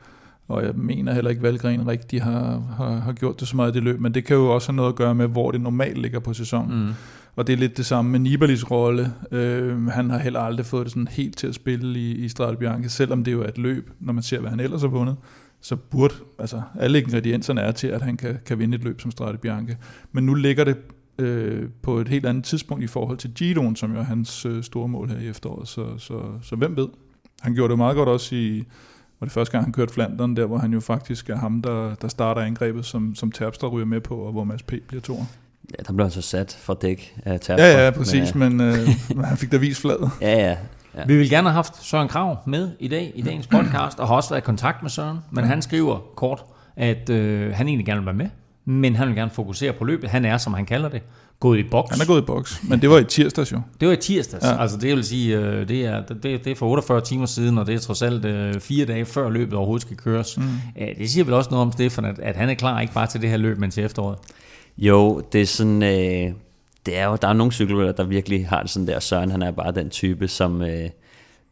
Og 0.47 0.63
jeg 0.63 0.71
mener 0.75 1.13
heller 1.13 1.30
ikke, 1.30 1.39
at 1.39 1.43
Valgren 1.43 1.88
rigtig 1.88 2.23
har, 2.23 2.63
har, 2.78 2.95
har 2.95 3.13
gjort 3.13 3.39
det 3.39 3.47
så 3.47 3.56
meget 3.56 3.71
i 3.71 3.73
det 3.73 3.84
løb, 3.84 3.99
men 3.99 4.13
det 4.13 4.25
kan 4.25 4.36
jo 4.36 4.54
også 4.54 4.71
have 4.71 4.75
noget 4.75 4.89
at 4.89 4.95
gøre 4.95 5.15
med, 5.15 5.28
hvor 5.28 5.52
det 5.52 5.62
normalt 5.62 5.97
ligger 5.97 6.19
på 6.19 6.34
sæsonen. 6.34 6.86
Mm. 6.86 6.93
Og 7.36 7.47
det 7.47 7.54
er 7.54 7.58
lidt 7.58 7.78
det 7.78 7.86
samme 7.86 8.12
med 8.12 8.19
Nibalis 8.19 8.71
rolle. 8.71 9.13
Øh, 9.32 9.88
han 9.88 10.10
har 10.10 10.17
heller 10.17 10.39
aldrig 10.39 10.65
fået 10.65 10.86
det 10.86 10.91
sådan 10.91 11.08
helt 11.08 11.38
til 11.38 11.47
at 11.47 11.56
spille 11.56 11.99
i, 11.99 12.12
i 12.12 12.30
Strade 12.30 12.58
Bianca, 12.58 12.88
selvom 12.88 13.23
det 13.23 13.32
jo 13.32 13.41
er 13.41 13.47
et 13.47 13.58
løb, 13.58 13.91
når 13.99 14.13
man 14.13 14.23
ser, 14.23 14.39
hvad 14.39 14.49
han 14.49 14.60
ellers 14.60 14.82
har 14.82 14.88
vundet 14.88 15.15
så 15.62 15.75
burde, 15.75 16.13
altså 16.39 16.62
alle 16.80 17.02
ingredienserne 17.02 17.62
er 17.62 17.71
til, 17.71 17.88
at 17.88 18.02
han 18.02 18.17
kan, 18.17 18.38
kan 18.45 18.60
vinde 18.60 18.75
et 18.75 18.84
løb 18.84 19.02
som 19.02 19.12
Strade 19.12 19.38
Bianca. 19.38 19.75
Men 20.12 20.25
nu 20.25 20.34
ligger 20.34 20.63
det 20.63 20.78
øh, 21.19 21.69
på 21.82 21.97
et 21.97 22.08
helt 22.08 22.25
andet 22.25 22.43
tidspunkt 22.43 22.84
i 22.84 22.88
forhold 22.88 23.17
til 23.17 23.32
Giroen, 23.34 23.75
som 23.75 23.93
jo 23.93 23.99
er 23.99 24.03
hans 24.03 24.45
øh, 24.45 24.63
store 24.63 24.88
mål 24.88 25.10
her 25.10 25.19
i 25.19 25.27
efteråret. 25.27 25.67
Så, 25.67 25.97
så, 25.97 26.21
så 26.41 26.55
hvem 26.55 26.77
ved? 26.77 26.88
Han 27.41 27.53
gjorde 27.53 27.71
det 27.71 27.77
meget 27.77 27.95
godt 27.95 28.10
også 28.10 28.36
i, 28.36 28.63
var 29.19 29.25
det 29.25 29.32
første 29.32 29.51
gang, 29.51 29.65
han 29.65 29.73
kørte 29.73 29.93
Flandern, 29.93 30.36
der 30.36 30.45
hvor 30.45 30.58
han 30.58 30.73
jo 30.73 30.79
faktisk 30.79 31.29
er 31.29 31.38
ham, 31.38 31.62
der, 31.62 31.95
der 31.95 32.08
starter 32.08 32.41
angrebet, 32.41 32.86
som, 32.86 33.15
som 33.15 33.32
Terpstra 33.32 33.67
ryger 33.67 33.86
med 33.86 34.01
på, 34.01 34.15
og 34.15 34.32
hvor 34.32 34.43
Mads 34.43 34.63
P. 34.63 34.73
bliver 34.88 35.01
to. 35.01 35.23
Ja, 35.77 35.84
der 35.88 35.93
blev 35.93 36.05
han 36.05 36.12
så 36.12 36.21
sat 36.21 36.58
for 36.62 36.73
dæk 36.73 37.15
af 37.25 37.39
Terpstra. 37.39 37.65
Ja, 37.65 37.86
ja, 37.86 37.91
præcis, 37.91 38.36
men, 38.36 38.58
men 38.58 38.67
øh, 38.67 39.23
han 39.29 39.38
fik 39.38 39.51
da 39.51 39.58
vist 39.58 39.82
fladet. 39.82 40.10
Ja, 40.21 40.49
ja. 40.49 40.58
Ja. 40.95 41.05
Vi 41.05 41.17
vil 41.17 41.29
gerne 41.29 41.47
have 41.47 41.53
haft 41.53 41.84
Søren 41.84 42.08
Krav 42.08 42.38
med 42.47 42.71
i 42.79 42.88
dag 42.88 43.12
i 43.15 43.21
dagens 43.21 43.47
podcast, 43.47 43.99
og 43.99 44.08
har 44.08 44.15
også 44.15 44.29
været 44.29 44.41
i 44.41 44.45
kontakt 44.45 44.82
med 44.82 44.89
Søren, 44.89 45.17
men 45.32 45.43
han 45.43 45.62
skriver 45.62 45.99
kort, 46.15 46.43
at 46.75 47.10
øh, 47.10 47.53
han 47.53 47.67
egentlig 47.67 47.86
gerne 47.86 47.99
vil 47.99 48.05
være 48.05 48.15
med, 48.15 48.29
men 48.69 48.95
han 48.95 49.08
vil 49.08 49.15
gerne 49.15 49.32
fokusere 49.32 49.73
på 49.73 49.86
løbet. 49.86 50.10
Han 50.10 50.25
er, 50.25 50.38
som 50.38 50.53
han 50.53 50.65
kalder 50.65 50.89
det, 50.89 51.01
gået 51.39 51.60
i 51.60 51.63
boks. 51.63 51.91
Han 51.91 52.01
er 52.01 52.05
gået 52.05 52.21
i 52.21 52.25
boks, 52.25 52.62
men 52.63 52.82
det 52.82 52.89
var 52.89 52.97
i 52.97 53.03
tirsdags 53.03 53.51
jo. 53.51 53.62
Det 53.79 53.88
var 53.88 53.93
i 53.93 53.97
tirsdags. 53.97 54.45
Ja. 54.45 54.62
Altså 54.62 54.77
det 54.77 54.95
vil 54.95 55.03
sige, 55.03 55.38
øh, 55.38 55.67
det 55.67 55.86
er, 55.86 56.01
det, 56.01 56.23
det 56.23 56.47
er 56.47 56.55
for 56.55 56.67
48 56.67 57.01
timer 57.01 57.25
siden, 57.25 57.58
og 57.58 57.67
det 57.67 57.75
er 57.75 57.79
trods 57.79 58.01
alt 58.01 58.25
øh, 58.25 58.60
fire 58.60 58.86
dage 58.86 59.05
før 59.05 59.29
løbet 59.29 59.53
overhovedet 59.53 59.82
skal 59.82 59.97
køres. 59.97 60.38
Mm. 60.38 60.43
Det 60.97 61.10
siger 61.10 61.23
vel 61.23 61.34
også 61.34 61.49
noget 61.49 61.62
om 61.65 61.71
Stefan, 61.71 62.05
at, 62.05 62.19
at 62.19 62.36
han 62.36 62.49
er 62.49 62.53
klar 62.53 62.82
ikke 62.82 62.93
bare 62.93 63.08
til 63.08 63.21
det 63.21 63.29
her 63.29 63.38
løb, 63.38 63.58
men 63.58 63.71
til 63.71 63.84
efteråret. 63.84 64.17
Jo, 64.77 65.21
det 65.32 65.41
er 65.41 65.45
sådan... 65.45 65.84
Øh, 65.84 66.34
det 66.86 66.97
er 66.97 67.05
jo, 67.05 67.17
der 67.21 67.27
er 67.27 67.34
nogle 67.34 67.53
cykelrytter, 67.53 67.91
der 67.91 68.03
virkelig 68.03 68.47
har 68.47 68.62
det 68.62 68.69
sådan 68.69 68.88
der. 68.88 68.99
Søren, 68.99 69.32
han 69.32 69.41
er 69.41 69.51
bare 69.51 69.71
den 69.71 69.89
type, 69.89 70.27
som... 70.27 70.62
Øh, 70.62 70.89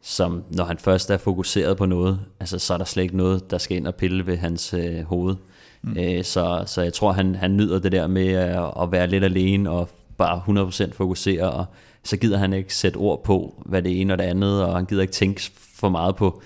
som 0.01 0.43
når 0.51 0.63
han 0.63 0.77
først 0.77 1.09
er 1.09 1.17
fokuseret 1.17 1.77
på 1.77 1.85
noget, 1.85 2.19
altså 2.39 2.59
så 2.59 2.73
er 2.73 2.77
der 2.77 2.85
slet 2.85 3.03
ikke 3.03 3.17
noget, 3.17 3.51
der 3.51 3.57
skal 3.57 3.77
ind 3.77 3.87
og 3.87 3.95
pille 3.95 4.27
ved 4.27 4.37
hans 4.37 4.73
øh, 4.73 5.03
hoved. 5.03 5.35
Mm. 5.81 5.97
Øh, 5.99 6.23
så, 6.23 6.63
så 6.65 6.81
jeg 6.81 6.93
tror, 6.93 7.11
han, 7.11 7.35
han 7.35 7.57
nyder 7.57 7.79
det 7.79 7.91
der 7.91 8.07
med 8.07 8.27
at, 8.27 8.71
at 8.81 8.91
være 8.91 9.07
lidt 9.07 9.23
alene 9.23 9.69
og 9.69 9.89
bare 10.17 10.41
100% 10.89 10.93
fokusere, 10.93 11.51
og 11.51 11.65
så 12.03 12.17
gider 12.17 12.37
han 12.37 12.53
ikke 12.53 12.75
sætte 12.75 12.97
ord 12.97 13.23
på, 13.23 13.63
hvad 13.65 13.81
det 13.81 14.01
ene 14.01 14.13
og 14.13 14.19
det 14.19 14.25
andet, 14.25 14.63
og 14.63 14.75
han 14.75 14.85
gider 14.85 15.01
ikke 15.01 15.13
tænke 15.13 15.51
for 15.75 15.89
meget 15.89 16.15
på 16.15 16.41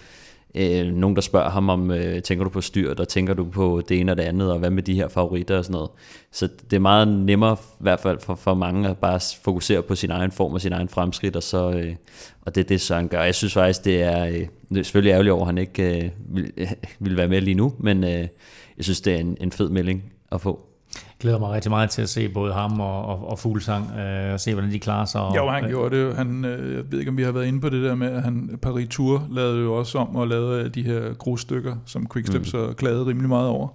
øh, 0.55 0.87
nogen, 0.87 1.15
der 1.15 1.21
spørger 1.21 1.49
ham 1.49 1.69
om, 1.69 1.91
øh, 1.91 2.21
tænker 2.21 2.43
du 2.43 2.49
på 2.49 2.61
styrt, 2.61 2.99
og 2.99 3.07
tænker 3.07 3.33
du 3.33 3.45
på 3.45 3.81
det 3.89 3.99
ene 3.99 4.11
og 4.11 4.17
det 4.17 4.23
andet, 4.23 4.51
og 4.51 4.59
hvad 4.59 4.69
med 4.69 4.83
de 4.83 4.95
her 4.95 5.07
favoritter 5.07 5.57
og 5.57 5.65
sådan 5.65 5.73
noget. 5.73 5.89
Så 6.31 6.49
det 6.69 6.75
er 6.75 6.79
meget 6.79 7.07
nemmere, 7.07 7.57
i 7.61 7.83
hvert 7.83 7.99
fald 7.99 8.19
for, 8.19 8.35
for 8.35 8.53
mange, 8.53 8.89
at 8.89 8.97
bare 8.97 9.19
fokusere 9.43 9.81
på 9.81 9.95
sin 9.95 10.11
egen 10.11 10.31
form 10.31 10.53
og 10.53 10.61
sin 10.61 10.73
egen 10.73 10.89
fremskridt, 10.89 11.35
og, 11.35 11.43
så, 11.43 11.71
øh, 11.71 11.95
og 12.41 12.55
det 12.55 12.61
er 12.61 12.67
det, 12.67 12.81
Søren 12.81 13.07
gør. 13.07 13.23
Jeg 13.23 13.35
synes 13.35 13.53
faktisk, 13.53 13.85
det 13.85 14.01
er, 14.01 14.25
øh, 14.25 14.47
det 14.69 14.79
er 14.79 14.83
selvfølgelig 14.83 15.11
ærgerligt 15.11 15.33
over, 15.33 15.41
at 15.41 15.47
han 15.47 15.57
ikke 15.57 16.05
øh, 16.05 16.09
vil, 16.35 16.51
øh, 16.57 16.67
vil 16.99 17.17
være 17.17 17.27
med 17.27 17.41
lige 17.41 17.55
nu, 17.55 17.73
men 17.79 18.03
øh, 18.03 18.27
jeg 18.77 18.85
synes, 18.85 19.01
det 19.01 19.13
er 19.13 19.17
en, 19.17 19.37
en 19.41 19.51
fed 19.51 19.69
melding 19.69 20.03
at 20.31 20.41
få. 20.41 20.67
Jeg 20.95 21.01
glæder 21.19 21.39
mig 21.39 21.49
rigtig 21.49 21.71
meget 21.71 21.89
til 21.89 22.01
at 22.01 22.09
se 22.09 22.29
både 22.29 22.53
ham 22.53 22.79
og, 22.79 23.05
og, 23.05 23.29
og 23.29 23.39
Fuglsang, 23.39 23.91
øh, 23.91 24.33
og 24.33 24.39
se, 24.39 24.53
hvordan 24.53 24.71
de 24.71 24.79
klarer 24.79 25.05
sig. 25.05 25.21
Og, 25.21 25.35
jo, 25.35 25.49
han 25.49 25.63
øh, 25.63 25.69
gjorde 25.69 25.97
det. 25.97 26.15
Han, 26.15 26.45
øh, 26.45 26.75
jeg 26.75 26.91
ved 26.91 26.99
ikke, 26.99 27.09
om 27.09 27.17
vi 27.17 27.23
har 27.23 27.31
været 27.31 27.45
inde 27.45 27.61
på 27.61 27.69
det 27.69 27.83
der 27.83 27.95
med, 27.95 28.07
at 28.07 28.23
han, 28.23 28.59
Paris 28.61 28.87
Tour 28.89 29.27
lavede 29.31 29.61
jo 29.61 29.73
også 29.73 29.97
om 29.97 30.15
og 30.15 30.27
lavede 30.27 30.69
de 30.69 30.83
her 30.83 31.13
grusstykker, 31.13 31.75
som 31.85 32.07
Quickstep 32.13 32.41
mm. 32.41 32.45
så 32.45 32.73
klagede 32.77 33.05
rimelig 33.05 33.29
meget 33.29 33.47
over. 33.47 33.67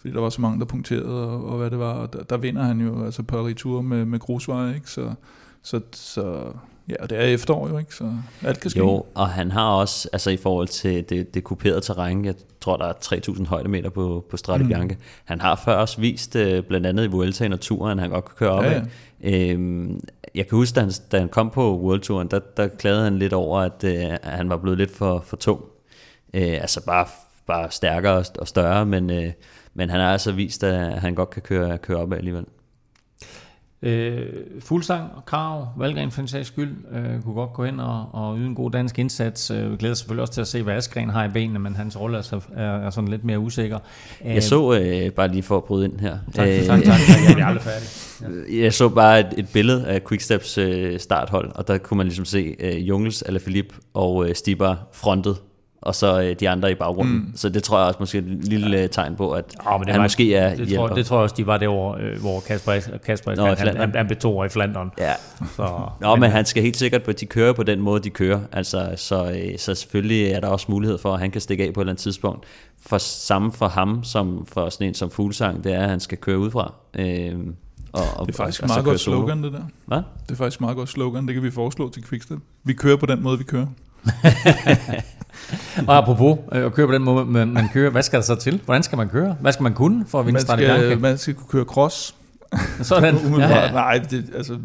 Fordi 0.00 0.14
der 0.14 0.20
var 0.20 0.28
så 0.28 0.40
mange, 0.40 0.58
der 0.58 0.64
punkterede, 0.64 1.28
og, 1.28 1.44
og 1.44 1.58
hvad 1.58 1.70
det 1.70 1.78
var. 1.78 1.92
Og 1.92 2.12
der, 2.12 2.22
der 2.22 2.36
vinder 2.36 2.62
han 2.62 2.80
jo 2.80 3.04
altså 3.04 3.22
Paris 3.22 3.56
Tour 3.56 3.82
med, 3.82 4.04
med 4.04 4.18
grusveje, 4.18 4.74
ikke? 4.74 4.90
Så, 4.90 5.14
så, 5.62 5.80
så 5.92 6.52
Ja, 6.88 6.94
og 7.00 7.10
det 7.10 7.18
er 7.18 7.22
efterår 7.22 7.68
jo, 7.68 7.78
ikke? 7.78 7.94
Så 7.94 8.12
alt 8.42 8.60
kan 8.60 8.70
ske. 8.70 8.78
Jo, 8.78 9.04
og 9.14 9.28
han 9.28 9.50
har 9.50 9.70
også, 9.70 10.08
altså 10.12 10.30
i 10.30 10.36
forhold 10.36 10.68
til 10.68 11.08
det, 11.08 11.34
det 11.34 11.44
kuperede 11.44 11.80
terræn, 11.80 12.24
jeg 12.24 12.34
tror, 12.60 12.76
der 12.76 12.84
er 12.84 12.92
3.000 12.92 13.46
højdemeter 13.46 13.90
på, 13.90 14.24
på 14.30 14.36
Strade 14.36 14.64
mm. 14.64 14.90
Han 15.24 15.40
har 15.40 15.56
før 15.64 15.74
også 15.74 16.00
vist, 16.00 16.36
øh, 16.36 16.62
blandt 16.62 16.86
andet 16.86 17.04
i 17.04 17.06
Vuelta 17.06 17.44
i 17.44 17.48
naturen, 17.48 17.98
han 17.98 18.10
godt 18.10 18.24
kan 18.24 18.34
køre 18.38 18.50
op 18.50 18.64
ja, 18.64 18.72
ja. 18.72 18.82
Øhm, 19.20 20.00
jeg 20.34 20.48
kan 20.48 20.56
huske, 20.56 20.74
da 20.74 20.80
han, 20.80 20.90
da 21.12 21.18
han 21.18 21.28
kom 21.28 21.50
på 21.50 21.78
World 21.78 22.00
Touren, 22.00 22.28
der, 22.28 22.40
der 22.56 22.68
klagede 22.68 23.04
han 23.04 23.18
lidt 23.18 23.32
over, 23.32 23.60
at, 23.60 23.84
øh, 23.84 24.18
han 24.22 24.48
var 24.48 24.56
blevet 24.56 24.78
lidt 24.78 24.90
for, 24.90 25.20
for 25.26 25.36
tung. 25.36 25.60
Øh, 26.34 26.52
altså 26.60 26.84
bare, 26.86 27.06
bare 27.46 27.70
stærkere 27.70 28.24
og 28.38 28.48
større, 28.48 28.86
men, 28.86 29.10
øh, 29.10 29.32
men 29.74 29.90
han 29.90 30.00
har 30.00 30.12
altså 30.12 30.32
vist, 30.32 30.64
at 30.64 31.00
han 31.00 31.14
godt 31.14 31.30
kan 31.30 31.42
køre, 31.42 31.78
køre 31.78 31.98
op 31.98 32.12
alligevel. 32.12 32.44
Øh, 33.82 34.26
Fuldsang 34.60 35.10
og 35.16 35.24
Krav, 35.24 35.68
Valgren 35.76 36.10
for 36.10 36.20
en 36.20 36.28
sags 36.28 36.48
skyld, 36.48 36.76
øh, 36.92 37.22
kunne 37.22 37.34
godt 37.34 37.52
gå 37.52 37.64
ind 37.64 37.80
og, 37.80 38.06
og 38.12 38.38
yde 38.38 38.46
en 38.46 38.54
god 38.54 38.70
dansk 38.70 38.98
indsats. 38.98 39.50
Øh, 39.50 39.70
vi 39.72 39.76
glæder 39.76 39.94
selvfølgelig 39.94 40.22
også 40.22 40.32
til 40.32 40.40
at 40.40 40.46
se, 40.46 40.62
hvad 40.62 40.74
Askren 40.74 41.08
har 41.08 41.24
i 41.24 41.28
benene, 41.28 41.58
men 41.58 41.76
hans 41.76 42.00
rolle 42.00 42.18
er, 42.18 42.22
så, 42.22 42.40
er, 42.56 42.64
er 42.64 42.90
sådan 42.90 43.08
lidt 43.08 43.24
mere 43.24 43.38
usikker. 43.38 43.78
Jeg 44.24 44.36
øh, 44.36 44.42
så, 44.42 44.72
øh, 44.72 45.12
bare 45.12 45.28
lige 45.28 45.42
for 45.42 45.56
at 45.56 45.64
bryde 45.64 45.84
ind 45.84 46.00
her. 46.00 46.18
Tak, 46.34 46.48
øh, 46.48 46.54
tak, 46.54 46.66
tak, 46.66 46.84
tak. 46.84 46.98
Jeg 47.26 47.34
bliver 47.34 47.46
aldrig 47.46 47.62
færdig. 47.62 47.88
Ja. 48.50 48.62
Jeg 48.64 48.74
så 48.74 48.88
bare 48.88 49.20
et, 49.20 49.34
et 49.36 49.48
billede 49.52 49.86
af 49.86 50.04
Quicksteps 50.04 50.58
øh, 50.58 50.98
starthold, 50.98 51.50
og 51.54 51.68
der 51.68 51.78
kunne 51.78 51.98
man 51.98 52.06
ligesom 52.06 52.24
se 52.24 52.56
øh, 52.60 52.88
Jungels, 52.88 53.22
Alaphilippe 53.22 53.74
og 53.94 54.28
øh, 54.28 54.34
Stibar 54.34 54.88
frontet 54.92 55.36
og 55.80 55.94
så 55.94 56.22
øh, 56.22 56.36
de 56.40 56.48
andre 56.48 56.72
i 56.72 56.74
baggrunden. 56.74 57.14
Mm. 57.14 57.32
Så 57.36 57.48
det 57.48 57.62
tror 57.62 57.78
jeg 57.78 57.86
også 57.86 57.96
måske 58.00 58.18
er 58.18 58.22
et 58.22 58.28
lille 58.28 58.76
ja. 58.76 58.86
tegn 58.86 59.16
på, 59.16 59.32
at 59.32 59.44
ja, 59.64 59.78
men 59.78 59.80
det 59.80 59.90
han 59.90 59.98
var, 59.98 60.04
måske 60.04 60.34
er 60.34 60.56
det 60.56 60.74
tror, 60.74 60.88
det 60.88 61.06
tror 61.06 61.16
jeg 61.16 61.22
også, 61.22 61.34
de 61.38 61.46
var 61.46 61.58
derovre, 61.58 62.00
øh, 62.00 62.20
hvor 62.20 62.40
Kasper, 62.40 62.80
Kasper 63.06 63.34
Nå, 63.34 63.46
han, 63.46 63.76
han, 63.76 63.92
han 63.94 64.06
blev 64.06 64.18
to 64.18 64.38
år 64.38 64.44
i 64.44 64.48
Flandern. 64.48 64.90
Ja. 64.98 65.12
Så, 65.56 65.80
Nå, 66.00 66.14
men, 66.14 66.20
men 66.20 66.30
han 66.30 66.44
skal 66.44 66.62
helt 66.62 66.76
sikkert, 66.76 67.08
at 67.08 67.20
de 67.20 67.26
kører 67.26 67.52
på 67.52 67.62
den 67.62 67.80
måde, 67.80 68.00
de 68.00 68.10
kører. 68.10 68.40
Altså, 68.52 68.92
så, 68.96 69.30
øh, 69.30 69.58
så 69.58 69.74
selvfølgelig 69.74 70.30
er 70.30 70.40
der 70.40 70.48
også 70.48 70.66
mulighed 70.68 70.98
for, 70.98 71.14
at 71.14 71.20
han 71.20 71.30
kan 71.30 71.40
stikke 71.40 71.64
af 71.64 71.74
på 71.74 71.80
et 71.80 71.82
eller 71.82 71.92
andet 71.92 72.02
tidspunkt. 72.02 72.46
For 72.86 72.98
samme 72.98 73.52
for 73.52 73.68
ham, 73.68 74.04
som 74.04 74.46
for 74.46 74.68
sådan 74.68 74.86
en 74.86 74.94
som 74.94 75.10
Fuglsang, 75.10 75.64
det 75.64 75.74
er, 75.74 75.82
at 75.82 75.88
han 75.88 76.00
skal 76.00 76.18
køre 76.18 76.38
udefra. 76.38 76.74
Øh, 76.98 77.34
og, 77.92 78.02
og, 78.16 78.26
det 78.26 78.32
er 78.32 78.36
faktisk 78.36 78.62
og, 78.62 78.68
meget 78.68 78.84
godt 78.84 79.00
slogan, 79.00 79.42
det 79.42 79.52
der. 79.52 79.62
Hvad? 79.86 79.98
Det 79.98 80.32
er 80.32 80.36
faktisk 80.36 80.60
meget 80.60 80.76
godt 80.76 80.88
slogan, 80.88 81.26
det 81.26 81.34
kan 81.34 81.42
vi 81.42 81.50
foreslå 81.50 81.90
til 81.90 82.04
Quickstep. 82.04 82.38
Vi 82.64 82.72
kører 82.72 82.96
på 82.96 83.06
den 83.06 83.22
måde, 83.22 83.38
vi 83.38 83.44
kører. 83.44 83.66
og 85.86 85.96
apropos 85.96 86.38
øh, 86.52 86.64
at 86.64 86.72
køre 86.72 86.86
på 86.86 86.92
den 86.92 87.04
måde, 87.04 87.24
man, 87.24 87.48
man 87.48 87.68
kører, 87.72 87.90
hvad 87.90 88.02
skal 88.02 88.16
der 88.16 88.24
så 88.24 88.34
til? 88.34 88.60
Hvordan 88.64 88.82
skal 88.82 88.96
man 88.96 89.08
køre? 89.08 89.36
Hvad 89.40 89.52
skal 89.52 89.62
man 89.62 89.74
kunne 89.74 90.06
for 90.06 90.20
at 90.20 90.26
vinde 90.26 90.40
man 90.48 90.58
skal, 90.58 91.00
man 91.00 91.18
skal 91.18 91.34
kunne 91.34 91.48
køre 91.48 91.64
cross. 91.64 92.14
Sådan. 92.82 93.16
ja, 93.38 93.48
ja. 93.48 93.72
Nej, 93.72 93.98
det, 94.10 94.30
altså 94.34 94.58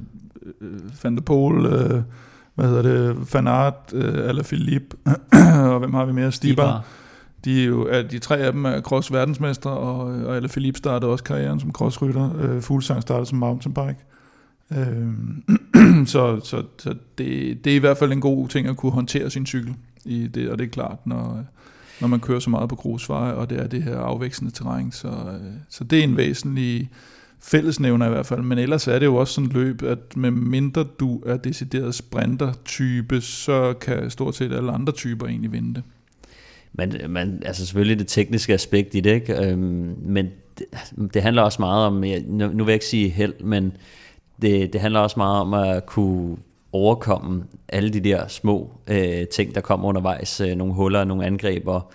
øh, 0.62 0.80
Van 1.04 1.16
der 1.16 1.22
Pol, 1.22 1.66
øh, 1.66 2.02
hvad 2.56 2.68
hedder 2.68 2.82
det, 2.82 3.34
Van 3.34 3.48
Aert, 3.48 3.74
øh, 3.94 4.30
eller 4.30 4.44
Philippe, 4.44 4.98
og 5.72 5.80
hvem 5.80 5.94
har 5.94 6.06
vi 6.06 6.14
mere? 6.14 6.32
Stibar. 6.32 6.84
De, 7.46 7.62
er 7.62 7.66
jo, 7.66 7.90
de 8.12 8.20
tre 8.20 8.38
af 8.38 8.52
dem 8.52 8.66
er 8.66 8.82
cross 8.82 9.12
verdensmestre, 9.12 9.72
og, 9.72 9.98
og 10.00 10.50
Philippe 10.50 10.78
startede 10.78 11.12
også 11.12 11.24
karrieren 11.24 11.60
som 11.60 11.72
crossrytter. 11.72 12.30
Øh, 12.42 12.62
Fuglsang 12.62 13.02
startede 13.02 13.26
som 13.26 13.38
mountainbike. 13.38 14.00
Øh, 14.72 16.06
så 16.06 16.40
så, 16.44 16.64
så 16.80 16.96
det, 17.18 17.66
det 17.66 17.72
er 17.72 17.76
i 17.76 17.80
hvert 17.80 17.98
fald 17.98 18.12
en 18.12 18.22
god 18.22 18.48
ting 18.48 18.68
at 18.68 18.78
kunne 18.78 18.92
håndtere 18.92 19.30
sin 19.30 19.46
cykel 19.46 19.76
i 20.06 20.28
det, 20.28 20.50
og 20.50 20.58
det 20.58 20.66
er 20.66 20.70
klart, 20.70 21.08
når, 21.08 21.44
når 22.02 22.08
man 22.08 22.20
kører 22.20 22.40
så 22.40 22.50
meget 22.50 22.70
på 22.70 22.76
grusveje, 22.76 23.34
og 23.34 23.50
det 23.50 23.60
er 23.60 23.68
det 23.68 23.84
her 23.84 23.98
afvækstende 23.98 24.52
terræn, 24.54 24.92
så, 24.92 25.08
øh, 25.08 25.52
så 25.70 25.84
det 25.84 26.00
er 26.00 26.04
en 26.04 26.18
væsentlig 26.18 26.90
fællesnævner 27.40 28.06
i 28.06 28.10
hvert 28.10 28.26
fald, 28.26 28.42
men 28.42 28.58
ellers 28.58 28.88
er 28.88 29.00
det 29.00 29.06
jo 29.06 29.16
også 29.16 29.34
sådan 29.34 29.48
et 29.48 29.54
løb, 29.54 29.84
at 29.84 30.18
med 30.18 30.32
mindre 30.32 30.86
du 31.00 31.22
er 31.26 31.38
decideret 31.38 31.96
sprinter-type, 31.96 33.22
så 33.22 33.74
kan 33.74 34.10
stort 34.10 34.36
set 34.36 34.54
alle 34.54 34.72
andre 34.72 34.94
typer 34.94 35.28
egentlig 35.28 35.52
vinde 35.52 35.74
det. 35.76 35.84
Men 36.74 36.94
man, 37.10 37.44
altså 37.46 37.66
selvfølgelig 37.66 38.00
det 38.00 38.08
tekniske 38.08 38.54
aspekt 38.54 38.96
i 38.96 39.00
det, 39.00 39.14
ikke? 39.14 39.46
Øhm, 39.46 39.96
men 40.02 40.28
det, 40.60 40.66
det 41.14 41.22
handler 41.22 41.42
også 41.42 41.62
meget 41.62 41.88
om, 41.88 42.04
jeg, 42.04 42.24
nu, 42.28 42.48
nu 42.48 42.64
vil 42.64 42.72
jeg 42.72 42.76
ikke 42.76 42.86
sige 42.86 43.10
held, 43.10 43.34
men 43.44 43.78
det, 44.42 44.74
det 44.74 44.82
handler 44.82 45.00
også 45.00 45.20
meget 45.20 45.42
om 45.42 45.54
at 45.54 45.86
kunne 45.86 46.38
overkomme 46.74 47.44
alle 47.70 47.90
de 47.90 48.00
der 48.00 48.28
små 48.28 48.72
øh, 48.88 49.28
ting, 49.28 49.56
der 49.56 49.62
kommer 49.62 49.88
undervejs, 49.88 50.42
øh, 50.42 50.56
nogle 50.56 50.74
huller, 50.74 51.04
nogle 51.04 51.26
angreb, 51.26 51.68
og 51.68 51.92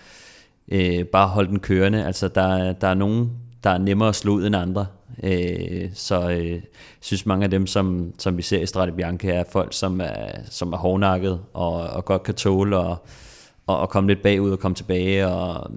øh, 0.68 1.04
bare 1.04 1.28
holde 1.28 1.48
den 1.48 1.60
kørende. 1.60 2.06
Altså 2.06 2.28
der, 2.28 2.72
der 2.72 2.88
er 2.88 2.94
nogen, 2.94 3.30
der 3.64 3.70
er 3.70 3.78
nemmere 3.78 4.08
at 4.08 4.14
slå 4.14 4.32
ud 4.32 4.46
end 4.46 4.56
andre. 4.56 4.86
Øh, 5.22 5.90
så 5.94 6.30
øh, 6.30 6.60
synes 7.00 7.26
mange 7.26 7.44
af 7.44 7.50
dem, 7.50 7.66
som, 7.66 8.12
som 8.18 8.36
vi 8.36 8.42
ser 8.42 8.60
i 8.60 8.66
Strade 8.66 8.92
Bianca, 8.92 9.32
er 9.32 9.44
folk, 9.50 9.72
som 9.72 10.00
er, 10.00 10.30
som 10.50 10.72
er 10.72 10.76
hårdnakket 10.76 11.40
og, 11.52 11.72
og 11.72 12.04
godt 12.04 12.22
kan 12.22 12.34
tåle 12.34 12.78
og, 12.78 12.96
og, 13.66 13.78
og 13.78 13.90
komme 13.90 14.08
lidt 14.08 14.22
bagud 14.22 14.50
og 14.50 14.58
komme 14.58 14.74
tilbage, 14.74 15.26
og, 15.26 15.70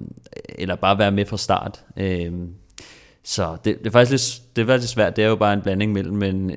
eller 0.48 0.74
bare 0.74 0.98
være 0.98 1.12
med 1.12 1.26
fra 1.26 1.36
start. 1.36 1.84
Øh, 1.96 2.32
så 3.24 3.56
det, 3.64 3.78
det, 3.78 3.86
er 3.86 3.90
faktisk 3.90 4.10
lidt, 4.10 4.56
det 4.56 4.62
er 4.62 4.66
faktisk 4.66 4.92
svært. 4.92 5.16
Det 5.16 5.24
er 5.24 5.28
jo 5.28 5.36
bare 5.36 5.52
en 5.52 5.60
blanding 5.60 5.92
mellem 5.92 6.22
en, 6.22 6.50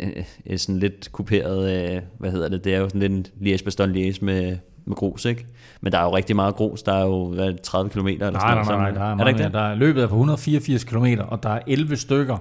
en 0.45 0.57
sådan 0.57 0.79
lidt 0.79 1.11
kuperet, 1.11 1.93
øh, 1.95 2.01
hvad 2.19 2.31
hedder 2.31 2.49
det, 2.49 2.63
det 2.63 2.73
er 2.75 2.79
jo 2.79 2.89
sådan 2.89 3.01
lidt 3.01 3.11
en 3.11 3.25
liège 3.41 3.81
liège 3.81 4.25
med, 4.25 4.57
med 4.85 4.95
grus, 4.95 5.25
ikke? 5.25 5.45
Men 5.81 5.91
der 5.91 5.99
er 5.99 6.03
jo 6.03 6.15
rigtig 6.15 6.35
meget 6.35 6.55
grus. 6.55 6.83
Der 6.83 6.93
er 6.93 7.05
jo 7.05 7.33
hvad, 7.33 7.53
30 7.63 7.89
km 7.89 8.07
eller 8.07 8.31
nej, 8.31 8.63
sådan 8.63 8.79
nej, 8.79 8.91
nej, 8.91 9.15
nej, 9.15 9.31
der 9.31 9.31
er, 9.31 9.33
er 9.33 9.37
der, 9.37 9.49
der 9.49 9.61
er 9.61 9.75
løbet 9.75 10.03
er 10.03 10.07
på 10.07 10.15
184 10.15 10.83
km, 10.83 11.05
og 11.27 11.43
der 11.43 11.49
er 11.49 11.59
11 11.67 11.95
stykker 11.95 12.37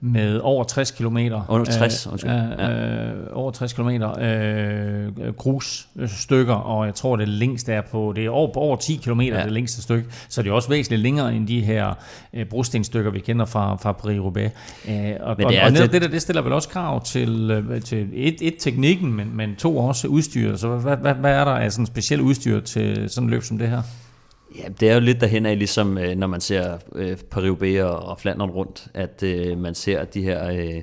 med 0.00 0.40
over 0.40 0.64
60 0.64 0.90
km. 0.90 1.18
Under 1.48 1.64
60, 1.64 2.06
øh, 2.06 2.12
ja. 2.24 2.70
øh, 2.70 3.26
over 3.32 3.50
60 3.50 3.72
km 3.72 3.88
øh, 3.88 5.32
grusstykker, 5.36 6.54
og 6.54 6.86
jeg 6.86 6.94
tror 6.94 7.16
det 7.16 7.28
længste 7.28 7.72
er 7.72 7.80
på, 7.80 8.12
det 8.16 8.24
er 8.24 8.30
over, 8.30 8.56
over 8.56 8.76
10 8.76 8.96
km 8.96 9.20
ja. 9.20 9.42
det 9.42 9.52
længste 9.52 9.82
stykke, 9.82 10.08
så 10.28 10.42
det 10.42 10.50
er 10.50 10.54
også 10.54 10.68
væsentligt 10.68 11.02
længere 11.02 11.34
end 11.34 11.48
de 11.48 11.60
her 11.60 11.94
øh, 12.34 12.46
brostenstykker, 12.46 13.10
vi 13.10 13.20
kender 13.20 13.44
fra, 13.44 13.76
fra 13.76 13.92
Paris-Roubaix. 13.92 14.50
Øh, 14.90 15.14
og, 15.20 15.36
men 15.38 15.48
det, 15.48 15.60
og, 15.60 15.66
og 15.66 15.72
det, 15.72 15.92
det, 15.92 16.02
der, 16.02 16.08
det 16.08 16.22
stiller 16.22 16.42
vel 16.42 16.52
også 16.52 16.68
krav 16.68 17.04
til, 17.04 17.50
øh, 17.50 17.82
til 17.82 18.08
et, 18.12 18.36
et 18.40 18.54
teknikken, 18.58 19.12
men, 19.12 19.36
men 19.36 19.56
to 19.56 19.76
også 19.78 20.08
udstyr. 20.08 20.56
Så 20.56 20.68
hvad, 20.68 20.96
hvad, 20.96 21.14
hvad 21.14 21.32
er 21.32 21.44
der 21.44 21.52
af 21.52 21.72
sådan 21.72 21.86
specielt 21.86 22.22
udstyr 22.22 22.60
til 22.60 23.10
sådan 23.10 23.28
et 23.28 23.30
løb 23.30 23.42
som 23.42 23.58
det 23.58 23.68
her? 23.68 23.82
Ja, 24.58 24.68
det 24.80 24.90
er 24.90 24.94
jo 24.94 25.00
lidt 25.00 25.20
derhen 25.20 25.46
af, 25.46 25.58
ligesom 25.58 25.98
øh, 25.98 26.16
når 26.16 26.26
man 26.26 26.40
ser 26.40 26.78
øh, 26.94 27.16
Paris 27.16 27.80
og, 27.80 27.98
og 27.98 28.20
Flandern 28.20 28.50
rundt, 28.50 28.88
at 28.94 29.22
øh, 29.22 29.58
man 29.58 29.74
ser 29.74 30.04
de 30.04 30.22
her 30.22 30.50
øh, 30.50 30.82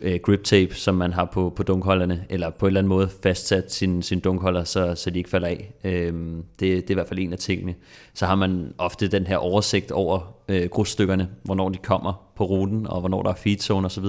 øh, 0.00 0.20
grip 0.22 0.44
tape, 0.44 0.74
som 0.74 0.94
man 0.94 1.12
har 1.12 1.24
på, 1.24 1.52
på 1.56 1.62
dunkholderne, 1.62 2.24
eller 2.28 2.50
på 2.50 2.66
en 2.66 2.68
eller 2.68 2.80
anden 2.80 2.88
måde 2.88 3.08
fastsat 3.22 3.72
sin, 3.72 4.02
sin 4.02 4.20
dunkholder, 4.20 4.64
så, 4.64 4.94
så 4.94 5.10
de 5.10 5.18
ikke 5.18 5.30
falder 5.30 5.48
af. 5.48 5.72
Øh, 5.84 6.12
det, 6.12 6.60
det 6.60 6.76
er 6.76 6.90
i 6.90 6.94
hvert 6.94 7.08
fald 7.08 7.18
en 7.18 7.32
af 7.32 7.38
tingene. 7.38 7.74
Så 8.14 8.26
har 8.26 8.34
man 8.34 8.74
ofte 8.78 9.08
den 9.08 9.26
her 9.26 9.36
oversigt 9.36 9.92
over 9.92 10.34
øh, 10.48 10.68
grusstykkerne, 10.68 11.28
hvornår 11.42 11.68
de 11.68 11.78
kommer 11.78 12.30
på 12.36 12.44
ruten, 12.44 12.86
og 12.86 13.00
hvornår 13.00 13.22
der 13.22 13.30
er 13.30 13.34
feedzone 13.34 13.86
osv., 13.86 14.04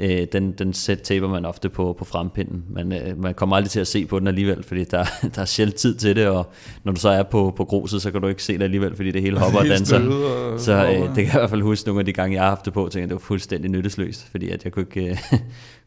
øh, 0.00 0.26
den, 0.32 0.52
den 0.52 0.72
set 0.72 1.02
taper 1.02 1.28
man 1.28 1.44
ofte 1.44 1.68
på, 1.68 1.96
på 1.98 2.04
frempinden. 2.04 2.64
Man, 2.70 2.92
øh, 2.92 3.18
man 3.22 3.34
kommer 3.34 3.56
aldrig 3.56 3.70
til 3.70 3.80
at 3.80 3.86
se 3.86 4.06
på 4.06 4.18
den 4.18 4.26
alligevel, 4.26 4.62
fordi 4.62 4.84
der, 4.84 5.04
der 5.34 5.40
er 5.40 5.44
sjældent 5.44 5.76
tid 5.76 5.94
til 5.94 6.16
det, 6.16 6.26
og 6.26 6.52
når 6.84 6.92
du 6.92 7.00
så 7.00 7.08
er 7.08 7.22
på, 7.22 7.54
på 7.56 7.64
gruset, 7.64 8.02
så 8.02 8.10
kan 8.10 8.22
du 8.22 8.28
ikke 8.28 8.42
se 8.42 8.52
det 8.52 8.62
alligevel, 8.62 8.96
fordi 8.96 9.10
det 9.10 9.22
hele 9.22 9.38
hopper 9.38 9.58
og 9.58 9.66
danser. 9.74 10.08
Og, 10.08 10.60
så 10.60 10.72
øh, 10.72 10.92
det 10.92 11.14
kan 11.14 11.16
jeg 11.16 11.34
i 11.34 11.38
hvert 11.38 11.50
fald 11.50 11.62
huske 11.62 11.88
nogle 11.88 12.00
af 12.00 12.04
de 12.06 12.12
gange, 12.12 12.34
jeg 12.34 12.42
har 12.42 12.48
haft 12.48 12.64
det 12.64 12.72
på, 12.72 12.88
tænker, 12.92 13.06
det 13.06 13.14
var 13.14 13.18
fuldstændig 13.18 13.70
nyttesløst, 13.70 14.28
fordi 14.30 14.50
at 14.50 14.64
jeg 14.64 14.72
kunne 14.72 14.86
ikke, 14.96 15.10
øh, 15.10 15.18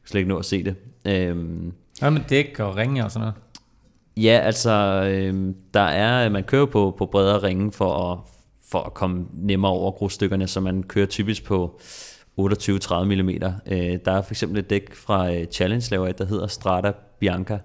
slet 0.05 0.19
ikke 0.19 0.29
nå 0.29 0.37
at 0.37 0.45
se 0.45 0.63
det. 0.63 0.75
Øhm, 1.05 1.73
Hvad 1.99 2.11
med 2.11 2.21
dæk 2.29 2.59
og 2.59 2.75
ringe 2.75 3.05
og 3.05 3.11
sådan 3.11 3.21
noget? 3.21 3.35
Ja, 4.17 4.39
altså, 4.43 4.71
øh, 5.11 5.53
der 5.73 5.79
er, 5.79 6.29
man 6.29 6.43
kører 6.43 6.65
på, 6.65 6.95
på 6.97 7.05
bredere 7.05 7.43
ringe 7.43 7.71
for 7.71 8.11
at, 8.11 8.19
for 8.71 8.79
at 8.79 8.93
komme 8.93 9.25
nemmere 9.33 9.71
over 9.71 9.91
grusstykkerne, 9.91 10.47
så 10.47 10.59
man 10.59 10.83
kører 10.83 11.05
typisk 11.05 11.43
på 11.43 11.79
28-30 12.39 13.03
mm. 13.03 13.29
Øh, 13.67 13.99
der 14.05 14.11
er 14.11 14.21
for 14.21 14.31
eksempel 14.31 14.59
et 14.59 14.69
dæk 14.69 14.95
fra 14.95 15.33
øh, 15.33 15.45
Challenge 15.45 15.87
laver 15.91 16.07
et, 16.07 16.17
der 16.17 16.25
hedder 16.25 16.47
Strata 16.47 16.91
Bianca, 17.19 17.59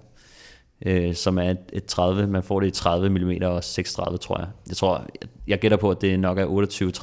øh, 0.86 1.14
som 1.14 1.38
er 1.38 1.54
et, 1.72 1.84
30, 1.84 2.26
man 2.26 2.42
får 2.42 2.60
det 2.60 2.66
i 2.66 2.70
30 2.70 3.08
mm 3.08 3.32
og 3.42 3.64
36, 3.64 4.18
tror 4.18 4.38
jeg. 4.38 4.48
Jeg 4.68 4.76
tror, 4.76 5.06
jeg, 5.20 5.28
jeg 5.46 5.58
gætter 5.58 5.76
på, 5.76 5.90
at 5.90 6.00
det 6.00 6.20
nok 6.20 6.38
er 6.38 6.46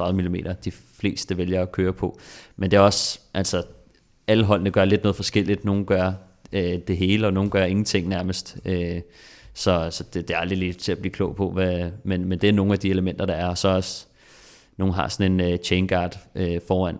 28-30 0.09 0.11
mm, 0.11 0.55
de 0.65 0.71
fleste 0.71 1.37
vælger 1.37 1.61
at 1.61 1.71
køre 1.71 1.93
på. 1.93 2.19
Men 2.55 2.71
det 2.71 2.77
er 2.77 2.81
også, 2.81 3.19
altså, 3.33 3.63
alle 4.27 4.43
holdene 4.43 4.71
gør 4.71 4.85
lidt 4.85 5.03
noget 5.03 5.15
forskelligt. 5.15 5.65
Nogle 5.65 5.85
gør 5.85 6.13
øh, 6.51 6.79
det 6.87 6.97
hele, 6.97 7.27
og 7.27 7.33
nogle 7.33 7.49
gør 7.49 7.63
ingenting 7.63 8.07
nærmest. 8.07 8.57
Øh, 8.65 9.01
så 9.53 9.87
så 9.91 10.03
det, 10.13 10.27
det 10.27 10.33
er 10.33 10.37
aldrig 10.37 10.57
lige 10.57 10.73
til 10.73 10.91
at 10.91 10.97
blive 10.97 11.11
klog 11.11 11.35
på, 11.35 11.51
hvad, 11.51 11.91
men, 12.03 12.25
men 12.25 12.39
det 12.39 12.49
er 12.49 12.53
nogle 12.53 12.73
af 12.73 12.79
de 12.79 12.89
elementer, 12.89 13.25
der 13.25 13.33
er. 13.33 13.53
Så 13.53 13.67
også, 13.67 14.05
nogle 14.77 14.93
har 14.93 15.07
sådan 15.07 15.31
en 15.31 15.51
øh, 15.51 15.57
chain 15.57 15.87
guard 15.87 16.19
øh, 16.35 16.61
foran, 16.67 16.97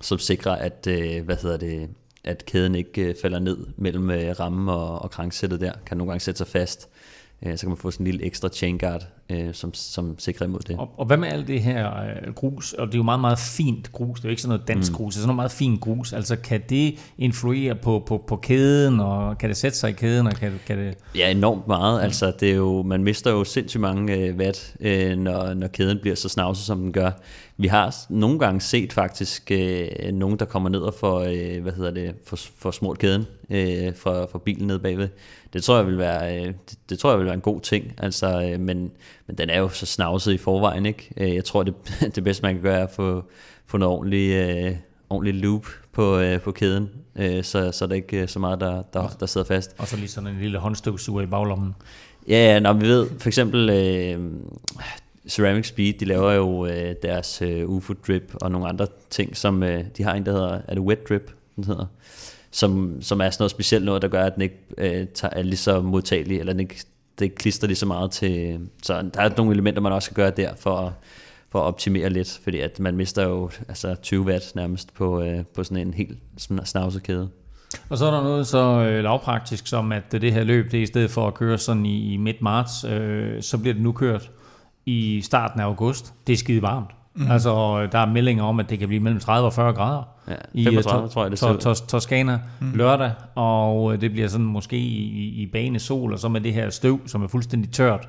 som 0.00 0.18
sikrer, 0.18 0.52
at, 0.52 0.86
øh, 0.86 1.24
hvad 1.24 1.36
hedder 1.36 1.56
det, 1.56 1.88
at 2.24 2.46
kæden 2.46 2.74
ikke 2.74 3.02
øh, 3.02 3.14
falder 3.22 3.38
ned 3.38 3.66
mellem 3.76 4.10
øh, 4.10 4.40
rammen 4.40 4.68
og, 4.68 5.02
og 5.02 5.10
kranksættet 5.10 5.60
der, 5.60 5.72
kan 5.86 5.96
nogle 5.96 6.10
gange 6.10 6.20
sætte 6.20 6.38
sig 6.38 6.46
fast. 6.46 6.88
Øh, 7.46 7.56
så 7.56 7.60
kan 7.60 7.68
man 7.68 7.76
få 7.76 7.90
sådan 7.90 8.06
en 8.06 8.10
lille 8.10 8.26
ekstra 8.26 8.48
chain 8.48 8.78
guard, 8.78 9.06
øh, 9.30 9.54
som, 9.54 9.74
som 9.74 10.18
sikrer 10.18 10.46
imod 10.46 10.60
det. 10.60 10.76
Og, 10.78 10.90
og 10.96 11.06
hvad 11.06 11.16
med 11.16 11.28
alt 11.28 11.48
det 11.48 11.62
her 11.62 12.00
øh, 12.00 12.34
grus? 12.34 12.72
Og 12.72 12.86
det 12.86 12.94
er 12.94 12.98
jo 12.98 13.02
meget, 13.02 13.20
meget 13.20 13.38
fint 13.38 13.92
grus. 13.92 14.18
Det 14.18 14.24
er 14.24 14.28
jo 14.28 14.30
ikke 14.30 14.42
sådan 14.42 14.56
noget 14.56 14.68
dansk 14.68 14.92
mm. 14.92 14.96
grus. 14.96 15.14
Det 15.14 15.18
er 15.18 15.20
sådan 15.20 15.28
noget 15.28 15.36
meget 15.36 15.52
fint 15.52 15.80
grus. 15.80 16.12
Altså 16.12 16.36
kan 16.36 16.62
det 16.68 16.98
influere 17.18 17.74
på, 17.74 18.02
på, 18.06 18.24
på 18.26 18.36
kæden, 18.36 19.00
og 19.00 19.38
kan 19.38 19.48
det 19.48 19.56
sætte 19.56 19.78
sig 19.78 19.90
i 19.90 19.92
kæden? 19.92 20.26
Og 20.26 20.32
kan, 20.32 20.60
kan 20.66 20.78
det... 20.78 20.98
Ja, 21.16 21.30
enormt 21.30 21.66
meget. 21.66 22.00
Mm. 22.00 22.04
Altså 22.04 22.32
det 22.40 22.50
er 22.50 22.54
jo, 22.54 22.82
man 22.82 23.04
mister 23.04 23.30
jo 23.30 23.44
sindssygt 23.44 23.80
mange 23.80 24.14
øh, 24.14 24.36
watt, 24.36 24.76
øh, 24.80 25.18
når, 25.18 25.54
når 25.54 25.68
kæden 25.68 25.98
bliver 26.02 26.16
så 26.16 26.28
snavset, 26.28 26.66
som 26.66 26.80
den 26.80 26.92
gør. 26.92 27.10
Vi 27.56 27.66
har 27.66 27.96
nogle 28.08 28.38
gange 28.38 28.60
set 28.60 28.92
faktisk 28.92 29.50
øh, 29.50 29.88
nogen, 30.12 30.38
der 30.38 30.44
kommer 30.44 30.68
ned 30.68 30.80
og 30.80 30.94
får, 30.94 31.20
øh, 31.20 31.62
hvad 31.62 31.72
hedder 31.72 31.90
det, 31.90 32.14
for, 32.26 32.36
for 32.36 32.70
smurt 32.70 32.98
kæden 32.98 33.26
øh, 33.50 33.96
fra, 33.96 34.24
fra 34.24 34.38
bilen 34.38 34.66
ned 34.66 34.78
bagved. 34.78 35.08
Det 35.52 35.64
tror 35.64 35.76
jeg 35.76 35.86
vil 35.86 35.98
være, 35.98 36.38
øh, 36.38 36.46
det, 36.46 36.78
det, 36.88 36.98
tror 36.98 37.10
jeg 37.10 37.18
vil 37.18 37.26
være 37.26 37.34
en 37.34 37.40
god 37.40 37.60
ting. 37.60 37.92
Altså, 37.98 38.42
øh, 38.42 38.60
men, 38.60 38.90
men 39.26 39.38
den 39.38 39.50
er 39.50 39.58
jo 39.58 39.68
så 39.68 39.86
snavset 39.86 40.32
i 40.32 40.38
forvejen, 40.38 40.86
ikke? 40.86 41.10
Øh, 41.16 41.34
jeg 41.34 41.44
tror, 41.44 41.62
det, 41.62 41.74
det 42.14 42.24
bedste 42.24 42.42
man 42.42 42.54
kan 42.54 42.62
gøre 42.62 42.78
er 42.78 42.84
at 42.84 42.90
få, 42.90 43.24
få 43.66 43.76
noget 43.76 43.94
ordentligt, 43.94 44.34
øh, 44.34 44.76
ordentligt 45.10 45.36
loop 45.36 45.66
på, 45.92 46.18
øh, 46.18 46.40
på 46.40 46.52
kæden, 46.52 46.90
øh, 47.16 47.44
så, 47.44 47.72
så 47.72 47.86
der 47.86 47.94
ikke 47.94 48.20
er 48.20 48.26
så 48.26 48.38
meget, 48.38 48.60
der, 48.60 48.82
der, 48.82 49.16
der 49.20 49.26
sidder 49.26 49.46
fast. 49.46 49.74
Og 49.78 49.88
så 49.88 49.96
lige 49.96 50.08
sådan 50.08 50.30
en 50.30 50.40
lille 50.40 50.58
håndstøvsuger 50.58 51.22
i 51.22 51.26
baglommen. 51.26 51.74
Ja, 52.28 52.52
ja, 52.52 52.60
når 52.60 52.72
vi 52.72 52.86
ved, 52.86 53.08
for 53.18 53.28
eksempel 53.28 53.70
øh, 53.70 54.18
Ceramic 55.28 55.66
Speed, 55.66 55.92
de 55.92 56.04
laver 56.04 56.32
jo 56.32 56.66
øh, 56.66 56.94
deres 57.02 57.42
øh, 57.42 57.70
UFO 57.70 57.94
drip 58.06 58.34
og 58.34 58.50
nogle 58.50 58.68
andre 58.68 58.86
ting, 59.10 59.36
som 59.36 59.62
øh, 59.62 59.84
de 59.96 60.02
har 60.02 60.14
en, 60.14 60.26
der 60.26 60.32
hedder, 60.32 60.60
er 60.68 60.74
det 60.74 60.82
wet 60.82 61.08
drip, 61.08 61.30
den 61.56 61.64
hedder, 61.64 61.86
som, 62.54 63.02
som 63.02 63.20
er 63.20 63.30
sådan 63.30 63.42
noget 63.42 63.50
specielt 63.50 63.84
noget, 63.84 64.02
der 64.02 64.08
gør, 64.08 64.24
at 64.24 64.34
den 64.34 64.42
ikke 64.42 64.58
øh, 64.78 65.06
tager, 65.06 65.34
er 65.34 65.42
lige 65.42 65.56
så 65.56 65.80
modtagelig, 65.80 66.40
eller 66.40 66.52
den 66.52 66.60
ikke, 66.60 66.84
det 67.18 67.24
ikke 67.24 67.36
klister 67.36 67.66
lige 67.66 67.76
så 67.76 67.86
meget 67.86 68.10
til, 68.10 68.60
så 68.82 69.10
der 69.14 69.20
er 69.20 69.30
nogle 69.36 69.52
elementer, 69.52 69.80
man 69.80 69.92
også 69.92 70.10
kan 70.10 70.14
gøre 70.14 70.30
der, 70.30 70.54
for, 70.56 70.94
for 71.50 71.58
at 71.58 71.64
optimere 71.64 72.10
lidt, 72.10 72.40
fordi 72.44 72.60
at 72.60 72.80
man 72.80 72.96
mister 72.96 73.28
jo 73.28 73.50
altså 73.68 73.94
20 73.94 74.24
watt 74.24 74.54
nærmest 74.54 74.94
på, 74.94 75.22
øh, 75.22 75.44
på 75.54 75.64
sådan 75.64 75.86
en 75.86 75.94
helt 75.94 76.18
snavsekæde. 76.64 77.28
Og 77.88 77.98
så 77.98 78.06
er 78.06 78.10
der 78.10 78.22
noget 78.22 78.46
så 78.46 78.58
øh, 78.58 79.02
lavpraktisk 79.02 79.66
som, 79.66 79.92
at 79.92 80.12
det 80.12 80.32
her 80.32 80.44
løb, 80.44 80.70
det 80.70 80.78
er 80.78 80.82
i 80.82 80.86
stedet 80.86 81.10
for 81.10 81.26
at 81.26 81.34
køre 81.34 81.58
sådan 81.58 81.86
i, 81.86 82.12
i 82.12 82.16
midt 82.16 82.42
marts, 82.42 82.84
øh, 82.84 83.42
så 83.42 83.58
bliver 83.58 83.74
det 83.74 83.82
nu 83.82 83.92
kørt 83.92 84.30
i 84.86 85.20
starten 85.20 85.60
af 85.60 85.64
august. 85.64 86.14
Det 86.26 86.32
er 86.32 86.36
skide 86.36 86.62
varmt. 86.62 86.90
Mm. 87.14 87.30
Altså, 87.30 87.86
der 87.92 87.98
er 87.98 88.06
meldinger 88.06 88.44
om, 88.44 88.60
at 88.60 88.70
det 88.70 88.78
kan 88.78 88.88
blive 88.88 89.00
mellem 89.00 89.20
30 89.20 89.46
og 89.46 89.52
40 89.52 89.72
grader 89.72 90.02
ja, 90.28 90.34
35, 90.64 91.06
i 91.06 91.08
tror 91.08 91.22
jeg, 91.22 91.30
det 91.30 91.38
to, 91.38 91.56
to, 91.56 91.74
Toskana 91.74 92.40
mm. 92.60 92.72
lørdag, 92.74 93.12
og 93.34 93.92
øh, 93.92 94.00
det 94.00 94.12
bliver 94.12 94.28
sådan 94.28 94.46
måske 94.46 94.76
i, 94.76 95.42
i 95.42 95.46
bane 95.46 95.78
sol, 95.78 96.12
og 96.12 96.18
så 96.18 96.28
med 96.28 96.40
det 96.40 96.54
her 96.54 96.70
støv, 96.70 97.00
som 97.08 97.22
er 97.22 97.28
fuldstændig 97.28 97.70
tørt. 97.70 98.08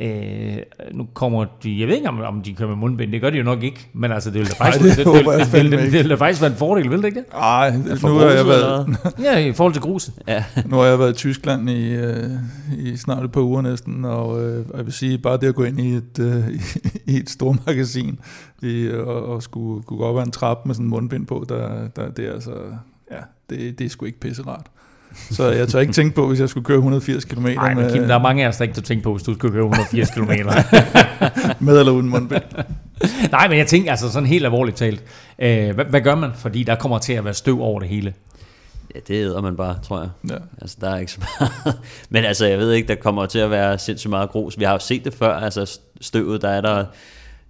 Øh, 0.00 0.56
nu 0.92 1.06
kommer 1.14 1.44
de, 1.62 1.80
jeg 1.80 1.88
ved 1.88 1.94
ikke 1.96 2.08
om, 2.08 2.20
om 2.20 2.42
de 2.42 2.54
kører 2.54 2.68
med 2.68 2.76
mundbind, 2.76 3.12
det 3.12 3.20
gør 3.20 3.30
de 3.30 3.36
jo 3.36 3.42
nok 3.44 3.62
ikke, 3.62 3.88
men 3.92 4.12
altså 4.12 4.30
det 4.30 4.38
vil 4.38 4.50
da 4.50 4.54
faktisk, 4.64 4.96
det, 4.96 5.06
det, 5.06 5.14
det, 5.14 5.52
det, 5.52 5.70
det, 5.70 5.80
det, 5.80 5.92
det, 5.92 6.10
det 6.10 6.18
faktisk 6.18 6.42
være 6.42 6.50
en 6.50 6.56
fordel, 6.56 6.90
vil 6.90 6.98
det 6.98 7.04
ikke 7.04 7.20
det? 7.20 7.32
Nej, 7.32 7.76
nu 8.02 8.08
har 8.08 8.26
jeg 8.30 8.46
været... 8.46 8.96
ja, 9.18 9.38
i 9.38 9.52
forhold 9.52 9.72
til 9.72 9.82
gruset. 9.82 10.14
Ja. 10.28 10.44
nu 10.70 10.76
har 10.76 10.84
jeg 10.84 10.98
været 10.98 11.10
i 11.10 11.14
Tyskland 11.14 11.70
i, 11.70 11.94
øh, 11.94 12.30
i 12.78 12.96
snart 12.96 13.24
et 13.24 13.32
par 13.32 13.40
uger 13.40 13.62
næsten, 13.62 14.04
og 14.04 14.44
øh, 14.44 14.66
jeg 14.76 14.84
vil 14.84 14.92
sige, 14.92 15.18
bare 15.18 15.36
det 15.36 15.46
at 15.46 15.54
gå 15.54 15.64
ind 15.64 15.80
i 15.80 15.94
et, 15.94 16.18
øh, 16.18 16.48
i 17.14 17.16
et 17.16 17.30
stort 17.30 17.56
magasin, 17.66 18.18
i, 18.62 18.88
og, 18.88 19.26
og 19.26 19.42
skulle, 19.42 19.82
skulle 19.82 19.98
gå 19.98 20.04
op 20.04 20.18
ad 20.18 20.22
en 20.22 20.30
trap 20.30 20.66
med 20.66 20.74
sådan 20.74 20.86
en 20.86 20.90
mundbind 20.90 21.26
på, 21.26 21.44
der, 21.48 21.88
der, 21.88 22.10
det 22.10 22.28
er 22.28 22.32
altså, 22.32 22.54
ja, 23.10 23.20
det, 23.50 23.78
det 23.78 23.84
er 23.84 23.88
sgu 23.88 24.06
ikke 24.06 24.20
pisse 24.20 24.42
rart. 24.42 24.66
Så 25.30 25.50
jeg 25.50 25.68
tør 25.68 25.80
ikke 25.80 25.92
tænke 25.92 26.14
på, 26.14 26.28
hvis 26.28 26.40
jeg 26.40 26.48
skulle 26.48 26.64
køre 26.64 26.76
180 26.76 27.24
km. 27.24 27.46
Nej, 27.46 27.74
men 27.74 27.90
Kim, 27.90 28.02
der 28.02 28.14
er 28.14 28.18
mange 28.22 28.44
af 28.44 28.48
os, 28.48 28.56
der 28.56 28.62
ikke 28.62 28.74
tør 28.74 28.82
tænke 28.82 29.02
på, 29.02 29.12
hvis 29.12 29.22
du 29.22 29.34
skulle 29.34 29.52
køre 29.52 29.64
180 29.64 30.10
km. 30.16 30.30
med 31.64 31.78
eller 31.78 31.92
uden 31.92 32.08
mundbind. 32.08 32.42
Nej, 33.30 33.48
men 33.48 33.58
jeg 33.58 33.66
tænker 33.66 33.90
altså 33.90 34.12
sådan 34.12 34.26
helt 34.28 34.44
alvorligt 34.44 34.76
talt. 34.76 35.02
Øh, 35.38 35.74
hvad, 35.74 35.84
hvad 35.84 36.00
gør 36.00 36.14
man? 36.14 36.30
Fordi 36.34 36.62
der 36.62 36.74
kommer 36.74 36.98
til 36.98 37.12
at 37.12 37.24
være 37.24 37.34
støv 37.34 37.62
over 37.62 37.80
det 37.80 37.88
hele. 37.88 38.14
Ja, 38.94 39.00
det 39.08 39.14
æder 39.14 39.40
man 39.40 39.56
bare, 39.56 39.76
tror 39.82 40.00
jeg. 40.00 40.08
Ja. 40.30 40.36
Altså, 40.60 40.76
der 40.80 40.90
er 40.90 40.98
ikke 40.98 41.12
så 41.12 41.20
meget. 41.20 41.52
Men 42.10 42.24
altså, 42.24 42.46
jeg 42.46 42.58
ved 42.58 42.72
ikke, 42.72 42.88
der 42.88 42.94
kommer 42.94 43.26
til 43.26 43.38
at 43.38 43.50
være 43.50 43.78
sindssygt 43.78 44.10
meget 44.10 44.30
grus. 44.30 44.58
Vi 44.58 44.64
har 44.64 44.72
jo 44.72 44.78
set 44.78 45.04
det 45.04 45.14
før, 45.14 45.34
altså 45.34 45.78
støvet, 46.00 46.42
der 46.42 46.48
er 46.48 46.60
der... 46.60 46.84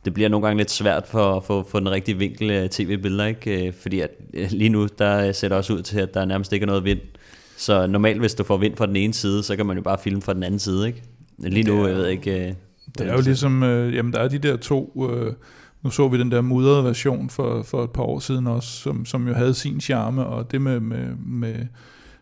Det 0.04 0.14
bliver 0.14 0.28
nogle 0.28 0.46
gange 0.46 0.58
lidt 0.58 0.70
svært 0.70 1.06
for 1.06 1.36
at 1.36 1.44
få, 1.44 1.66
få 1.70 1.78
den 1.80 1.90
rigtige 1.90 2.18
vinkel 2.18 2.50
af 2.50 2.70
tv-billeder, 2.70 3.26
ikke? 3.26 3.66
Øh, 3.66 3.72
fordi 3.82 4.00
at 4.00 4.10
øh, 4.34 4.48
lige 4.50 4.68
nu, 4.68 4.88
der 4.98 5.32
ser 5.32 5.48
det 5.48 5.58
også 5.58 5.72
ud 5.72 5.82
til, 5.82 6.00
at 6.00 6.14
der 6.14 6.24
nærmest 6.24 6.52
ikke 6.52 6.64
er 6.64 6.66
noget 6.66 6.84
vind. 6.84 7.00
Så 7.62 7.86
normalt, 7.86 8.20
hvis 8.20 8.34
du 8.34 8.44
får 8.44 8.56
vind 8.56 8.76
fra 8.76 8.86
den 8.86 8.96
ene 8.96 9.14
side, 9.14 9.42
så 9.42 9.56
kan 9.56 9.66
man 9.66 9.76
jo 9.76 9.82
bare 9.82 9.98
filme 9.98 10.22
fra 10.22 10.34
den 10.34 10.42
anden 10.42 10.60
side, 10.60 10.86
ikke? 10.86 11.02
Lige 11.38 11.64
nu, 11.64 11.86
jeg 11.86 11.96
ved 11.96 12.08
ikke... 12.08 12.48
Øh, 12.48 12.54
det 12.98 13.08
er 13.08 13.12
jo 13.14 13.20
ligesom, 13.20 13.62
øh, 13.62 13.94
jamen 13.94 14.12
der 14.12 14.18
er 14.18 14.28
de 14.28 14.38
der 14.38 14.56
to, 14.56 15.08
øh, 15.10 15.32
nu 15.82 15.90
så 15.90 16.08
vi 16.08 16.18
den 16.18 16.30
der 16.30 16.40
mudrede 16.40 16.84
version 16.84 17.30
for, 17.30 17.62
for 17.62 17.84
et 17.84 17.90
par 17.90 18.02
år 18.02 18.18
siden 18.18 18.46
også, 18.46 18.68
som, 18.68 19.06
som 19.06 19.28
jo 19.28 19.34
havde 19.34 19.54
sin 19.54 19.80
charme, 19.80 20.26
og 20.26 20.50
det 20.50 20.60
med, 20.60 20.80
med, 20.80 21.06
med, 21.26 21.54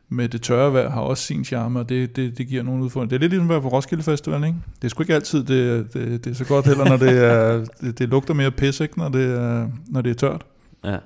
med 0.08 0.28
det 0.28 0.42
tørre 0.42 0.72
vejr 0.72 0.90
har 0.90 1.00
også 1.00 1.24
sin 1.24 1.44
charme, 1.44 1.78
og 1.78 1.88
det, 1.88 2.16
det, 2.16 2.38
det 2.38 2.46
giver 2.46 2.62
nogle 2.62 2.84
udfordringer. 2.84 3.08
Det 3.08 3.16
er 3.16 3.20
lidt 3.20 3.30
ligesom 3.30 3.50
at 3.50 3.54
være 3.54 3.62
på 3.62 3.68
Roskilde 3.68 4.02
Festival, 4.02 4.44
ikke? 4.44 4.58
Det 4.76 4.84
er 4.84 4.88
sgu 4.88 5.02
ikke 5.02 5.14
altid, 5.14 5.44
det, 5.44 5.94
det, 5.94 6.24
det 6.24 6.30
er 6.30 6.34
så 6.34 6.44
godt 6.44 6.66
heller, 6.66 6.84
når 6.84 6.96
det, 6.96 7.24
er, 7.24 7.64
det, 7.80 7.98
det 7.98 8.08
lugter 8.08 8.34
mere 8.34 8.50
pis, 8.50 8.80
ikke? 8.80 8.98
Når, 8.98 9.08
det 9.08 9.24
er, 9.24 9.68
når 9.86 10.00
det 10.00 10.10
er 10.10 10.14
tørt. 10.14 10.46
Ja, 10.84 10.90
det 10.90 11.00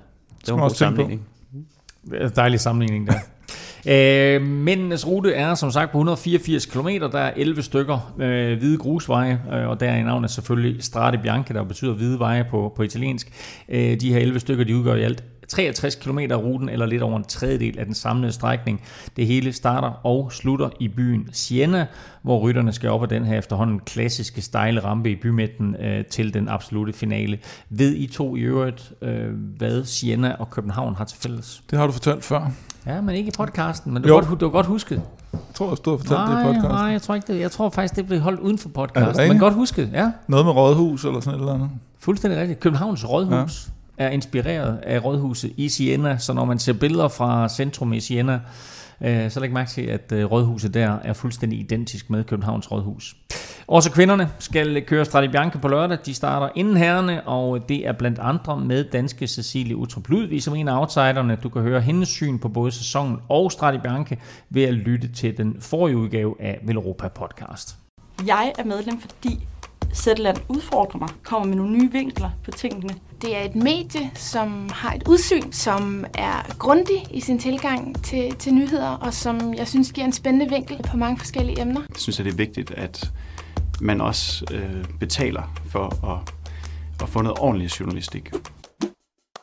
var 0.47 0.53
en 0.53 0.59
god 0.59 0.69
sammenligning. 0.69 1.21
Dejlig 2.35 2.59
sammenligning 2.59 3.07
der. 3.07 3.13
Øh, 3.87 4.41
mændenes 4.41 5.07
rute 5.07 5.33
er 5.33 5.55
som 5.55 5.71
sagt 5.71 5.91
på 5.91 5.97
184 5.97 6.65
km. 6.65 6.87
Der 6.87 7.19
er 7.19 7.33
11 7.35 7.61
stykker 7.61 8.13
øh, 8.19 8.57
hvide 8.57 8.77
grusveje, 8.77 9.41
øh, 9.53 9.67
og 9.67 9.79
der 9.79 9.89
er 9.89 9.97
i 9.97 10.03
navnet 10.03 10.31
selvfølgelig 10.31 10.83
Strade 10.83 11.17
Bianche, 11.17 11.55
der 11.55 11.63
betyder 11.63 11.93
hvide 11.93 12.19
veje 12.19 12.45
på, 12.51 12.73
på 12.75 12.83
italiensk. 12.83 13.31
Øh, 13.69 13.99
de 14.01 14.13
her 14.13 14.19
11 14.19 14.39
stykker, 14.39 14.63
de 14.63 14.77
udgør 14.77 14.95
i 14.95 15.03
alt 15.03 15.23
63 15.47 15.95
km 15.95 16.19
af 16.19 16.35
ruten, 16.35 16.69
eller 16.69 16.85
lidt 16.85 17.01
over 17.01 17.17
en 17.17 17.23
tredjedel 17.23 17.79
af 17.79 17.85
den 17.85 17.93
samlede 17.93 18.31
strækning. 18.31 18.81
Det 19.15 19.27
hele 19.27 19.53
starter 19.53 20.05
og 20.05 20.31
slutter 20.31 20.69
i 20.79 20.87
byen 20.87 21.29
Siena, 21.31 21.87
hvor 22.21 22.39
rytterne 22.39 22.73
skal 22.73 22.89
op 22.89 23.03
ad 23.03 23.07
den 23.07 23.25
her 23.25 23.37
efterhånden 23.37 23.79
klassiske 23.79 24.41
stejle 24.41 24.83
rampe 24.83 25.11
i 25.11 25.15
bymidten 25.15 25.75
øh, 25.75 26.05
til 26.05 26.33
den 26.33 26.47
absolute 26.47 26.93
finale. 26.93 27.39
Ved 27.69 27.95
I 27.95 28.07
to 28.07 28.35
i 28.35 28.39
øvrigt, 28.39 28.93
øh, 29.01 29.33
hvad 29.57 29.83
Siena 29.83 30.35
og 30.39 30.49
København 30.49 30.95
har 30.95 31.05
til 31.05 31.17
fælles? 31.17 31.63
Det 31.71 31.79
har 31.79 31.85
du 31.85 31.91
fortalt 31.91 32.23
før. 32.23 32.51
Ja, 32.85 33.01
men 33.01 33.15
ikke 33.15 33.27
i 33.27 33.31
podcasten, 33.37 33.93
men 33.93 34.03
du 34.03 34.13
har 34.13 34.21
godt, 34.21 34.41
du 34.41 34.49
godt 34.49 34.65
husket. 34.65 35.01
Jeg 35.33 35.39
tror 35.53 35.67
også, 35.67 35.81
du 35.81 35.89
har 35.89 35.97
fortalt 35.97 36.19
nej, 36.19 36.33
det 36.33 36.41
i 36.41 36.45
podcasten. 36.45 36.71
Nej, 36.71 36.91
jeg 36.91 37.01
tror 37.01 37.15
ikke 37.15 37.33
det. 37.33 37.39
Jeg 37.39 37.51
tror 37.51 37.69
faktisk, 37.69 37.95
det 37.95 38.07
blev 38.07 38.19
holdt 38.19 38.39
uden 38.39 38.57
for 38.57 38.69
podcasten. 38.69 39.27
Men 39.27 39.39
godt 39.39 39.53
husket, 39.53 39.89
ja. 39.93 40.11
Noget 40.27 40.45
med 40.45 40.53
rådhus 40.53 41.05
eller 41.05 41.19
sådan 41.19 41.39
et 41.39 41.41
eller 41.41 41.53
andet. 41.53 41.69
Fuldstændig 41.99 42.39
rigtigt. 42.39 42.59
Københavns 42.59 43.09
Rådhus 43.09 43.67
ja 43.67 43.71
er 43.97 44.09
inspireret 44.09 44.77
af 44.83 45.05
rådhuset 45.05 45.53
i 45.57 45.69
Siena, 45.69 46.17
så 46.17 46.33
når 46.33 46.45
man 46.45 46.59
ser 46.59 46.73
billeder 46.73 47.07
fra 47.07 47.49
centrum 47.49 47.93
i 47.93 47.99
Siena, 47.99 48.39
øh, 49.01 49.31
så 49.31 49.39
læg 49.39 49.51
mærke 49.51 49.69
til, 49.69 49.81
at 49.81 50.11
øh, 50.11 50.25
rådhuset 50.31 50.73
der 50.73 50.97
er 51.03 51.13
fuldstændig 51.13 51.59
identisk 51.59 52.09
med 52.09 52.23
Københavns 52.23 52.71
Rådhus. 52.71 53.15
Også 53.67 53.91
kvinderne 53.91 54.29
skal 54.39 54.85
køre 54.85 55.05
Strade 55.05 55.29
Bianche 55.29 55.59
på 55.59 55.67
lørdag. 55.67 55.97
De 56.05 56.13
starter 56.13 56.49
inden 56.55 56.77
herrene, 56.77 57.27
og 57.27 57.69
det 57.69 57.87
er 57.87 57.91
blandt 57.91 58.19
andre 58.19 58.59
med 58.59 58.83
danske 58.83 59.27
Cecilie 59.27 59.75
Utrup 59.75 60.09
Ludvig 60.09 60.43
som 60.43 60.55
en 60.55 60.67
af 60.67 60.79
outsiderne. 60.79 61.37
Du 61.43 61.49
kan 61.49 61.61
høre 61.61 61.81
hendes 61.81 62.09
syn 62.09 62.39
på 62.39 62.49
både 62.49 62.71
sæsonen 62.71 63.17
og 63.29 63.51
Strade 63.51 63.79
Bianche 63.79 64.17
ved 64.49 64.63
at 64.63 64.73
lytte 64.73 65.07
til 65.13 65.37
den 65.37 65.55
forrige 65.59 65.97
udgave 65.97 66.35
af 66.39 66.59
Velropa 66.63 67.07
podcast. 67.07 67.77
Jeg 68.25 68.53
er 68.59 68.63
medlem, 68.63 68.99
fordi 68.99 69.47
Sætland 69.93 70.37
udfordrer 70.49 70.99
mig, 70.99 71.09
kommer 71.23 71.47
med 71.47 71.55
nogle 71.55 71.77
nye 71.77 71.91
vinkler 71.91 72.29
på 72.43 72.51
tingene. 72.51 72.93
Det 73.25 73.37
er 73.37 73.41
et 73.41 73.55
medie, 73.55 74.11
som 74.15 74.69
har 74.73 74.93
et 74.93 75.03
udsyn, 75.07 75.51
som 75.51 76.05
er 76.13 76.55
grundig 76.59 77.07
i 77.11 77.19
sin 77.19 77.39
tilgang 77.39 78.03
til, 78.03 78.35
til 78.35 78.53
nyheder, 78.53 78.89
og 78.89 79.13
som 79.13 79.53
jeg 79.53 79.67
synes 79.67 79.91
giver 79.91 80.05
en 80.05 80.13
spændende 80.13 80.49
vinkel 80.49 80.79
på 80.89 80.97
mange 80.97 81.17
forskellige 81.17 81.61
emner. 81.61 81.81
Jeg 81.89 81.97
synes, 81.97 82.19
at 82.19 82.25
det 82.25 82.31
er 82.31 82.35
vigtigt, 82.37 82.71
at 82.71 83.11
man 83.81 84.01
også 84.01 84.45
øh, 84.51 84.85
betaler 84.99 85.53
for 85.69 86.13
at, 86.13 86.33
at 87.01 87.09
få 87.09 87.21
noget 87.21 87.39
ordentlig 87.39 87.79
journalistik. 87.79 88.31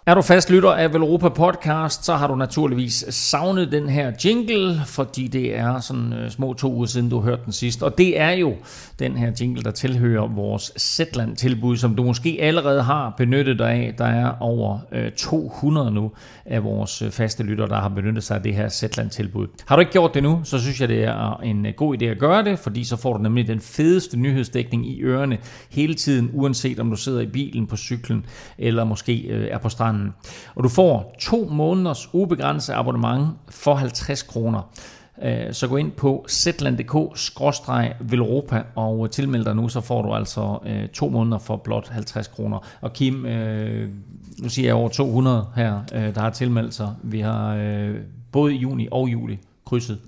Er 0.07 0.15
du 0.15 0.23
fast 0.23 0.51
lytter 0.51 0.71
af 0.71 0.93
Velropa 0.93 1.29
Podcast, 1.29 2.05
så 2.05 2.15
har 2.15 2.27
du 2.27 2.37
naturligvis 2.37 3.05
savnet 3.11 3.73
den 3.73 3.89
her 3.89 4.13
jingle, 4.25 4.81
fordi 4.87 5.29
det 5.29 5.59
er 5.59 5.81
sådan 5.81 6.13
øh, 6.13 6.31
små 6.31 6.53
to 6.53 6.73
uger 6.73 6.87
siden, 6.87 7.09
du 7.09 7.21
hørte 7.21 7.43
den 7.45 7.53
sidst. 7.53 7.83
Og 7.83 7.99
det 7.99 8.21
er 8.21 8.31
jo 8.31 8.55
den 8.99 9.17
her 9.17 9.33
jingle, 9.41 9.63
der 9.63 9.71
tilhører 9.71 10.29
vores 10.29 10.73
Zetland-tilbud, 10.79 11.77
som 11.77 11.95
du 11.95 12.03
måske 12.03 12.39
allerede 12.41 12.83
har 12.83 13.15
benyttet 13.17 13.59
dig 13.59 13.71
af. 13.71 13.95
Der 13.99 14.05
er 14.05 14.33
over 14.41 14.79
øh, 14.93 15.13
200 15.13 15.91
nu 15.91 16.11
af 16.47 16.65
vores 16.65 17.03
øh, 17.03 17.11
faste 17.11 17.43
lytter, 17.43 17.67
der 17.67 17.81
har 17.81 17.89
benyttet 17.89 18.25
sig 18.25 18.37
af 18.37 18.43
det 18.43 18.55
her 18.55 18.69
Zetland-tilbud. 18.69 19.47
Har 19.67 19.77
du 19.77 19.81
ikke 19.81 19.93
gjort 19.93 20.15
det 20.15 20.23
nu, 20.23 20.41
så 20.45 20.59
synes 20.59 20.81
jeg, 20.81 20.89
det 20.89 21.05
er 21.05 21.41
en 21.43 21.67
god 21.77 22.03
idé 22.03 22.05
at 22.05 22.19
gøre 22.19 22.45
det, 22.45 22.59
fordi 22.59 22.85
så 22.85 22.97
får 22.97 23.17
du 23.17 23.23
nemlig 23.23 23.47
den 23.47 23.61
fedeste 23.61 24.17
nyhedsdækning 24.17 24.89
i 24.89 25.03
ørerne 25.03 25.39
hele 25.71 25.95
tiden, 25.95 26.31
uanset 26.33 26.81
om 26.81 26.91
du 26.91 26.97
sidder 26.97 27.21
i 27.21 27.27
bilen, 27.27 27.67
på 27.67 27.77
cyklen, 27.77 28.27
eller 28.59 28.85
måske 28.85 29.31
er 29.31 29.59
på 29.59 29.69
stranden 29.69 29.92
stranden. 29.93 30.15
Og 30.55 30.65
du 30.65 30.69
får 30.69 31.15
to 31.19 31.49
måneders 31.51 32.09
ubegrænset 32.13 32.73
abonnement 32.73 33.29
for 33.49 33.75
50 33.75 34.23
kroner. 34.23 34.71
Øh, 35.23 35.53
så 35.53 35.69
gå 35.69 35.77
ind 35.77 35.93
på 35.93 36.27
zland.dk-velropa 36.29 38.63
og 38.75 39.11
tilmeld 39.11 39.45
dig 39.45 39.57
nu, 39.57 39.69
så 39.69 39.81
får 39.81 40.03
du 40.03 40.15
altså 40.15 40.59
øh, 40.67 40.89
to 40.89 41.09
måneder 41.09 41.39
for 41.39 41.57
blot 41.57 41.89
50 41.89 42.29
kroner. 42.29 42.59
Og 42.81 42.93
Kim, 42.93 43.27
øh, 43.27 43.89
nu 44.39 44.49
siger 44.49 44.69
jeg 44.69 44.75
over 44.75 44.89
200 44.89 45.47
her, 45.57 45.81
der 46.15 46.21
har 46.21 46.31
tilmeldt 46.31 46.75
sig. 46.75 46.95
Vi 47.03 47.21
har 47.21 47.57
både 48.33 48.55
i 48.55 48.57
juni 48.57 48.89
og 48.91 49.09
juli 49.09 49.39
krydset 49.73 49.99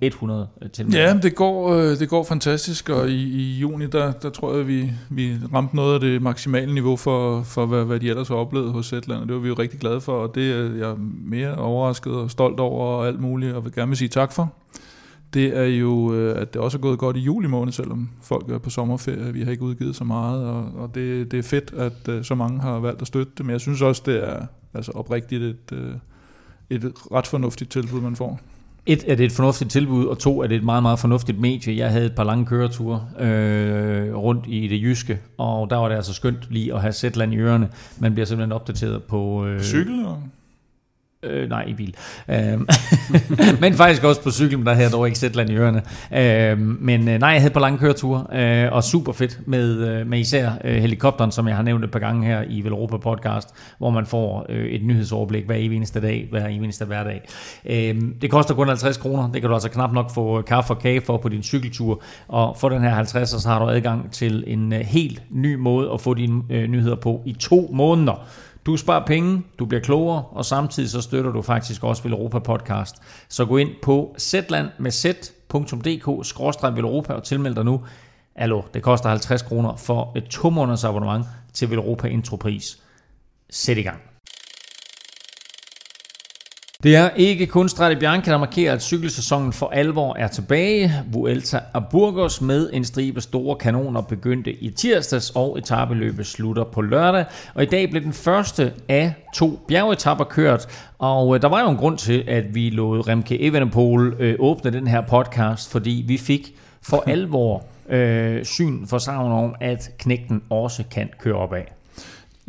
100 0.00 0.48
til. 0.72 0.92
Ja, 0.92 1.18
det 1.22 1.34
går, 1.34 1.74
øh, 1.74 1.98
det 1.98 2.08
går 2.08 2.24
fantastisk, 2.24 2.88
og 2.88 3.08
i, 3.08 3.22
i 3.22 3.58
juni, 3.58 3.86
der, 3.86 4.12
der 4.12 4.30
tror 4.30 4.56
jeg, 4.56 4.68
vi, 4.68 4.92
vi 5.10 5.36
ramte 5.54 5.76
noget 5.76 5.94
af 5.94 6.00
det 6.00 6.22
maksimale 6.22 6.74
niveau 6.74 6.96
for, 6.96 7.42
for 7.42 7.66
hvad, 7.66 7.84
hvad 7.84 8.00
de 8.00 8.08
ellers 8.08 8.28
har 8.28 8.34
oplevet 8.34 8.72
hos 8.72 8.86
Zetland, 8.86 9.20
og 9.20 9.26
det 9.26 9.34
var 9.34 9.40
vi 9.40 9.48
jo 9.48 9.54
rigtig 9.54 9.80
glade 9.80 10.00
for, 10.00 10.12
og 10.12 10.34
det 10.34 10.52
er 10.52 10.86
jeg 10.86 10.94
mere 11.24 11.56
overrasket 11.56 12.12
og 12.12 12.30
stolt 12.30 12.60
over 12.60 12.86
og 12.86 13.06
alt 13.06 13.20
muligt, 13.20 13.54
og 13.54 13.64
vil 13.64 13.72
gerne 13.72 13.96
sige 13.96 14.08
tak 14.08 14.32
for. 14.32 14.54
Det 15.34 15.56
er 15.56 15.64
jo, 15.64 16.14
øh, 16.14 16.40
at 16.40 16.54
det 16.54 16.62
også 16.62 16.78
er 16.78 16.82
gået 16.82 16.98
godt 16.98 17.16
i 17.16 17.20
juli 17.20 17.48
måned, 17.48 17.72
selvom 17.72 18.10
folk 18.22 18.50
er 18.50 18.58
på 18.58 18.70
sommerferie. 18.70 19.32
Vi 19.32 19.42
har 19.42 19.50
ikke 19.50 19.62
udgivet 19.62 19.96
så 19.96 20.04
meget, 20.04 20.46
og, 20.46 20.68
og 20.76 20.94
det, 20.94 21.30
det 21.30 21.38
er 21.38 21.42
fedt, 21.42 21.72
at 21.76 22.08
øh, 22.08 22.24
så 22.24 22.34
mange 22.34 22.60
har 22.60 22.78
valgt 22.78 23.00
at 23.00 23.06
støtte 23.06 23.32
det, 23.38 23.46
men 23.46 23.52
jeg 23.52 23.60
synes 23.60 23.82
også, 23.82 24.02
det 24.06 24.28
er 24.28 24.46
altså 24.74 24.92
oprigtigt 24.92 25.42
et, 25.42 26.00
et 26.70 26.92
ret 27.12 27.26
fornuftigt 27.26 27.70
tilbud, 27.70 28.00
man 28.00 28.16
får. 28.16 28.40
Et, 28.86 29.04
er 29.08 29.14
det 29.14 29.24
et 29.24 29.32
fornuftigt 29.32 29.70
tilbud, 29.70 30.06
og 30.06 30.18
to, 30.18 30.42
er 30.42 30.46
det 30.46 30.56
et 30.56 30.64
meget, 30.64 30.82
meget 30.82 30.98
fornuftigt 30.98 31.40
medie. 31.40 31.76
Jeg 31.76 31.90
havde 31.90 32.06
et 32.06 32.14
par 32.14 32.24
lange 32.24 32.46
køreture 32.46 33.06
øh, 33.20 34.14
rundt 34.16 34.44
i 34.48 34.68
det 34.68 34.82
jyske, 34.82 35.18
og 35.38 35.70
der 35.70 35.76
var 35.76 35.88
det 35.88 35.96
altså 35.96 36.14
skønt 36.14 36.38
lige 36.50 36.74
at 36.74 36.80
have 36.80 36.92
Zetland 36.92 37.34
i 37.34 37.36
ørerne. 37.36 37.68
Man 37.98 38.12
bliver 38.14 38.26
simpelthen 38.26 38.52
opdateret 38.52 39.02
på... 39.02 39.46
Øh, 39.46 39.60
Cykel? 39.60 40.04
Øh, 41.24 41.48
nej, 41.48 41.64
i 41.66 41.74
bil. 41.74 41.94
Øh, 42.28 42.60
men 43.62 43.74
faktisk 43.74 44.04
også 44.04 44.22
på 44.22 44.30
cykel, 44.30 44.64
der 44.64 44.72
havde 44.72 44.84
jeg 44.84 44.92
dog 44.92 45.06
ikke 45.06 45.18
Zetland 45.18 45.50
i 45.50 45.54
ørerne. 45.54 45.82
Øhm, 46.12 46.70
øh, 46.70 46.82
men 46.82 47.00
nej, 47.00 47.28
jeg 47.28 47.40
havde 47.40 47.54
på 47.54 47.60
lange 47.60 47.78
køreture, 47.78 48.26
øh, 48.32 48.72
og 48.72 48.84
super 48.84 49.12
fedt 49.12 49.40
med, 49.46 49.88
øh, 49.88 50.06
med 50.06 50.18
især 50.18 50.50
øh, 50.64 50.76
helikopteren, 50.76 51.30
som 51.30 51.48
jeg 51.48 51.56
har 51.56 51.62
nævnt 51.62 51.84
et 51.84 51.90
par 51.90 51.98
gange 51.98 52.26
her 52.26 52.44
i 52.48 52.64
Velropa 52.64 52.96
podcast, 52.96 53.48
hvor 53.78 53.90
man 53.90 54.06
får 54.06 54.46
øh, 54.48 54.66
et 54.66 54.84
nyhedsoverblik 54.84 55.46
hver 55.46 55.54
eneste 55.54 56.00
dag, 56.00 56.28
hver 56.30 56.46
eneste 56.46 56.84
hverdag. 56.84 57.28
Øh, 57.66 58.02
det 58.22 58.30
koster 58.30 58.54
kun 58.54 58.68
50 58.68 58.96
kroner, 58.96 59.32
det 59.32 59.40
kan 59.40 59.48
du 59.48 59.54
altså 59.54 59.70
knap 59.70 59.92
nok 59.92 60.14
få 60.14 60.38
øh, 60.38 60.44
kaffe 60.44 60.72
og 60.72 60.78
kage 60.78 61.00
for 61.00 61.16
på 61.16 61.28
din 61.28 61.42
cykeltur, 61.42 62.02
og 62.28 62.56
for 62.60 62.68
den 62.68 62.82
her 62.82 62.90
50, 62.90 63.28
så 63.30 63.48
har 63.48 63.58
du 63.58 63.70
adgang 63.70 64.12
til 64.12 64.44
en 64.46 64.72
øh, 64.72 64.80
helt 64.80 65.22
ny 65.30 65.54
måde 65.54 65.90
at 65.92 66.00
få 66.00 66.14
dine 66.14 66.42
øh, 66.50 66.68
nyheder 66.68 66.96
på 66.96 67.22
i 67.26 67.32
to 67.32 67.70
måneder. 67.72 68.26
Du 68.66 68.76
sparer 68.76 69.06
penge, 69.06 69.42
du 69.58 69.66
bliver 69.66 69.80
klogere, 69.80 70.24
og 70.24 70.44
samtidig 70.44 70.90
så 70.90 71.00
støtter 71.00 71.32
du 71.32 71.42
faktisk 71.42 71.84
også 71.84 72.08
Europa 72.08 72.38
Podcast. 72.38 72.96
Så 73.28 73.44
gå 73.44 73.56
ind 73.56 73.70
på 73.82 74.14
zland 74.18 74.68
med 74.78 74.90
z.dk-velropa 74.90 77.12
og 77.12 77.24
tilmeld 77.24 77.54
dig 77.54 77.64
nu. 77.64 77.84
Allo, 78.34 78.62
det 78.74 78.82
koster 78.82 79.08
50 79.08 79.42
kroner 79.42 79.76
for 79.76 80.12
et 80.16 80.24
to 80.24 80.50
måneders 80.50 80.84
abonnement 80.84 81.26
til 81.52 81.70
Velropa 81.70 82.08
Intropris. 82.08 82.82
Sæt 83.50 83.78
i 83.78 83.82
gang. 83.82 84.13
Det 86.84 86.96
er 86.96 87.10
ikke 87.16 87.46
kun 87.46 87.68
Strade 87.68 87.96
Bianca, 87.96 88.30
der 88.30 88.38
markerer, 88.38 88.72
at 88.72 88.82
cykelsæsonen 88.82 89.52
for 89.52 89.68
alvor 89.68 90.16
er 90.16 90.28
tilbage. 90.28 90.92
Vuelta 91.12 91.60
a 91.74 91.78
Burgos 91.78 92.40
med 92.40 92.70
en 92.72 92.84
stribe 92.84 93.20
store 93.20 93.56
kanoner 93.56 94.00
begyndte 94.00 94.52
i 94.52 94.70
tirsdags, 94.70 95.30
og 95.30 95.58
etabeløbet 95.58 96.26
slutter 96.26 96.64
på 96.64 96.82
lørdag. 96.82 97.24
Og 97.54 97.62
i 97.62 97.66
dag 97.66 97.90
blev 97.90 98.02
den 98.02 98.12
første 98.12 98.72
af 98.88 99.14
to 99.34 99.60
bjergetapper 99.68 100.24
kørt, 100.24 100.66
og 100.98 101.34
øh, 101.34 101.42
der 101.42 101.48
var 101.48 101.60
jo 101.60 101.70
en 101.70 101.76
grund 101.76 101.98
til, 101.98 102.24
at 102.28 102.54
vi 102.54 102.70
lod 102.70 103.08
Remke 103.08 103.40
Evenepoel 103.40 104.14
øh, 104.18 104.36
åbne 104.38 104.70
den 104.70 104.86
her 104.86 105.00
podcast, 105.00 105.70
fordi 105.70 106.04
vi 106.08 106.18
fik 106.18 106.54
for 106.82 107.04
alvor 107.14 107.64
øh, 107.88 108.44
syn 108.44 108.86
for 108.86 108.98
savn 108.98 109.32
om, 109.32 109.54
at 109.60 109.90
knægten 109.98 110.42
også 110.50 110.84
kan 110.90 111.10
køre 111.20 111.34
opad. 111.34 111.62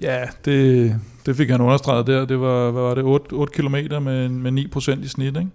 Ja, 0.02 0.24
det, 0.46 0.96
det 1.26 1.36
fik 1.36 1.50
han 1.50 1.62
understreget 1.62 2.08
der. 2.08 2.26
Det 2.26 2.42
var, 2.42 2.72
hvad 2.72 2.82
var 2.82 2.96
det, 2.96 3.04
8, 3.04 3.34
8 3.34 3.54
km 3.54 3.76
med, 4.04 4.30
med 4.30 4.66
9% 4.76 5.04
i 5.04 5.08
snit, 5.08 5.38
ikke? 5.38 5.50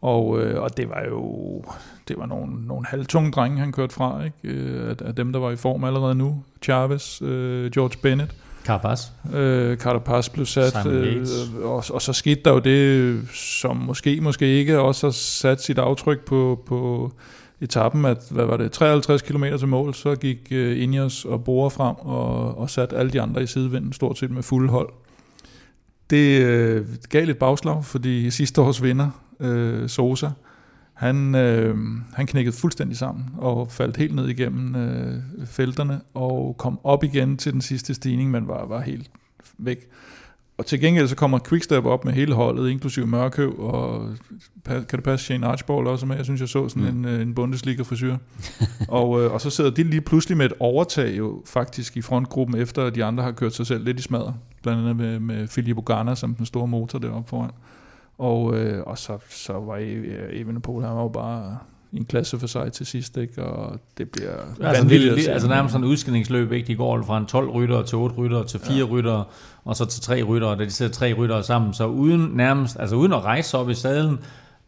Og, 0.00 0.40
øh, 0.42 0.62
og 0.62 0.76
det 0.76 0.88
var 0.88 1.02
jo 1.10 1.62
det 2.08 2.18
var 2.18 2.26
nogle, 2.26 2.66
nogle 2.66 2.86
halvtunge 2.86 3.30
drenge, 3.30 3.58
han 3.58 3.72
kørte 3.72 3.94
fra, 3.94 4.24
ikke? 4.24 4.38
Øh, 4.58 4.90
af, 4.90 5.06
af 5.06 5.14
dem, 5.14 5.32
der 5.32 5.40
var 5.40 5.50
i 5.50 5.56
form 5.56 5.84
allerede 5.84 6.14
nu. 6.14 6.42
Chavez, 6.62 7.22
øh, 7.22 7.70
George 7.70 7.98
Bennett. 8.02 8.34
Carapaz. 8.64 9.00
Øh, 9.34 9.76
Carapaz 9.76 10.28
blev 10.28 10.46
sat, 10.46 10.86
øh, 10.86 11.26
og, 11.62 11.84
og 11.90 12.02
så 12.02 12.12
skete 12.12 12.40
der 12.44 12.52
jo 12.52 12.58
det, 12.58 13.20
som 13.34 13.76
måske, 13.76 14.20
måske 14.20 14.46
ikke 14.46 14.78
også 14.78 15.06
har 15.06 15.12
sat 15.12 15.62
sit 15.62 15.78
aftryk 15.78 16.20
på, 16.20 16.62
på 16.66 17.12
etappen, 17.60 18.04
at 18.04 18.18
hvad 18.30 18.44
var 18.44 18.56
det, 18.56 18.72
53 18.72 19.22
km 19.22 19.44
til 19.58 19.68
mål, 19.68 19.94
så 19.94 20.14
gik 20.14 20.48
øh, 20.50 20.82
Ineos 20.82 21.24
og 21.24 21.44
Bora 21.44 21.68
frem 21.68 21.96
og, 21.96 22.58
og 22.58 22.70
satte 22.70 22.96
alle 22.96 23.12
de 23.12 23.20
andre 23.20 23.42
i 23.42 23.46
sidevinden, 23.46 23.92
stort 23.92 24.18
set 24.18 24.30
med 24.30 24.42
fuld 24.42 24.70
hold. 24.70 24.92
Det 26.10 26.42
øh, 26.42 26.86
gav 27.10 27.24
lidt 27.26 27.38
bagslag, 27.38 27.84
fordi 27.84 28.30
sidste 28.30 28.60
års 28.60 28.82
vinder, 28.82 29.10
øh, 29.40 29.88
Sosa, 29.88 30.30
han, 30.92 31.34
øh, 31.34 31.76
han 32.14 32.26
knækkede 32.26 32.56
fuldstændig 32.56 32.96
sammen 32.96 33.24
og 33.38 33.72
faldt 33.72 33.96
helt 33.96 34.14
ned 34.14 34.28
igennem 34.28 34.74
øh, 34.74 35.22
felterne 35.46 36.00
og 36.14 36.54
kom 36.58 36.80
op 36.84 37.04
igen 37.04 37.36
til 37.36 37.52
den 37.52 37.60
sidste 37.60 37.94
stigning, 37.94 38.30
men 38.30 38.48
var, 38.48 38.66
var 38.66 38.80
helt 38.80 39.10
væk. 39.58 39.88
Og 40.58 40.66
til 40.66 40.80
gengæld 40.80 41.08
så 41.08 41.16
kommer 41.16 41.38
Quickstep 41.48 41.84
op 41.84 42.04
med 42.04 42.12
hele 42.12 42.34
holdet, 42.34 42.70
inklusive 42.70 43.06
Mørkøv, 43.06 43.54
og 43.58 44.08
kan 44.64 44.86
det 44.92 45.02
passe 45.02 45.24
Shane 45.26 45.46
Archibald 45.46 45.86
også 45.86 46.06
med? 46.06 46.16
Jeg 46.16 46.24
synes, 46.24 46.40
jeg 46.40 46.48
så 46.48 46.68
sådan 46.68 46.94
mm. 46.94 47.04
en, 47.04 47.20
en 47.20 47.34
Bundesliga-frisyr. 47.34 48.16
og, 48.88 49.22
øh, 49.22 49.32
og 49.32 49.40
så 49.40 49.50
sidder 49.50 49.70
de 49.70 49.82
lige 49.82 50.00
pludselig 50.00 50.36
med 50.36 50.46
et 50.46 50.52
overtag 50.60 51.18
jo 51.18 51.42
faktisk 51.46 51.96
i 51.96 52.02
frontgruppen, 52.02 52.56
efter 52.60 52.84
at 52.84 52.94
de 52.94 53.04
andre 53.04 53.24
har 53.24 53.32
kørt 53.32 53.54
sig 53.54 53.66
selv 53.66 53.84
lidt 53.84 53.98
i 53.98 54.02
smadret. 54.02 54.34
Blandt 54.62 54.80
andet 54.80 54.96
med, 54.96 55.18
med 55.18 55.48
Filippo 55.48 55.82
Garner 55.86 56.14
som 56.14 56.34
den 56.34 56.46
store 56.46 56.66
motor 56.66 56.98
deroppe 56.98 57.28
foran. 57.28 57.50
Og, 58.18 58.58
øh, 58.58 58.82
og 58.86 58.98
så, 58.98 59.18
så 59.30 59.52
var 59.52 59.78
Evenepoel, 60.30 60.84
han 60.84 60.96
var 60.96 61.02
jo 61.02 61.08
bare 61.08 61.58
en 61.92 62.04
klasse 62.04 62.38
for 62.38 62.46
sig 62.46 62.72
til 62.72 62.86
sidst, 62.86 63.16
ikke? 63.16 63.42
og 63.42 63.80
det 63.98 64.10
bliver 64.10 64.32
altså, 64.60 64.82
vanvittigt. 64.82 65.16
Det, 65.16 65.28
altså 65.28 65.48
nærmest 65.48 65.72
sådan 65.72 65.84
en 65.84 65.90
udskillingsløb, 65.90 66.52
ikke? 66.52 66.66
de 66.66 66.74
går 66.74 67.02
fra 67.02 67.18
en 67.18 67.26
12 67.26 67.50
rytter 67.50 67.82
til 67.82 67.98
8 67.98 68.16
rytter 68.16 68.42
til 68.42 68.60
4 68.60 68.76
ja. 68.76 68.84
rytter, 68.84 69.24
og 69.64 69.76
så 69.76 69.84
til 69.84 70.02
3 70.02 70.22
rytter, 70.22 70.48
og 70.48 70.58
da 70.58 70.64
de 70.64 70.70
sætter 70.70 70.94
tre 70.94 71.12
rytter 71.12 71.42
sammen, 71.42 71.74
så 71.74 71.86
uden 71.86 72.30
nærmest, 72.34 72.76
altså 72.80 72.96
uden 72.96 73.12
at 73.12 73.24
rejse 73.24 73.58
op 73.58 73.70
i 73.70 73.74
sadlen, 73.74 74.18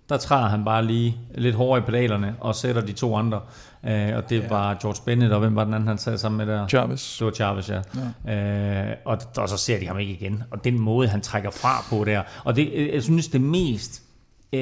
der 0.09 0.17
træder 0.17 0.49
han 0.49 0.65
bare 0.65 0.85
lige 0.85 1.17
lidt 1.35 1.55
hårdere 1.55 1.79
i 1.79 1.87
pedalerne 1.87 2.35
og 2.41 2.55
sætter 2.55 2.83
de 2.83 2.93
to 2.93 3.17
andre. 3.17 3.41
Uh, 3.83 3.91
og 3.91 4.31
det 4.31 4.43
ja. 4.43 4.49
var 4.49 4.75
George 4.75 5.03
Bennett, 5.07 5.33
og 5.33 5.41
hvem 5.41 5.57
var 5.57 5.65
den 5.65 5.75
anden, 5.75 5.89
han 5.89 5.99
sad 5.99 6.19
sammen 6.19 6.47
med 6.47 6.55
der? 6.55 6.69
Chavez. 6.69 7.19
Det 7.19 7.25
var 7.25 7.33
Chavez, 7.33 7.71
ja. 7.71 7.81
ja. 8.27 8.91
Uh, 8.91 8.97
og, 9.05 9.19
og 9.37 9.49
så 9.49 9.57
ser 9.57 9.79
de 9.79 9.87
ham 9.87 9.99
ikke 9.99 10.13
igen. 10.13 10.43
Og 10.51 10.65
den 10.65 10.81
måde, 10.81 11.09
han 11.09 11.21
trækker 11.21 11.51
fra 11.51 11.85
på 11.91 12.05
der. 12.05 12.23
Og 12.45 12.57
det, 12.57 12.91
jeg 12.93 13.03
synes, 13.03 13.29
det 13.29 13.41
mest 13.41 14.03
øh, 14.53 14.61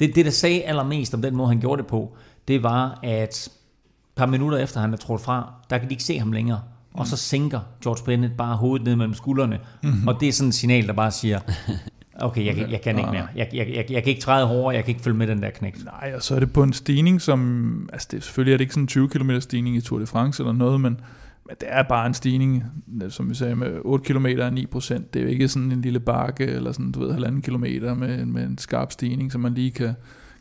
det, 0.00 0.14
det, 0.14 0.24
der 0.24 0.30
sagde 0.30 0.62
allermest 0.62 1.14
om 1.14 1.22
den 1.22 1.36
måde, 1.36 1.48
han 1.48 1.60
gjorde 1.60 1.82
det 1.82 1.86
på, 1.86 2.16
det 2.48 2.62
var, 2.62 3.00
at 3.02 3.28
et 3.28 3.52
par 4.16 4.26
minutter 4.26 4.58
efter 4.58 4.80
han 4.80 4.92
er 4.92 4.96
trådt 4.96 5.20
fra, 5.20 5.52
der 5.70 5.78
kan 5.78 5.88
de 5.88 5.92
ikke 5.92 6.04
se 6.04 6.18
ham 6.18 6.32
længere. 6.32 6.60
Og 6.94 7.06
så 7.06 7.16
sænker 7.16 7.60
George 7.82 8.04
Bennett 8.04 8.36
bare 8.36 8.56
hovedet 8.56 8.86
ned 8.86 8.96
mellem 8.96 9.14
skuldrene. 9.14 9.60
Mm-hmm. 9.82 10.08
Og 10.08 10.20
det 10.20 10.28
er 10.28 10.32
sådan 10.32 10.48
et 10.48 10.54
signal, 10.54 10.86
der 10.86 10.92
bare 10.92 11.10
siger, 11.10 11.40
okay, 12.20 12.46
jeg, 12.46 12.56
jeg, 12.56 12.70
jeg 12.70 12.80
kan 12.80 12.98
ikke 12.98 13.10
mere. 13.10 13.28
Jeg, 13.36 13.48
jeg, 13.52 13.68
jeg, 13.68 13.86
jeg 13.90 14.02
kan 14.02 14.10
ikke 14.10 14.20
træde 14.20 14.46
hårdere, 14.46 14.74
jeg 14.74 14.84
kan 14.84 14.90
ikke 14.90 15.02
følge 15.02 15.16
med 15.16 15.26
den 15.26 15.42
der 15.42 15.50
knæk. 15.50 15.84
Nej, 15.84 16.12
og 16.14 16.22
så 16.22 16.34
er 16.34 16.40
det 16.40 16.52
på 16.52 16.62
en 16.62 16.72
stigning, 16.72 17.20
som... 17.20 17.90
Altså, 17.92 18.08
det, 18.10 18.24
selvfølgelig 18.24 18.52
er 18.52 18.56
det 18.56 18.62
ikke 18.62 18.74
sådan 18.74 18.84
en 18.84 18.88
20 18.88 19.08
km 19.08 19.30
stigning 19.40 19.76
i 19.76 19.80
Tour 19.80 19.98
de 19.98 20.06
France 20.06 20.42
eller 20.42 20.52
noget, 20.52 20.80
men 20.80 21.00
men 21.48 21.56
det 21.60 21.68
er 21.70 21.82
bare 21.82 22.06
en 22.06 22.14
stigning, 22.14 22.64
som 23.08 23.30
vi 23.30 23.34
sagde, 23.34 23.56
med 23.56 23.78
8 23.84 24.04
km 24.04 24.26
og 24.40 24.52
9 24.52 24.66
procent. 24.66 25.14
Det 25.14 25.20
er 25.20 25.24
jo 25.24 25.30
ikke 25.30 25.48
sådan 25.48 25.72
en 25.72 25.80
lille 25.80 26.00
bakke, 26.00 26.46
eller 26.46 26.72
sådan, 26.72 26.92
du 26.92 27.00
ved, 27.00 27.12
halvanden 27.12 27.42
kilometer 27.42 27.94
med, 27.94 28.24
med 28.24 28.42
en 28.44 28.58
skarp 28.58 28.92
stigning, 28.92 29.32
så 29.32 29.38
man 29.38 29.54
lige 29.54 29.70
kan, 29.70 29.94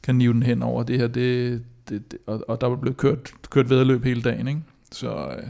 kan 0.03 0.15
nive 0.15 0.33
den 0.33 0.43
hen 0.43 0.63
over 0.63 0.83
det 0.83 0.99
her. 0.99 1.07
Det, 1.07 1.61
det, 1.89 2.11
det, 2.11 2.19
og, 2.27 2.43
og 2.47 2.61
der 2.61 2.75
blevet 2.75 2.97
kørt, 2.97 3.31
kørt 3.49 3.69
vedløb 3.69 4.03
hele 4.03 4.21
dagen, 4.21 4.47
ikke? 4.47 4.61
Så, 4.91 5.09
øh, 5.09 5.43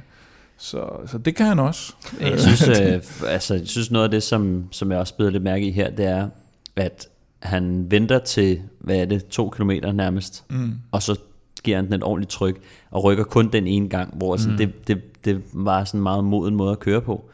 så, 0.57 0.89
så 1.05 1.17
det 1.17 1.35
kan 1.35 1.45
han 1.45 1.59
også. 1.59 1.93
Jeg 2.21 2.39
synes, 2.39 2.67
øh, 2.79 3.01
altså, 3.27 3.53
jeg 3.53 3.67
synes 3.67 3.91
noget 3.91 4.05
af 4.05 4.11
det, 4.11 4.23
som, 4.23 4.67
som 4.71 4.91
jeg 4.91 4.99
også 4.99 5.15
beder 5.17 5.29
lidt 5.29 5.43
mærke 5.43 5.67
i 5.67 5.71
her, 5.71 5.89
det 5.89 6.05
er, 6.05 6.29
at 6.75 7.07
han 7.39 7.91
venter 7.91 8.19
til, 8.19 8.61
hvad 8.79 8.97
er 8.97 9.05
det, 9.05 9.25
to 9.25 9.49
kilometer 9.49 9.91
nærmest, 9.91 10.45
mm. 10.49 10.73
og 10.91 11.03
så 11.03 11.19
giver 11.63 11.77
han 11.77 11.85
den 11.85 11.93
et 11.93 12.03
ordentligt 12.03 12.31
tryk, 12.31 12.59
og 12.91 13.03
rykker 13.03 13.23
kun 13.23 13.49
den 13.51 13.67
ene 13.67 13.89
gang, 13.89 14.17
hvor 14.17 14.37
sådan, 14.37 14.51
mm. 14.51 14.57
det, 14.57 14.87
det, 14.87 15.01
det 15.27 15.41
var 15.53 15.83
sådan 15.83 15.99
en 15.99 16.03
meget 16.03 16.23
moden 16.23 16.55
måde 16.55 16.71
at 16.71 16.79
køre 16.79 17.01
på. 17.01 17.29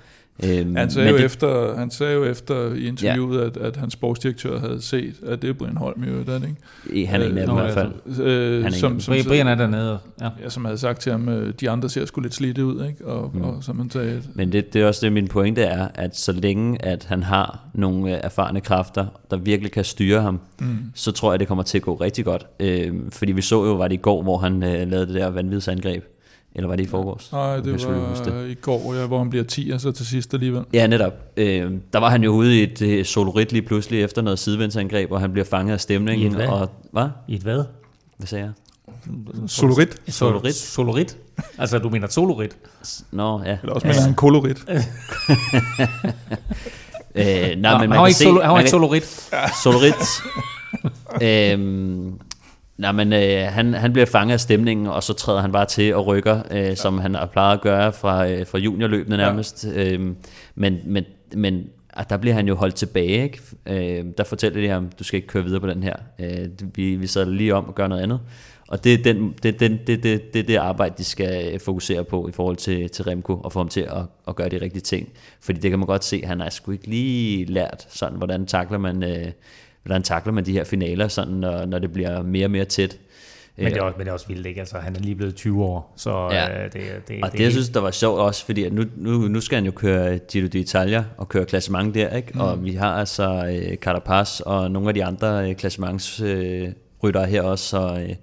Øhm, 0.46 0.76
han, 0.76 0.90
sagde 0.90 1.10
jo 1.10 1.18
det, 1.18 1.26
efter, 1.26 1.78
han 1.78 1.92
sagde 1.92 2.14
jo 2.14 2.24
efter 2.24 2.74
i 2.74 2.88
interviewet, 2.88 3.40
ja. 3.40 3.46
at, 3.46 3.58
at 3.58 3.76
hans 3.76 3.94
sportsdirektør 3.94 4.60
havde 4.60 4.82
set, 4.82 5.14
at 5.28 5.42
det 5.42 5.50
er 5.50 5.54
Brian 5.54 5.78
Holm 5.78 6.04
jo, 6.04 6.20
det 6.20 6.56
ikke? 6.94 7.08
Han 7.08 7.22
er 7.22 7.26
en 7.26 7.38
af 7.38 7.48
dem 7.48 7.58
i 7.58 7.60
hvert 7.60 7.74
fald. 7.74 7.92
Øh, 8.22 8.72
som, 8.72 9.00
som, 9.00 9.16
Brian 9.28 9.48
er 9.48 9.56
dernede. 9.56 10.00
Ja. 10.22 10.30
ja. 10.44 10.50
som 10.50 10.66
havde 10.66 10.78
sagt 10.78 11.02
til 11.02 11.12
ham, 11.12 11.30
øh, 11.30 11.54
de 11.60 11.70
andre 11.70 11.90
ser 11.90 12.06
sgu 12.06 12.22
lidt 12.22 12.34
slidte 12.34 12.66
ud, 12.66 12.86
ikke? 12.86 13.06
Og, 13.06 13.32
mm. 13.34 13.42
og 13.42 13.64
som 13.64 13.80
han 13.80 13.90
sagde... 13.90 14.22
Men 14.34 14.52
det, 14.52 14.74
det 14.74 14.82
er 14.82 14.88
også 14.88 15.06
det, 15.06 15.14
min 15.14 15.28
pointe 15.28 15.62
er, 15.62 15.88
at 15.96 16.18
så 16.18 16.32
længe 16.32 16.86
at 16.86 17.06
han 17.06 17.24
har 17.24 17.60
nogle 17.74 18.16
øh, 18.16 18.20
erfarne 18.24 18.62
kræfter, 18.62 19.06
der 19.32 19.38
virkelig 19.38 19.72
kan 19.72 19.84
styre 19.84 20.22
ham, 20.22 20.40
mm. 20.60 20.78
så 20.96 21.12
tror 21.12 21.32
jeg, 21.32 21.40
det 21.40 21.48
kommer 21.48 21.64
til 21.64 21.78
at 21.78 21.82
gå 21.82 21.96
rigtig 21.96 22.26
godt. 22.26 22.48
Øh, 22.60 22.94
fordi 23.10 23.32
vi 23.32 23.42
så 23.42 23.66
jo, 23.66 23.74
var 23.74 23.88
det 23.88 23.96
i 23.96 24.02
går, 24.02 24.24
hvor 24.24 24.38
han 24.38 24.64
øh, 24.64 24.92
lavede 24.92 25.08
det 25.08 25.16
der 25.16 25.30
vanvidsangreb 25.30 26.13
eller 26.56 26.68
var 26.68 26.76
det 26.76 26.84
i 26.84 26.88
forgårs? 26.88 27.32
Nej, 27.32 27.56
det 27.56 27.88
var 27.88 28.24
det. 28.26 28.50
i 28.50 28.54
går, 28.54 28.94
ja, 28.94 29.06
hvor 29.06 29.18
han 29.18 29.30
bliver 29.30 29.46
10, 29.46 29.72
og 29.74 29.82
så 29.82 29.92
til 29.92 30.06
sidst 30.06 30.34
alligevel. 30.34 30.64
Ja, 30.74 30.88
netop. 30.88 31.14
Øh, 31.38 31.72
der 31.94 32.00
var 32.00 32.10
han 32.10 32.24
jo 32.24 32.32
ude 32.32 32.60
i 32.60 32.64
et 32.64 32.82
øh, 32.82 33.06
solorit 33.06 33.52
lige 33.52 33.62
pludselig 33.62 34.04
efter 34.04 34.22
noget 34.22 34.40
sidevindsangreb, 34.40 35.12
og 35.12 35.20
han 35.20 35.32
bliver 35.32 35.46
fanget 35.46 35.74
af 35.74 35.82
stemningen. 35.82 36.24
I 36.24 36.28
et 36.28 36.36
hvad? 36.36 36.48
Og, 36.48 36.70
hvad? 36.92 37.08
I 37.28 37.36
et 37.36 37.42
hvad? 37.42 37.64
Hvad 38.18 38.28
sagde 38.28 38.44
jeg? 38.44 38.54
Solorit. 39.48 40.02
Solorit. 40.08 40.56
Solorit. 40.56 41.18
Altså, 41.58 41.80
du 41.80 41.90
mener 41.90 42.08
solorit? 42.08 42.58
Nå, 43.12 43.42
ja. 43.46 43.58
Eller 43.62 43.74
også 43.74 43.88
mener 43.88 44.02
han 44.02 44.14
kolorit. 44.14 44.58
øh, 47.16 47.16
nej, 47.16 47.56
Nå, 47.56 47.80
men 47.80 47.90
man 47.90 47.92
han 47.92 48.00
var 48.00 48.08
ikke, 48.08 48.18
se, 48.18 48.24
solo, 48.24 48.42
han 48.42 48.52
var 48.52 48.60
ikke 48.60 48.72
solorit. 48.72 49.32
Solorit. 49.64 49.94
øhm, 51.24 52.20
nej, 52.78 52.92
men 52.92 53.14
øh, 53.14 53.48
han, 53.50 53.74
han 53.74 53.94
bliver 53.94 54.06
fanget 54.06 54.34
af 54.34 54.40
stemningen, 54.40 54.88
og 54.88 55.04
så 55.04 55.14
træder 55.14 55.42
han 55.42 55.52
bare 55.52 55.66
til 55.66 55.96
og 55.96 56.06
rykker, 56.06 56.42
øh, 56.52 56.76
som 56.76 56.98
han 56.98 57.16
har 57.16 57.26
plejet 57.26 57.54
at 57.54 57.62
gøre 57.62 57.94
fra, 57.94 58.28
øh, 58.28 58.48
fra 58.48 58.58
juniorløbene 58.58 59.18
nærmest. 59.18 59.68
Ja. 59.76 59.92
Øhm, 59.92 60.16
men, 60.56 60.80
men, 60.86 61.04
men 61.36 61.64
at 61.90 62.10
der 62.10 62.18
bliver 62.18 62.34
han 62.34 62.48
jo 62.48 62.56
holdt 62.56 62.76
tilbage. 62.76 63.24
Ikke? 63.24 63.40
Øh, 63.66 64.06
der 64.18 64.24
fortæller 64.24 64.62
de 64.62 64.68
ham, 64.68 64.90
du 65.00 65.04
skal 65.04 65.18
ikke 65.18 65.28
køre 65.28 65.44
videre 65.44 65.60
på 65.60 65.68
den 65.68 65.84
her. 65.84 65.96
Øh, 66.20 66.48
vi, 66.76 66.96
vi 66.96 67.08
sad 67.08 67.26
lige 67.26 67.56
om 67.56 67.68
og 67.68 67.76
gør 67.76 67.88
noget 67.88 68.02
andet. 68.02 68.20
Og 68.68 68.84
det 68.84 68.94
er 68.94 69.04
den, 69.04 69.34
det, 69.44 69.60
den, 69.60 69.80
det, 69.88 70.04
det, 70.04 70.34
det, 70.34 70.48
det 70.48 70.56
arbejde, 70.56 70.96
de 70.98 71.04
skal 71.04 71.60
fokusere 71.60 72.04
på 72.04 72.28
i 72.28 72.32
forhold 72.32 72.56
til, 72.56 72.90
til 72.90 73.06
Remco, 73.06 73.36
og 73.36 73.52
få 73.52 73.60
ham 73.60 73.68
til 73.68 73.82
at, 73.82 74.04
at 74.28 74.36
gøre 74.36 74.50
de 74.50 74.62
rigtige 74.62 74.82
ting. 74.82 75.10
Fordi 75.42 75.60
det 75.60 75.70
kan 75.70 75.80
man 75.80 75.86
godt 75.86 76.04
se, 76.04 76.26
han 76.26 76.40
har 76.40 76.50
sgu 76.50 76.72
ikke 76.72 76.88
lige 76.88 77.46
lært, 77.46 77.88
sådan, 77.90 78.18
hvordan 78.18 78.46
takler 78.46 78.78
man... 78.78 79.04
Øh, 79.04 79.32
hvordan 79.84 80.04
takler 80.04 80.34
man 80.34 80.46
de 80.46 80.52
her 80.52 80.64
finaler, 80.64 81.08
sådan, 81.08 81.34
når, 81.34 81.66
når 81.66 81.80
det 81.80 81.94
bliver 81.94 82.22
mere 82.24 82.46
og 82.46 82.52
mere 82.52 82.66
tæt. 82.66 82.98
Men 83.58 83.66
det, 83.66 83.78
er 83.78 83.82
også, 83.82 83.98
men 83.98 84.06
det 84.06 84.10
er 84.10 84.14
også 84.14 84.28
vildt, 84.28 84.48
ikke? 84.48 84.60
Altså, 84.60 84.78
han 84.78 84.96
er 84.96 85.00
lige 85.00 85.16
blevet 85.16 85.36
20 85.36 85.64
år, 85.64 85.94
så 85.98 86.28
Ja. 86.32 86.64
øh, 86.66 86.74
det, 86.74 86.82
det, 87.08 87.24
Og 87.24 87.32
det, 87.32 87.40
jeg 87.40 87.52
synes, 87.52 87.70
der 87.70 87.80
var 87.80 87.92
sjovt 87.92 88.20
også, 88.20 88.46
fordi 88.46 88.70
nu, 88.70 88.84
nu, 88.96 89.12
nu 89.18 89.42
skal 89.42 89.56
han 89.56 89.66
jo 89.66 89.72
køre 89.72 90.18
Giro 90.18 90.48
d'Italia 90.56 91.02
og 91.18 91.30
køre 91.30 91.46
klassement 91.46 91.96
der, 91.96 92.16
ikke? 92.16 92.32
Mm. 92.34 92.40
Og 92.40 92.64
vi 92.64 92.74
har 92.74 92.94
altså 92.94 93.54
øh, 93.54 93.78
Carapaz 93.78 94.40
og 94.40 94.72
nogle 94.72 94.88
af 94.88 94.94
de 94.94 95.06
andre 95.06 95.50
øh, 95.50 95.56
klassementsryttere 95.56 96.68
øh, 96.68 96.72
ryttere 97.04 97.26
her 97.26 97.42
også, 97.42 97.66
så 97.66 98.00
øh, 98.08 98.16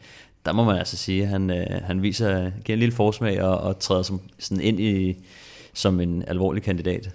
der 0.46 0.52
må 0.52 0.64
man 0.64 0.78
altså 0.78 0.96
sige, 0.96 1.22
at 1.22 1.28
han, 1.28 1.50
øh, 1.50 1.66
han 1.82 2.02
viser, 2.02 2.50
giver 2.64 2.76
en 2.76 2.80
lille 2.80 2.94
forsmag 2.94 3.42
og, 3.42 3.58
og 3.58 3.78
træder 3.78 4.02
som, 4.02 4.20
sådan 4.38 4.60
ind 4.64 4.80
i, 4.80 5.24
som 5.74 6.00
en 6.00 6.24
alvorlig 6.26 6.62
kandidat. 6.62 7.10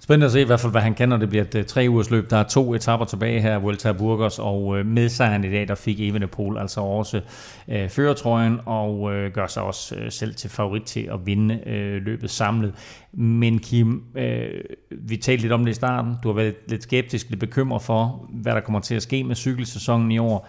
Spændende 0.00 0.26
at 0.26 0.32
se 0.32 0.40
i 0.40 0.44
hvert 0.44 0.60
fald, 0.60 0.72
hvad 0.72 0.80
han 0.80 0.94
kan, 0.94 1.08
når 1.08 1.16
det 1.16 1.28
bliver 1.28 1.44
et 1.44 1.54
øh, 1.54 1.64
tre 1.64 1.86
ugers 1.88 2.10
løb. 2.10 2.30
Der 2.30 2.36
er 2.36 2.42
to 2.42 2.74
etapper 2.74 3.06
tilbage 3.06 3.40
her, 3.40 3.58
Vuelta 3.58 3.88
a 3.88 3.92
Burgos, 3.92 4.38
og 4.38 4.78
øh, 4.78 4.86
med 4.86 5.08
sejren 5.08 5.44
i 5.44 5.50
dag, 5.50 5.68
der 5.68 5.74
fik 5.74 6.00
Evenepoel 6.00 6.58
altså 6.58 6.80
også 6.80 7.20
øh, 7.68 7.88
føretrøjen, 7.88 8.60
og 8.66 9.14
øh, 9.14 9.32
gør 9.32 9.46
sig 9.46 9.62
også 9.62 9.94
øh, 9.94 10.12
selv 10.12 10.34
til 10.34 10.50
favorit 10.50 10.82
til 10.82 11.08
at 11.12 11.26
vinde 11.26 11.60
øh, 11.66 12.02
løbet 12.02 12.30
samlet. 12.30 12.74
Men 13.12 13.58
Kim, 13.58 14.02
øh, 14.16 14.60
vi 14.90 15.16
talte 15.16 15.42
lidt 15.42 15.52
om 15.52 15.64
det 15.64 15.72
i 15.72 15.74
starten. 15.74 16.14
Du 16.22 16.28
har 16.28 16.34
været 16.34 16.54
lidt 16.68 16.82
skeptisk, 16.82 17.28
lidt 17.30 17.40
bekymret 17.40 17.82
for, 17.82 18.26
hvad 18.32 18.52
der 18.52 18.60
kommer 18.60 18.80
til 18.80 18.94
at 18.94 19.02
ske 19.02 19.24
med 19.24 19.36
cykelsæsonen 19.36 20.12
i 20.12 20.18
år. 20.18 20.48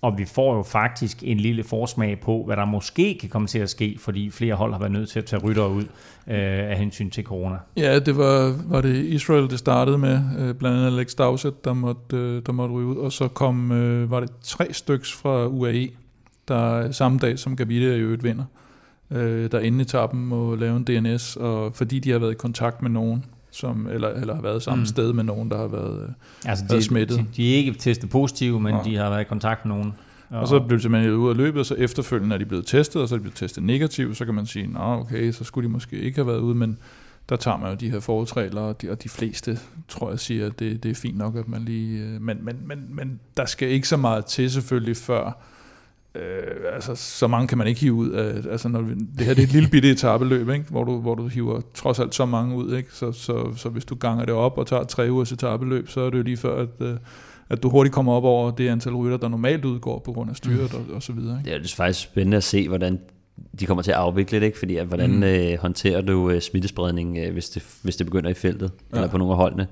Og 0.00 0.18
vi 0.18 0.24
får 0.24 0.56
jo 0.56 0.62
faktisk 0.62 1.22
en 1.22 1.36
lille 1.36 1.64
forsmag 1.64 2.20
på, 2.20 2.42
hvad 2.46 2.56
der 2.56 2.64
måske 2.64 3.18
kan 3.20 3.28
komme 3.28 3.48
til 3.48 3.58
at 3.58 3.70
ske, 3.70 3.96
fordi 4.00 4.30
flere 4.30 4.54
hold 4.54 4.72
har 4.72 4.78
været 4.78 4.92
nødt 4.92 5.08
til 5.08 5.18
at 5.18 5.24
tage 5.24 5.42
rytter 5.42 5.66
ud 5.66 5.82
øh, 6.26 6.70
af 6.70 6.78
hensyn 6.78 7.10
til 7.10 7.24
corona. 7.24 7.56
Ja, 7.76 7.98
det 7.98 8.16
var, 8.16 8.54
var 8.66 8.80
det 8.80 9.04
Israel, 9.04 9.50
det 9.50 9.58
startede 9.58 9.98
med, 9.98 10.20
øh, 10.38 10.54
blandt 10.54 10.76
andet 10.78 10.86
Alex 10.86 11.14
Dowsett, 11.14 11.64
der 11.64 11.72
måtte, 11.72 12.16
øh, 12.16 12.42
der 12.46 12.52
måtte 12.52 12.74
ryge 12.74 12.86
ud, 12.86 12.96
og 12.96 13.12
så 13.12 13.28
kom, 13.28 13.72
øh, 13.72 14.10
var 14.10 14.20
det 14.20 14.30
tre 14.42 14.72
styks 14.72 15.12
fra 15.12 15.46
UAE, 15.46 15.88
der 16.48 16.90
samme 16.90 17.18
dag 17.18 17.38
som 17.38 17.56
Gaviria 17.56 17.94
i 17.94 18.00
øvrigt 18.00 18.24
vinder, 18.24 18.44
øh, 19.10 19.50
der 19.52 19.60
inden 19.60 19.80
i 19.80 19.84
tappen 19.84 20.26
må 20.26 20.54
lave 20.54 20.76
en 20.76 20.84
DNS, 20.84 21.36
og 21.36 21.74
fordi 21.74 21.98
de 21.98 22.10
har 22.10 22.18
været 22.18 22.32
i 22.32 22.34
kontakt 22.34 22.82
med 22.82 22.90
nogen, 22.90 23.24
som, 23.60 23.86
eller, 23.86 24.08
eller 24.08 24.34
har 24.34 24.42
været 24.42 24.62
samme 24.62 24.82
mm. 24.82 24.86
sted 24.86 25.12
med 25.12 25.24
nogen, 25.24 25.50
der 25.50 25.56
har 25.56 25.66
været, 25.66 26.02
øh, 26.02 26.08
altså, 26.50 26.64
været 26.68 26.84
smittet. 26.84 27.18
De, 27.18 27.26
de 27.36 27.52
er 27.52 27.56
ikke 27.56 27.72
testet 27.72 28.10
positive, 28.10 28.60
men 28.60 28.74
ja. 28.74 28.82
de 28.84 28.96
har 28.96 29.10
været 29.10 29.20
i 29.20 29.24
kontakt 29.24 29.64
med 29.64 29.74
nogen. 29.74 29.94
Og, 30.30 30.40
og 30.40 30.48
så 30.48 30.60
blev 30.60 30.78
de 30.78 30.82
simpelthen 30.82 31.12
ud 31.12 31.30
af 31.30 31.36
løbet, 31.36 31.60
og 31.60 31.66
så 31.66 31.74
efterfølgende 31.74 32.34
er 32.34 32.38
de 32.38 32.46
blevet 32.46 32.66
testet, 32.66 33.02
og 33.02 33.08
så 33.08 33.14
er 33.14 33.16
de 33.16 33.22
blevet 33.22 33.36
testet 33.36 33.62
negativt, 33.62 34.16
så 34.16 34.24
kan 34.24 34.34
man 34.34 34.46
sige, 34.46 34.66
nå 34.66 34.80
okay, 34.80 35.32
så 35.32 35.44
skulle 35.44 35.68
de 35.68 35.72
måske 35.72 35.96
ikke 35.96 36.16
have 36.16 36.26
været 36.26 36.38
ude, 36.38 36.54
men 36.54 36.78
der 37.28 37.36
tager 37.36 37.56
man 37.56 37.70
jo 37.70 37.76
de 37.76 37.90
her 37.90 38.00
forholdsregler, 38.00 38.60
og 38.60 38.82
de, 38.82 38.90
og 38.90 39.02
de 39.02 39.08
fleste, 39.08 39.58
tror 39.88 40.10
jeg, 40.10 40.20
siger, 40.20 40.46
at 40.46 40.58
det, 40.58 40.82
det 40.82 40.90
er 40.90 40.94
fint 40.94 41.18
nok, 41.18 41.36
at 41.36 41.48
man 41.48 41.62
lige... 41.62 42.00
Øh, 42.00 42.22
men, 42.22 42.38
men, 42.44 42.56
men, 42.64 42.84
men 42.88 43.20
der 43.36 43.46
skal 43.46 43.68
ikke 43.68 43.88
så 43.88 43.96
meget 43.96 44.26
til 44.26 44.50
selvfølgelig, 44.50 44.96
før 44.96 45.42
Øh, 46.14 46.74
altså, 46.74 46.94
så 46.94 47.26
mange 47.26 47.48
kan 47.48 47.58
man 47.58 47.66
ikke 47.66 47.80
hive 47.80 47.92
ud 47.92 48.10
af, 48.10 48.50
altså 48.50 48.68
når 48.68 48.80
vi, 48.80 48.94
det 48.94 49.26
her 49.26 49.34
det 49.34 49.42
er 49.42 49.46
et 49.46 49.52
lille 49.52 49.68
bitte 49.68 49.90
etabeløb, 49.90 50.48
ikke? 50.48 50.64
Hvor, 50.70 50.84
du, 50.84 51.00
hvor 51.00 51.14
du 51.14 51.26
hiver 51.26 51.60
trods 51.74 51.98
alt 51.98 52.14
så 52.14 52.26
mange 52.26 52.56
ud, 52.56 52.76
ikke? 52.76 52.88
Så, 52.92 53.12
så, 53.12 53.54
så 53.56 53.68
hvis 53.68 53.84
du 53.84 53.94
ganger 53.94 54.24
det 54.24 54.34
op 54.34 54.58
og 54.58 54.66
tager 54.66 54.84
tre 54.84 55.10
ugers 55.10 55.32
etabeløb, 55.32 55.88
så 55.88 56.00
er 56.00 56.10
det 56.10 56.18
jo 56.18 56.22
lige 56.22 56.36
før, 56.36 56.62
at, 56.62 56.68
øh, 56.80 56.96
at 57.48 57.62
du 57.62 57.70
hurtigt 57.70 57.94
kommer 57.94 58.12
op 58.12 58.24
over 58.24 58.50
det 58.50 58.68
antal 58.68 58.94
rytter, 58.94 59.16
der 59.16 59.28
normalt 59.28 59.64
udgår 59.64 59.98
på 59.98 60.12
grund 60.12 60.30
af 60.30 60.36
styret 60.36 60.74
og, 60.74 60.94
og 60.94 61.02
så 61.02 61.12
videre. 61.12 61.38
Ikke? 61.38 61.50
Det 61.50 61.56
er 61.56 61.62
jo 61.62 61.68
faktisk 61.76 62.00
spændende 62.00 62.36
at 62.36 62.44
se, 62.44 62.68
hvordan 62.68 63.00
de 63.60 63.66
kommer 63.66 63.82
til 63.82 63.90
at 63.90 63.96
afvikle 63.96 64.40
det, 64.40 64.46
ikke? 64.46 64.58
fordi 64.58 64.76
at, 64.76 64.86
hvordan 64.86 65.10
mm. 65.10 65.22
øh, 65.22 65.58
håndterer 65.58 66.00
du 66.00 66.30
øh, 66.30 66.40
smittespredning, 66.40 67.18
øh, 67.18 67.32
hvis, 67.32 67.50
det, 67.50 67.64
hvis 67.82 67.96
det 67.96 68.06
begynder 68.06 68.30
i 68.30 68.34
feltet, 68.34 68.70
ja. 68.92 68.96
eller 68.96 69.08
på 69.08 69.18
nogle 69.18 69.32
af 69.32 69.36
holdene. 69.36 69.66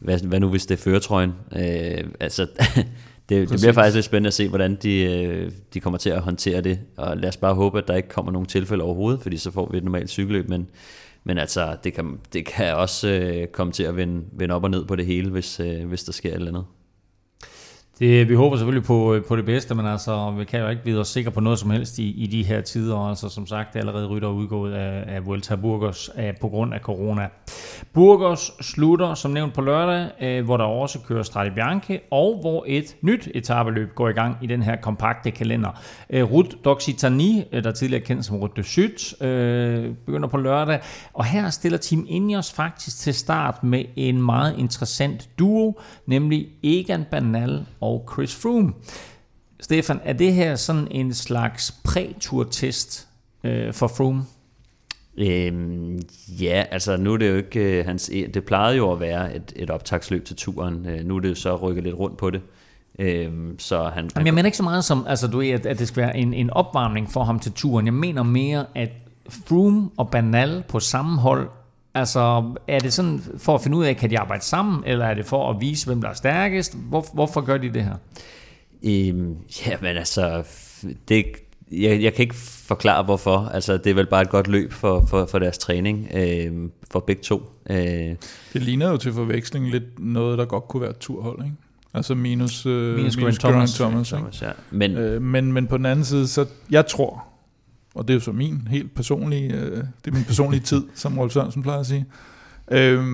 Hvad, 0.00 0.18
hvad 0.18 0.40
nu 0.40 0.48
hvis 0.48 0.66
det 0.66 0.78
er 0.78 0.82
føretrøjen? 0.82 1.32
Øh, 1.56 2.04
altså, 2.20 2.46
det, 3.28 3.50
det 3.50 3.60
bliver 3.60 3.72
faktisk 3.72 3.94
lidt 3.94 4.04
spændende 4.04 4.28
at 4.28 4.34
se, 4.34 4.48
hvordan 4.48 4.74
de, 4.74 5.02
øh, 5.02 5.52
de 5.74 5.80
kommer 5.80 5.98
til 5.98 6.10
at 6.10 6.20
håndtere 6.20 6.60
det. 6.60 6.78
Og 6.96 7.16
lad 7.16 7.28
os 7.28 7.36
bare 7.36 7.54
håbe, 7.54 7.78
at 7.78 7.88
der 7.88 7.96
ikke 7.96 8.08
kommer 8.08 8.32
nogen 8.32 8.46
tilfælde 8.46 8.84
overhovedet, 8.84 9.22
fordi 9.22 9.36
så 9.36 9.50
får 9.50 9.68
vi 9.70 9.78
et 9.78 9.84
normalt 9.84 10.10
cykelløb. 10.10 10.48
Men, 10.48 10.68
men 11.24 11.38
altså, 11.38 11.76
det 11.84 11.94
kan, 11.94 12.18
det 12.32 12.46
kan 12.46 12.74
også 12.74 13.08
øh, 13.08 13.46
komme 13.46 13.72
til 13.72 13.82
at 13.82 13.96
vende, 13.96 14.24
vende 14.32 14.54
op 14.54 14.64
og 14.64 14.70
ned 14.70 14.84
på 14.84 14.96
det 14.96 15.06
hele, 15.06 15.30
hvis, 15.30 15.60
øh, 15.60 15.86
hvis 15.88 16.04
der 16.04 16.12
sker 16.12 16.30
et 16.30 16.34
eller 16.34 16.48
andet. 16.48 16.64
Det, 18.02 18.28
vi 18.28 18.34
håber 18.34 18.56
selvfølgelig 18.56 18.86
på, 18.86 19.14
øh, 19.14 19.24
på 19.24 19.36
det 19.36 19.44
bedste, 19.44 19.74
men 19.74 19.86
altså, 19.86 20.30
vi 20.30 20.44
kan 20.44 20.60
jo 20.60 20.68
ikke 20.68 20.82
vide 20.84 21.00
os 21.00 21.08
sikre 21.08 21.30
på 21.30 21.40
noget 21.40 21.58
som 21.58 21.70
helst 21.70 21.98
i, 21.98 22.22
i 22.22 22.26
de 22.26 22.42
her 22.42 22.60
tider. 22.60 23.08
Altså, 23.08 23.28
som 23.28 23.46
sagt, 23.46 23.72
det 23.72 23.76
er 23.76 23.80
allerede 23.80 24.06
rytter 24.06 24.28
udgået 24.28 24.72
af, 24.72 25.04
af 25.16 25.26
Vuelta 25.26 25.56
Burgos 25.56 26.10
af, 26.14 26.36
på 26.40 26.48
grund 26.48 26.74
af 26.74 26.80
corona. 26.80 27.28
Burgos 27.92 28.52
slutter 28.60 29.14
som 29.14 29.30
nævnt 29.30 29.54
på 29.54 29.60
lørdag, 29.60 30.10
øh, 30.20 30.44
hvor 30.44 30.56
der 30.56 30.64
også 30.64 30.98
kører 31.08 31.22
Strade 31.22 31.50
Bianche, 31.50 32.00
og 32.10 32.38
hvor 32.40 32.64
et 32.66 32.96
nyt 33.02 33.28
etabeløb 33.34 33.94
går 33.94 34.08
i 34.08 34.12
gang 34.12 34.36
i 34.42 34.46
den 34.46 34.62
her 34.62 34.76
kompakte 34.76 35.30
kalender. 35.30 35.80
Øh, 36.10 36.32
Rute 36.32 36.56
d'Occitanie, 36.66 37.56
øh, 37.56 37.64
der 37.64 37.72
tidligere 37.72 38.04
kendt 38.04 38.24
som 38.24 38.36
Rut 38.36 38.56
de 38.56 38.62
Sud, 38.62 39.22
øh, 39.26 39.94
begynder 40.06 40.28
på 40.28 40.36
lørdag, 40.36 40.80
og 41.12 41.24
her 41.24 41.50
stiller 41.50 41.78
Team 41.78 42.06
Ineos 42.08 42.52
faktisk 42.52 42.98
til 42.98 43.14
start 43.14 43.64
med 43.64 43.84
en 43.96 44.22
meget 44.22 44.58
interessant 44.58 45.28
duo, 45.38 45.80
nemlig 46.06 46.48
Egan 46.62 47.04
Bernal 47.10 47.66
og 47.80 47.91
Chris 48.12 48.34
Froome. 48.34 48.72
Stefan, 49.60 50.00
er 50.04 50.12
det 50.12 50.32
her 50.32 50.56
sådan 50.56 50.88
en 50.90 51.14
slags 51.14 51.74
præ-tur-test 51.84 53.08
øh, 53.44 53.72
for 53.72 53.86
Froome? 53.86 54.24
Øhm, 55.18 56.00
ja, 56.28 56.64
altså 56.70 56.96
nu 56.96 57.12
er 57.12 57.16
det 57.16 57.30
jo 57.30 57.36
ikke 57.36 57.60
øh, 57.60 57.86
hans... 57.86 58.10
E- 58.10 58.30
det 58.30 58.44
plejede 58.44 58.76
jo 58.76 58.92
at 58.92 59.00
være 59.00 59.36
et, 59.36 59.52
et 59.56 59.70
optagsløb 59.70 60.24
til 60.24 60.36
turen. 60.36 60.86
Øh, 60.86 61.04
nu 61.04 61.16
er 61.16 61.20
det 61.20 61.28
jo 61.28 61.34
så 61.34 61.56
rykket 61.56 61.84
lidt 61.84 61.98
rundt 61.98 62.16
på 62.16 62.30
det. 62.30 62.40
Øhm, 62.98 63.58
så 63.58 63.84
han, 63.88 64.10
Jamen, 64.14 64.26
jeg 64.26 64.34
mener 64.34 64.46
ikke 64.46 64.56
så 64.56 64.62
meget 64.62 64.84
som, 64.84 65.04
altså, 65.08 65.26
du 65.26 65.38
ved, 65.38 65.50
at, 65.50 65.66
at 65.66 65.78
det 65.78 65.88
skal 65.88 66.02
være 66.02 66.16
en, 66.16 66.34
en 66.34 66.50
opvarmning 66.50 67.10
for 67.10 67.24
ham 67.24 67.38
til 67.38 67.52
turen. 67.52 67.86
Jeg 67.86 67.94
mener 67.94 68.22
mere, 68.22 68.66
at 68.74 68.90
Froome 69.28 69.90
og 69.96 70.10
Banal 70.10 70.64
på 70.68 70.80
samme 70.80 71.18
hold 71.18 71.48
Altså, 71.94 72.54
er 72.68 72.78
det 72.78 72.92
sådan 72.92 73.20
for 73.38 73.54
at 73.54 73.62
finde 73.62 73.76
ud 73.76 73.84
af, 73.84 73.96
kan 73.96 74.10
de 74.10 74.18
arbejde 74.18 74.44
sammen, 74.44 74.82
eller 74.86 75.04
er 75.06 75.14
det 75.14 75.26
for 75.26 75.50
at 75.50 75.60
vise, 75.60 75.86
hvem 75.86 76.00
der 76.00 76.08
er 76.08 76.14
stærkest? 76.14 76.76
Hvor, 76.76 77.06
hvorfor 77.14 77.40
gør 77.40 77.56
de 77.56 77.72
det 77.72 77.84
her? 77.84 77.94
Øhm, 78.84 79.36
ja, 79.66 79.76
men 79.80 79.96
altså, 79.96 80.44
det, 81.08 81.24
jeg, 81.72 82.02
jeg 82.02 82.14
kan 82.14 82.22
ikke 82.22 82.34
forklare 82.66 83.02
hvorfor. 83.02 83.50
Altså, 83.54 83.76
det 83.76 83.86
er 83.86 83.94
vel 83.94 84.06
bare 84.06 84.22
et 84.22 84.30
godt 84.30 84.48
løb 84.48 84.72
for, 84.72 85.06
for, 85.08 85.26
for 85.26 85.38
deres 85.38 85.58
træning, 85.58 86.08
øh, 86.14 86.52
for 86.90 87.00
begge 87.00 87.22
to. 87.22 87.42
Øh. 87.70 87.76
Det 88.52 88.62
ligner 88.62 88.90
jo 88.90 88.96
til 88.96 89.12
forveksling 89.12 89.70
lidt 89.70 89.98
noget, 89.98 90.38
der 90.38 90.44
godt 90.44 90.68
kunne 90.68 90.80
være 90.80 90.90
et 90.90 90.98
turhold, 90.98 91.44
ikke? 91.44 91.56
Altså 91.94 92.14
minus, 92.14 92.66
øh, 92.66 92.96
minus, 92.96 93.16
minus 93.16 93.38
Thomas. 93.38 93.74
Thomas, 93.74 94.08
Thomas 94.08 94.42
ja. 94.42 94.50
men, 94.70 94.96
øh, 94.96 95.22
men, 95.22 95.52
men 95.52 95.66
på 95.66 95.76
den 95.76 95.86
anden 95.86 96.04
side, 96.04 96.28
så 96.28 96.46
jeg 96.70 96.86
tror, 96.86 97.24
og 97.94 98.08
det 98.08 98.14
er 98.14 98.16
jo 98.16 98.20
så 98.20 98.32
min 98.32 98.68
helt 98.70 98.94
personlige, 98.94 99.54
øh, 99.54 99.76
det 99.76 100.06
er 100.06 100.12
min 100.12 100.24
personlige 100.24 100.60
tid, 100.60 100.82
som 100.94 101.18
Rolf 101.18 101.32
Sørensen 101.32 101.62
plejer 101.62 101.80
at 101.80 101.86
sige. 101.86 102.06
Øh, 102.70 103.04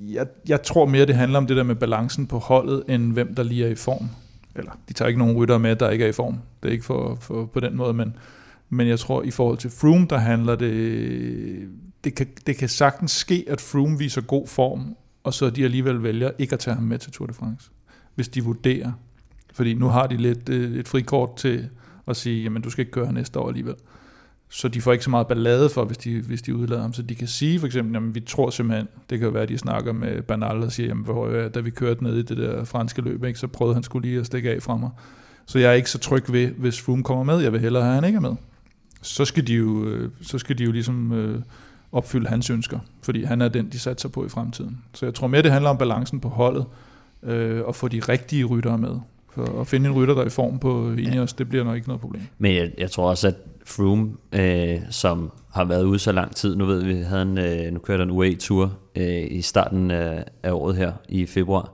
jeg, 0.00 0.26
jeg 0.48 0.62
tror 0.62 0.86
mere, 0.86 1.06
det 1.06 1.14
handler 1.14 1.38
om 1.38 1.46
det 1.46 1.56
der 1.56 1.62
med 1.62 1.74
balancen 1.74 2.26
på 2.26 2.38
holdet, 2.38 2.82
end 2.88 3.12
hvem 3.12 3.34
der 3.34 3.42
lige 3.42 3.64
er 3.64 3.70
i 3.70 3.74
form. 3.74 4.08
Eller, 4.56 4.72
de 4.88 4.92
tager 4.92 5.08
ikke 5.08 5.18
nogen 5.18 5.36
rytter 5.36 5.58
med, 5.58 5.76
der 5.76 5.90
ikke 5.90 6.04
er 6.04 6.08
i 6.08 6.12
form. 6.12 6.38
Det 6.62 6.68
er 6.68 6.72
ikke 6.72 6.84
for, 6.84 7.18
for 7.20 7.46
på 7.46 7.60
den 7.60 7.76
måde, 7.76 7.94
men, 7.94 8.16
men 8.68 8.88
jeg 8.88 8.98
tror, 8.98 9.22
i 9.22 9.30
forhold 9.30 9.58
til 9.58 9.70
Froome, 9.70 10.06
der 10.10 10.18
handler 10.18 10.54
det... 10.54 11.68
Det 12.04 12.14
kan, 12.14 12.26
det 12.46 12.56
kan 12.56 12.68
sagtens 12.68 13.10
ske, 13.10 13.44
at 13.48 13.60
Froome 13.60 13.98
viser 13.98 14.20
god 14.20 14.46
form, 14.46 14.96
og 15.24 15.34
så 15.34 15.50
de 15.50 15.64
alligevel 15.64 16.02
vælger 16.02 16.30
ikke 16.38 16.52
at 16.52 16.58
tage 16.58 16.74
ham 16.74 16.84
med 16.84 16.98
til 16.98 17.12
Tour 17.12 17.26
de 17.26 17.34
France, 17.34 17.70
hvis 18.14 18.28
de 18.28 18.44
vurderer. 18.44 18.92
Fordi 19.52 19.74
nu 19.74 19.88
har 19.88 20.06
de 20.06 20.16
lidt 20.16 20.48
øh, 20.48 20.78
et 20.78 20.88
frikort 20.88 21.36
til 21.36 21.68
og 22.06 22.16
sige, 22.16 22.42
jamen 22.42 22.62
du 22.62 22.70
skal 22.70 22.82
ikke 22.82 22.92
køre 22.92 23.12
næste 23.12 23.38
år 23.38 23.48
alligevel. 23.48 23.74
Så 24.48 24.68
de 24.68 24.80
får 24.80 24.92
ikke 24.92 25.04
så 25.04 25.10
meget 25.10 25.26
ballade 25.26 25.68
for, 25.68 25.84
hvis 25.84 25.98
de, 25.98 26.20
hvis 26.20 26.42
de 26.42 26.56
udlader 26.56 26.82
ham. 26.82 26.92
Så 26.92 27.02
de 27.02 27.14
kan 27.14 27.28
sige 27.28 27.58
for 27.58 27.66
eksempel, 27.66 27.94
jamen 27.94 28.14
vi 28.14 28.20
tror 28.20 28.50
simpelthen, 28.50 28.88
det 29.10 29.18
kan 29.18 29.26
jo 29.26 29.32
være, 29.32 29.42
at 29.42 29.48
de 29.48 29.58
snakker 29.58 29.92
med 29.92 30.22
Bernal 30.22 30.62
og 30.62 30.72
siger, 30.72 30.86
jamen 30.86 31.04
hvor, 31.04 31.48
da 31.48 31.60
vi 31.60 31.70
kørte 31.70 32.04
ned 32.04 32.16
i 32.16 32.22
det 32.22 32.36
der 32.36 32.64
franske 32.64 33.02
løb, 33.02 33.24
ikke, 33.24 33.38
så 33.38 33.46
prøvede 33.46 33.74
han 33.74 33.82
skulle 33.82 34.08
lige 34.08 34.20
at 34.20 34.26
stikke 34.26 34.50
af 34.50 34.62
fra 34.62 34.76
mig. 34.76 34.90
Så 35.46 35.58
jeg 35.58 35.70
er 35.70 35.74
ikke 35.74 35.90
så 35.90 35.98
tryg 35.98 36.32
ved, 36.32 36.48
hvis 36.48 36.80
Froome 36.80 37.02
kommer 37.02 37.24
med. 37.24 37.38
Jeg 37.38 37.52
vil 37.52 37.60
hellere 37.60 37.82
have, 37.82 37.90
at 37.90 37.94
han 37.94 38.04
ikke 38.04 38.16
er 38.16 38.20
med. 38.20 38.34
Så 39.02 39.24
skal 39.24 39.46
de 39.46 39.54
jo, 39.54 39.86
øh, 39.88 40.10
så 40.22 40.38
skal 40.38 40.58
de 40.58 40.64
jo 40.64 40.72
ligesom 40.72 41.12
øh, 41.12 41.42
opfylde 41.92 42.28
hans 42.28 42.50
ønsker, 42.50 42.78
fordi 43.02 43.24
han 43.24 43.40
er 43.40 43.48
den, 43.48 43.68
de 43.72 43.78
satser 43.78 44.08
på 44.08 44.26
i 44.26 44.28
fremtiden. 44.28 44.78
Så 44.94 45.06
jeg 45.06 45.14
tror 45.14 45.26
mere, 45.26 45.42
det 45.42 45.52
handler 45.52 45.70
om 45.70 45.78
balancen 45.78 46.20
på 46.20 46.28
holdet, 46.28 46.66
øh, 47.22 47.62
og 47.64 47.74
få 47.74 47.88
de 47.88 48.00
rigtige 48.00 48.44
ryttere 48.44 48.78
med. 48.78 49.00
For 49.34 49.60
at 49.60 49.66
finde 49.66 49.88
en 49.88 49.94
rytter, 49.94 50.14
der 50.14 50.22
er 50.22 50.26
i 50.26 50.30
form 50.30 50.58
på 50.58 50.92
Ineos, 50.92 51.32
ja. 51.32 51.38
det 51.38 51.48
bliver 51.48 51.64
nok 51.64 51.76
ikke 51.76 51.88
noget 51.88 52.00
problem. 52.00 52.22
Men 52.38 52.56
jeg, 52.56 52.70
jeg 52.78 52.90
tror 52.90 53.10
også, 53.10 53.28
at 53.28 53.34
Froome, 53.66 54.12
øh, 54.32 54.80
som 54.90 55.32
har 55.52 55.64
været 55.64 55.84
ude 55.84 55.98
så 55.98 56.12
lang 56.12 56.36
tid, 56.36 56.56
nu 56.56 56.66
ved 56.66 56.84
vi, 56.84 56.94
havde 56.94 57.22
en, 57.22 57.38
øh, 57.38 57.72
nu 57.72 57.78
kørte 57.78 58.02
en 58.02 58.10
UAE-tur 58.10 58.72
øh, 58.96 59.26
i 59.30 59.42
starten 59.42 59.90
af, 59.90 60.24
af 60.42 60.52
året 60.52 60.76
her 60.76 60.92
i 61.08 61.26
februar, 61.26 61.72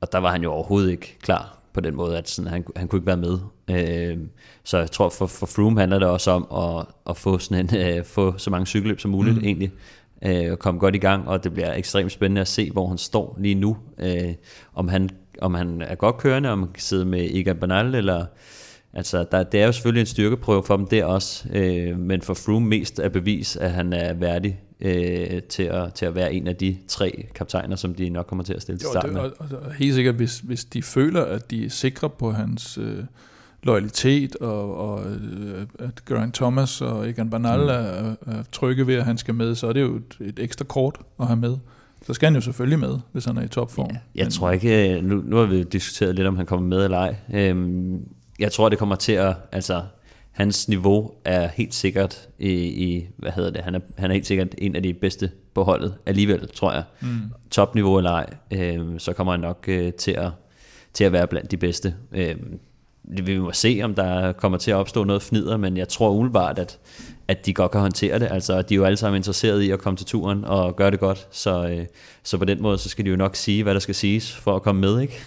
og 0.00 0.12
der 0.12 0.18
var 0.18 0.30
han 0.30 0.42
jo 0.42 0.52
overhovedet 0.52 0.90
ikke 0.90 1.16
klar 1.22 1.58
på 1.72 1.80
den 1.80 1.96
måde, 1.96 2.18
at 2.18 2.28
sådan, 2.28 2.50
han, 2.50 2.64
han 2.76 2.88
kunne 2.88 2.98
ikke 2.98 3.06
være 3.06 3.16
med. 3.16 3.38
Øh, 3.70 4.18
så 4.64 4.78
jeg 4.78 4.90
tror, 4.90 5.08
for, 5.08 5.26
for 5.26 5.46
Froome 5.46 5.80
handler 5.80 5.98
det 5.98 6.08
også 6.08 6.30
om 6.30 6.46
at, 6.56 6.86
at 7.10 7.16
få, 7.16 7.38
sådan 7.38 7.68
en, 7.74 7.76
øh, 7.76 8.04
få 8.04 8.38
så 8.38 8.50
mange 8.50 8.66
cykelløb 8.66 9.00
som 9.00 9.10
muligt 9.10 9.36
mm. 9.36 9.44
egentlig, 9.44 9.72
øh, 10.24 10.52
og 10.52 10.58
komme 10.58 10.80
godt 10.80 10.94
i 10.94 10.98
gang, 10.98 11.28
og 11.28 11.44
det 11.44 11.52
bliver 11.52 11.74
ekstremt 11.74 12.12
spændende 12.12 12.40
at 12.40 12.48
se, 12.48 12.70
hvor 12.70 12.88
han 12.88 12.98
står 12.98 13.36
lige 13.40 13.54
nu. 13.54 13.76
Øh, 13.98 14.34
om, 14.74 14.88
han, 14.88 15.10
om 15.42 15.54
han 15.54 15.82
er 15.82 15.94
godt 15.94 16.16
kørende, 16.16 16.50
om 16.50 16.58
han 16.58 16.72
kan 16.72 16.82
sidde 16.82 17.04
med 17.04 17.30
Egan 17.34 17.56
Bernal, 17.56 17.94
eller 17.94 18.24
Altså, 18.96 19.24
der, 19.32 19.42
det 19.42 19.60
er 19.60 19.66
jo 19.66 19.72
selvfølgelig 19.72 20.00
en 20.00 20.06
styrkeprøve 20.06 20.62
for 20.62 20.76
dem 20.76 20.86
der 20.86 21.04
også, 21.04 21.48
øh, 21.52 21.98
men 21.98 22.22
for 22.22 22.34
Froome 22.34 22.66
mest 22.66 22.98
er 22.98 23.08
bevis, 23.08 23.56
at 23.56 23.70
han 23.70 23.92
er 23.92 24.12
værdig 24.12 24.60
øh, 24.80 25.42
til, 25.42 25.62
at, 25.62 25.94
til 25.94 26.06
at 26.06 26.14
være 26.14 26.34
en 26.34 26.46
af 26.46 26.56
de 26.56 26.76
tre 26.88 27.26
kaptajner, 27.34 27.76
som 27.76 27.94
de 27.94 28.08
nok 28.08 28.26
kommer 28.26 28.44
til 28.44 28.54
at 28.54 28.62
stille 28.62 28.78
til 28.78 28.88
starten. 28.92 29.16
Jo, 29.16 29.24
det, 29.24 29.32
og, 29.38 29.46
og, 29.62 29.74
helt 29.74 29.94
sikkert, 29.94 30.14
hvis, 30.14 30.38
hvis 30.38 30.64
de 30.64 30.82
føler, 30.82 31.24
at 31.24 31.50
de 31.50 31.64
er 31.64 31.70
sikre 31.70 32.10
på 32.10 32.30
hans 32.30 32.78
øh, 32.78 32.98
loyalitet, 33.66 34.36
og, 34.36 34.76
og 34.76 35.04
øh, 35.06 35.66
at 35.78 36.04
Geraint 36.08 36.34
Thomas 36.34 36.80
og 36.80 37.08
Egan 37.08 37.30
Bernal 37.30 37.60
mm. 37.60 37.68
er, 37.68 38.38
er 38.38 38.42
trygge 38.52 38.86
ved, 38.86 38.94
at 38.94 39.04
han 39.04 39.18
skal 39.18 39.34
med, 39.34 39.54
så 39.54 39.66
er 39.66 39.72
det 39.72 39.80
jo 39.80 39.96
et, 39.96 40.16
et 40.20 40.38
ekstra 40.38 40.64
kort 40.64 40.98
at 41.20 41.26
have 41.26 41.36
med. 41.36 41.56
så 42.06 42.14
skal 42.14 42.26
han 42.26 42.34
jo 42.34 42.40
selvfølgelig 42.40 42.78
med, 42.78 42.98
hvis 43.12 43.24
han 43.24 43.36
er 43.36 43.42
i 43.42 43.48
topform. 43.48 43.90
Ja, 43.90 43.98
jeg 44.14 44.24
Men... 44.24 44.30
tror 44.30 44.50
ikke, 44.50 45.00
nu, 45.02 45.22
nu 45.24 45.36
har 45.36 45.46
vi 45.46 45.62
diskuteret 45.62 46.14
lidt, 46.14 46.26
om 46.26 46.36
han 46.36 46.46
kommer 46.46 46.68
med 46.68 46.84
eller 46.84 46.98
ej. 46.98 47.16
Øhm, 47.34 48.00
jeg 48.38 48.52
tror, 48.52 48.68
det 48.68 48.78
kommer 48.78 48.94
til 48.94 49.12
at, 49.12 49.34
altså, 49.52 49.82
hans 50.30 50.68
niveau 50.68 51.10
er 51.24 51.48
helt 51.48 51.74
sikkert 51.74 52.28
i, 52.38 52.52
i 52.52 53.08
hvad 53.16 53.32
hedder 53.32 53.50
det, 53.50 53.60
han 53.60 53.74
er, 53.74 53.80
han 53.98 54.10
er 54.10 54.14
helt 54.14 54.26
sikkert 54.26 54.48
en 54.58 54.76
af 54.76 54.82
de 54.82 54.94
bedste 54.94 55.30
på 55.54 55.64
holdet 55.64 55.94
alligevel, 56.06 56.48
tror 56.48 56.72
jeg. 56.72 56.82
Mm. 57.00 57.08
Topniveau 57.50 57.98
eller 57.98 58.10
ej, 58.10 58.34
øhm, 58.50 58.98
så 58.98 59.12
kommer 59.12 59.32
han 59.32 59.40
nok 59.40 59.64
øh, 59.68 59.92
til, 59.92 60.10
at, 60.10 60.30
til 60.92 61.04
at 61.04 61.12
være 61.12 61.26
blandt 61.26 61.50
de 61.50 61.56
bedste. 61.56 61.94
Øhm, 62.12 62.58
vi 63.06 63.38
må 63.38 63.52
se, 63.52 63.80
om 63.84 63.94
der 63.94 64.32
kommer 64.32 64.58
til 64.58 64.70
at 64.70 64.74
opstå 64.74 65.04
noget 65.04 65.22
fnider, 65.22 65.56
men 65.56 65.76
jeg 65.76 65.88
tror 65.88 66.10
umiddelbart, 66.10 66.58
at, 66.58 66.78
at 67.28 67.46
de 67.46 67.54
godt 67.54 67.72
kan 67.72 67.80
håndtere 67.80 68.18
det. 68.18 68.28
Altså, 68.30 68.62
de 68.62 68.74
er 68.74 68.76
jo 68.76 68.84
alle 68.84 68.96
sammen 68.96 69.16
interesserede 69.16 69.66
i 69.66 69.70
at 69.70 69.78
komme 69.78 69.96
til 69.96 70.06
turen 70.06 70.44
og 70.44 70.76
gøre 70.76 70.90
det 70.90 71.00
godt, 71.00 71.28
så, 71.30 71.68
øh, 71.68 71.86
så 72.22 72.38
på 72.38 72.44
den 72.44 72.62
måde, 72.62 72.78
så 72.78 72.88
skal 72.88 73.04
de 73.04 73.10
jo 73.10 73.16
nok 73.16 73.36
sige, 73.36 73.62
hvad 73.62 73.74
der 73.74 73.80
skal 73.80 73.94
siges 73.94 74.36
for 74.36 74.56
at 74.56 74.62
komme 74.62 74.80
med, 74.80 75.00
ikke? 75.00 75.24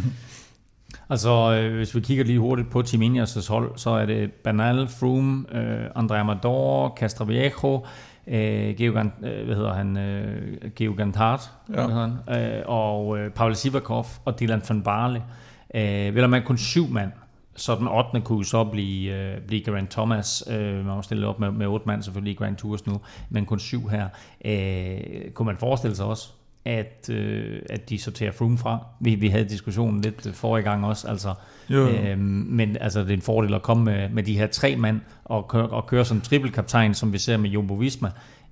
altså, 1.10 1.30
øh, 1.30 1.76
hvis 1.76 1.94
vi 1.94 2.00
kigger 2.00 2.24
lige 2.24 2.38
hurtigt 2.38 2.70
på 2.70 2.82
Team 2.82 3.02
Ineos' 3.02 3.52
hold, 3.52 3.72
så 3.76 3.90
er 3.90 4.06
det 4.06 4.32
Bernal, 4.32 4.88
Froome, 4.88 5.56
øh, 5.56 5.86
André 5.86 6.14
Amador, 6.14 6.96
Castroviejo, 6.98 7.86
øh, 8.26 8.76
Geogant, 8.76 9.12
øh, 9.22 9.46
hvad 9.46 9.56
hedder 9.56 9.72
han, 9.72 9.96
øh, 9.96 10.70
Geogantart, 10.76 11.50
ja. 11.68 11.74
hvad 11.74 11.84
hedder 11.84 12.10
han, 12.28 12.56
øh, 12.56 12.62
og 12.66 13.18
øh, 13.18 13.30
Pavel 13.30 13.56
Sivakov 13.56 14.06
og 14.24 14.40
Dylan 14.40 14.62
van 14.68 14.82
Barle. 14.82 15.16
Øh, 15.16 15.49
vel 15.74 16.18
er 16.18 16.26
man 16.26 16.42
kun 16.42 16.58
syv 16.58 16.88
mand, 16.88 17.12
så 17.56 17.74
den 17.74 17.88
8. 17.88 18.20
kunne 18.20 18.44
så 18.44 18.64
blive, 18.64 19.14
øh, 19.14 19.40
blive 19.40 19.64
Grant 19.64 19.90
Thomas. 19.90 20.44
Øh, 20.50 20.74
man 20.74 20.84
har 20.84 21.02
stillet 21.02 21.26
op 21.26 21.40
med, 21.40 21.50
med 21.50 21.66
8 21.66 21.86
mand 21.86 22.02
selvfølgelig 22.02 22.32
i 22.32 22.36
Grand 22.36 22.56
Tours 22.56 22.86
nu, 22.86 23.00
men 23.30 23.46
kun 23.46 23.58
syv 23.58 23.88
her. 23.88 24.08
Øh, 24.44 25.30
kunne 25.30 25.46
man 25.46 25.56
forestille 25.56 25.96
sig 25.96 26.06
også, 26.06 26.28
at, 26.64 27.10
øh, 27.12 27.62
at 27.70 27.90
de 27.90 27.98
sorterer 27.98 28.32
Froome 28.32 28.58
fra. 28.58 28.86
Vi, 29.00 29.14
vi 29.14 29.28
havde 29.28 29.48
diskussionen 29.48 30.00
lidt 30.00 30.34
forrige 30.34 30.64
gang 30.64 30.86
også, 30.86 31.08
altså, 31.08 31.34
jo. 31.70 31.88
Øh, 31.88 32.18
men 32.18 32.76
altså, 32.80 33.00
det 33.00 33.10
er 33.10 33.14
en 33.14 33.22
fordel 33.22 33.54
at 33.54 33.62
komme 33.62 33.84
med, 33.84 34.08
med 34.08 34.22
de 34.22 34.38
her 34.38 34.46
tre 34.46 34.76
mand 34.76 35.00
og 35.24 35.48
køre, 35.48 35.68
og 35.68 35.86
køre 35.86 36.04
som 36.04 36.20
trippelkaptajn, 36.20 36.94
som 36.94 37.12
vi 37.12 37.18
ser 37.18 37.36
med 37.36 37.50
Jumbo 37.50 37.74
Visma, 37.74 38.10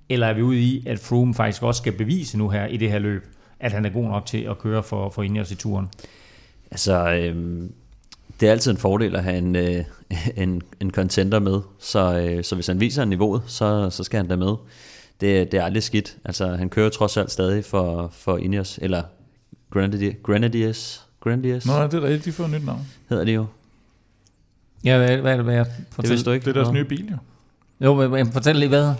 eller 0.09 0.27
er 0.27 0.33
vi 0.33 0.41
ude 0.41 0.59
i, 0.59 0.87
at 0.87 0.99
Froome 0.99 1.33
faktisk 1.33 1.63
også 1.63 1.79
skal 1.79 1.93
bevise 1.93 2.37
nu 2.37 2.49
her 2.49 2.65
i 2.65 2.77
det 2.77 2.91
her 2.91 2.99
løb, 2.99 3.25
at 3.59 3.71
han 3.71 3.85
er 3.85 3.89
god 3.89 4.07
nok 4.07 4.25
til 4.25 4.37
at 4.37 4.57
køre 4.57 4.83
for, 4.83 5.09
for 5.09 5.23
Ineos 5.23 5.51
i 5.51 5.55
turen? 5.55 5.87
Altså, 6.71 7.09
øh, 7.09 7.69
det 8.39 8.47
er 8.47 8.51
altid 8.51 8.71
en 8.71 8.77
fordel 8.77 9.15
at 9.15 9.23
have 9.23 9.37
en, 9.37 9.55
øh, 9.55 9.83
en, 10.43 10.61
en 10.79 10.91
contender 10.91 11.39
med, 11.39 11.61
så, 11.79 12.19
øh, 12.19 12.43
så 12.43 12.55
hvis 12.55 12.67
han 12.67 12.79
viser 12.79 13.05
niveauet, 13.05 13.41
så, 13.47 13.89
så 13.89 14.03
skal 14.03 14.17
han 14.17 14.27
da 14.27 14.35
med. 14.35 14.55
Det, 15.21 15.51
det 15.51 15.59
er 15.59 15.63
aldrig 15.63 15.83
skidt. 15.83 16.17
Altså, 16.25 16.55
han 16.55 16.69
kører 16.69 16.89
trods 16.89 17.17
alt 17.17 17.31
stadig 17.31 17.65
for, 17.65 18.09
for 18.13 18.37
Ineos, 18.37 18.79
eller 18.81 19.03
Grenadiers. 19.71 20.15
Grenadiers? 20.23 21.05
Grenadiers? 21.19 21.65
Nå, 21.65 21.83
det 21.83 21.93
er 21.93 22.01
rigtigt, 22.01 22.25
de 22.25 22.31
får 22.31 22.43
et 22.43 22.51
nyt 22.51 22.65
navn. 22.65 22.87
Hedder 23.09 23.25
de 23.25 23.31
jo. 23.31 23.45
Ja, 24.83 24.97
hvad, 24.97 25.17
hvad 25.17 25.31
er 25.31 25.35
det, 25.35 25.45
hvad 25.45 25.55
jeg 25.55 25.65
Det 26.01 26.09
vidste 26.09 26.25
du 26.25 26.31
ikke. 26.31 26.45
Det 26.45 26.57
er 26.57 26.61
deres 26.61 26.73
nye 26.73 26.85
bil, 26.85 27.09
jo. 27.11 27.17
Jo, 27.85 28.07
men 28.07 28.31
fortæl 28.31 28.55
lige, 28.55 28.69
hvad 28.69 28.93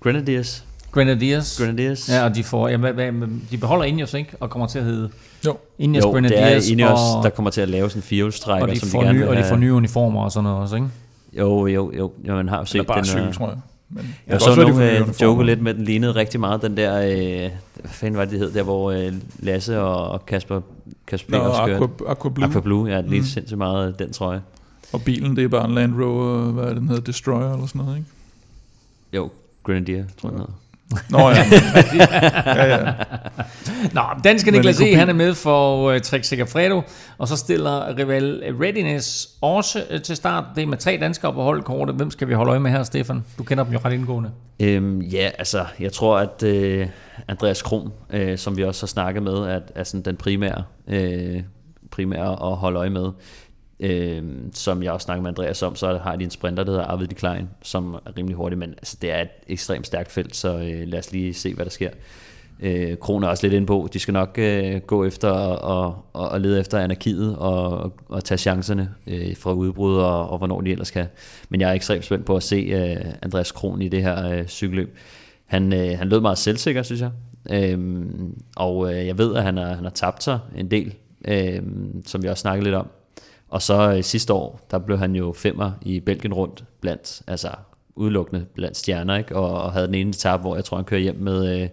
Grenadiers. 0.00 0.64
Grenadiers. 0.92 1.58
Grenadiers. 1.58 2.08
Ja, 2.08 2.24
og 2.24 2.34
de, 2.34 2.44
får, 2.44 2.68
ja, 2.68 2.76
hvad, 2.76 2.92
hvad, 2.92 3.12
de 3.50 3.58
beholder 3.58 3.84
Ineos, 3.84 4.14
ikke? 4.14 4.30
Og 4.40 4.50
kommer 4.50 4.66
til 4.66 4.78
at 4.78 4.84
hedde 4.84 5.10
jo. 5.46 5.56
Ineos 5.78 6.04
jo, 6.04 6.20
det 6.20 6.42
er 6.42 6.72
Ineos, 6.72 6.98
og, 7.16 7.22
der 7.22 7.30
kommer 7.30 7.50
til 7.50 7.60
at 7.60 7.68
lave 7.68 7.90
sådan 7.90 7.98
en 7.98 8.02
firehjulstrækker, 8.02 8.68
og 8.68 8.74
de 8.74 8.80
som 8.80 8.88
får 8.88 9.00
de 9.00 9.06
gerne 9.06 9.18
nye, 9.18 9.28
Og 9.28 9.36
de 9.36 9.44
får 9.44 9.56
nye 9.56 9.72
uniformer 9.72 10.24
og 10.24 10.32
sådan 10.32 10.44
noget 10.44 10.58
også, 10.58 10.76
ikke? 10.76 10.88
Jo, 11.32 11.66
jo, 11.66 11.92
jo. 11.96 12.12
jo 12.28 12.34
man 12.34 12.48
har 12.48 12.58
jo 12.58 12.64
set 12.64 12.86
bare 12.86 12.96
den. 12.96 13.04
cykel, 13.04 13.32
tror 13.32 13.48
jeg. 13.48 13.58
Men 13.90 14.16
jeg 14.26 14.40
så 14.40 14.54
nogen 14.54 14.82
øh, 14.82 15.08
joke 15.22 15.44
lidt 15.44 15.62
med, 15.62 15.74
den 15.74 15.84
lignede 15.84 16.14
rigtig 16.14 16.40
meget 16.40 16.62
den 16.62 16.76
der, 16.76 17.00
øh, 17.00 17.50
hvad 17.80 17.90
fanden 17.90 18.18
var 18.18 18.24
det, 18.24 18.32
det 18.32 18.40
hed, 18.40 18.52
der 18.52 18.62
hvor 18.62 18.90
øh, 18.90 19.12
Lasse 19.38 19.80
og 19.80 20.26
Kasper, 20.26 20.60
Kasper 21.06 21.38
Nå, 21.38 21.44
Aqua, 21.44 21.88
Aqua 22.08 22.30
Blue. 22.30 22.46
Aqua 22.46 22.60
Blue, 22.60 22.90
ja, 22.90 22.96
det 23.02 23.10
mm. 23.10 23.22
sindssygt 23.22 23.58
meget 23.58 23.98
den 23.98 24.12
trøje. 24.12 24.42
Og 24.92 25.02
bilen, 25.02 25.36
det 25.36 25.44
er 25.44 25.48
bare 25.48 25.64
en 25.64 25.74
Land 25.74 26.02
Rover, 26.02 26.38
hvad 26.38 26.64
er 26.64 26.68
det, 26.68 26.76
den 26.76 26.88
hedder, 26.88 27.02
Destroyer 27.02 27.52
eller 27.52 27.66
sådan 27.66 27.80
noget, 27.80 27.96
ikke? 27.96 28.08
Jo, 29.12 29.30
Grenadier, 29.62 30.04
tror 30.20 30.28
jeg, 30.28 30.32
ja. 30.32 30.38
hedder. 30.38 30.52
Nå 31.10 31.28
ja. 31.30 31.44
ja, 32.46 32.64
ja. 32.66 32.92
Nå, 33.92 34.02
danske 34.24 34.50
Niklas 34.50 34.80
E, 34.80 34.94
han 34.94 35.08
er 35.08 35.12
med 35.12 35.34
for 35.34 35.92
uh, 35.92 36.00
Trek 36.00 36.24
Segafredo, 36.24 36.82
og 37.18 37.28
så 37.28 37.36
stiller 37.36 37.98
Rival 37.98 38.42
Readiness 38.60 39.28
også 39.40 39.82
uh, 39.94 40.00
til 40.00 40.16
start. 40.16 40.44
Det 40.56 40.62
er 40.62 40.66
med 40.66 40.78
tre 40.78 40.98
danskere 41.00 41.32
på 41.32 41.42
holdkortet. 41.42 41.94
Hvem 41.94 42.10
skal 42.10 42.28
vi 42.28 42.34
holde 42.34 42.50
øje 42.50 42.60
med 42.60 42.70
her, 42.70 42.82
Stefan? 42.82 43.24
Du 43.38 43.42
kender 43.42 43.64
dem 43.64 43.72
jo 43.72 43.78
ret 43.84 43.92
indgående. 43.92 44.30
Øhm, 44.62 45.00
ja, 45.00 45.30
altså, 45.38 45.64
jeg 45.80 45.92
tror, 45.92 46.18
at 46.18 46.42
uh, 46.42 46.86
Andreas 47.28 47.62
Kron, 47.62 47.92
uh, 48.14 48.36
som 48.36 48.56
vi 48.56 48.64
også 48.64 48.82
har 48.82 48.88
snakket 48.88 49.22
med, 49.22 49.32
er, 49.32 49.60
er 49.74 49.84
sådan 49.84 50.04
den 50.04 50.16
primære, 50.16 50.64
uh, 50.86 51.42
primære 51.90 52.50
at 52.50 52.56
holde 52.56 52.78
øje 52.78 52.90
med 52.90 53.10
øh, 53.80 54.22
som 54.52 54.82
jeg 54.82 54.92
også 54.92 55.04
snakker 55.04 55.22
med 55.22 55.28
Andreas 55.28 55.62
om, 55.62 55.76
så 55.76 55.98
har 55.98 56.16
de 56.16 56.24
en 56.24 56.30
sprinter, 56.30 56.64
der 56.64 56.72
hedder 56.72 56.84
Arvid 56.84 57.06
de 57.06 57.14
Klein, 57.14 57.48
som 57.62 57.94
er 57.94 58.16
rimelig 58.18 58.36
hurtig, 58.36 58.58
men 58.58 58.70
altså, 58.70 58.96
det 59.02 59.12
er 59.12 59.20
et 59.20 59.28
ekstremt 59.48 59.86
stærkt 59.86 60.12
felt, 60.12 60.36
så 60.36 60.58
øh, 60.58 60.88
lad 60.88 60.98
os 60.98 61.12
lige 61.12 61.34
se, 61.34 61.54
hvad 61.54 61.64
der 61.64 61.70
sker. 61.70 61.90
Øh, 62.62 62.96
Kron 62.96 63.22
er 63.22 63.28
også 63.28 63.46
lidt 63.46 63.54
inde 63.54 63.66
på, 63.66 63.88
de 63.92 63.98
skal 63.98 64.14
nok 64.14 64.38
øh, 64.38 64.80
gå 64.80 65.04
efter 65.04 65.28
og, 65.28 66.04
og, 66.12 66.28
og 66.28 66.40
lede 66.40 66.60
efter 66.60 66.78
anarkiet 66.78 67.36
og, 67.36 67.92
og 68.08 68.24
tage 68.24 68.38
chancerne 68.38 68.90
øh, 69.06 69.36
fra 69.36 69.52
udbrud 69.52 69.96
og, 69.96 70.30
og 70.30 70.38
hvornår 70.38 70.60
de 70.60 70.70
ellers 70.70 70.90
kan. 70.90 71.06
Men 71.48 71.60
jeg 71.60 71.70
er 71.70 71.74
ekstremt 71.74 72.04
spændt 72.04 72.26
på 72.26 72.36
at 72.36 72.42
se 72.42 72.56
øh, 72.56 73.12
Andreas 73.22 73.52
Kron 73.52 73.82
i 73.82 73.88
det 73.88 74.02
her 74.02 74.28
øh, 74.28 74.46
cykelløb. 74.46 74.96
Han, 75.46 75.72
øh, 75.72 75.98
han 75.98 76.08
lød 76.08 76.20
meget 76.20 76.38
selvsikker, 76.38 76.82
synes 76.82 77.00
jeg. 77.00 77.10
Øhm, 77.50 78.42
og 78.56 78.94
øh, 78.94 79.06
jeg 79.06 79.18
ved, 79.18 79.36
at 79.36 79.42
han 79.42 79.56
har, 79.56 79.74
han 79.74 79.84
har 79.84 79.90
tabt 79.90 80.22
sig 80.22 80.38
en 80.56 80.70
del, 80.70 80.94
øh, 81.28 81.62
som 82.06 82.22
vi 82.22 82.28
også 82.28 82.40
snakkede 82.40 82.64
lidt 82.64 82.74
om. 82.74 82.86
Og 83.50 83.62
så 83.62 83.94
øh, 83.96 84.04
sidste 84.04 84.32
år, 84.32 84.60
der 84.70 84.78
blev 84.78 84.98
han 84.98 85.14
jo 85.14 85.32
femmer 85.32 85.72
i 85.82 86.00
Belgien 86.00 86.34
rundt, 86.34 86.64
blandt, 86.80 87.22
altså 87.26 87.48
udelukkende 87.94 88.46
blandt 88.54 88.76
stjerner, 88.76 89.16
ikke? 89.16 89.36
Og, 89.36 89.62
og 89.62 89.72
havde 89.72 89.86
den 89.86 89.94
ene 89.94 90.10
etape, 90.10 90.40
hvor 90.40 90.54
jeg 90.54 90.64
tror, 90.64 90.76
han 90.76 90.84
kører 90.84 91.00
hjem 91.00 91.16
med 91.16 91.62
øh, 91.62 91.68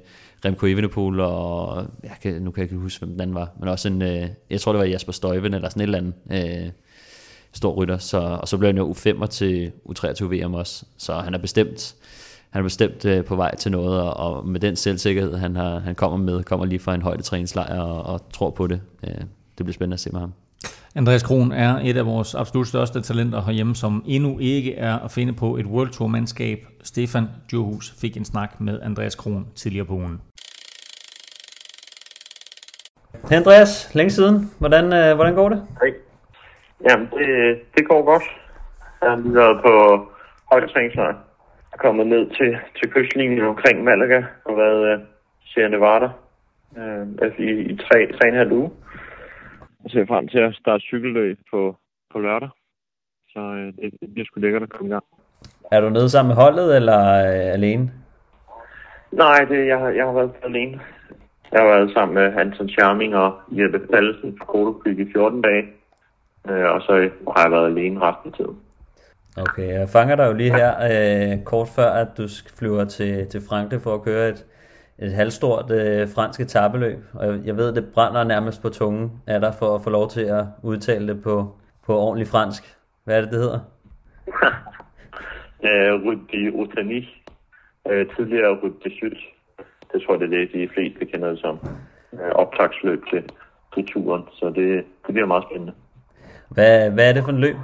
Remco 0.46 0.66
Evenepoel, 0.66 1.20
og 1.20 1.86
jeg 2.04 2.18
kan, 2.22 2.42
nu 2.42 2.52
kan 2.52 2.62
jeg 2.62 2.72
ikke 2.72 2.82
huske, 2.82 3.00
hvem 3.00 3.12
den 3.12 3.22
anden 3.22 3.36
var, 3.36 3.50
men 3.60 3.70
også 3.70 3.88
en, 3.88 4.02
øh, 4.02 4.28
jeg 4.50 4.62
tror, 4.62 4.72
det 4.72 4.80
var 4.80 4.86
Jasper 4.86 5.12
Støjven, 5.12 5.54
eller 5.54 5.70
sådan 5.70 5.82
et 5.82 5.96
eller 5.96 5.98
andet 5.98 6.66
øh, 6.66 6.72
stor 7.52 7.74
rytter, 7.74 7.98
så, 7.98 8.18
og 8.18 8.48
så 8.48 8.58
blev 8.58 8.68
han 8.68 8.78
jo 8.78 8.92
U5'er 8.92 9.26
til 9.26 9.72
U23 9.90 10.26
VM 10.26 10.54
også, 10.54 10.86
så 10.98 11.14
han 11.14 11.34
er 11.34 11.38
bestemt, 11.38 11.96
han 12.50 12.60
er 12.60 12.64
bestemt 12.64 13.06
øh, 13.06 13.26
på 13.26 13.36
vej 13.36 13.56
til 13.56 13.72
noget, 13.72 14.02
og, 14.02 14.18
og 14.18 14.48
med 14.48 14.60
den 14.60 14.76
selvsikkerhed, 14.76 15.36
han, 15.36 15.56
har, 15.56 15.80
han 15.80 15.96
kommer 15.96 16.18
med, 16.18 16.44
kommer 16.44 16.66
lige 16.66 16.80
fra 16.80 16.96
en 16.96 17.02
højdetræningslejr 17.02 17.80
og, 17.80 18.04
og 18.04 18.32
tror 18.34 18.50
på 18.50 18.68
det. 18.68 18.82
Øh, 19.04 19.16
det 19.58 19.66
bliver 19.66 19.74
spændende 19.74 19.94
at 19.94 20.00
se 20.00 20.10
med 20.10 20.20
ham. 20.20 20.34
Andreas 20.96 21.24
Kron 21.24 21.52
er 21.52 21.80
et 21.84 21.98
af 21.98 22.06
vores 22.06 22.36
absolut 22.36 22.68
største 22.68 23.02
talenter 23.02 23.42
herhjemme, 23.42 23.76
som 23.76 24.04
endnu 24.08 24.40
ikke 24.40 24.76
er 24.76 25.00
at 25.00 25.12
finde 25.12 25.34
på 25.34 25.58
et 25.58 25.66
World 25.66 25.90
Tour-mandskab. 25.90 26.60
Stefan 26.84 27.26
Djurhus 27.50 27.96
fik 28.02 28.18
en 28.18 28.26
snak 28.26 28.62
med 28.62 28.82
Andreas 28.82 29.16
Kron 29.16 29.48
tidligere 29.56 29.86
på 29.86 29.94
ugen. 29.94 30.22
Andreas, 33.32 33.96
længe 33.96 34.10
siden. 34.10 34.52
Hvordan, 34.60 34.86
øh, 34.94 35.16
hvordan 35.16 35.36
går 35.36 35.50
det? 35.50 35.68
Hej. 35.82 35.94
Jamen, 36.90 37.08
det, 37.18 37.60
det 37.76 37.88
går 37.88 38.06
godt. 38.06 38.24
Jeg 39.02 39.10
har 39.10 39.18
lige 39.18 39.36
været 39.36 39.58
på 39.66 39.74
højdetræningslejr. 40.52 41.08
Jeg 41.08 41.74
er 41.74 41.78
kommet 41.78 42.08
ned 42.08 42.30
til, 42.38 42.58
til 42.78 42.92
kystlinjen 42.92 43.46
omkring 43.46 43.84
Malaga 43.84 44.24
og 44.46 44.58
været 44.58 44.82
uh, 44.94 45.06
Sierra 45.46 45.70
Nevada 45.70 46.10
uh, 46.72 47.40
i, 47.40 47.50
i 47.72 47.76
tre, 47.76 47.98
tre 48.18 48.28
og 48.28 48.30
en 48.30 48.36
halv 48.36 48.52
uge 48.52 48.70
og 49.88 49.92
ser 49.92 50.06
frem 50.06 50.28
til 50.28 50.40
at 50.40 50.56
starte 50.56 50.82
cykelløb 50.82 51.38
på, 51.52 51.76
på 52.12 52.20
lørdag. 52.20 52.50
Så 53.30 53.40
øh, 53.40 53.68
det, 53.78 53.94
det 54.02 54.14
bliver 54.14 54.26
sgu 54.26 54.40
lækkert 54.40 54.64
at 54.64 54.70
komme 54.70 54.90
i 54.90 54.94
gang. 54.94 55.04
Er 55.72 55.82
du 55.82 55.90
nede 55.90 56.10
sammen 56.10 56.30
med 56.30 56.44
holdet, 56.44 56.76
eller 56.76 57.02
øh, 57.30 57.54
alene? 57.58 57.92
Nej, 59.12 59.40
det, 59.50 59.68
jeg, 59.68 59.96
jeg 59.98 60.06
har 60.06 60.14
været 60.14 60.32
alene. 60.44 60.80
Jeg 61.52 61.60
har 61.62 61.68
været 61.68 61.92
sammen 61.94 62.16
med 62.16 62.42
Anton 62.42 62.70
Charming 62.70 63.16
og 63.16 63.40
Jeppe 63.52 63.80
Pallesen 63.80 64.38
fra 64.38 64.46
Kodopyg 64.46 65.00
i 65.00 65.12
14 65.12 65.42
dage. 65.42 65.64
Øh, 66.50 66.70
og 66.74 66.82
så 66.82 67.10
har 67.36 67.44
jeg 67.44 67.52
været 67.52 67.68
alene 67.68 68.00
resten 68.02 68.32
af 68.32 68.38
tiden. 68.38 68.58
Okay, 69.38 69.70
jeg 69.80 69.90
fanger 69.90 70.16
dig 70.16 70.28
jo 70.28 70.34
lige 70.34 70.56
her 70.56 70.72
øh, 70.92 71.44
kort 71.44 71.68
før, 71.76 71.90
at 71.90 72.08
du 72.18 72.24
flyver 72.60 72.86
til, 72.86 73.28
til 73.28 73.42
Frankrig 73.50 73.82
for 73.82 73.94
at 73.94 74.04
køre 74.04 74.30
et, 74.30 74.46
et 75.00 75.12
halvstort 75.12 75.72
øh, 75.72 76.08
fransk 76.16 76.40
etabeløb, 76.40 77.00
og 77.14 77.46
jeg 77.46 77.58
ved, 77.58 77.76
det 77.76 77.94
brænder 77.94 78.24
nærmest 78.24 78.62
på 78.62 78.70
tungen 78.70 79.12
af 79.28 79.40
dig 79.40 79.54
for 79.60 79.76
at 79.76 79.82
få 79.82 79.90
lov 79.90 80.10
til 80.10 80.22
at 80.22 80.46
udtale 80.64 81.08
det 81.08 81.24
på, 81.24 81.56
på 81.86 82.00
ordentlig 82.00 82.28
fransk. 82.28 82.64
Hvad 83.04 83.18
er 83.18 83.22
det, 83.22 83.32
det 83.32 83.40
hedder? 83.40 83.60
Rute 86.06 86.22
de 86.34 86.52
Otani, 86.54 87.24
øh, 87.90 88.06
tidligere 88.16 88.56
Rute 88.56 88.76
de 88.84 88.96
Syd. 88.96 89.16
Det 89.94 90.02
tror 90.02 90.14
jeg, 90.14 90.20
det 90.20 90.34
er 90.34 90.40
det, 90.40 90.54
de 90.54 90.70
fleste 90.74 91.06
kender 91.06 91.30
det 91.30 91.40
som. 91.40 91.60
Øh, 92.14 92.32
optagsløb 92.32 93.04
til, 93.10 93.24
til 93.74 93.88
turen, 93.88 94.24
så 94.32 94.46
det, 94.46 94.86
det 95.06 95.14
bliver 95.14 95.28
meget 95.28 95.44
spændende. 95.50 95.74
Hvad, 96.50 96.92
hvad 96.92 97.10
er 97.10 97.14
det 97.14 97.24
for 97.24 97.32
en 97.32 97.40
løb? 97.40 97.56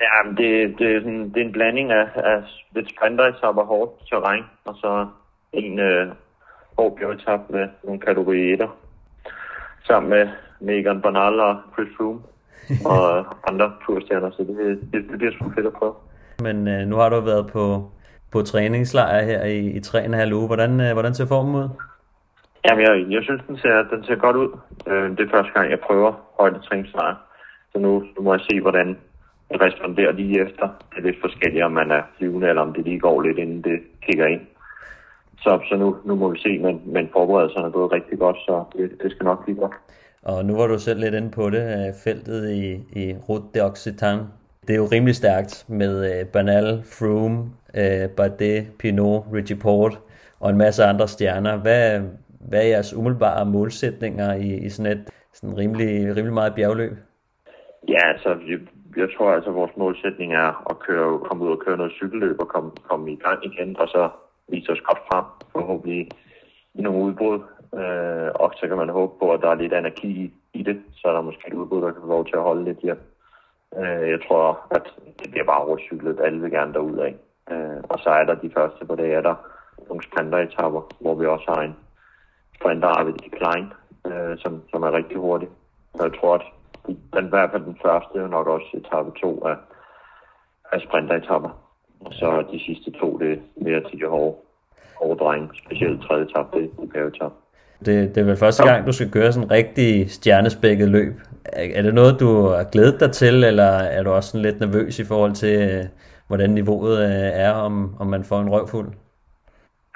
Ja, 0.00 0.30
det, 0.30 0.78
det, 0.78 0.96
er, 0.96 1.00
sådan, 1.00 1.28
det 1.30 1.36
er 1.36 1.44
en 1.44 1.52
blanding 1.52 1.92
af, 1.92 2.06
af 2.14 2.42
lidt 2.74 2.90
sprinter 2.90 3.26
i 3.26 3.32
hårdt 3.42 4.08
terræn, 4.08 4.44
og 4.64 4.74
så 4.74 5.06
en, 5.52 5.78
øh, 5.78 6.08
hård 6.76 6.96
bjergetap 6.98 7.40
med 7.50 7.68
nogle 7.84 8.00
kategori 8.00 8.54
1'er. 8.54 8.68
Sammen 9.86 10.10
med 10.10 10.28
Megan 10.60 11.02
Bernal 11.02 11.40
og 11.40 11.56
Chris 11.74 11.88
Froome 11.96 12.20
og 12.92 13.26
andre 13.50 13.72
turstjerner, 13.86 14.30
så 14.30 14.42
det, 14.42 14.80
det, 14.92 15.10
det 15.10 15.18
bliver 15.18 15.32
sgu 15.32 15.50
fedt 15.54 15.66
at 15.66 15.72
prøve. 15.72 15.94
Men 16.42 16.68
øh, 16.68 16.86
nu 16.86 16.96
har 16.96 17.08
du 17.08 17.20
været 17.20 17.46
på, 17.52 17.90
på 18.32 18.42
træningslejr 18.42 19.24
her 19.24 19.44
i, 19.44 19.66
i 19.66 19.80
tre 19.80 19.98
og 19.98 20.04
en 20.04 20.14
halv 20.14 20.32
uge. 20.32 20.46
Hvordan, 20.46 20.80
øh, 20.80 20.92
hvordan 20.92 21.14
ser 21.14 21.26
formen 21.26 21.54
ud? 21.54 21.68
Jamen, 22.64 22.82
jeg, 22.86 23.06
jeg 23.10 23.22
synes, 23.22 23.42
den 23.48 23.58
ser, 23.58 23.82
den 23.92 24.04
ser 24.04 24.14
godt 24.14 24.36
ud. 24.36 24.50
Øh, 24.86 25.10
det 25.10 25.20
er 25.20 25.36
første 25.36 25.52
gang, 25.52 25.70
jeg 25.70 25.80
prøver 25.80 26.12
højdetræningslejr. 26.40 27.14
Så 27.72 27.78
nu, 27.78 28.04
nu 28.16 28.22
må 28.22 28.34
jeg 28.34 28.40
se, 28.50 28.60
hvordan 28.60 28.88
det 29.50 29.60
responderer 29.60 30.12
lige 30.12 30.40
efter. 30.40 30.68
Det 30.90 30.98
er 30.98 31.02
lidt 31.02 31.20
forskelligt, 31.20 31.64
om 31.64 31.72
man 31.72 31.90
er 31.90 32.02
flyvende, 32.16 32.48
eller 32.48 32.62
om 32.62 32.72
det 32.72 32.84
lige 32.84 33.00
går 33.00 33.22
lidt, 33.22 33.38
inden 33.38 33.62
det 33.62 33.80
kigger 34.02 34.26
ind. 34.26 34.40
Så, 35.38 35.60
så 35.68 35.76
nu, 35.76 35.96
nu 36.04 36.14
må 36.14 36.30
vi 36.30 36.38
se, 36.38 36.58
men, 36.58 36.82
men 36.86 37.08
forberedelserne 37.12 37.66
er 37.66 37.70
gået 37.70 37.92
rigtig 37.92 38.18
godt, 38.18 38.36
så 38.36 38.64
det, 38.76 38.90
det 39.02 39.10
skal 39.10 39.24
nok 39.24 39.44
blive 39.44 39.58
godt. 39.58 39.72
Og 40.22 40.44
nu 40.44 40.56
var 40.56 40.66
du 40.66 40.78
selv 40.78 41.00
lidt 41.00 41.14
inde 41.14 41.30
på 41.30 41.50
det, 41.50 41.62
øh, 41.62 41.94
feltet 42.04 42.50
i, 42.50 42.74
i 43.00 43.14
Route 43.28 43.46
d'Occitan. 43.56 44.18
Det 44.66 44.72
er 44.74 44.76
jo 44.76 44.88
rimelig 44.92 45.14
stærkt 45.14 45.64
med 45.68 45.92
uh, 46.00 46.28
Bernal, 46.32 46.82
Froome, 46.84 47.38
uh, 47.80 48.10
Bardet, 48.16 48.66
Pinot, 48.78 49.24
Richie 49.32 49.56
Port 49.56 50.00
og 50.40 50.50
en 50.50 50.58
masse 50.58 50.84
andre 50.84 51.08
stjerner. 51.08 51.56
Hvad, 51.56 52.00
hvad 52.48 52.62
er 52.62 52.68
jeres 52.68 52.94
umiddelbare 52.94 53.46
målsætninger 53.46 54.34
i, 54.34 54.54
i 54.54 54.68
sådan 54.68 54.92
et 54.92 55.10
sådan 55.32 55.58
rimelig, 55.58 56.16
rimelig 56.16 56.34
meget 56.34 56.54
bjergløb? 56.54 56.92
Ja, 57.88 58.08
altså, 58.12 58.28
jeg, 58.28 58.58
jeg 58.96 59.08
tror 59.16 59.32
altså, 59.32 59.50
vores 59.50 59.76
målsætning 59.76 60.34
er 60.34 60.70
at 60.70 60.78
køre, 60.78 61.18
komme 61.18 61.44
ud 61.44 61.50
og 61.50 61.62
køre 61.66 61.76
noget 61.76 61.92
cykelløb 61.92 62.40
og 62.40 62.48
komme, 62.48 62.70
komme 62.90 63.12
i 63.12 63.16
gang 63.16 63.38
igen, 63.44 63.76
og 63.80 63.88
så 63.88 64.08
vise 64.48 64.72
os 64.72 64.80
godt 64.80 65.02
frem, 65.08 65.24
forhåbentlig 65.52 66.08
i 66.74 66.82
nogle 66.82 67.04
udbrud. 67.04 67.40
Øh, 67.80 68.30
og 68.34 68.52
så 68.56 68.68
kan 68.68 68.76
man 68.76 68.88
håbe 68.88 69.12
på, 69.18 69.32
at 69.32 69.40
der 69.40 69.50
er 69.50 69.54
lidt 69.54 69.72
anarki 69.72 70.08
i, 70.08 70.32
i 70.52 70.62
det, 70.62 70.82
så 70.94 71.08
er 71.08 71.12
der 71.12 71.20
måske 71.20 71.48
et 71.48 71.54
udbrud, 71.54 71.82
der 71.82 71.92
kan 71.92 72.00
få 72.02 72.08
lov 72.08 72.24
til 72.26 72.36
at 72.36 72.42
holde 72.42 72.64
lidt 72.64 72.78
her. 72.82 72.96
Øh, 73.78 74.10
jeg 74.10 74.20
tror, 74.28 74.66
at 74.70 74.86
det 75.22 75.30
bliver 75.30 75.44
bare 75.44 75.64
overcyklet. 75.64 76.20
Alle 76.20 76.40
vil 76.40 76.50
gerne 76.50 76.74
derud 76.74 76.98
af. 76.98 77.14
Øh, 77.50 77.80
og 77.88 77.98
så 77.98 78.10
er 78.10 78.24
der 78.24 78.34
de 78.34 78.50
første 78.56 78.84
på 78.86 78.96
det, 78.96 79.12
er 79.14 79.20
der 79.20 79.34
nogle 79.88 80.02
sprinteretapper, 80.02 80.82
hvor 81.00 81.14
vi 81.14 81.26
også 81.26 81.44
har 81.48 81.62
en 81.62 81.76
sprinter 82.56 82.88
Arvid 82.88 83.14
Klein, 83.38 83.72
øh, 84.06 84.38
som, 84.38 84.62
som 84.70 84.82
er 84.82 84.92
rigtig 84.92 85.16
hurtig. 85.16 85.48
Så 85.94 86.02
jeg 86.02 86.20
tror, 86.20 86.34
at 86.34 86.42
den, 87.14 87.26
i 87.26 87.28
hvert 87.28 87.50
fald 87.50 87.64
den 87.64 87.78
første 87.84 88.18
er 88.18 88.28
nok 88.28 88.46
også 88.46 88.66
etape 88.74 89.10
to 89.20 89.44
af, 89.44 89.56
af 90.72 90.80
sprinteretapper. 90.80 91.65
Og 92.00 92.12
så 92.12 92.44
de 92.52 92.60
sidste 92.60 92.90
to, 92.90 93.18
det 93.18 93.32
er 93.32 93.36
mere 93.56 93.80
til 93.90 94.00
de 94.00 94.06
hårde, 94.06 94.36
hårde 95.00 95.18
drenge, 95.18 95.48
specielt 95.64 96.02
tredje 96.02 96.24
etape, 96.24 96.58
det 96.58 96.70
er 96.82 96.86
bjergetap. 96.94 97.32
Det, 97.78 98.14
det 98.14 98.20
er 98.20 98.24
vel 98.24 98.36
første 98.36 98.68
gang, 98.68 98.86
du 98.86 98.92
skal 98.92 99.10
gøre 99.10 99.32
sådan 99.32 99.46
en 99.46 99.50
rigtig 99.50 100.10
stjernespækket 100.10 100.88
løb. 100.88 101.14
Er, 101.44 101.66
er 101.74 101.82
det 101.82 101.94
noget, 101.94 102.20
du 102.20 102.46
har 102.48 102.64
glædet 102.72 103.00
dig 103.00 103.12
til, 103.12 103.44
eller 103.44 103.70
er 103.96 104.02
du 104.02 104.10
også 104.10 104.30
sådan 104.30 104.42
lidt 104.42 104.60
nervøs 104.60 104.98
i 104.98 105.04
forhold 105.04 105.32
til, 105.32 105.70
øh, 105.70 105.84
hvordan 106.26 106.50
niveauet 106.50 106.98
øh, 106.98 107.30
er, 107.46 107.52
om, 107.52 107.94
om 108.00 108.06
man 108.06 108.24
får 108.24 108.40
en 108.40 108.50
røvfuld? 108.50 108.88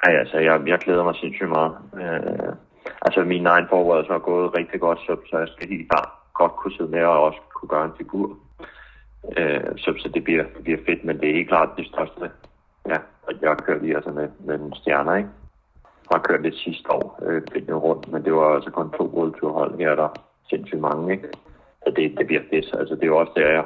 Nej, 0.05 0.15
altså, 0.15 0.37
jeg, 0.37 0.61
jeg 0.67 0.79
glæder 0.79 1.03
mig 1.03 1.15
sindssygt 1.15 1.49
meget. 1.49 1.73
Øh, 2.01 2.53
altså, 3.01 3.23
min 3.23 3.45
egen 3.45 3.65
forberedelse 3.69 4.11
har 4.11 4.19
gået 4.19 4.57
rigtig 4.57 4.79
godt, 4.79 4.99
så, 4.99 5.15
så 5.29 5.37
jeg 5.37 5.47
skal 5.47 5.69
helt 5.69 5.89
bare 5.89 6.05
godt 6.33 6.51
kunne 6.51 6.73
sidde 6.77 6.91
med 6.91 7.03
og 7.03 7.23
også 7.23 7.39
kunne 7.55 7.69
gøre 7.69 7.85
en 7.85 7.97
figur. 7.97 8.37
Øh, 9.37 9.77
så, 9.77 9.93
så 9.99 10.09
det 10.13 10.23
bliver, 10.23 10.43
det 10.43 10.63
bliver 10.63 10.79
fedt, 10.85 11.05
men 11.05 11.19
det 11.19 11.29
er 11.29 11.33
helt 11.33 11.47
klart 11.47 11.69
det 11.77 11.87
største. 11.87 12.31
Ja, 12.87 12.97
og 13.23 13.33
jeg 13.41 13.49
har 13.49 13.63
kørt 13.65 13.81
lige 13.81 13.95
altså 13.95 14.11
med, 14.11 14.27
med 14.39 14.57
nogle 14.57 14.75
stjerner, 14.75 15.15
ikke? 15.15 15.29
Jeg 16.09 16.17
har 16.17 16.23
kørt 16.29 16.43
det 16.43 16.55
sidste 16.55 16.91
år, 16.91 17.19
øh, 17.25 17.41
rundt, 17.75 18.11
men 18.11 18.23
det 18.25 18.33
var 18.33 18.55
altså 18.55 18.71
kun 18.71 18.89
to 18.91 19.47
hold 19.47 19.79
her, 19.79 19.95
der 19.95 20.09
sindssygt 20.49 20.81
mange, 20.81 21.11
ikke? 21.11 21.27
Så 21.83 21.93
det, 21.95 22.17
det 22.17 22.27
bliver 22.27 22.41
fedt. 22.49 22.75
Altså, 22.79 22.95
det 22.95 23.03
er 23.03 23.07
jo 23.07 23.17
også 23.17 23.33
der, 23.35 23.49
jeg, 23.49 23.65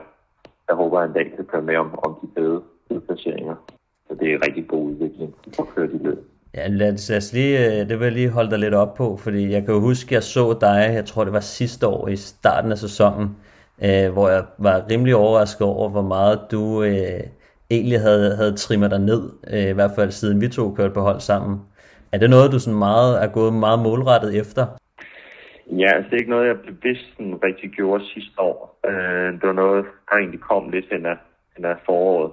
jeg 0.68 0.76
håber, 0.76 1.00
at 1.00 1.08
en 1.08 1.14
dag 1.14 1.34
kan 1.36 1.46
køre 1.46 1.62
med 1.62 1.78
om, 1.78 2.00
om 2.06 2.18
de 2.22 2.28
fede 2.38 2.62
udplaceringer. 2.90 3.56
Så 4.08 4.16
det 4.20 4.30
er 4.30 4.36
en 4.36 4.46
rigtig 4.48 4.68
god 4.68 4.84
udvikling 4.90 5.36
at 5.60 5.66
køre 5.76 5.88
de 5.88 6.04
løb. 6.04 6.20
Ja, 6.56 6.68
lad 6.68 6.94
os, 6.94 7.10
lad 7.10 7.18
os 7.18 7.34
lige, 7.34 7.66
øh, 7.66 7.90
det 7.90 8.00
vil 8.00 8.06
jeg 8.06 8.14
lige 8.14 8.30
holde 8.30 8.52
dig 8.52 8.60
lidt 8.60 8.74
op 8.74 8.94
på, 8.94 9.18
fordi 9.18 9.52
jeg 9.52 9.66
kan 9.66 9.74
jo 9.74 9.80
huske, 9.80 10.08
at 10.08 10.12
jeg 10.12 10.24
så 10.24 10.58
dig, 10.62 10.92
jeg 10.94 11.06
tror 11.06 11.24
det 11.24 11.34
var 11.34 11.40
sidste 11.40 11.88
år 11.88 12.08
i 12.08 12.16
starten 12.16 12.72
af 12.72 12.78
sæsonen, 12.78 13.38
øh, 13.84 14.14
hvor 14.14 14.30
jeg 14.30 14.44
var 14.58 14.86
rimelig 14.92 15.16
overrasket 15.16 15.68
over, 15.68 15.90
hvor 15.90 16.02
meget 16.02 16.40
du 16.52 16.84
øh, 16.84 17.24
egentlig 17.72 18.00
havde, 18.00 18.36
havde 18.36 18.56
trimmet 18.56 18.92
dig 18.92 19.00
ned, 19.00 19.24
øh, 19.54 19.70
i 19.70 19.74
hvert 19.74 19.92
fald 19.96 20.12
siden 20.12 20.42
vi 20.42 20.48
to 20.48 20.74
kørte 20.74 20.94
på 20.94 21.02
hold 21.02 21.20
sammen. 21.20 21.62
Er 22.12 22.18
det 22.18 22.30
noget, 22.30 22.52
du 22.52 22.60
sådan 22.60 22.80
meget 22.80 23.24
er 23.24 23.28
gået 23.28 23.54
meget 23.54 23.80
målrettet 23.80 24.40
efter? 24.40 24.66
Ja, 25.72 25.90
altså 25.96 26.10
det 26.10 26.14
er 26.14 26.20
ikke 26.20 26.36
noget, 26.36 26.48
jeg 26.48 26.58
bevidst 26.60 27.06
sådan 27.12 27.44
rigtig 27.44 27.70
gjorde 27.70 28.04
sidste 28.14 28.42
år. 28.42 28.80
Øh, 28.88 29.34
det 29.34 29.48
var 29.48 29.54
noget, 29.54 29.86
der 30.10 30.16
egentlig 30.16 30.42
kom 30.42 30.70
lidt 30.70 30.86
hen 30.92 31.06
af, 31.06 31.18
hen 31.56 31.66
af 31.66 31.76
foråret 31.86 32.32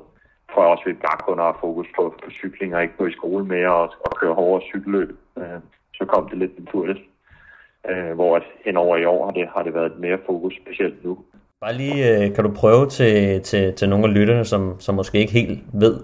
tror 0.52 0.62
jeg 0.62 0.70
også, 0.72 0.84
at 0.86 0.90
vi 0.92 1.06
bare 1.08 1.20
kun 1.28 1.38
har 1.38 1.58
fokus 1.60 1.86
på, 1.96 2.02
på 2.24 2.30
cykling 2.30 2.74
og 2.74 2.82
ikke 2.82 2.96
på 2.96 3.06
i 3.06 3.12
skole 3.12 3.44
mere 3.44 3.72
og, 3.74 3.88
og 4.06 4.10
køre 4.20 4.34
hårdere 4.34 4.66
cykelløb. 4.70 5.10
Øh, 5.38 5.58
så 5.94 6.04
kom 6.04 6.28
det 6.28 6.38
lidt 6.38 6.58
naturligt. 6.58 7.00
Øh, 7.90 8.14
hvor 8.14 8.36
at 8.36 8.42
henover 8.64 8.96
i 8.96 9.04
år 9.04 9.24
har 9.24 9.32
det, 9.32 9.48
har 9.54 9.62
det 9.62 9.74
været 9.74 9.92
mere 9.98 10.18
fokus, 10.26 10.54
specielt 10.62 11.04
nu. 11.04 11.18
Bare 11.60 11.74
lige, 11.74 12.24
øh, 12.24 12.34
kan 12.34 12.44
du 12.44 12.50
prøve 12.50 12.86
til, 12.88 13.42
til, 13.42 13.74
til 13.74 13.88
nogle 13.88 14.04
af 14.04 14.14
lytterne, 14.14 14.44
som, 14.44 14.80
som 14.80 14.94
måske 14.94 15.18
ikke 15.18 15.32
helt 15.32 15.60
ved 15.72 16.00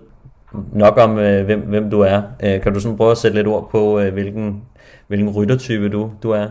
nok 0.72 0.98
om, 0.98 1.18
øh, 1.18 1.44
hvem, 1.44 1.60
hvem 1.60 1.90
du 1.90 2.00
er. 2.00 2.22
Øh, 2.44 2.62
kan 2.62 2.74
du 2.74 2.80
sådan 2.80 2.96
prøve 2.96 3.10
at 3.10 3.16
sætte 3.16 3.36
lidt 3.36 3.46
ord 3.46 3.68
på, 3.70 4.00
øh, 4.00 4.12
hvilken, 4.12 4.62
hvilken 5.06 5.30
ryttertype 5.36 5.88
du, 5.88 6.10
du 6.22 6.30
er? 6.30 6.46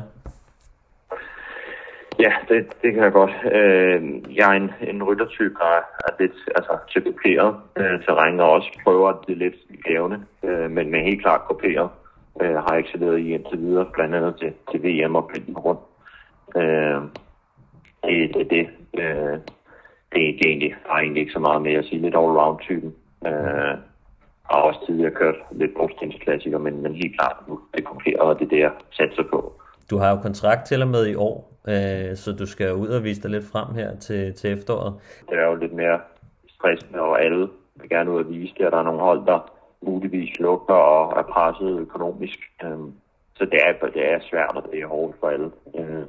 Ja, 2.19 2.31
det, 2.49 2.67
det 2.81 2.93
kan 2.93 3.03
jeg 3.03 3.11
godt. 3.11 3.31
Øh, 3.51 4.01
jeg 4.37 4.49
er 4.49 4.57
en, 4.61 4.71
en 4.81 5.03
ryttertype, 5.03 5.55
der 5.59 5.65
er 5.65 6.11
lidt 6.19 6.37
altså, 6.55 6.77
til 6.91 7.01
kuperet 7.01 7.55
øh, 7.77 8.03
terræn, 8.05 8.39
og 8.39 8.51
også 8.51 8.79
prøver 8.83 9.23
det 9.27 9.37
lidt 9.37 9.55
gavne, 9.83 10.25
øh, 10.43 10.71
men, 10.71 10.91
men 10.91 11.03
helt 11.03 11.21
klart 11.21 11.41
kuperet. 11.47 11.89
Øh, 12.41 12.55
har 12.55 12.75
excelleret 12.75 13.19
i 13.19 13.33
indtil 13.33 13.59
videre, 13.59 13.85
blandt 13.93 14.15
andet 14.15 14.35
til, 14.39 14.53
til 14.71 14.83
VM 14.83 15.15
og 15.15 15.29
Pinden 15.33 15.57
rundt. 15.57 15.81
Øh, 16.55 17.01
det, 18.03 18.33
det, 18.33 18.49
det, 18.49 18.67
øh, 19.03 19.37
det, 20.13 20.21
det 20.37 20.45
er 20.45 20.49
egentlig, 20.49 20.75
har 20.85 20.99
egentlig 20.99 21.21
ikke 21.21 21.33
så 21.33 21.39
meget 21.39 21.61
mere 21.61 21.79
at 21.79 21.85
sige. 21.85 22.01
Lidt 22.01 22.15
all-round-typen. 22.15 22.95
Øh, 23.25 23.77
har 24.51 24.61
også 24.61 24.79
tidligere 24.85 25.11
kørt 25.11 25.35
lidt 25.51 25.71
brugstensklassiker, 25.77 26.57
men, 26.57 26.81
men 26.81 26.95
helt 26.95 27.19
klart 27.19 27.47
nu 27.47 27.59
det 27.73 27.83
kuperet, 27.85 28.19
og 28.19 28.39
det 28.39 28.45
er 28.45 28.49
det, 28.49 28.59
jeg 28.59 28.71
satser 28.91 29.23
på. 29.23 29.53
Du 29.89 29.97
har 29.97 30.09
jo 30.09 30.15
kontrakt 30.15 30.65
til 30.65 30.81
og 30.81 30.87
med 30.87 31.07
i 31.07 31.15
år, 31.15 31.51
øh, 31.67 32.15
så 32.15 32.35
du 32.39 32.45
skal 32.45 32.73
ud 32.73 32.87
og 32.87 33.03
vise 33.03 33.21
dig 33.21 33.31
lidt 33.31 33.45
frem 33.51 33.75
her 33.75 33.95
til, 33.95 34.33
til 34.33 34.51
efteråret. 34.51 34.93
Det 35.29 35.37
er 35.39 35.45
jo 35.45 35.55
lidt 35.55 35.73
mere 35.73 35.99
stressende, 36.47 36.99
og 36.99 37.23
alle 37.23 37.49
vil 37.75 37.89
gerne 37.89 38.11
ud 38.11 38.23
og 38.23 38.29
vise 38.29 38.53
det, 38.57 38.65
og 38.65 38.71
der 38.71 38.77
er 38.77 38.83
nogle 38.83 38.99
hold, 38.99 39.25
der 39.25 39.56
muligvis 39.81 40.39
lukker 40.39 40.73
og 40.73 41.19
er 41.19 41.23
presset 41.23 41.79
økonomisk. 41.79 42.39
Øh, 42.63 42.79
så 43.35 43.45
det 43.45 43.59
er, 43.65 43.87
det 43.87 44.11
er 44.13 44.19
svært, 44.29 44.55
og 44.55 44.63
det 44.71 44.79
er 44.79 44.87
hårdt 44.87 45.15
for 45.19 45.27
alle. 45.29 45.51
Øh, 45.77 46.05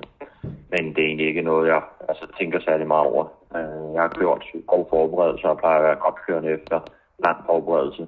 men 0.71 0.95
det 0.95 0.99
er 0.99 1.07
egentlig 1.07 1.27
ikke 1.27 1.43
noget, 1.43 1.69
jeg 1.69 1.83
altså, 2.09 2.27
tænker 2.39 2.61
særlig 2.61 2.87
meget 2.87 3.07
over. 3.07 3.25
Øh, 3.57 3.95
jeg 3.95 4.03
har 4.03 4.15
gjort 4.19 4.45
god 4.67 4.85
forberedelse 4.91 5.49
og 5.49 5.59
plejer 5.59 5.79
at 5.79 5.85
være 5.85 5.97
godt 5.97 6.15
kørende 6.27 6.51
efter 6.51 6.81
lang 7.25 7.39
forberedelse. 7.47 8.07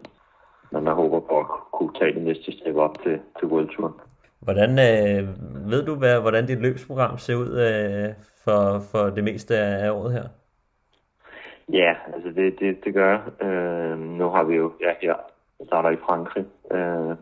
Men 0.73 0.85
jeg 0.85 0.93
håber 0.93 1.21
på 1.21 1.39
at 1.39 1.47
kunne 1.73 1.95
tage 1.99 2.15
det 2.15 2.23
næste 2.23 2.53
step 2.53 2.77
op 2.77 3.03
til, 3.03 3.21
til 3.39 3.49
World 3.49 3.69
Tour. 3.77 4.01
Hvordan 4.41 4.71
øh, 4.71 5.29
ved 5.71 5.87
du, 5.87 5.95
hvad, 5.95 6.21
hvordan 6.21 6.47
dit 6.47 6.61
løbsprogram 6.61 7.19
ser 7.19 7.35
ud 7.35 7.53
øh, 7.67 8.09
for, 8.45 8.79
for 8.91 9.11
det 9.11 9.25
meste 9.25 9.57
af 9.57 9.91
året 9.91 10.13
her? 10.13 10.25
Ja, 11.73 11.95
altså 12.15 12.29
det, 12.29 12.61
det, 12.61 12.85
det 12.85 12.95
gør 12.95 13.11
jeg. 13.11 13.47
Øh, 13.49 13.99
nu 13.99 14.29
har 14.29 14.45
vi 14.45 14.55
jo, 14.55 14.73
ja, 14.81 14.93
her 15.03 15.15
starter 15.67 15.91
i 15.91 16.03
Frankrig. 16.07 16.45
Øh, 16.73 17.17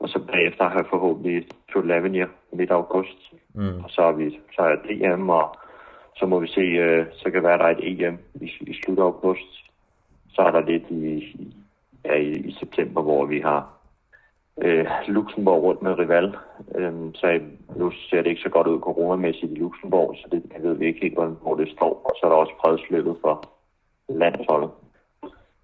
og 0.00 0.08
så 0.08 0.18
bagefter 0.18 0.68
har 0.68 0.76
jeg 0.76 0.86
forhåbentlig 0.90 1.46
Tour 1.72 1.84
Lavenir 1.84 2.26
midt 2.52 2.70
august. 2.70 3.32
Mm. 3.54 3.84
Og 3.84 3.90
så 3.90 4.02
er 4.02 4.12
vi 4.12 4.40
så 4.52 4.62
er 4.62 4.76
DM, 4.76 5.30
og 5.30 5.56
så 6.16 6.26
må 6.26 6.40
vi 6.40 6.48
se, 6.48 6.60
øh, 6.60 7.06
så 7.12 7.30
kan 7.30 7.42
være, 7.42 7.58
der 7.58 7.64
er 7.64 7.76
et 7.76 8.02
EM 8.02 8.18
i, 8.34 8.50
i 8.60 8.74
slut 8.74 8.98
august. 8.98 9.52
Så 10.28 10.42
er 10.42 10.50
der 10.50 10.60
lidt 10.60 10.90
i, 10.90 11.36
ja, 12.04 12.14
i, 12.14 12.30
i 12.30 12.52
september, 12.60 13.02
hvor 13.02 13.24
vi 13.24 13.40
har 13.40 13.80
øh, 14.62 14.86
Luxembourg 15.08 15.62
rundt 15.62 15.82
med 15.82 15.98
Rival. 15.98 16.36
Øh, 16.74 16.92
så 17.14 17.40
nu 17.76 17.90
ser 17.90 18.22
det 18.22 18.30
ikke 18.30 18.42
så 18.42 18.48
godt 18.48 18.66
ud 18.66 18.80
coronamæssigt 18.80 19.52
i 19.52 19.54
Luxembourg, 19.54 20.16
så 20.16 20.28
det 20.32 20.62
ved 20.62 20.74
vi 20.74 20.86
ikke 20.86 21.00
helt, 21.00 21.14
hvor 21.14 21.54
det 21.54 21.68
står. 21.68 22.02
Og 22.04 22.10
så 22.16 22.26
er 22.26 22.30
der 22.30 22.36
også 22.36 22.54
fredsløbet 22.60 23.16
for 23.20 23.44
landsholdet 24.08 24.70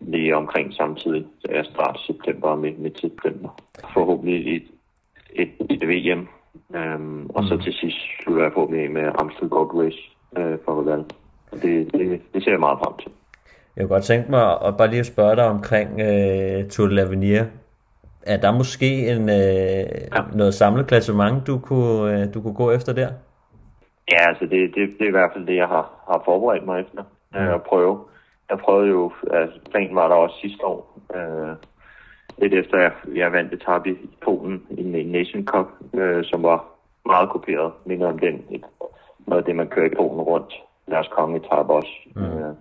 lige 0.01 0.37
omkring 0.37 0.73
samtidig, 0.75 1.27
så 1.41 1.53
jeg 1.53 1.65
starter 1.65 2.01
september 2.01 2.49
og 2.49 2.59
midt 2.59 3.01
september. 3.01 3.49
Forhåbentlig 3.95 4.57
et, 4.57 4.67
et, 5.33 5.51
et 5.71 5.89
VM, 5.89 6.29
øhm, 6.77 7.27
og 7.27 7.45
så 7.45 7.55
mm. 7.55 7.61
til 7.61 7.73
sidst 7.73 7.99
slutter 8.23 8.43
jeg 8.43 8.53
forhåbentlig 8.53 8.91
med 8.91 9.13
Amstel 9.19 9.49
Gold 9.49 9.71
Race 9.85 10.03
øh, 10.39 10.59
for 10.65 10.81
Rival. 10.81 11.05
Det, 11.63 11.93
det, 11.93 12.21
det 12.35 12.45
ser 12.45 12.51
jeg 12.51 12.61
meget 12.61 12.79
frem 12.79 12.97
til. 13.03 13.13
Jeg 13.77 13.83
kunne 13.83 13.95
godt 13.95 14.05
tænke 14.05 14.31
mig 14.31 14.63
at 14.67 14.77
bare 14.77 14.91
lige 14.91 15.05
spørge 15.05 15.37
dig 15.37 15.47
omkring 15.47 15.91
uh, 15.93 16.69
Tour 16.69 16.89
de 16.89 17.03
l'Avenir 17.03 17.45
er 18.27 18.37
der 18.37 18.53
måske 18.53 18.91
en, 19.13 19.29
øh, 19.29 20.35
noget 20.35 20.55
samlet 20.55 20.87
klassement, 20.87 21.47
du 21.47 21.59
kunne, 21.59 22.13
øh, 22.13 22.35
du 22.35 22.43
kunne 22.43 22.55
gå 22.55 22.71
efter 22.71 22.93
der? 22.93 23.09
Ja, 24.13 24.29
altså 24.29 24.45
det, 24.45 24.75
det, 24.75 24.83
det 24.99 25.05
er 25.05 25.09
i 25.09 25.19
hvert 25.19 25.31
fald 25.35 25.47
det, 25.47 25.57
jeg 25.57 25.69
har, 25.69 25.85
har 26.11 26.23
forberedt 26.25 26.67
mig 26.67 26.81
efter 26.81 27.03
øh, 27.37 27.55
at 27.55 27.63
prøve. 27.63 27.99
Jeg 28.51 28.59
prøvede 28.59 28.89
jo, 28.89 29.13
altså 29.31 29.59
planen 29.71 29.97
var 29.97 30.09
der 30.09 30.15
også 30.15 30.37
sidste 30.41 30.65
år, 30.65 31.01
øh, 31.15 31.57
lidt 32.39 32.55
efter 32.55 32.79
jeg, 32.79 32.93
jeg 33.15 33.33
vandt 33.33 33.53
etape 33.53 33.91
i 33.91 33.97
Polen 34.23 34.67
i 34.71 34.81
en 34.81 35.13
Nation 35.13 35.45
Cup, 35.45 35.67
øh, 35.95 36.25
som 36.25 36.43
var 36.43 36.65
meget 37.07 37.31
kopieret, 37.31 37.73
minder 37.85 38.09
om 38.09 38.19
den, 38.19 38.45
et, 38.51 38.65
noget 39.27 39.43
af 39.43 39.45
det, 39.45 39.57
man 39.57 39.69
kører 39.69 39.87
i 39.87 39.95
Polen 39.97 40.21
rundt, 40.21 40.55
deres 40.91 41.09
kongetab 41.09 41.69
også. 41.69 41.93
Mm. 42.15 42.23
Øh, 42.23 42.55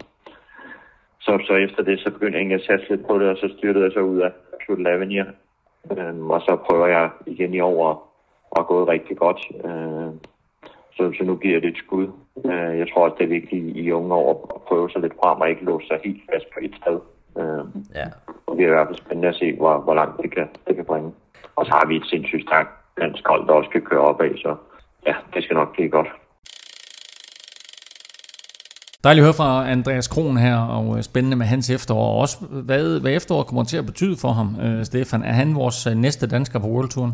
så, 1.20 1.44
så 1.48 1.54
efter 1.54 1.84
det, 1.84 2.00
så 2.00 2.12
begyndte 2.12 2.38
jeg 2.38 2.42
egentlig 2.42 2.60
at 2.60 2.66
satse 2.66 2.90
lidt 2.90 3.08
på 3.08 3.20
det, 3.20 3.30
og 3.30 3.38
så 3.38 3.54
styrtede 3.58 3.84
jeg 3.86 3.92
så 3.92 4.00
ud 4.00 4.20
af 4.20 4.32
Tour 4.68 4.78
Lavenir. 4.78 5.24
Øh, 5.92 6.26
og 6.26 6.42
så 6.42 6.58
prøver 6.70 6.88
jeg 6.88 7.10
igen 7.26 7.54
i 7.54 7.60
år 7.60 7.88
og, 7.88 8.04
og 8.52 8.68
gået 8.68 8.88
rigtig 8.88 9.18
godt. 9.18 9.40
Øh, 9.66 10.14
så, 10.96 11.14
så 11.18 11.24
nu 11.24 11.36
giver 11.36 11.60
det 11.60 11.70
et 11.70 11.78
skud. 11.86 12.08
Øh, 12.46 12.78
jeg 12.80 12.88
tror 12.88 13.04
også, 13.06 13.16
det 13.20 13.26
er 13.26 13.38
vigtigt 13.40 13.78
i 13.78 13.92
unge 13.92 14.16
år 14.16 14.32
at 14.56 14.62
prøve 14.62 14.90
sig 14.90 15.02
lidt 15.02 15.16
frem 15.22 15.42
og 15.42 15.50
ikke 15.50 15.66
låse 15.66 15.88
sig 15.88 16.00
helt 16.04 16.22
fast 16.32 16.46
på 16.54 16.60
et 16.62 16.76
sted. 16.82 16.98
Øh, 17.40 17.64
ja. 18.00 18.08
Og 18.48 18.52
det 18.56 18.64
er 18.64 18.70
i 18.70 18.76
hvert 18.76 18.88
fald 18.88 19.04
spændende 19.04 19.30
at 19.30 19.36
se, 19.36 19.56
hvor, 19.56 19.78
hvor 19.86 19.94
langt 19.94 20.22
det 20.22 20.32
kan, 20.36 20.48
det 20.68 20.76
kan 20.76 20.86
bringe. 20.86 21.12
Og 21.56 21.66
så 21.66 21.72
har 21.72 21.86
vi 21.88 21.96
et 21.96 22.06
sindssygt 22.06 22.48
stærkt 22.48 22.72
dansk 23.02 23.28
hold, 23.28 23.48
der 23.48 23.54
også 23.54 23.70
kan 23.70 23.82
køre 23.82 24.00
opad, 24.00 24.38
så 24.38 24.56
ja, 25.08 25.16
det 25.34 25.44
skal 25.44 25.56
nok 25.56 25.74
blive 25.74 25.90
godt. 25.90 26.08
Dejligt 29.04 29.24
at 29.24 29.28
høre 29.28 29.42
fra 29.42 29.70
Andreas 29.70 30.08
Kron 30.08 30.38
her, 30.38 30.58
og 30.58 30.98
øh, 30.98 31.04
spændende 31.04 31.38
med 31.38 31.46
hans 31.46 31.70
efterår. 31.70 32.12
Og 32.14 32.20
også, 32.20 32.38
hvad, 32.70 33.00
hvad 33.02 33.14
efteråret 33.16 33.48
kommer 33.48 33.64
til 33.64 33.78
at 33.78 33.86
betyde 33.86 34.18
for 34.22 34.32
ham, 34.40 34.48
øh, 34.62 34.86
Stefan. 34.86 35.24
Er 35.24 35.32
han 35.32 35.56
vores 35.56 35.88
øh, 35.88 35.96
næste 35.96 36.28
dansker 36.28 36.60
på 36.60 36.68
World 36.68 36.90
Touren? 36.90 37.14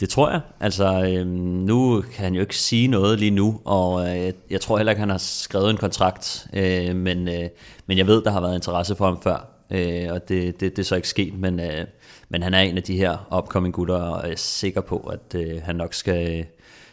Det 0.00 0.08
tror 0.08 0.30
jeg. 0.30 0.40
Altså, 0.60 1.04
øh, 1.04 1.26
nu 1.26 2.04
kan 2.12 2.24
han 2.24 2.34
jo 2.34 2.40
ikke 2.40 2.56
sige 2.56 2.88
noget 2.88 3.18
lige 3.18 3.30
nu, 3.30 3.60
og 3.64 4.18
øh, 4.18 4.32
jeg 4.50 4.60
tror 4.60 4.76
heller 4.76 4.90
ikke, 4.92 5.00
han 5.00 5.10
har 5.10 5.18
skrevet 5.18 5.70
en 5.70 5.76
kontrakt, 5.76 6.46
øh, 6.52 6.96
men, 6.96 7.28
øh, 7.28 7.48
men 7.86 7.98
jeg 7.98 8.06
ved, 8.06 8.22
der 8.22 8.30
har 8.30 8.40
været 8.40 8.54
interesse 8.54 8.96
for 8.96 9.04
ham 9.04 9.22
før, 9.22 9.48
øh, 9.70 10.06
og 10.10 10.28
det, 10.28 10.60
det, 10.60 10.76
det 10.76 10.78
er 10.78 10.86
så 10.86 10.96
ikke 10.96 11.08
sket, 11.08 11.34
men, 11.34 11.60
øh, 11.60 11.86
men 12.28 12.42
han 12.42 12.54
er 12.54 12.60
en 12.60 12.76
af 12.76 12.82
de 12.82 12.96
her 12.96 13.36
upcoming 13.38 13.74
gutter, 13.74 13.94
og 13.94 14.24
jeg 14.24 14.32
er 14.32 14.36
sikker 14.36 14.80
på, 14.80 14.98
at 14.98 15.40
øh, 15.40 15.62
han 15.62 15.76
nok 15.76 15.94
skal, 15.94 16.46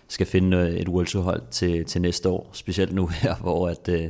skal 0.07 0.27
finde 0.27 0.57
øh, 0.57 0.69
et 0.69 0.89
World 0.89 1.41
til, 1.51 1.85
til 1.85 2.01
næste 2.01 2.29
år, 2.29 2.49
specielt 2.53 2.93
nu 2.93 3.07
her, 3.07 3.35
hvor 3.43 3.69
at 3.69 3.89
øh, 3.89 4.09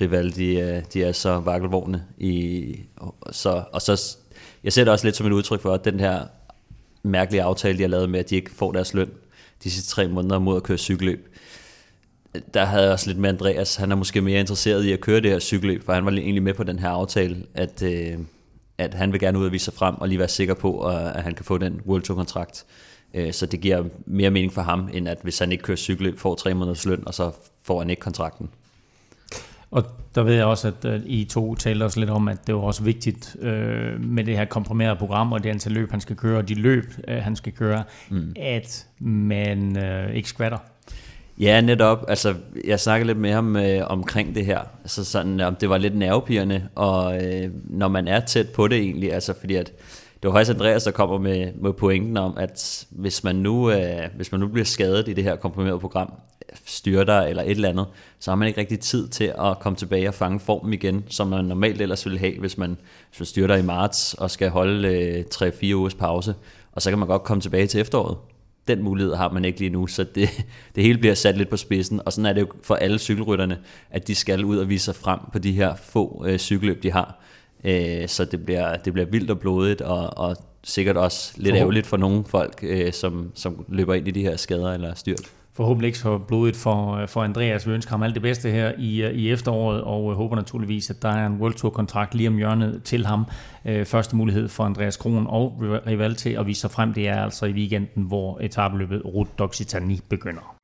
Rival, 0.00 0.36
de, 0.36 0.54
øh, 0.54 0.82
de 0.92 1.04
er 1.04 1.12
så 1.12 1.38
vakkelvogne. 1.38 2.04
I, 2.18 2.76
og, 2.96 3.14
så, 3.32 3.62
og 3.72 3.82
så, 3.82 4.16
jeg 4.64 4.72
ser 4.72 4.84
det 4.84 4.92
også 4.92 5.06
lidt 5.06 5.16
som 5.16 5.26
et 5.26 5.32
udtryk 5.32 5.60
for, 5.60 5.72
at 5.72 5.84
den 5.84 6.00
her 6.00 6.20
mærkelige 7.02 7.42
aftale, 7.42 7.78
de 7.78 7.82
har 7.82 7.88
lavet 7.88 8.10
med, 8.10 8.20
at 8.20 8.30
de 8.30 8.36
ikke 8.36 8.50
får 8.50 8.72
deres 8.72 8.94
løn 8.94 9.10
de 9.64 9.70
sidste 9.70 9.90
tre 9.90 10.08
måneder 10.08 10.38
mod 10.38 10.56
at 10.56 10.62
køre 10.62 10.78
cykelløb. 10.78 11.28
Der 12.54 12.64
havde 12.64 12.82
jeg 12.82 12.92
også 12.92 13.06
lidt 13.06 13.18
med 13.18 13.28
Andreas. 13.28 13.76
Han 13.76 13.92
er 13.92 13.96
måske 13.96 14.20
mere 14.20 14.40
interesseret 14.40 14.84
i 14.84 14.92
at 14.92 15.00
køre 15.00 15.20
det 15.20 15.30
her 15.30 15.38
cykelløb, 15.38 15.84
for 15.84 15.92
han 15.92 16.04
var 16.04 16.10
egentlig 16.10 16.42
med 16.42 16.54
på 16.54 16.64
den 16.64 16.78
her 16.78 16.88
aftale, 16.88 17.46
at, 17.54 17.82
øh, 17.82 18.18
at 18.78 18.94
han 18.94 19.12
vil 19.12 19.20
gerne 19.20 19.38
ud 19.38 19.46
og 19.46 19.52
vise 19.52 19.64
sig 19.64 19.74
frem 19.74 19.94
og 19.94 20.08
lige 20.08 20.18
være 20.18 20.28
sikker 20.28 20.54
på, 20.54 20.86
at 20.88 21.22
han 21.22 21.34
kan 21.34 21.44
få 21.44 21.58
den 21.58 21.80
World 21.86 22.02
Tour 22.02 22.16
kontrakt. 22.16 22.66
Øh, 23.14 23.32
så 23.32 23.46
det 23.46 23.60
giver 23.60 23.84
mere 24.06 24.30
mening 24.30 24.52
for 24.52 24.62
ham, 24.62 24.88
end 24.92 25.08
at 25.08 25.18
hvis 25.22 25.38
han 25.38 25.52
ikke 25.52 25.64
kører 25.64 25.76
cykelløb, 25.76 26.18
får 26.18 26.34
tre 26.34 26.54
måneders 26.54 26.86
løn, 26.86 27.02
og 27.06 27.14
så 27.14 27.30
får 27.62 27.78
han 27.78 27.90
ikke 27.90 28.00
kontrakten. 28.00 28.48
Og 29.70 29.84
der 30.14 30.22
ved 30.22 30.34
jeg 30.34 30.44
også, 30.44 30.72
at 30.82 31.00
I 31.06 31.24
to 31.24 31.54
talte 31.54 31.84
også 31.84 32.00
lidt 32.00 32.10
om, 32.10 32.28
at 32.28 32.46
det 32.46 32.54
var 32.54 32.60
også 32.60 32.82
vigtigt 32.82 33.36
uh, 33.42 33.48
med 34.00 34.24
det 34.24 34.36
her 34.36 34.44
komprimerede 34.44 34.96
program, 34.96 35.32
og 35.32 35.44
det 35.44 35.50
antal 35.50 35.72
løb, 35.72 35.90
han 35.90 36.00
skal 36.00 36.16
køre, 36.16 36.38
og 36.38 36.48
de 36.48 36.54
løb, 36.54 36.84
uh, 37.08 37.14
han 37.14 37.36
skal 37.36 37.52
køre, 37.52 37.82
mm. 38.10 38.34
at 38.36 38.86
man 39.00 39.76
uh, 39.76 40.14
ikke 40.14 40.28
skvatter. 40.28 40.58
Ja, 41.40 41.60
netop. 41.60 42.04
Altså, 42.08 42.34
jeg 42.64 42.80
snakkede 42.80 43.06
lidt 43.06 43.18
med 43.18 43.32
ham 43.32 43.56
øh, 43.56 43.80
omkring 43.86 44.34
det 44.34 44.46
her. 44.46 44.60
Altså 44.82 45.04
sådan, 45.04 45.40
om 45.40 45.54
det 45.54 45.70
var 45.70 45.78
lidt 45.78 45.96
nervepirrende, 45.96 46.68
og 46.74 47.24
øh, 47.24 47.50
når 47.64 47.88
man 47.88 48.08
er 48.08 48.20
tæt 48.20 48.48
på 48.48 48.68
det 48.68 48.78
egentlig, 48.78 49.12
altså 49.12 49.34
fordi 49.40 49.54
at 49.54 49.72
det 50.22 50.28
var 50.28 50.32
faktisk 50.32 50.54
Andreas, 50.54 50.84
der 50.84 50.90
kommer 50.90 51.18
med, 51.18 51.52
med 51.54 51.72
pointen 51.72 52.16
om, 52.16 52.34
at 52.36 52.86
hvis 52.90 53.24
man, 53.24 53.36
nu, 53.36 53.70
øh, 53.70 54.08
hvis 54.16 54.32
man 54.32 54.40
nu 54.40 54.48
bliver 54.48 54.64
skadet 54.64 55.08
i 55.08 55.12
det 55.12 55.24
her 55.24 55.36
komprimerede 55.36 55.80
program, 55.80 56.12
styrter 56.64 57.20
eller 57.20 57.42
et 57.42 57.50
eller 57.50 57.68
andet, 57.68 57.86
så 58.18 58.30
har 58.30 58.36
man 58.36 58.48
ikke 58.48 58.60
rigtig 58.60 58.80
tid 58.80 59.08
til 59.08 59.32
at 59.38 59.58
komme 59.60 59.76
tilbage 59.76 60.08
og 60.08 60.14
fange 60.14 60.40
formen 60.40 60.72
igen, 60.72 61.04
som 61.08 61.28
man 61.28 61.44
normalt 61.44 61.80
ellers 61.80 62.06
ville 62.06 62.18
have, 62.18 62.38
hvis 62.38 62.58
man, 62.58 62.76
hvis 63.08 63.20
man 63.20 63.26
styrter 63.26 63.56
i 63.56 63.62
marts 63.62 64.14
og 64.14 64.30
skal 64.30 64.50
holde 64.50 64.88
øh, 64.88 65.24
3-4 65.34 65.72
ugers 65.74 65.94
pause, 65.94 66.34
og 66.72 66.82
så 66.82 66.90
kan 66.90 66.98
man 66.98 67.08
godt 67.08 67.22
komme 67.22 67.40
tilbage 67.40 67.66
til 67.66 67.80
efteråret. 67.80 68.16
Den 68.68 68.82
mulighed 68.82 69.14
har 69.14 69.32
man 69.32 69.44
ikke 69.44 69.58
lige 69.58 69.70
nu, 69.70 69.86
så 69.86 70.04
det, 70.04 70.28
det 70.74 70.82
hele 70.82 70.98
bliver 70.98 71.14
sat 71.14 71.36
lidt 71.36 71.48
på 71.48 71.56
spidsen, 71.56 72.00
og 72.06 72.12
sådan 72.12 72.26
er 72.26 72.32
det 72.32 72.40
jo 72.40 72.48
for 72.62 72.74
alle 72.74 72.98
cykelrytterne, 72.98 73.58
at 73.90 74.08
de 74.08 74.14
skal 74.14 74.44
ud 74.44 74.58
og 74.58 74.68
vise 74.68 74.84
sig 74.84 74.94
frem 74.94 75.20
på 75.32 75.38
de 75.38 75.52
her 75.52 75.74
få 75.76 76.24
øh, 76.26 76.38
cykelløb, 76.38 76.82
de 76.82 76.92
har. 76.92 77.20
Øh, 77.64 78.08
så 78.08 78.24
det 78.24 78.44
bliver, 78.44 78.76
det 78.76 78.92
bliver 78.92 79.06
vildt 79.06 79.30
og 79.30 79.38
blodigt, 79.38 79.80
og, 79.80 80.18
og 80.18 80.36
sikkert 80.64 80.96
også 80.96 81.32
lidt 81.36 81.56
ærgerligt 81.56 81.86
for 81.86 81.96
nogle 81.96 82.24
folk, 82.24 82.58
øh, 82.62 82.92
som, 82.92 83.30
som 83.34 83.64
løber 83.68 83.94
ind 83.94 84.08
i 84.08 84.10
de 84.10 84.22
her 84.22 84.36
skader 84.36 84.72
eller 84.72 84.94
styrt 84.94 85.30
forhåbentlig 85.56 85.86
ikke 85.86 85.98
så 85.98 86.18
blodigt 86.18 86.56
for, 86.56 86.94
øh, 86.94 87.08
for 87.08 87.22
Andreas. 87.22 87.66
Vi 87.66 87.72
ønsker 87.72 87.90
ham 87.90 88.02
alt 88.02 88.14
det 88.14 88.22
bedste 88.22 88.50
her 88.50 88.72
i, 88.78 89.02
øh, 89.02 89.14
i 89.14 89.30
efteråret, 89.30 89.82
og 89.82 90.10
øh, 90.10 90.16
håber 90.16 90.36
naturligvis, 90.36 90.90
at 90.90 91.02
der 91.02 91.08
er 91.08 91.26
en 91.26 91.36
World 91.36 91.54
Tour-kontrakt 91.54 92.14
lige 92.14 92.28
om 92.28 92.36
hjørnet 92.36 92.82
til 92.84 93.06
ham. 93.06 93.24
første 93.84 94.16
mulighed 94.16 94.48
for 94.48 94.64
Andreas 94.64 94.96
Kron 94.96 95.26
og 95.26 95.62
Rival 95.86 96.14
til 96.14 96.30
at 96.30 96.46
vise 96.46 96.60
sig 96.60 96.70
frem, 96.70 96.92
det 96.92 97.08
er 97.08 97.22
altså 97.22 97.46
i 97.46 97.52
weekenden, 97.52 98.02
hvor 98.02 98.38
etabeløbet 98.40 99.02
Route 99.04 99.30
d'Occitanie 99.42 100.00
begynder. 100.08 100.56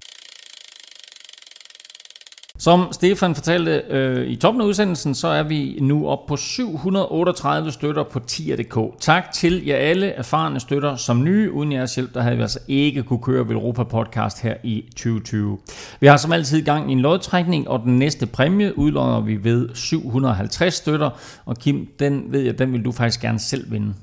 Som 2.67 2.89
Stefan 2.93 3.35
fortalte 3.35 3.83
øh, 3.91 4.27
i 4.27 4.37
toppen 4.37 4.61
af 4.61 4.67
udsendelsen, 4.67 5.15
så 5.15 5.29
er 5.29 5.43
vi 5.43 5.79
nu 5.81 6.09
op 6.09 6.27
på 6.27 6.37
738 6.37 7.73
støtter 7.73 8.05
på 8.05 8.21
tier.dk. 8.21 9.01
Tak 9.01 9.33
til 9.33 9.67
jer 9.67 9.77
alle 9.77 10.07
erfarne 10.07 10.61
støtter 10.61 10.97
som 10.97 11.25
nye. 11.25 11.53
Uden 11.53 11.73
jeres 11.73 11.95
hjælp, 11.95 12.15
der 12.15 12.21
havde 12.21 12.37
vi 12.37 12.43
altså 12.43 12.59
ikke 12.69 13.03
kunne 13.03 13.23
køre 13.23 13.47
Europa 13.51 13.83
Podcast 13.83 14.43
her 14.43 14.55
i 14.63 14.85
2020. 14.97 15.59
Vi 16.01 16.07
har 16.07 16.17
som 16.17 16.33
altid 16.33 16.65
gang 16.65 16.91
i 16.91 16.93
en 16.93 17.01
lodtrækning, 17.01 17.69
og 17.69 17.81
den 17.81 17.99
næste 17.99 18.27
præmie 18.27 18.79
udlodder 18.79 19.21
vi 19.21 19.45
ved 19.45 19.69
750 19.75 20.75
støtter. 20.75 21.11
Og 21.45 21.57
Kim, 21.57 21.89
den 21.99 22.33
ved 22.33 22.41
jeg, 22.41 22.59
den 22.59 22.73
vil 22.73 22.85
du 22.85 22.93
faktisk 22.93 23.21
gerne 23.21 23.39
selv 23.39 23.71
vinde. 23.71 23.95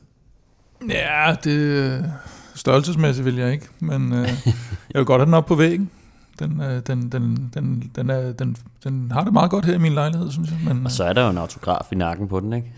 Ja, 0.90 1.36
det 1.44 1.58
øh, 1.58 2.00
størrelsesmæssigt 2.56 3.26
vil 3.26 3.36
jeg 3.36 3.52
ikke, 3.52 3.68
men 3.80 4.14
øh, 4.14 4.30
jeg 4.94 5.00
vil 5.00 5.06
godt 5.06 5.20
have 5.20 5.26
den 5.26 5.34
op 5.34 5.46
på 5.46 5.56
væggen. 5.56 5.90
Den, 6.40 6.62
øh, 6.62 6.82
den, 6.88 7.12
den, 7.12 7.52
den, 7.54 7.92
den, 7.96 8.10
er, 8.10 8.32
den, 8.32 8.58
den 8.84 9.12
har 9.12 9.24
det 9.24 9.34
meget 9.34 9.52
godt 9.52 9.66
her 9.66 9.74
i 9.74 9.78
min 9.78 9.94
lejlighed, 9.94 10.32
synes 10.32 10.50
jeg. 10.50 10.74
Men, 10.74 10.86
og 10.86 10.92
så 10.92 11.04
er 11.04 11.14
der 11.14 11.24
jo 11.24 11.30
en 11.30 11.38
autograf 11.38 11.88
i 11.92 11.96
nakken 11.96 12.28
på 12.28 12.40
den, 12.40 12.54
ikke? 12.54 12.72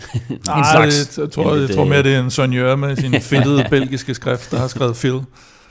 Nej, 0.47 0.57
en 0.59 0.65
slags, 0.71 1.17
jeg, 1.17 1.31
tror, 1.31 1.55
jeg, 1.55 1.67
jeg 1.67 1.75
tror 1.75 1.85
mere, 1.85 2.03
det 2.03 2.15
er 2.15 2.19
en 2.19 2.31
sonjør 2.31 2.75
med 2.75 2.95
sin 2.95 3.21
fedtede 3.31 3.65
belgiske 3.69 4.13
skrift, 4.13 4.51
der 4.51 4.57
har 4.57 4.67
skrevet 4.67 4.95
Phil. 4.95 5.21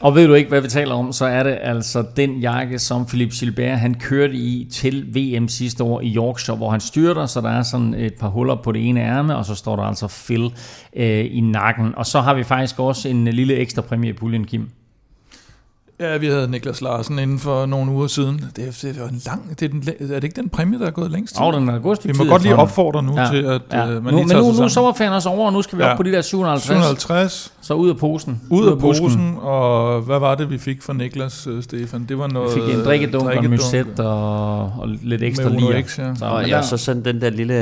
Og 0.00 0.14
ved 0.14 0.26
du 0.26 0.34
ikke, 0.34 0.48
hvad 0.48 0.60
vi 0.60 0.68
taler 0.68 0.94
om, 0.94 1.12
så 1.12 1.24
er 1.24 1.42
det 1.42 1.58
altså 1.60 2.04
den 2.16 2.38
jakke, 2.40 2.78
som 2.78 3.06
Philip 3.06 3.32
Gilbert 3.32 3.78
han 3.78 3.94
kørte 3.94 4.34
i 4.34 4.68
til 4.72 5.14
VM 5.14 5.48
sidste 5.48 5.84
år 5.84 6.00
i 6.00 6.16
Yorkshire, 6.16 6.56
hvor 6.56 6.70
han 6.70 6.80
styrter, 6.80 7.26
så 7.26 7.40
der 7.40 7.50
er 7.50 7.62
sådan 7.62 7.94
et 7.94 8.14
par 8.14 8.28
huller 8.28 8.54
på 8.54 8.72
det 8.72 8.88
ene 8.88 9.00
ærme, 9.00 9.36
og 9.36 9.44
så 9.44 9.54
står 9.54 9.76
der 9.76 9.82
altså 9.82 10.22
Phil 10.26 10.52
øh, 10.96 11.26
i 11.30 11.40
nakken. 11.40 11.94
Og 11.96 12.06
så 12.06 12.20
har 12.20 12.34
vi 12.34 12.42
faktisk 12.42 12.78
også 12.78 13.08
en 13.08 13.24
lille 13.24 13.54
ekstra 13.54 13.82
præmie 13.82 14.10
i 14.10 14.12
puljen, 14.12 14.44
Kim. 14.44 14.70
Ja, 16.00 16.16
vi 16.16 16.26
havde 16.26 16.48
Niklas 16.48 16.80
Larsen 16.80 17.18
inden 17.18 17.38
for 17.38 17.66
nogle 17.66 17.92
uger 17.92 18.06
siden. 18.06 18.44
Det, 18.56 18.68
er, 18.68 18.78
det 18.82 18.98
er, 18.98 19.08
en 19.08 19.20
lang, 19.26 19.60
det 19.60 19.62
er, 19.62 19.68
den, 19.68 19.88
er 19.88 20.06
det 20.06 20.24
ikke 20.24 20.40
den 20.40 20.48
præmie, 20.48 20.78
der 20.78 20.86
er 20.86 20.90
gået 20.90 21.10
længst 21.10 21.34
tid? 21.34 21.44
Oh, 21.44 21.54
den 21.54 21.68
er 21.68 21.78
gået 21.78 21.98
Vi 22.04 22.12
må 22.18 22.24
godt 22.24 22.42
lige 22.42 22.56
opfordre 22.56 23.02
nu 23.02 23.20
ja. 23.20 23.30
til, 23.30 23.44
at 23.44 23.62
ja. 23.72 23.84
uh, 23.84 24.04
man 24.04 24.14
nu, 24.14 24.18
lige 24.18 24.26
Men 24.26 24.36
nu, 24.36 24.52
nu 24.52 24.62
er 24.62 24.68
sommerferien 24.68 25.12
også 25.12 25.28
over, 25.28 25.46
og 25.46 25.52
nu 25.52 25.62
skal 25.62 25.78
vi 25.78 25.84
ja. 25.84 25.90
op 25.90 25.96
på 25.96 26.02
de 26.02 26.12
der 26.12 26.22
750. 26.22 26.66
750. 26.66 27.52
Så 27.60 27.74
ud 27.74 27.88
af 27.88 27.96
posen. 27.96 28.40
Ud, 28.50 28.62
ud 28.62 28.70
af 28.70 28.78
posen, 28.78 29.36
og 29.40 30.00
hvad 30.00 30.18
var 30.18 30.34
det, 30.34 30.50
vi 30.50 30.58
fik 30.58 30.82
fra 30.82 30.92
Niklas, 30.92 31.46
uh, 31.46 31.62
Stefan? 31.62 32.06
Det 32.08 32.18
var 32.18 32.28
noget... 32.28 32.56
Vi 32.56 32.60
fik 32.60 32.74
en 32.74 32.84
drikkedunk 32.84 33.26
og 33.26 33.44
en 33.44 33.50
muset 33.50 34.00
og, 34.00 34.62
og 34.62 34.88
lidt 35.02 35.22
ekstra 35.22 35.48
lige. 35.48 35.76
Ja. 35.76 35.82
Så, 35.86 36.24
og 36.24 36.48
ja, 36.48 36.62
så 36.62 36.76
sådan 36.76 37.04
den 37.04 37.20
der 37.20 37.30
lille, 37.30 37.54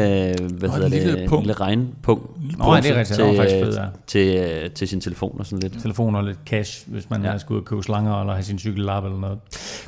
hvad 0.58 0.68
hedder 0.68 0.88
det, 0.88 0.90
lille, 0.90 1.28
lille 1.38 1.52
regnpunkt. 1.52 2.58
Nå, 2.58 2.76
det 2.76 2.90
er 2.90 2.98
rigtigt. 2.98 3.18
Til, 3.18 3.36
faktisk 3.36 3.56
fed, 3.64 3.74
ja. 3.74 3.84
til, 4.06 4.70
til 4.70 4.88
sin 4.88 5.00
telefon 5.00 5.36
og 5.38 5.46
sådan 5.46 5.58
lidt. 5.58 5.82
Telefon 5.82 6.14
og 6.14 6.24
lidt 6.24 6.38
cash, 6.46 6.84
hvis 6.86 7.10
man 7.10 7.24
ja. 7.24 7.38
skulle 7.38 7.64
købe 7.64 7.82
slanger 7.82 8.21
eller 8.22 8.32
have 8.32 8.44
sin 8.44 8.58
cykel 8.58 8.80
eller 8.80 9.20
noget. 9.20 9.38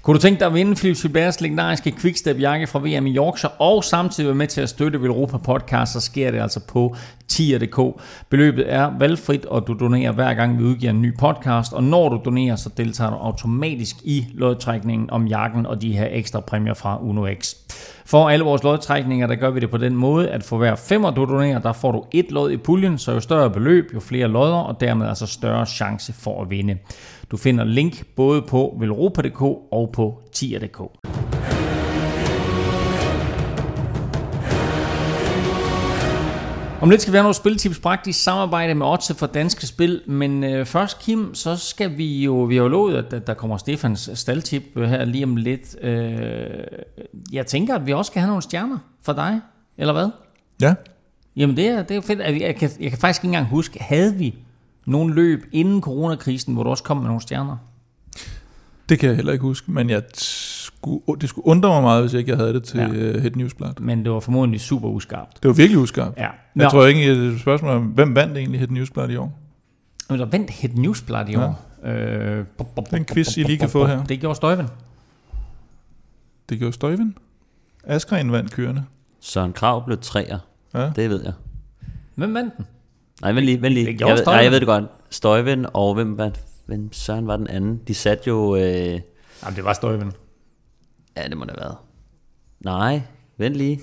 Kunne 0.03 0.15
du 0.15 0.21
tænke 0.21 0.41
dig 0.41 0.47
at 0.47 0.55
vinde 0.55 0.75
Philip 0.75 0.97
Gilberts 0.97 1.41
legendariske 1.41 1.95
Quickstep-jakke 2.01 2.67
fra 2.67 2.79
VM 2.79 3.07
i 3.07 3.17
Yorkshire, 3.17 3.53
og 3.53 3.85
samtidig 3.85 4.27
være 4.27 4.35
med 4.35 4.47
til 4.47 4.61
at 4.61 4.69
støtte 4.69 4.99
Europa 4.99 5.39
Podcast, 5.39 5.93
så 5.93 6.01
sker 6.01 6.31
det 6.31 6.41
altså 6.41 6.61
på 6.69 6.97
tier.dk. 7.29 8.01
Beløbet 8.29 8.73
er 8.73 8.91
valgfrit, 8.99 9.45
og 9.45 9.67
du 9.67 9.73
donerer 9.73 10.13
hver 10.13 10.35
gang 10.35 10.59
vi 10.59 10.65
udgiver 10.65 10.93
en 10.93 11.03
ny 11.03 11.19
podcast, 11.19 11.73
og 11.73 11.85
når 11.85 12.09
du 12.09 12.21
donerer, 12.25 12.57
så 12.57 12.71
deltager 12.77 13.11
du 13.11 13.17
automatisk 13.17 13.97
i 14.05 14.27
lodtrækningen 14.35 15.11
om 15.11 15.27
jakken 15.27 15.67
og 15.67 15.83
de 15.83 15.93
her 15.93 16.09
ekstra 16.11 16.41
præmier 16.41 16.75
fra 16.75 16.99
UnoX. 17.03 17.55
For 18.07 18.29
alle 18.29 18.45
vores 18.45 18.63
lodtrækninger, 18.63 19.27
der 19.27 19.35
gør 19.35 19.51
vi 19.51 19.61
det 19.61 19.71
på 19.71 19.77
den 19.77 19.97
måde, 19.97 20.31
at 20.31 20.43
for 20.43 20.59
hver 20.59 20.75
femmer 20.75 21.11
du 21.11 21.25
donerer, 21.25 21.59
der 21.59 21.73
får 21.73 21.93
du 21.93 22.05
et 22.13 22.33
lod 22.33 22.51
i 22.51 22.57
puljen, 22.57 22.99
så 22.99 23.13
jo 23.13 23.21
større 23.21 23.51
beløb, 23.51 23.91
jo 23.95 24.01
flere 24.01 24.29
lodder, 24.29 24.57
og 24.57 24.81
dermed 24.81 25.09
altså 25.09 25.27
større 25.27 25.67
chance 25.67 26.13
for 26.13 26.43
at 26.43 26.51
vinde. 26.51 26.79
Du 27.31 27.37
finder 27.37 27.65
link 27.65 28.07
både 28.17 28.43
på 28.43 28.77
velropa.dk 28.81 29.43
og 29.73 29.91
på 29.93 30.23
tier.dk. 30.33 30.81
Om 36.85 36.91
lidt 36.91 37.03
skal 37.03 37.13
vi 37.13 37.17
have 37.17 37.23
nogle 37.23 37.35
spiltips 37.35 37.79
praktisk 37.79 38.23
samarbejde 38.23 38.75
med 38.75 38.87
Otse 38.87 39.15
for 39.15 39.27
Danske 39.27 39.67
Spil, 39.67 40.03
men 40.07 40.45
øh, 40.45 40.67
først 40.67 40.99
Kim, 40.99 41.35
så 41.35 41.57
skal 41.57 41.99
vi 41.99 42.25
jo, 42.25 42.43
vi 42.43 42.57
har 42.57 42.63
jo 42.63 42.69
lovet, 42.69 42.97
at, 42.97 43.13
at 43.13 43.27
der 43.27 43.35
kommer 43.35 43.57
Stefans 43.57 44.11
staldtip 44.15 44.63
øh, 44.77 44.89
her 44.89 45.05
lige 45.05 45.25
om 45.25 45.37
lidt. 45.37 45.77
Øh, 45.81 46.11
jeg 47.33 47.47
tænker, 47.47 47.75
at 47.75 47.87
vi 47.87 47.93
også 47.93 48.11
skal 48.11 48.21
have 48.21 48.29
nogle 48.29 48.43
stjerner 48.43 48.79
for 49.03 49.13
dig, 49.13 49.41
eller 49.79 49.93
hvad? 49.93 50.09
Ja. 50.63 50.75
Jamen 51.37 51.57
det 51.57 51.69
er, 51.69 51.83
det 51.83 51.91
er 51.91 51.95
jo 51.95 52.01
fedt. 52.01 52.21
Jeg 52.21 52.57
kan, 52.57 52.71
jeg 52.81 52.91
kan 52.91 52.99
faktisk 52.99 53.21
ikke 53.25 53.29
engang 53.29 53.47
huske, 53.47 53.83
havde 53.83 54.15
vi 54.15 54.35
nogle 54.87 55.15
løb 55.15 55.45
inden 55.53 55.83
coronakrisen, 55.83 56.55
hvor 56.55 56.63
du 56.63 56.71
også 56.71 56.83
kom 56.83 56.97
med 56.97 57.07
nogle 57.07 57.23
stjerner? 57.23 57.57
Det 58.89 58.99
kan 58.99 59.09
jeg 59.09 59.17
heller 59.17 59.33
ikke 59.33 59.43
huske, 59.43 59.71
men 59.71 59.91
jeg 59.91 60.03
skulle, 60.85 61.21
det 61.21 61.29
skulle 61.29 61.47
undre 61.47 61.69
mig 61.69 61.83
meget, 61.83 62.03
hvis 62.03 62.13
ikke 62.13 62.31
jeg 62.31 62.39
havde 62.39 62.53
det 62.55 62.65
til 62.65 62.79
Ja. 62.81 62.87
Head 63.21 63.31
Newsblad. 63.31 63.71
Men 63.81 64.05
det 64.05 64.13
var 64.13 64.21
formodentlig 64.21 64.61
super 64.61 64.89
uskarpt. 64.89 65.43
Det 65.43 65.49
var 65.49 65.55
virkelig 65.55 65.79
uskarpt. 65.79 66.17
Ja. 66.19 66.23
Jeg 66.23 66.31
Nå. 66.55 66.69
tror 66.69 66.87
ikke, 66.87 67.15
det 67.15 67.29
er 67.29 67.33
et 67.35 67.41
spørgsmål 67.41 67.71
om, 67.71 67.83
hvem 67.83 68.15
vandt 68.15 68.37
egentlig 68.39 68.61
Head 68.61 68.69
Newsblad 68.71 69.09
i 69.11 69.17
år? 69.17 69.39
Men 70.11 70.19
der 70.19 70.27
vandt 70.27 70.51
Head 70.51 70.75
Newsblad 70.75 71.29
i 71.29 71.33
Ja. 71.33 71.47
år. 71.47 71.61
Øh, 71.89 72.45
bop, 72.59 72.75
bop, 72.75 72.85
Det 72.85 72.93
er 72.93 72.97
en 72.97 73.05
bop, 73.05 73.15
quiz, 73.15 73.37
I 73.37 73.43
lige 73.43 73.59
kan 73.59 73.69
få 73.69 73.87
her. 73.87 74.05
Det 74.05 74.21
gjorde 74.21 74.35
Støjven. 74.37 74.67
Det 76.49 76.59
gjorde 76.59 76.73
Støjven. 76.73 77.15
Askren 77.85 78.33
vandt 78.33 78.53
kørende. 78.53 78.85
Søren 79.21 79.53
Krav 79.53 79.85
blev 79.85 79.99
træer. 80.01 80.39
Ja. 80.75 80.91
Det 80.97 81.11
ved 81.11 81.23
jeg. 81.25 81.33
Hvem 82.15 82.35
vandt 82.35 82.57
den? 82.57 82.65
Nej, 83.23 83.33
vent 83.33 83.45
lige, 83.47 83.63
vent 83.63 83.75
lige. 83.75 83.87
Det 83.87 84.01
Jeg, 84.01 84.19
nej, 84.27 84.35
jeg 84.35 84.51
ved 84.51 84.61
det 84.61 84.67
godt. 84.69 84.85
Støjven 85.11 85.67
og 85.73 85.95
hvem, 85.95 86.19
var, 86.19 86.31
hvem 86.67 86.93
Søren 86.93 87.27
var 87.27 87.37
den 87.37 87.47
anden? 87.47 87.81
De 87.89 87.95
satte 87.95 88.25
jo... 88.29 88.57
Øh, 88.57 88.63
Jamen, 89.45 89.57
det 89.57 89.65
var 89.65 89.73
Støjven. 89.73 90.13
Ja, 91.17 91.29
det 91.29 91.37
må 91.37 91.45
det 91.45 91.51
have 91.59 91.61
været. 91.61 91.77
Nej, 92.65 93.01
vent 93.39 93.57
lige. 93.57 93.81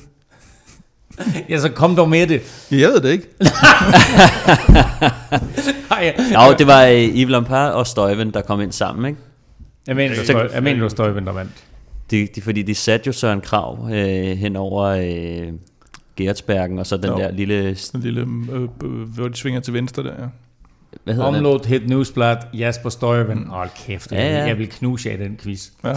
Ja, 1.49 1.59
så 1.59 1.69
kom 1.69 1.95
dog 1.95 2.09
med 2.09 2.27
det. 2.27 2.67
Jeg 2.71 2.89
ved 2.89 3.01
det 3.01 3.09
ikke. 3.11 3.27
Ej, 5.91 6.15
Jo, 6.33 6.55
det 6.57 6.67
var 6.67 6.85
øh, 6.85 7.09
Yves 7.15 7.29
Lampard 7.29 7.71
og 7.73 7.87
Støjven, 7.87 8.31
der 8.33 8.41
kom 8.41 8.61
ind 8.61 8.71
sammen, 8.71 9.05
ikke? 9.05 9.19
jeg 9.87 9.95
mener, 9.95 10.15
Så- 10.25 10.33
var, 10.33 10.49
jeg 10.53 10.63
mener, 10.63 10.73
det 10.75 10.83
var 10.83 10.89
Støjven, 10.89 11.25
der 11.25 11.33
vandt. 11.33 11.51
De, 12.11 12.27
de, 12.35 12.41
fordi 12.41 12.61
de 12.61 12.75
satte 12.75 13.07
jo 13.07 13.11
Søren 13.13 13.41
Krav 13.41 13.89
øh, 13.91 14.37
hen 14.37 14.55
over 14.55 14.83
øh, 14.85 15.53
Gertsbergen, 16.15 16.79
og 16.79 16.85
så 16.87 16.97
den 16.97 17.05
Jo. 17.09 17.17
der 17.17 17.31
lille... 17.31 17.77
Den 17.93 18.01
lille, 18.01 18.21
øh, 18.51 18.61
øh, 18.83 18.89
hvor 19.15 19.27
de 19.27 19.35
svinger 19.37 19.59
til 19.59 19.73
venstre 19.73 20.03
der, 20.03 20.13
ja. 20.19 20.25
Hvad 21.03 21.13
hedder 21.13 21.27
den? 21.27 21.35
Omlot 21.35 21.65
Hit 21.65 21.89
Newsblad, 21.89 22.37
Jasper 22.53 22.89
Støjven. 22.89 23.47
Hold 23.47 23.69
kæft, 23.85 24.11
Ja, 24.11 24.17
ja, 24.17 24.27
ja. 24.29 24.37
ja. 24.39 24.45
jeg 24.45 24.57
vil 24.57 24.69
knuse 24.69 25.09
jer 25.09 25.15
i 25.15 25.19
den 25.23 25.37
quiz. 25.43 25.69
ja. 25.83 25.93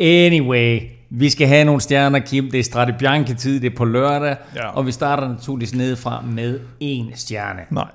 Anyway, 0.00 0.80
vi 1.10 1.30
skal 1.30 1.48
have 1.48 1.64
nogle 1.64 1.80
stjerner, 1.80 2.18
Kim. 2.18 2.50
Det 2.50 2.60
er 2.60 2.64
Strade 2.64 2.94
Bianche-tid, 2.98 3.60
det 3.60 3.72
er 3.72 3.76
på 3.76 3.84
lørdag. 3.84 4.36
Ja. 4.56 4.68
Og 4.68 4.86
vi 4.86 4.92
starter 4.92 5.28
naturligvis 5.28 5.74
nedefra 5.74 6.22
med 6.32 6.60
en 6.80 7.06
stjerne. 7.14 7.60
Nej. 7.70 7.88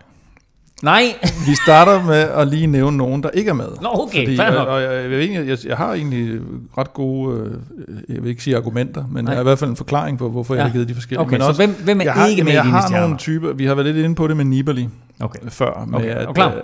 Nej, 0.84 1.04
Vi 1.48 1.56
starter 1.66 2.04
med 2.04 2.16
at 2.16 2.48
lige 2.48 2.68
nævne 2.68 2.98
nogen, 2.98 3.24
der 3.24 3.30
ikke 3.30 3.50
er 3.50 3.54
med. 3.54 3.68
Nå, 3.82 3.90
okay, 3.94 4.26
Fordi, 4.26 4.38
fair 4.38 4.48
og, 4.48 4.54
nok. 4.54 4.68
og 4.68 4.82
jeg, 4.82 5.12
jeg, 5.12 5.48
jeg, 5.48 5.58
jeg 5.66 5.78
har 5.78 5.94
egentlig 5.94 6.40
ret 6.78 6.94
gode, 6.94 7.40
øh, 7.88 7.98
jeg 8.16 8.24
vil 8.24 8.30
ikke 8.30 8.44
sige 8.44 8.56
argumenter, 8.58 9.06
men 9.12 9.26
Nej. 9.26 9.32
jeg 9.32 9.38
har 9.38 9.42
i 9.42 9.44
hvert 9.44 9.60
fald 9.60 9.70
en 9.70 9.76
forklaring 9.76 10.18
på, 10.18 10.30
hvorfor 10.30 10.54
ja. 10.54 10.58
Jeg 10.60 10.66
har 10.68 10.74
givet 10.74 10.90
de 10.90 10.94
forskellige. 10.94 11.20
Okay, 11.22 11.32
men 11.32 11.42
så 11.42 11.48
også, 11.48 11.62
hvem- 11.66 11.84
hvem 11.84 12.00
er 12.00 12.04
jeg 12.04 12.14
har, 12.14 12.28
ikke 12.28 12.44
med 12.44 12.54
Jeg 12.54 12.64
har 12.66 12.82
stjerner? 12.82 13.02
nogle 13.02 13.18
typer, 13.18 13.54
vi 13.54 13.66
har 13.66 13.76
været 13.76 13.86
lidt 13.96 13.98
inde 14.06 14.16
på 14.16 14.28
det 14.28 14.38
med 14.38 14.46
Nibali 14.46 14.88
Okay. 15.20 15.40
før. 15.50 15.86
Med 15.88 16.00
Okay, 16.00 16.10
at, 16.10 16.28
du 16.28 16.34
klar? 16.34 16.56
øh, 16.56 16.62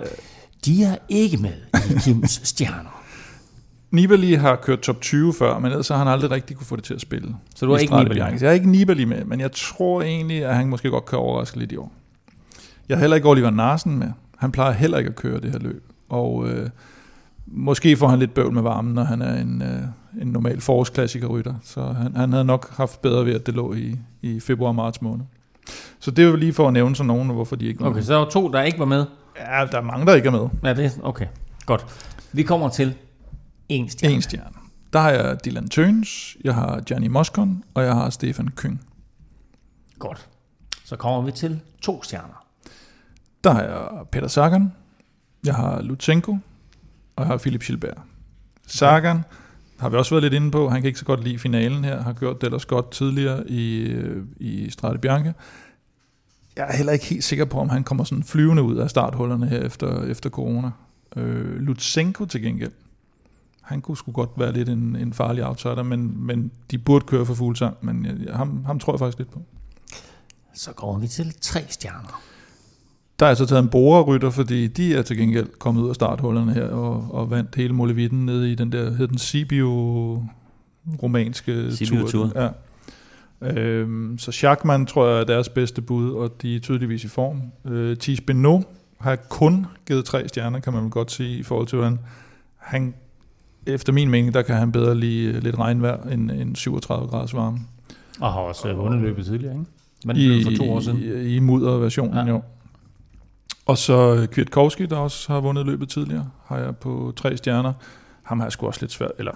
de 0.64 0.84
er 0.84 0.96
ikke 1.08 1.36
med 1.36 1.52
i 1.74 1.98
Kims 2.04 2.40
stjerner. 2.44 2.95
Nibali 3.90 4.34
har 4.34 4.56
kørt 4.56 4.80
top 4.80 5.00
20 5.00 5.34
før, 5.38 5.58
men 5.58 5.70
ellers 5.70 5.88
har 5.88 5.96
han 5.96 6.08
aldrig 6.08 6.30
rigtig 6.30 6.56
kunne 6.56 6.66
få 6.66 6.76
det 6.76 6.84
til 6.84 6.94
at 6.94 7.00
spille. 7.00 7.36
Så 7.56 7.66
du 7.66 7.72
har 7.72 7.78
ikke 7.78 7.96
Nibali 7.96 8.20
med? 8.20 8.40
Jeg 8.40 8.48
har 8.48 8.54
ikke 8.54 8.70
Nibali 8.70 9.04
med, 9.04 9.24
men 9.24 9.40
jeg 9.40 9.52
tror 9.52 10.02
egentlig, 10.02 10.44
at 10.44 10.56
han 10.56 10.68
måske 10.68 10.90
godt 10.90 11.04
kan 11.06 11.18
overraske 11.18 11.58
lidt 11.58 11.72
i 11.72 11.76
år. 11.76 11.92
Jeg 12.88 12.96
har 12.96 13.00
heller 13.00 13.16
ikke 13.16 13.28
Oliver 13.28 13.50
Narsen 13.50 13.98
med. 13.98 14.08
Han 14.38 14.52
plejer 14.52 14.72
heller 14.72 14.98
ikke 14.98 15.08
at 15.08 15.16
køre 15.16 15.40
det 15.40 15.50
her 15.50 15.58
løb. 15.58 15.84
Og 16.08 16.48
øh, 16.48 16.68
måske 17.46 17.96
får 17.96 18.08
han 18.08 18.18
lidt 18.18 18.34
bøvl 18.34 18.52
med 18.52 18.62
varmen, 18.62 18.94
når 18.94 19.04
han 19.04 19.22
er 19.22 19.40
en, 19.40 19.62
øh, 19.62 20.22
en 20.22 20.28
normal 20.28 20.60
forårsklassikerrytter. 20.60 21.54
Så 21.64 21.82
han, 21.82 22.16
han 22.16 22.32
havde 22.32 22.44
nok 22.44 22.76
haft 22.76 23.02
bedre 23.02 23.24
ved, 23.26 23.34
at 23.34 23.46
det 23.46 23.54
lå 23.54 23.74
i, 23.74 23.96
i 24.22 24.40
februar-marts 24.40 25.02
måned. 25.02 25.24
Så 26.00 26.10
det 26.10 26.24
jo 26.24 26.36
lige 26.36 26.52
for 26.52 26.66
at 26.66 26.72
nævne 26.72 26.96
sådan 26.96 27.06
nogen, 27.08 27.28
og 27.30 27.34
hvorfor 27.34 27.56
de 27.56 27.66
ikke 27.66 27.80
var 27.80 27.86
Okay, 27.86 27.96
med. 27.96 28.02
så 28.04 28.12
der 28.12 28.18
var 28.18 28.28
to, 28.28 28.48
der 28.48 28.62
ikke 28.62 28.78
var 28.78 28.84
med. 28.84 29.04
Ja, 29.38 29.66
der 29.72 29.78
er 29.78 29.82
mange, 29.82 30.06
der 30.06 30.14
ikke 30.14 30.26
er 30.26 30.32
med. 30.32 30.48
Ja, 30.64 30.74
det 30.74 30.84
er 30.84 30.90
okay. 31.02 31.26
Godt. 31.66 31.86
Vi 32.32 32.42
kommer 32.42 32.68
til 32.68 32.94
en 33.68 33.88
stjerne. 33.88 34.14
En 34.14 34.22
stjerne. 34.22 34.56
Der 34.92 34.98
har 34.98 35.10
jeg 35.10 35.44
Dylan 35.44 35.68
Tøns, 35.68 36.36
jeg 36.44 36.54
har 36.54 36.80
Gianni 36.80 37.08
Moscon, 37.08 37.64
og 37.74 37.84
jeg 37.84 37.94
har 37.94 38.10
Stefan 38.10 38.48
Kyng. 38.48 38.86
Godt. 39.98 40.28
Så 40.84 40.96
kommer 40.96 41.22
vi 41.22 41.32
til 41.32 41.60
to 41.82 42.02
stjerner. 42.02 42.46
Der 43.44 43.52
har 43.52 43.62
jeg 43.62 44.06
Peter 44.12 44.28
Sagan, 44.28 44.72
jeg 45.44 45.54
har 45.54 45.82
Lutsenko, 45.82 46.32
og 47.16 47.22
jeg 47.22 47.26
har 47.26 47.36
Philip 47.36 47.62
Gilbert. 47.62 47.98
Sagan 48.66 49.24
har 49.78 49.88
vi 49.88 49.96
også 49.96 50.14
været 50.14 50.22
lidt 50.22 50.34
inde 50.34 50.50
på, 50.50 50.68
han 50.68 50.80
kan 50.80 50.86
ikke 50.86 50.98
så 50.98 51.04
godt 51.04 51.24
lide 51.24 51.38
finalen 51.38 51.84
her, 51.84 52.02
har 52.02 52.12
gjort 52.12 52.40
det 52.40 52.46
ellers 52.46 52.64
godt 52.64 52.90
tidligere 52.90 53.50
i, 53.50 53.94
i 54.36 54.70
Strade 54.70 54.98
Bianche. 54.98 55.34
Jeg 56.56 56.68
er 56.68 56.76
heller 56.76 56.92
ikke 56.92 57.04
helt 57.04 57.24
sikker 57.24 57.44
på, 57.44 57.58
om 57.60 57.68
han 57.68 57.84
kommer 57.84 58.04
sådan 58.04 58.24
flyvende 58.24 58.62
ud 58.62 58.76
af 58.76 58.90
starthullerne 58.90 59.46
her 59.48 59.60
efter, 59.60 60.02
efter 60.02 60.30
corona. 60.30 60.70
Øh, 61.16 61.56
Lutsenko 61.60 62.24
til 62.24 62.42
gengæld, 62.42 62.72
han 63.66 63.80
kunne 63.80 63.96
sgu 63.96 64.12
godt 64.12 64.30
være 64.36 64.52
lidt 64.52 64.68
en, 64.68 64.96
en 64.96 65.12
farlig 65.12 65.46
outsider, 65.46 65.82
men, 65.82 66.26
men 66.26 66.50
de 66.70 66.78
burde 66.78 67.04
køre 67.06 67.26
for 67.26 67.34
fuglsang, 67.34 67.76
men 67.80 68.06
jeg, 68.26 68.34
ham, 68.34 68.64
ham 68.64 68.78
tror 68.78 68.92
jeg 68.92 68.98
faktisk 68.98 69.18
lidt 69.18 69.30
på. 69.30 69.42
Så 70.54 70.72
kommer 70.72 70.98
vi 70.98 71.06
til 71.06 71.34
tre 71.40 71.60
stjerner. 71.68 72.22
Der 73.18 73.26
er 73.26 73.30
altså 73.30 73.46
taget 73.46 73.62
en 73.62 73.68
borerrytter, 73.68 74.30
fordi 74.30 74.66
de 74.66 74.94
er 74.94 75.02
til 75.02 75.16
gengæld 75.16 75.48
kommet 75.58 75.82
ud 75.82 75.88
af 75.88 75.94
starthullerne 75.94 76.54
her 76.54 76.68
og, 76.68 77.08
og 77.10 77.30
vandt 77.30 77.54
hele 77.54 77.72
Molevitten 77.72 78.26
nede 78.26 78.52
i 78.52 78.54
den 78.54 78.72
der, 78.72 78.90
hed 78.90 79.08
den 79.08 79.18
Sibiu 79.18 79.68
romanske 81.02 81.72
Sibiu-tur. 81.72 82.32
Ja. 82.34 82.48
Øhm, 83.40 84.18
så 84.18 84.32
Schachmann 84.32 84.86
tror 84.86 85.08
jeg 85.08 85.20
er 85.20 85.24
deres 85.24 85.48
bedste 85.48 85.82
bud, 85.82 86.10
og 86.10 86.42
de 86.42 86.56
er 86.56 86.60
tydeligvis 86.60 87.04
i 87.04 87.08
form. 87.08 87.42
Øh, 87.64 87.96
Thies 87.96 88.20
Benoit 88.20 88.64
har 89.00 89.16
kun 89.16 89.66
givet 89.86 90.04
tre 90.04 90.28
stjerner, 90.28 90.60
kan 90.60 90.72
man 90.72 90.82
vel 90.82 90.90
godt 90.90 91.12
sige, 91.12 91.38
i 91.38 91.42
forhold 91.42 91.66
til, 91.66 91.78
hvordan 91.78 91.98
han, 92.56 92.94
efter 93.66 93.92
min 93.92 94.10
mening, 94.10 94.34
der 94.34 94.42
kan 94.42 94.54
han 94.56 94.72
bedre 94.72 94.94
lide 94.94 95.26
øh, 95.32 95.42
lidt 95.42 95.58
regnvejr 95.58 96.02
end, 96.02 96.30
end 96.30 96.56
37 96.56 97.08
graders 97.08 97.34
varme. 97.34 97.58
Og 98.20 98.32
har 98.32 98.40
også 98.40 98.68
øh, 98.68 98.78
vundet 98.78 99.00
løbet 99.00 99.24
tidligere, 99.24 99.52
ikke? 99.54 99.66
Men 100.04 100.16
I, 100.16 100.44
for 100.44 100.50
to 100.64 100.72
år 100.72 100.80
siden. 100.80 100.98
I, 100.98 101.36
i 101.36 101.38
mudderversionen, 101.38 102.14
Ja. 102.14 102.24
jo. 102.32 102.42
Og 103.66 103.78
så 103.78 104.14
øh, 104.14 104.26
Kwiatkowski, 104.26 104.86
der 104.86 104.96
også 104.96 105.32
har 105.32 105.40
vundet 105.40 105.66
løbet 105.66 105.88
tidligere, 105.88 106.28
har 106.46 106.58
jeg 106.58 106.76
på 106.76 107.12
tre 107.16 107.36
stjerner. 107.36 107.72
Ham 108.22 108.38
har 108.38 108.46
jeg 108.46 108.52
sgu 108.52 108.66
også 108.66 108.80
lidt 108.82 108.92
svært, 108.92 109.10
eller 109.18 109.32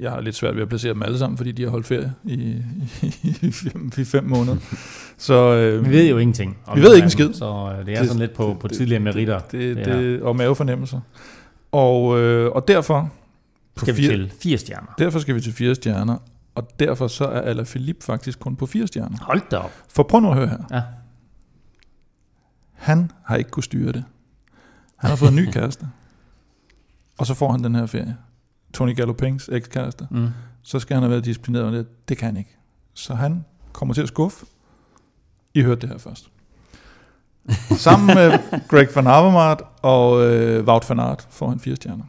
jeg 0.00 0.10
har 0.10 0.20
lidt 0.20 0.34
svært 0.36 0.54
ved 0.54 0.62
at 0.62 0.68
placere 0.68 0.94
dem 0.94 1.02
alle 1.02 1.18
sammen, 1.18 1.36
fordi 1.36 1.52
de 1.52 1.62
har 1.62 1.70
holdt 1.70 1.86
ferie 1.86 2.12
i, 2.24 2.34
i, 3.02 3.36
i, 3.42 3.50
fem, 3.52 3.90
i 3.98 4.04
fem 4.04 4.24
måneder. 4.24 4.56
Så, 5.18 5.34
øh, 5.34 5.84
Vi 5.86 5.90
ved 5.90 6.08
jo 6.10 6.18
ingenting. 6.18 6.58
Vi 6.74 6.80
ved 6.82 6.94
ikke 6.94 7.04
en 7.04 7.10
skid. 7.10 7.32
Så 7.32 7.72
det 7.86 7.94
er 7.94 7.98
Det- 7.98 8.06
sådan 8.08 8.20
lidt 8.20 8.32
på, 8.34 8.56
på 8.60 8.68
det- 8.68 8.76
tidligere 8.76 9.00
meritter. 9.02 9.38
det, 9.38 9.76
det 9.76 9.86
det, 9.86 9.94
det, 9.94 10.22
og 10.22 10.36
mavefornemmelser. 10.36 11.00
Og, 11.72 12.20
øh, 12.20 12.50
og 12.50 12.68
derfor, 12.68 13.10
på 13.74 13.84
Skal 13.84 13.96
vi 13.96 14.02
fire, 14.02 14.16
til 14.16 14.32
fire 14.42 14.58
stjerner. 14.58 14.94
derfor 14.98 15.18
skal 15.18 15.34
vi 15.34 15.40
til 15.40 15.52
fire 15.52 15.74
stjerner, 15.74 16.16
og 16.54 16.68
derfor 16.78 17.08
så 17.08 17.24
er 17.24 17.40
Alaphilippe 17.40 18.04
faktisk 18.04 18.40
kun 18.40 18.56
på 18.56 18.66
fire 18.66 18.86
stjerner. 18.86 19.18
Hold 19.22 19.42
da 19.50 19.56
op. 19.56 19.72
For 19.88 20.02
prøv 20.02 20.20
nu 20.20 20.28
at 20.30 20.34
høre 20.36 20.48
her. 20.48 20.58
Ja. 20.70 20.82
Han 22.72 23.10
har 23.24 23.36
ikke 23.36 23.50
kunne 23.50 23.62
styre 23.64 23.92
det. 23.92 24.04
Han 24.96 25.10
har 25.10 25.16
fået 25.16 25.28
en 25.30 25.36
ny 25.36 25.50
kæreste. 25.56 25.88
Og 27.18 27.26
så 27.26 27.34
får 27.34 27.50
han 27.50 27.64
den 27.64 27.74
her 27.74 27.86
ferie. 27.86 28.16
Tony 28.74 28.96
Gallopings 28.96 29.48
ekskæreste. 29.52 30.08
Mm. 30.10 30.28
Så 30.62 30.78
skal 30.78 30.94
han 30.94 31.02
have 31.02 31.10
været 31.10 31.24
disciplineret. 31.24 31.66
og 31.66 31.72
det, 31.72 32.08
det 32.08 32.18
kan 32.18 32.26
han 32.26 32.36
ikke. 32.36 32.56
Så 32.94 33.14
han 33.14 33.44
kommer 33.72 33.94
til 33.94 34.02
at 34.02 34.08
skuffe. 34.08 34.46
I 35.54 35.62
hørte 35.62 35.80
det 35.80 35.88
her 35.88 35.98
først. 35.98 36.30
Sammen 37.84 38.06
med 38.06 38.38
Greg 38.68 38.88
van 38.94 39.06
Avermaet 39.06 39.60
og 39.82 40.26
øh, 40.26 40.64
Wout 40.66 40.88
van 40.88 41.00
Aert 41.00 41.26
får 41.30 41.48
han 41.48 41.60
fire 41.60 41.76
stjerner. 41.76 42.04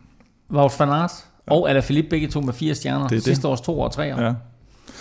Wout 0.51 0.79
van 0.79 0.89
Aert 0.89 1.27
og 1.47 1.69
Alaphilippe 1.69 2.09
begge 2.09 2.27
to 2.27 2.41
med 2.41 2.53
fire 2.53 2.75
stjerner. 2.75 3.07
Det 3.07 3.15
er 3.15 3.17
det. 3.17 3.23
Sidste 3.23 3.47
års 3.47 3.61
to 3.61 3.79
og 3.79 3.91
tre. 3.91 4.03
Ja. 4.03 4.33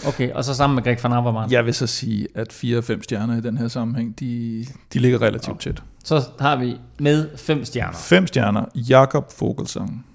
Okay, 0.06 0.32
og 0.32 0.44
så 0.44 0.54
sammen 0.54 0.74
med 0.74 0.82
Greg 0.82 0.98
van 1.02 1.12
Avermaet. 1.12 1.52
Jeg 1.52 1.64
vil 1.66 1.74
så 1.74 1.86
sige, 1.86 2.26
at 2.34 2.52
fire 2.52 2.78
og 2.78 2.84
fem 2.84 3.02
stjerner 3.02 3.36
i 3.36 3.40
den 3.40 3.58
her 3.58 3.68
sammenhæng, 3.68 4.20
de, 4.20 4.64
de 4.92 4.98
ligger 4.98 5.22
relativt 5.22 5.60
tæt. 5.60 5.82
Så 6.04 6.22
har 6.40 6.56
vi 6.56 6.76
med 6.98 7.36
fem 7.36 7.64
stjerner. 7.64 7.92
Fem 7.96 8.26
stjerner, 8.26 8.64
Jakob 8.74 9.32
Fogelsang. 9.32 10.06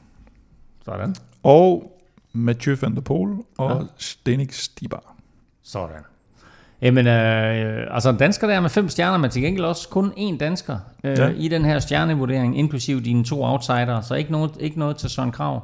Sådan. 0.86 1.16
Og 1.44 1.92
Mathieu 2.34 2.76
van 2.82 2.96
der 2.96 3.02
Poel 3.02 3.38
og 3.58 3.80
Ja. 3.82 3.86
Stenik 3.98 4.54
Stibar. 4.54 5.16
Sådan. 5.64 5.96
Jamen, 6.82 7.08
øh, 7.08 7.88
altså 7.96 8.10
en 8.10 8.18
dansker 8.18 8.48
der 8.48 8.60
med 8.60 8.70
fem 8.70 8.90
stjerner, 8.90 9.18
men 9.18 9.30
til 9.30 9.42
gengæld 9.42 9.66
også 9.66 9.90
kun 9.90 10.12
én 10.18 10.38
dansker 10.38 10.78
øh, 11.04 11.18
Ja. 11.18 11.26
ja. 11.28 11.34
i 11.38 11.48
den 11.48 11.66
her 11.66 11.80
stjernevurdering, 11.80 12.58
inklusive 12.60 13.02
dine 13.02 13.24
to 13.24 13.44
outsider, 13.44 14.02
så 14.02 14.16
ikke 14.16 14.32
noget, 14.32 14.52
ikke 14.60 14.80
noget 14.80 14.98
til 14.98 15.10
Søren 15.10 15.32
Krav. 15.32 15.62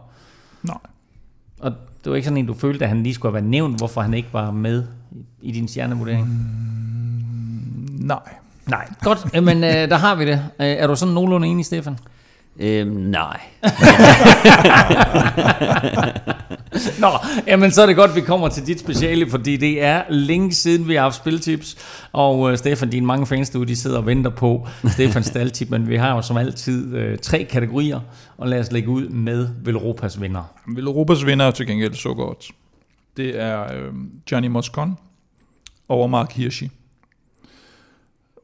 Nej. 0.67 0.77
Og 1.59 1.71
det 2.03 2.09
var 2.09 2.15
ikke 2.15 2.25
sådan 2.25 2.37
en, 2.37 2.45
du 2.45 2.53
følte, 2.53 2.85
at 2.85 2.89
han 2.89 3.03
lige 3.03 3.13
skulle 3.13 3.29
have 3.29 3.33
været 3.33 3.51
nævnt, 3.51 3.77
hvorfor 3.77 4.01
han 4.01 4.13
ikke 4.13 4.29
var 4.33 4.51
med 4.51 4.83
i, 5.41 5.51
din 5.51 5.67
stjernevurdering? 5.67 6.27
Mm, 6.27 8.05
nej. 8.05 8.19
Nej. 8.67 8.89
Godt, 9.01 9.43
men 9.43 9.63
øh, 9.63 9.71
der 9.71 9.95
har 9.95 10.15
vi 10.15 10.25
det. 10.25 10.33
Øh, 10.33 10.65
er 10.65 10.87
du 10.87 10.95
sådan 10.95 11.13
nogenlunde 11.13 11.47
enig, 11.47 11.65
Stefan? 11.65 11.97
Øhm, 12.59 12.91
nej. 12.91 13.39
Nå, 16.99 17.07
jamen 17.47 17.71
så 17.71 17.81
er 17.81 17.85
det 17.85 17.95
godt, 17.95 18.09
at 18.09 18.15
vi 18.15 18.21
kommer 18.21 18.47
til 18.47 18.67
dit 18.67 18.79
speciale, 18.79 19.29
fordi 19.29 19.57
det 19.57 19.83
er 19.83 20.03
længe 20.09 20.53
siden, 20.53 20.87
vi 20.87 20.95
har 20.95 21.01
haft 21.01 21.15
spiltips. 21.15 21.77
Og 22.11 22.51
øh, 22.51 22.57
Stefan, 22.57 22.89
dine 22.89 23.05
mange 23.05 23.25
fans 23.25 23.49
derude, 23.49 23.67
de 23.67 23.75
sidder 23.75 23.97
og 23.97 24.05
venter 24.05 24.29
på 24.29 24.67
Stefans 24.87 25.25
staldtip, 25.25 25.69
men 25.69 25.89
vi 25.89 25.95
har 25.95 26.15
jo 26.15 26.21
som 26.21 26.37
altid 26.37 26.95
øh, 26.95 27.17
tre 27.17 27.43
kategorier, 27.43 27.99
og 28.37 28.47
lad 28.47 28.59
os 28.59 28.71
lægge 28.71 28.89
ud 28.89 29.09
med 29.09 29.49
Velropas 29.63 30.21
vinder. 30.21 30.43
Velropas 30.67 31.25
vinder 31.25 31.45
er 31.45 31.51
til 31.51 31.67
gengæld 31.67 31.93
så 31.93 32.13
godt. 32.13 32.51
Det 33.17 33.41
er 33.41 33.63
øh, 33.63 33.93
Gianni 34.25 34.47
Moscon 34.47 34.97
over 35.89 36.07
Mark 36.07 36.31
Hirschi. 36.31 36.69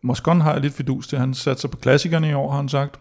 Moscon 0.01 0.41
har 0.41 0.53
jeg 0.53 0.61
lidt 0.61 0.73
fidus 0.73 1.07
til. 1.07 1.17
Han 1.19 1.33
satte 1.33 1.61
sig 1.61 1.71
på 1.71 1.77
klassikerne 1.77 2.29
i 2.29 2.33
år, 2.33 2.49
har 2.49 2.57
han 2.57 2.69
sagt. 2.69 2.99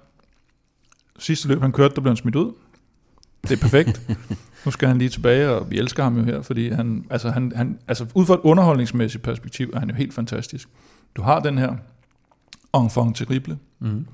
Sidste 1.21 1.49
løb, 1.49 1.61
han 1.61 1.73
kørte, 1.73 1.95
der 1.95 2.01
blev 2.01 2.11
han 2.11 2.17
smidt 2.17 2.37
ud. 2.37 2.53
Det 3.43 3.51
er 3.53 3.57
perfekt. 3.61 4.11
nu 4.65 4.71
skal 4.71 4.89
han 4.89 4.99
lige 4.99 5.09
tilbage, 5.09 5.51
og 5.51 5.71
vi 5.71 5.79
elsker 5.79 6.03
ham 6.03 6.17
jo 6.19 6.25
her, 6.25 6.43
fordi 6.43 6.69
han, 6.69 7.05
altså 7.11 7.31
han, 7.31 7.53
han, 7.57 7.79
altså 7.89 8.07
ud 8.15 8.27
fra 8.27 8.35
et 8.35 8.41
underholdningsmæssigt 8.43 9.25
perspektiv, 9.25 9.71
er 9.75 9.79
han 9.81 9.89
jo 9.91 9.95
helt 9.97 10.15
fantastisk. 10.15 10.69
Du 11.17 11.23
har 11.23 11.41
den 11.41 11.59
her 11.59 11.75
enfant 12.75 13.17
terrible, 13.17 13.59
Mhm. 13.79 14.07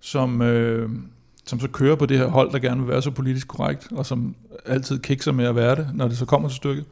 som, 0.00 0.42
øh, 0.42 0.90
som 1.46 1.60
så 1.60 1.68
kører 1.68 1.96
på 1.96 2.06
det 2.06 2.18
her 2.18 2.26
hold, 2.26 2.52
der 2.52 2.58
gerne 2.58 2.80
vil 2.80 2.88
være 2.88 3.02
så 3.02 3.10
politisk 3.10 3.48
korrekt, 3.48 3.88
og 3.92 4.06
som 4.06 4.34
altid 4.66 4.98
kikser 4.98 5.32
med 5.32 5.44
at 5.44 5.56
være 5.56 5.76
det, 5.76 5.88
når 5.94 6.08
det 6.08 6.16
så 6.18 6.24
kommer 6.26 6.48
til 6.48 6.56
stykket. 6.56 6.84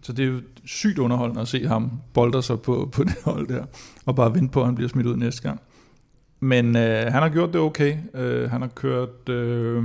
Så 0.00 0.12
det 0.12 0.22
er 0.24 0.28
jo 0.28 0.40
sygt 0.64 0.98
underholdende 0.98 1.40
at 1.42 1.48
se 1.48 1.66
ham 1.66 1.90
bolde 2.14 2.42
sig 2.42 2.60
på, 2.60 2.88
på 2.92 3.04
det 3.04 3.14
hold 3.24 3.48
der, 3.48 3.64
og 4.06 4.16
bare 4.16 4.34
vente 4.34 4.52
på, 4.52 4.60
at 4.60 4.66
han 4.66 4.74
bliver 4.74 4.88
smidt 4.88 5.06
ud 5.06 5.16
næste 5.16 5.42
gang. 5.42 5.60
Men 6.40 6.76
øh, 6.76 7.12
han 7.12 7.22
har 7.22 7.28
gjort 7.28 7.52
det 7.52 7.60
okay. 7.60 7.96
Øh, 8.14 8.50
han 8.50 8.60
har 8.60 8.68
kørt 8.68 9.28
øh, 9.28 9.82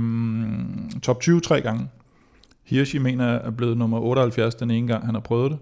top 1.02 1.20
20 1.20 1.40
tre 1.40 1.60
gange. 1.60 1.88
Hirschi 2.64 2.98
mener 2.98 3.24
er 3.24 3.50
blevet 3.50 3.76
nummer 3.76 4.00
78 4.00 4.54
den 4.54 4.70
ene 4.70 4.86
gang, 4.86 5.06
han 5.06 5.14
har 5.14 5.20
prøvet 5.20 5.50
det. 5.50 5.58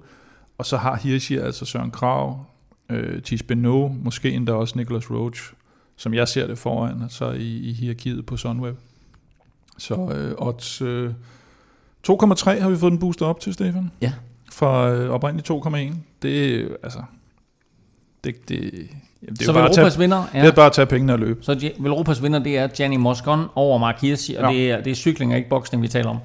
Og 0.59 0.67
så 0.67 0.77
har 0.77 0.97
Hirschi 0.97 1.37
altså 1.37 1.65
Søren 1.65 1.91
Krav, 1.91 2.45
øh, 2.89 3.23
Tis 3.23 3.43
Beno, 3.43 3.89
måske 3.89 4.31
endda 4.31 4.53
også 4.53 4.79
Nicholas 4.79 5.11
Roach, 5.11 5.53
som 5.97 6.15
jeg 6.15 6.29
ser 6.29 6.47
det 6.47 6.59
foran, 6.59 7.09
så 7.09 7.31
i, 7.31 7.59
i 7.59 7.73
hierarkiet 7.73 8.27
på 8.27 8.37
Sunweb. 8.37 8.77
Så 9.79 9.95
øh, 10.15 10.35
odds 10.39 10.83
øh, 10.83 11.13
2,3 12.09 12.61
har 12.61 12.71
vi 12.71 12.77
fået 12.77 12.91
den 12.91 12.99
boostet 12.99 13.29
op 13.29 13.41
til, 13.41 13.55
Stefan. 13.55 13.91
Ja. 14.01 14.13
Fra 14.53 14.91
øh, 14.91 15.11
oprindeligt 15.11 15.51
2,1. 15.51 15.95
Det 16.23 16.61
er 16.61 16.69
altså... 16.83 17.03
Det, 18.25 18.49
det, 18.49 18.91
jamen, 19.23 19.35
det 19.37 19.41
er 19.43 19.45
Så 19.47 19.53
bare 19.53 19.69
at 19.69 19.75
tage, 19.75 19.99
vinder 19.99 20.25
det 20.33 20.45
er 20.45 20.51
bare 20.53 20.67
at 20.67 20.73
tage 20.73 20.87
pengene 20.87 21.13
og 21.13 21.19
løbe. 21.19 21.39
Så 21.43 21.53
Ja- 21.63 21.71
Velropas 21.79 22.23
vinder, 22.23 22.39
det 22.39 22.59
er 22.59 22.67
Gianni 22.69 22.97
Moscon 22.97 23.45
over 23.55 23.79
Mark 23.79 24.01
Hirschi, 24.01 24.35
og 24.35 24.43
Ja. 24.43 24.49
ja. 24.51 24.55
det, 24.57 24.71
er, 24.71 24.83
det 24.83 24.91
er 24.91 24.95
cykling 24.95 25.33
og 25.33 25.39
ikke 25.39 25.51
boksning, 25.51 25.83
vi 25.83 25.89
taler 25.89 26.11
om. 26.11 26.17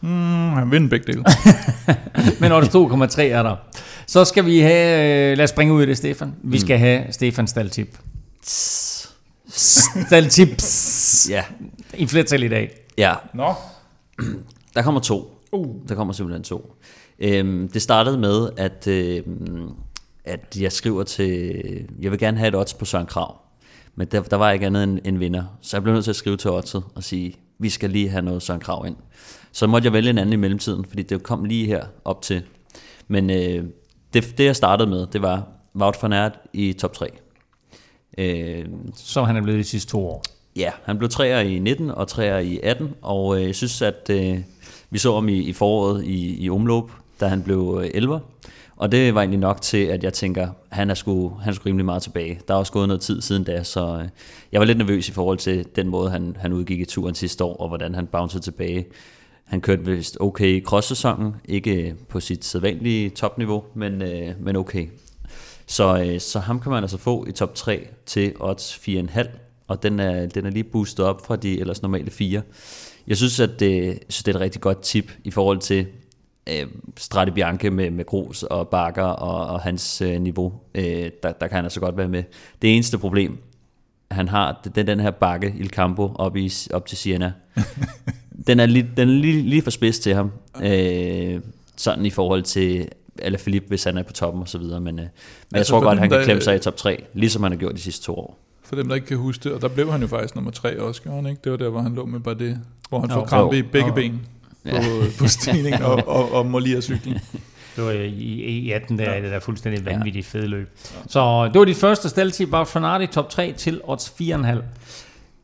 Mm, 0.00 0.08
han 0.52 0.70
vinder 0.70 0.88
begge 0.88 1.06
dele. 1.12 1.24
Men 2.40 2.52
odds 2.52 2.68
2,3 3.16 3.22
er 3.22 3.42
der. 3.42 3.56
Så 4.06 4.24
skal 4.24 4.44
vi 4.46 4.58
have, 4.60 5.30
øh, 5.32 5.36
lad 5.36 5.44
os 5.44 5.50
springe 5.50 5.74
ud 5.74 5.82
i 5.82 5.86
det, 5.86 5.96
Stefan. 5.96 6.34
Vi 6.42 6.58
skal 6.60 6.78
have 6.78 7.02
Stefans 7.10 7.50
staldtip. 7.50 7.98
Staldtips. 10.06 11.26
Ja. 11.30 11.42
I 11.94 12.06
flertal 12.06 12.42
i 12.42 12.48
dag. 12.48 12.70
Ja, 12.98 13.14
Nå. 13.34 13.54
der 14.74 14.82
kommer 14.82 15.00
to. 15.00 15.38
Uh. 15.52 15.66
Der 15.88 15.94
kommer 15.94 16.12
simpelthen 16.14 16.42
to. 16.44 16.74
Øhm, 17.18 17.68
det 17.74 17.82
startede 17.82 18.18
med, 18.18 18.48
at, 18.56 18.86
øhm, 18.86 19.68
at 20.24 20.56
jeg 20.60 20.72
skriver 20.72 21.02
til... 21.02 21.62
Jeg 22.00 22.10
vil 22.10 22.18
gerne 22.18 22.38
have 22.38 22.48
et 22.48 22.54
odds 22.54 22.74
på 22.74 22.84
Søren 22.84 23.06
Krav. 23.06 23.38
Men 23.94 24.08
der, 24.08 24.22
der 24.22 24.36
var 24.36 24.50
ikke 24.50 24.66
andet 24.66 24.82
end 24.82 24.98
en 25.04 25.20
vinder. 25.20 25.44
Så 25.60 25.76
jeg 25.76 25.82
blev 25.82 25.94
nødt 25.94 26.04
til 26.04 26.12
at 26.12 26.16
skrive 26.16 26.36
til 26.36 26.50
oddset 26.50 26.84
og 26.94 27.04
sige, 27.04 27.34
vi 27.58 27.70
skal 27.70 27.90
lige 27.90 28.08
have 28.08 28.22
noget 28.22 28.42
Søren 28.42 28.60
Krav 28.60 28.86
ind. 28.86 28.96
Så 29.52 29.66
måtte 29.66 29.86
jeg 29.86 29.92
vælge 29.92 30.10
en 30.10 30.18
anden 30.18 30.32
i 30.32 30.36
mellemtiden, 30.36 30.84
fordi 30.84 31.02
det 31.02 31.22
kom 31.22 31.44
lige 31.44 31.66
her 31.66 31.84
op 32.04 32.22
til. 32.22 32.42
Men 33.08 33.30
øh, 33.30 33.64
det, 34.14 34.38
det 34.38 34.44
jeg 34.44 34.56
startede 34.56 34.90
med, 34.90 35.06
det 35.06 35.22
var 35.22 35.48
Wout 35.74 36.02
van 36.02 36.12
Aert 36.12 36.38
i 36.52 36.72
top 36.72 36.92
3. 36.92 37.10
Øh, 38.18 38.66
Som 38.96 39.26
han 39.26 39.36
er 39.36 39.42
blevet 39.42 39.58
de 39.58 39.64
sidste 39.64 39.90
to 39.90 40.08
år. 40.08 40.22
Ja, 40.56 40.70
han 40.84 40.98
blev 40.98 41.10
træer 41.10 41.40
i 41.40 41.58
19 41.58 41.90
og 41.90 42.08
træer 42.08 42.38
i 42.38 42.60
18, 42.62 42.94
og 43.02 43.36
øh, 43.36 43.46
jeg 43.46 43.54
synes, 43.54 43.82
at 43.82 44.10
øh, 44.10 44.38
vi 44.90 44.98
så 44.98 45.14
ham 45.14 45.28
i, 45.28 45.38
i 45.38 45.52
foråret 45.52 46.04
i, 46.04 46.44
i 46.44 46.50
omløb, 46.50 46.84
da 47.20 47.26
han 47.26 47.42
blev 47.42 47.80
øh, 47.82 47.90
11. 47.94 48.20
Og 48.82 48.92
det 48.92 49.14
var 49.14 49.20
egentlig 49.20 49.40
nok 49.40 49.60
til, 49.60 49.78
at 49.78 50.04
jeg 50.04 50.12
tænker, 50.12 50.48
han 50.68 50.90
er 50.90 50.94
sgu, 50.94 51.28
han 51.28 51.50
er 51.50 51.54
sgu 51.54 51.66
rimelig 51.66 51.84
meget 51.84 52.02
tilbage. 52.02 52.40
Der 52.48 52.54
er 52.54 52.58
også 52.58 52.72
gået 52.72 52.88
noget 52.88 53.00
tid 53.00 53.20
siden 53.20 53.44
da, 53.44 53.62
så 53.62 53.98
øh, 54.02 54.08
jeg 54.52 54.60
var 54.60 54.66
lidt 54.66 54.78
nervøs 54.78 55.08
i 55.08 55.12
forhold 55.12 55.38
til 55.38 55.66
den 55.76 55.88
måde, 55.88 56.10
han, 56.10 56.36
han 56.40 56.52
udgik 56.52 56.80
i 56.80 56.84
turen 56.84 57.14
sidste 57.14 57.44
år, 57.44 57.56
og 57.56 57.68
hvordan 57.68 57.94
han 57.94 58.06
bouncede 58.06 58.42
tilbage. 58.42 58.86
Han 59.44 59.60
kørte 59.60 59.84
vist 59.84 60.16
okay 60.20 60.46
i 60.46 60.60
cross-sæsonen, 60.60 61.34
ikke 61.44 61.88
øh, 61.88 61.94
på 62.08 62.20
sit 62.20 62.44
sædvanlige 62.44 63.10
topniveau, 63.10 63.64
men, 63.74 64.02
øh, 64.02 64.34
men 64.40 64.56
okay. 64.56 64.86
Så, 65.66 65.98
øh, 65.98 66.20
så 66.20 66.38
ham 66.38 66.60
kan 66.60 66.72
man 66.72 66.84
altså 66.84 66.98
få 66.98 67.26
i 67.28 67.32
top 67.32 67.54
3 67.54 67.88
til 68.06 68.32
odds 68.40 68.80
4,5, 68.88 69.28
og 69.68 69.82
den 69.82 70.00
er, 70.00 70.26
den 70.26 70.46
er 70.46 70.50
lige 70.50 70.64
boostet 70.64 71.04
op 71.04 71.26
fra 71.26 71.36
de 71.36 71.60
ellers 71.60 71.82
normale 71.82 72.10
4. 72.10 72.42
Jeg 73.06 73.16
synes, 73.16 73.40
at 73.40 73.60
det, 73.60 73.98
synes, 74.08 74.24
det 74.24 74.32
er 74.32 74.36
et 74.36 74.40
rigtig 74.40 74.60
godt 74.60 74.80
tip 74.80 75.12
i 75.24 75.30
forhold 75.30 75.58
til 75.58 75.86
øh, 76.48 76.66
Strade 76.96 77.32
Bianche 77.32 77.70
med, 77.70 77.90
med 77.90 78.04
grus 78.06 78.42
og 78.42 78.68
bakker 78.68 79.02
og, 79.02 79.54
og 79.54 79.60
hans 79.60 80.00
øh, 80.02 80.20
niveau. 80.20 80.52
Øh, 80.74 80.84
der, 81.22 81.32
der 81.32 81.46
kan 81.46 81.50
han 81.50 81.64
altså 81.64 81.80
godt 81.80 81.96
være 81.96 82.08
med. 82.08 82.22
Det 82.62 82.74
eneste 82.74 82.98
problem, 82.98 83.38
han 84.10 84.28
har, 84.28 84.60
det 84.64 84.78
er 84.78 84.82
den 84.82 85.00
her 85.00 85.10
bakke, 85.10 85.54
Il 85.58 85.68
Campo, 85.70 86.10
op, 86.14 86.36
i, 86.36 86.52
op 86.72 86.86
til 86.86 86.98
Siena. 86.98 87.32
den 88.46 88.60
er, 88.60 88.66
lige, 88.66 88.90
den 88.96 89.08
er 89.08 89.12
lige, 89.12 89.42
lige 89.42 89.62
for 89.62 89.70
spids 89.70 89.98
til 89.98 90.14
ham. 90.14 90.32
Øh, 90.62 91.40
sådan 91.76 92.06
i 92.06 92.10
forhold 92.10 92.42
til 92.42 92.88
eller 93.18 93.38
Philippe, 93.38 93.68
hvis 93.68 93.84
han 93.84 93.98
er 93.98 94.02
på 94.02 94.12
toppen 94.12 94.42
og 94.42 94.48
så 94.48 94.58
videre. 94.58 94.80
Men, 94.80 94.98
øh, 94.98 95.04
men 95.04 95.08
jeg 95.52 95.58
Altså 95.58 95.70
tror 95.70 95.80
for 95.80 95.84
godt, 95.86 95.92
dem, 95.96 96.00
han 96.00 96.08
kan 96.10 96.18
der- 96.18 96.24
klemme 96.24 96.42
sig 96.42 96.56
i 96.56 96.58
top 96.58 96.76
3, 96.76 97.04
ligesom 97.14 97.42
han 97.42 97.52
har 97.52 97.58
gjort 97.58 97.74
de 97.74 97.80
sidste 97.80 98.04
to 98.04 98.14
år. 98.14 98.38
For 98.64 98.76
dem, 98.76 98.88
der 98.88 98.94
ikke 98.94 99.06
kan 99.06 99.16
huske 99.16 99.44
det, 99.44 99.52
og 99.52 99.62
der 99.62 99.68
blev 99.68 99.92
han 99.92 100.00
jo 100.00 100.06
faktisk 100.06 100.34
nummer 100.34 100.50
3 100.50 100.80
også, 100.80 101.02
gjorde 101.02 101.16
han 101.16 101.26
ikke? 101.26 101.40
Det 101.44 101.52
var 101.52 101.58
der, 101.58 101.68
hvor 101.68 101.80
han 101.80 101.94
lå 101.94 102.04
med 102.06 102.20
bare 102.20 102.34
det, 102.34 102.58
hvor 102.88 103.00
han 103.00 103.08
Jo. 103.10 103.14
får 103.14 103.24
krampe 103.24 103.58
i 103.58 103.62
begge 103.62 103.88
Jo. 103.88 103.94
ben 103.94 104.20
på, 104.70 104.76
på 105.18 105.28
stigningen 105.28 105.82
og, 105.82 106.08
og, 106.16 106.32
og 106.32 106.46
må 106.46 106.58
lige 106.58 106.74
have 106.74 106.82
cyklen. 106.82 107.18
Det 107.76 107.84
var 107.84 107.90
i, 107.90 108.08
i 108.46 108.72
18, 108.72 108.98
der 108.98 109.12
ja. 109.12 109.20
det 109.20 109.30
der 109.30 109.40
fuldstændig 109.40 109.84
vanvittigt 109.84 110.26
fede 110.26 110.46
løb. 110.46 110.68
Så 111.08 111.50
det 111.52 111.58
var 111.58 111.64
dit 111.64 111.76
første 111.76 112.08
staldtip, 112.08 112.52
Wout 112.52 112.74
van 112.74 112.84
Aert 112.84 113.02
i 113.02 113.06
top 113.06 113.30
3 113.30 113.52
til 113.52 113.80
odds 113.84 114.14
4,5. 114.20 114.62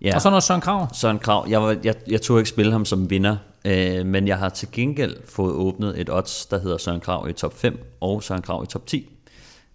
Ja. 0.02 0.14
Og 0.14 0.22
så 0.22 0.30
noget 0.30 0.42
Søren 0.42 0.60
Krav. 0.60 0.88
Søren 0.94 1.18
Krav, 1.18 1.46
jeg, 1.48 1.62
var, 1.62 1.76
jeg, 1.84 1.94
jeg 2.08 2.22
tog 2.22 2.38
ikke 2.38 2.48
spille 2.48 2.72
ham 2.72 2.84
som 2.84 3.10
vinder, 3.10 3.36
øh, 3.64 4.06
men 4.06 4.28
jeg 4.28 4.38
har 4.38 4.48
til 4.48 4.68
gengæld 4.72 5.16
fået 5.28 5.52
åbnet 5.52 6.00
et 6.00 6.10
odds, 6.10 6.46
der 6.46 6.60
hedder 6.60 6.78
Søren 6.78 7.00
Krav 7.00 7.28
i 7.28 7.32
top 7.32 7.58
5 7.58 7.96
og 8.00 8.22
Søren 8.22 8.42
Krav 8.42 8.64
i 8.64 8.66
top 8.66 8.86
10. 8.86 9.08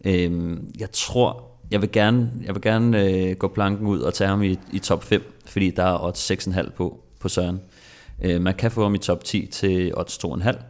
Øh, 0.05 0.57
jeg 0.79 0.91
tror, 0.91 1.43
jeg 1.71 1.81
vil 1.81 1.91
gerne, 1.91 2.31
jeg 2.45 2.55
vil 2.55 2.61
gerne 2.61 3.03
øh, 3.03 3.35
gå 3.35 3.47
planken 3.47 3.87
ud 3.87 3.99
og 3.99 4.13
tage 4.13 4.27
ham 4.27 4.43
i, 4.43 4.59
i 4.71 4.79
top 4.79 5.03
5, 5.03 5.41
fordi 5.47 5.69
der 5.69 5.83
er 5.83 6.03
odds 6.03 6.31
6,5 6.31 6.71
på, 6.71 6.99
på 7.19 7.29
Søren. 7.29 7.61
Øh, 8.21 8.41
man 8.41 8.53
kan 8.53 8.71
få 8.71 8.83
ham 8.83 8.95
i 8.95 8.97
top 8.97 9.23
10 9.23 9.45
til 9.45 9.97
odds 9.97 10.25
2,5. 10.25 10.63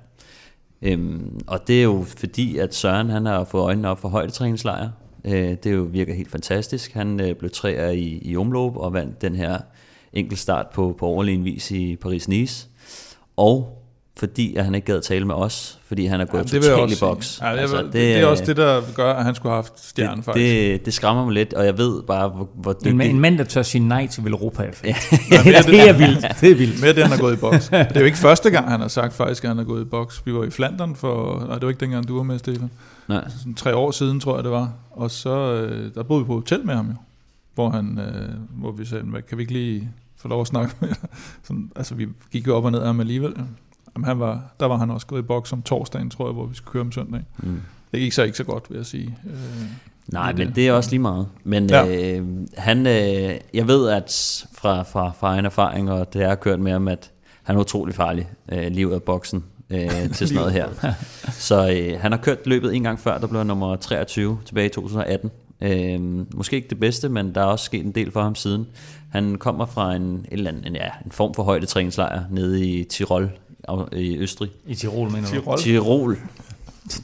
Øhm, 0.82 1.40
og 1.48 1.68
det 1.68 1.80
er 1.80 1.84
jo 1.84 2.06
fordi, 2.18 2.58
at 2.58 2.76
Søren 2.76 3.10
han 3.10 3.26
har 3.26 3.44
fået 3.44 3.64
øjnene 3.64 3.90
op 3.90 4.00
for 4.00 4.10
højdetræningslejr. 4.10 4.90
Øh, 5.26 5.58
det 5.64 5.74
jo 5.74 5.82
virker 5.82 6.14
helt 6.14 6.32
fantastisk. 6.32 6.94
Han 6.94 7.20
øh, 7.20 7.36
blev 7.36 7.52
træer 7.52 7.90
i, 7.90 8.20
i 8.22 8.38
omløb 8.38 8.78
og 8.78 8.94
vandt 8.94 9.22
den 9.22 9.36
her 9.36 9.60
enkeltstart 10.14 10.68
på, 10.74 10.96
på 11.00 11.06
overlegen 11.06 11.46
vis 11.46 11.72
i 11.72 11.98
Paris-Nice. 12.06 12.68
Og 13.38 13.83
fordi 14.18 14.56
at 14.56 14.64
han 14.66 14.76
ikke 14.76 14.86
gad 14.86 15.02
tale 15.02 15.26
med 15.26 15.36
os, 15.36 15.80
fordi 15.86 16.06
han 16.06 16.22
er 16.22 16.26
gået 16.26 16.54
jeg 16.54 16.62
totalt 16.62 16.98
i 16.98 17.00
boks. 17.00 17.40
Ja, 17.42 17.54
det, 17.54 17.60
altså, 17.60 17.78
det, 17.78 17.94
det 17.94 18.16
er 18.16 18.26
også 18.26 18.46
det, 18.46 18.58
der 18.58 18.82
gør, 18.96 19.14
at 19.14 19.24
han 19.26 19.36
skulle 19.36 19.52
have 19.54 19.64
haft 19.64 19.86
stjernen, 19.86 20.18
det, 20.18 20.26
faktisk. 20.26 20.44
det, 20.44 20.86
det 20.86 20.94
skræmmer 20.94 21.26
mig 21.26 21.34
lidt, 21.34 21.54
og 21.54 21.66
jeg 21.66 21.78
ved 21.78 22.04
bare, 22.04 22.30
hvor, 22.30 22.50
hvor 22.56 22.74
dygtig... 22.74 22.92
En, 22.92 23.02
en 23.02 23.20
mand, 23.20 23.38
der 23.38 23.44
tør 23.44 23.62
sige 23.62 23.88
nej 23.88 24.08
til 24.08 24.24
Velropa. 24.24 24.64
Ja. 24.64 24.96
Ja, 25.32 25.62
det 25.72 25.90
er 25.90 25.98
vildt. 25.98 26.26
Det 26.42 26.52
er 26.52 26.56
vildt. 26.56 26.82
Med 26.82 26.94
det, 26.94 27.04
han 27.04 27.12
har 27.12 27.20
gået 27.20 27.34
i 27.34 27.38
boks. 27.38 27.68
Det 27.70 27.92
er 27.96 28.00
jo 28.00 28.06
ikke 28.06 28.18
første 28.18 28.50
gang, 28.50 28.70
han 28.70 28.80
har 28.80 28.88
sagt 28.88 29.14
faktisk, 29.14 29.44
at 29.44 29.48
han 29.48 29.58
har 29.58 29.66
gået 29.66 29.82
i 29.82 29.86
boks. 29.86 30.22
Vi 30.26 30.34
var 30.34 30.44
i 30.44 30.50
Flandern 30.50 30.96
for... 30.96 31.40
Nej, 31.48 31.54
det 31.54 31.64
var 31.64 31.70
ikke 31.70 31.80
dengang, 31.80 32.08
du 32.08 32.16
var 32.18 32.24
med, 32.24 32.40
Stefan. 32.40 32.70
Nej. 33.08 33.24
Sådan 33.40 33.54
tre 33.54 33.76
år 33.76 33.92
siden, 33.92 34.20
tror 34.20 34.36
jeg, 34.36 34.44
det 34.44 34.52
var. 34.52 34.72
Og 34.92 35.12
så... 35.12 35.54
Øh, 35.54 35.92
der 35.96 36.04
boede 36.04 36.24
vi 36.24 36.28
på 36.28 36.34
hotel 36.34 36.66
med 36.66 36.76
ham 36.76 36.88
jo. 36.88 36.96
Hvor, 37.56 37.70
han, 37.70 38.00
øh, 38.00 38.30
hvor 38.62 38.72
vi 38.72 38.86
sagde, 38.86 39.04
"Hvad, 39.04 39.22
kan 39.22 39.38
vi 39.38 39.44
ikke 39.44 39.54
lige 39.54 39.90
få 40.18 40.28
lov 40.28 40.42
at 40.42 40.48
snakke 40.48 40.76
med 40.80 40.90
dig?" 40.90 40.98
Sådan, 41.44 41.72
Altså, 41.76 41.96
vi 41.96 42.08
gik 42.32 42.48
jo 42.48 42.56
op 42.56 42.66
og 42.66 42.72
ned 42.72 42.80
af 42.80 42.86
ham 42.86 43.00
alligevel. 43.00 43.34
Jamen, 43.96 44.06
han 44.06 44.20
var, 44.20 44.54
der 44.60 44.66
var 44.66 44.78
han 44.78 44.90
også 44.92 45.08
gået 45.08 45.20
i 45.20 45.24
boks 45.26 45.54
om 45.54 45.62
torsdagen, 45.62 46.10
tror 46.10 46.28
jeg, 46.28 46.34
hvor 46.34 46.46
vi 46.46 46.56
skulle 46.56 46.72
køre 46.72 46.82
om 46.82 46.92
søndagen. 46.92 47.26
Mm. 47.38 47.62
Det 47.92 48.00
gik 48.00 48.14
så 48.14 48.24
ikke 48.24 48.38
så 48.38 48.44
godt, 48.44 48.70
vil 48.70 48.76
jeg 48.78 48.86
sige. 48.86 49.18
Øh, 49.26 49.34
Nej, 50.08 50.34
men 50.34 50.52
det 50.56 50.68
er 50.68 50.74
også 50.74 50.90
lige 50.90 51.00
meget. 51.00 51.28
Men 51.44 51.70
Ja. 51.70 52.16
øh, 52.18 52.28
han, 52.58 52.88
øh, 52.88 53.34
jeg 53.54 53.68
ved 53.68 53.90
at 53.90 54.46
fra, 54.54 54.84
fra, 54.84 55.12
fra 55.20 55.28
egen 55.34 55.46
erfaring, 55.46 55.92
og 55.92 56.14
det 56.14 56.22
har 56.22 56.28
jeg 56.28 56.40
kørt 56.40 56.60
med 56.60 56.72
ham, 56.72 56.88
at 56.88 57.12
han 57.44 57.56
er 57.56 57.60
utrolig 57.60 57.96
farlig 57.96 58.30
øh, 58.52 58.68
lige 58.72 58.88
ud 58.88 58.94
af 58.94 59.04
boksen 59.04 59.44
øh, 59.70 59.90
til 60.14 60.28
sådan 60.28 60.36
noget 60.36 60.52
her. 60.52 60.68
Så 61.32 61.72
øh, 61.72 62.00
han 62.02 62.12
har 62.12 62.20
kørt 62.20 62.48
løbet 62.48 62.76
en 62.76 62.84
gang 62.84 63.00
før, 63.00 63.18
der 63.18 63.28
blev 63.28 63.44
nummer 63.44 63.76
23 63.76 64.40
tilbage 64.46 64.66
i 64.66 64.70
2018. 64.70 65.32
Øh, 65.62 66.36
måske 66.36 66.56
ikke 66.56 66.70
det 66.70 66.80
bedste, 66.80 67.10
men 67.10 67.36
der 67.36 67.42
er 67.42 67.46
også 67.46 67.66
sket 67.66 67.86
en 67.86 67.92
del 67.92 68.12
for 68.12 68.22
ham 68.24 68.36
siden. 68.36 68.68
Han 69.12 69.36
kommer 69.36 69.66
fra 69.66 69.96
en, 69.96 70.02
en, 70.02 70.26
eller 70.32 70.52
anden, 70.52 70.66
en, 70.68 70.76
ja, 70.76 70.90
en 71.06 71.12
form 71.12 71.34
for 71.34 71.44
højdetræningslejr 71.44 72.24
nede 72.32 72.68
i 72.70 72.84
Tirol 72.84 73.32
i 73.92 74.18
Østrig. 74.18 74.50
I 74.66 74.76
Tirol, 74.76 75.12
mener 75.12 75.28
du? 75.28 75.34
Tirol. 75.34 75.58
Tirol. 75.58 76.20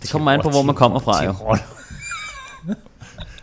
Det 0.03 0.09
kommer 0.11 0.31
an 0.31 0.41
på, 0.43 0.49
hvor 0.49 0.61
man 0.61 0.75
kommer 0.75 0.99
fra 0.99 1.25
jo. 1.25 1.33
Tirol. 1.33 1.57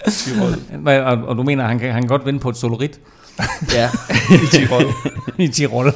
Tirol. 0.09 0.59
Og, 1.06 1.28
og 1.28 1.36
du 1.36 1.43
mener, 1.43 1.66
han 1.66 1.78
kan, 1.78 1.93
han 1.93 2.02
kan 2.02 2.09
godt 2.09 2.26
vinde 2.26 2.40
på 2.40 2.48
et 2.48 2.56
solorit 2.56 3.01
Ja. 3.74 3.90
I 4.44 4.47
Tirol. 4.52 4.84
i 5.44 5.48
Tirol? 5.48 5.93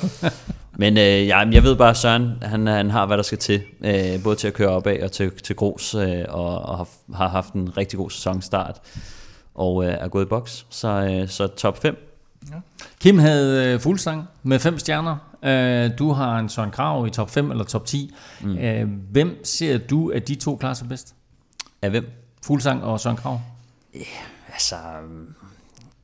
Men 0.77 0.99
øh, 0.99 1.27
ja, 1.27 1.39
jeg 1.39 1.63
ved 1.63 1.77
bare, 1.77 1.91
at 1.91 1.97
Søren 1.97 2.33
han, 2.43 2.67
han 2.67 2.91
har, 2.91 3.07
hvad 3.07 3.17
der 3.17 3.23
skal 3.23 3.39
til. 3.39 3.63
Øh, 3.85 4.23
både 4.23 4.37
til 4.37 4.47
at 4.47 4.55
køre 4.55 4.69
opad 4.69 5.03
og 5.03 5.13
til, 5.13 5.31
til 5.45 5.57
grus, 5.57 5.95
øh, 5.95 6.25
og, 6.29 6.63
og 6.63 6.77
har, 6.77 6.89
har 7.15 7.29
haft 7.29 7.53
en 7.53 7.77
rigtig 7.77 7.97
god 7.99 8.11
sæsonstart. 8.11 8.81
Og 9.55 9.85
øh, 9.85 9.95
er 10.01 10.09
gået 10.09 10.25
i 10.25 10.29
boks. 10.29 10.67
Så, 10.71 10.89
øh, 10.89 11.29
så 11.29 11.47
top 11.47 11.83
5. 11.83 11.97
Kim 13.01 13.19
havde 13.19 13.67
øh, 13.67 13.81
fuldsang 13.81 14.29
med 14.43 14.59
fem 14.59 14.79
stjerner. 14.79 15.17
Øh, 15.43 15.91
du 15.99 16.13
har 16.13 16.39
en 16.39 16.49
Søren 16.49 16.71
Krav 16.71 17.07
i 17.07 17.11
top 17.11 17.31
5 17.31 17.51
eller 17.51 17.65
top 17.65 17.87
10. 17.87 18.15
Mm. 18.41 18.59
Øh, 18.59 18.89
hvem 19.11 19.45
ser 19.45 19.79
du, 19.79 20.11
at 20.11 20.29
de 20.29 20.35
to 20.35 20.57
klarer 20.57 20.75
sig 20.75 20.89
bedst? 20.89 21.15
Af 21.83 21.91
hvem? 21.91 22.11
Fuldsang 22.43 22.85
og 22.85 23.01
Søren 23.01 23.17
Krav? 23.17 23.41
Altså, 24.53 24.77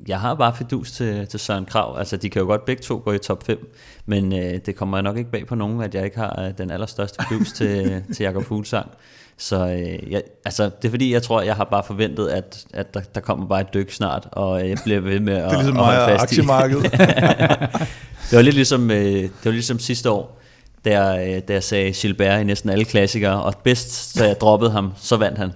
jeg 0.09 0.21
har 0.21 0.35
bare 0.35 0.55
fidus 0.57 0.93
til, 0.93 1.27
til 1.27 1.41
Søren 1.41 1.65
Krav. 1.65 1.99
Altså, 1.99 2.17
de 2.17 2.31
kan 2.31 2.41
jo 2.41 2.47
godt 2.47 2.65
begge 2.65 2.83
to 2.83 3.03
gå 3.05 3.13
i 3.13 3.19
top 3.19 3.47
5, 3.47 3.73
men 4.07 4.33
øh, 4.33 4.61
det 4.67 4.77
kommer 4.77 5.01
nok 5.01 5.17
ikke 5.17 5.31
bag 5.31 5.47
på 5.47 5.55
nogen, 5.55 5.83
at 5.83 5.95
jeg 5.95 6.05
ikke 6.05 6.19
har 6.19 6.43
øh, 6.43 6.59
den 6.59 6.71
allerstørste 6.71 7.25
fidus 7.29 7.53
til, 7.53 8.03
til 8.15 8.25
Jakob 8.25 8.45
Fuglsang. 8.45 8.91
Så 9.39 9.67
øh, 9.67 10.13
jeg, 10.13 10.23
altså, 10.45 10.65
det 10.65 10.85
er 10.85 10.91
fordi, 10.91 11.13
jeg 11.13 11.23
tror, 11.23 11.43
jeg 11.43 11.57
har 11.57 11.65
bare 11.65 11.83
forventet, 11.85 12.29
at, 12.29 12.65
at 12.75 12.95
der, 12.95 13.01
der 13.01 13.21
kommer 13.21 13.47
bare 13.47 13.61
et 13.61 13.75
dyk 13.75 13.93
snart, 13.93 14.29
og 14.33 14.69
jeg 14.69 14.79
bliver 14.85 15.01
ved 15.01 15.21
med 15.21 15.35
at, 15.35 15.43
Det 15.51 15.53
er 15.53 15.63
ligesom 15.63 15.77
at 15.79 15.85
holde 15.85 15.99
mig 15.99 16.15
og 16.15 16.21
fast 16.21 16.33
i. 16.33 16.35
aktiemarkedet. 16.35 16.93
det 18.31 18.37
var 18.37 18.43
lidt 18.43 18.55
ligesom, 18.55 18.91
øh, 18.91 19.23
det 19.23 19.45
var 19.45 19.51
ligesom 19.51 19.79
sidste 19.79 20.11
år, 20.11 20.41
da 20.85 21.03
jeg, 21.03 21.35
øh, 21.37 21.43
da 21.49 21.53
jeg 21.53 21.63
sagde 21.63 21.93
Gilbert 21.93 22.41
i 22.41 22.45
næsten 22.45 22.71
alle 22.71 22.85
klassikere, 22.85 23.43
og 23.43 23.55
bedst, 23.65 24.15
så 24.19 24.25
jeg 24.25 24.37
droppede 24.41 24.71
ham, 24.71 24.93
så 24.97 25.17
vandt 25.17 25.39
han. 25.39 25.53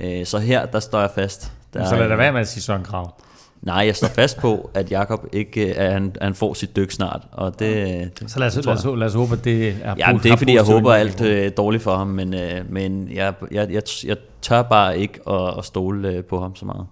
Øh, 0.00 0.26
så 0.26 0.38
her, 0.38 0.66
der 0.66 0.80
står 0.80 1.00
jeg 1.00 1.10
fast. 1.14 1.52
Der, 1.74 1.88
Så 1.88 1.96
lad 1.96 2.08
da 2.08 2.16
være 2.16 2.32
med 2.32 2.40
at 2.40 2.48
sige 2.48 2.62
Søren 2.62 2.84
Krav. 2.84 3.14
Nej, 3.62 3.76
jeg 3.86 3.96
står 3.96 4.08
fast 4.08 4.38
på, 4.38 4.70
at 4.74 4.90
Jakob 4.90 5.26
ikke, 5.32 5.68
øh, 5.68 5.74
at 5.76 5.92
han, 5.92 6.16
han 6.20 6.34
får 6.34 6.54
sit 6.54 6.76
dyk 6.76 6.90
snart, 6.90 7.22
og 7.32 7.58
det, 7.58 8.20
det 8.20 8.30
Så 8.30 8.38
lad 8.38 8.46
os, 8.46 8.56
lad 8.56 8.74
os, 8.74 8.84
lad 8.84 9.06
os 9.06 9.14
håbe, 9.14 9.32
at 9.32 9.44
det 9.44 9.68
er 9.68 9.94
Ja, 9.98 10.12
det 10.12 10.20
er 10.20 10.24
ikke 10.24 10.38
fordi, 10.38 10.54
jeg 10.54 10.62
håber 10.62 10.92
alt 10.92 11.20
øh, 11.20 11.52
dårligt 11.56 11.82
for 11.82 11.96
ham, 11.96 12.06
men, 12.06 12.34
øh, 12.34 12.72
men 12.72 13.08
jeg, 13.12 13.34
jeg, 13.50 13.70
jeg, 13.72 13.82
jeg 14.04 14.16
tør 14.42 14.62
bare 14.62 14.98
ikke 14.98 15.20
at, 15.30 15.58
at 15.58 15.64
stole 15.64 16.08
øh, 16.08 16.24
på 16.24 16.40
ham 16.40 16.56
så 16.56 16.64
meget. 16.64 16.86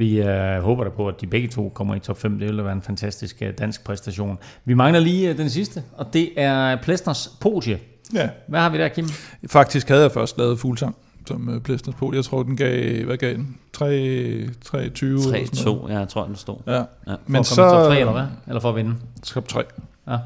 Vi 0.00 0.22
øh, 0.22 0.62
håber 0.62 0.84
da 0.84 0.90
på, 0.90 1.08
at 1.08 1.20
de 1.20 1.26
begge 1.26 1.48
to 1.48 1.68
kommer 1.74 1.94
i 1.94 1.98
top 1.98 2.18
5. 2.18 2.38
Det 2.38 2.48
ville 2.48 2.64
være 2.64 2.72
en 2.72 2.82
fantastisk 2.82 3.42
øh, 3.42 3.52
dansk 3.58 3.84
præstation. 3.84 4.38
Vi 4.64 4.74
mangler 4.74 5.00
lige 5.00 5.30
øh, 5.30 5.38
den 5.38 5.50
sidste, 5.50 5.82
og 5.96 6.12
det 6.12 6.30
er 6.36 6.76
Plæstners 6.76 7.28
podie. 7.40 7.78
Ja. 8.14 8.28
Hvad 8.48 8.60
har 8.60 8.70
vi 8.70 8.78
der, 8.78 8.88
Kim? 8.88 9.08
Faktisk 9.46 9.88
havde 9.88 10.02
jeg 10.02 10.12
først 10.12 10.38
lavet 10.38 10.58
Fuglsang 10.58 10.96
som 11.26 11.48
uh, 11.48 11.62
Plæstners 11.62 11.96
på. 11.96 12.12
Jeg 12.14 12.24
tror, 12.24 12.42
den 12.42 12.56
gav, 12.56 13.04
hvad 13.04 13.16
gav 13.16 13.32
den? 13.32 13.56
3, 13.72 14.48
23 14.64 15.10
eller 15.10 15.22
sådan 15.22 15.44
3-2, 15.44 15.64
noget. 15.64 15.92
ja, 15.92 15.98
jeg 15.98 16.08
tror, 16.08 16.24
den 16.24 16.36
stod. 16.36 16.56
Ja. 16.66 16.72
Ja. 16.72 16.82
For 17.06 17.18
Men 17.26 17.40
at 17.40 17.46
så... 17.46 17.54
top 17.54 17.86
3, 17.86 18.00
eller 18.00 18.12
hvad? 18.12 18.26
Eller 18.46 18.60
for 18.60 18.68
at 18.68 18.76
vinde? 18.76 18.94
Top 19.22 19.48
3. 19.48 19.62
Ja. 20.08 20.18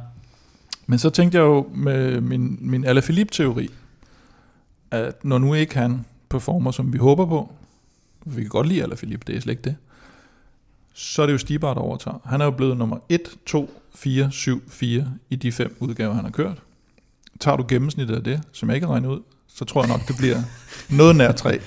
Men 0.86 0.98
så 0.98 1.10
tænkte 1.10 1.38
jeg 1.38 1.42
jo 1.42 1.66
med 1.74 2.20
min, 2.20 2.58
min 2.60 2.84
Alaphilippe-teori, 2.84 3.68
at 4.90 5.24
når 5.24 5.38
nu 5.38 5.54
ikke 5.54 5.78
han 5.78 6.04
performer, 6.28 6.70
som 6.70 6.92
vi 6.92 6.98
håber 6.98 7.26
på, 7.26 7.52
vi 8.24 8.40
kan 8.42 8.48
godt 8.50 8.66
lide 8.68 8.82
Alaphilippe, 8.82 9.24
det 9.26 9.36
er 9.36 9.40
slet 9.40 9.52
ikke 9.52 9.62
det, 9.64 9.76
så 10.94 11.22
er 11.22 11.26
det 11.26 11.32
jo 11.32 11.38
Stibar, 11.38 11.74
der 11.74 11.80
overtager. 11.80 12.18
Han 12.24 12.40
er 12.40 12.44
jo 12.44 12.50
blevet 12.50 12.76
nummer 12.76 12.98
1, 13.08 13.20
2, 13.46 13.80
4, 13.94 14.30
7, 14.32 14.62
4 14.70 15.10
i 15.30 15.36
de 15.36 15.52
fem 15.52 15.76
udgaver, 15.80 16.14
han 16.14 16.24
har 16.24 16.30
kørt. 16.32 16.62
Tager 17.40 17.56
du 17.56 17.64
gennemsnittet 17.68 18.14
af 18.16 18.24
det, 18.24 18.42
som 18.52 18.68
jeg 18.68 18.74
ikke 18.76 18.84
kan 18.86 18.92
regne 18.92 19.08
ud, 19.08 19.20
så 19.46 19.64
tror 19.64 19.82
jeg 19.82 19.88
nok, 19.88 20.08
det 20.08 20.16
bliver 20.18 20.38
noget 20.98 21.16
nær 21.16 21.32
3. 21.32 21.60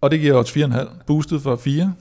Og 0.00 0.10
det 0.10 0.20
giver 0.20 0.38
odds 0.38 0.50
4,5. 0.56 1.04
Boostet 1.06 1.42
fra 1.42 1.56
4 1.56 1.94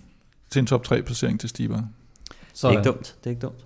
til 0.49 0.59
en 0.59 0.65
top 0.65 0.84
3 0.84 1.01
placering 1.01 1.39
til 1.39 1.49
Stibar. 1.49 1.76
Det 1.76 1.84
er 1.84 2.34
Sådan. 2.53 2.77
ikke 2.77 2.88
dumt, 2.89 3.15
det 3.19 3.26
er 3.26 3.30
ikke 3.30 3.41
dumt. 3.41 3.65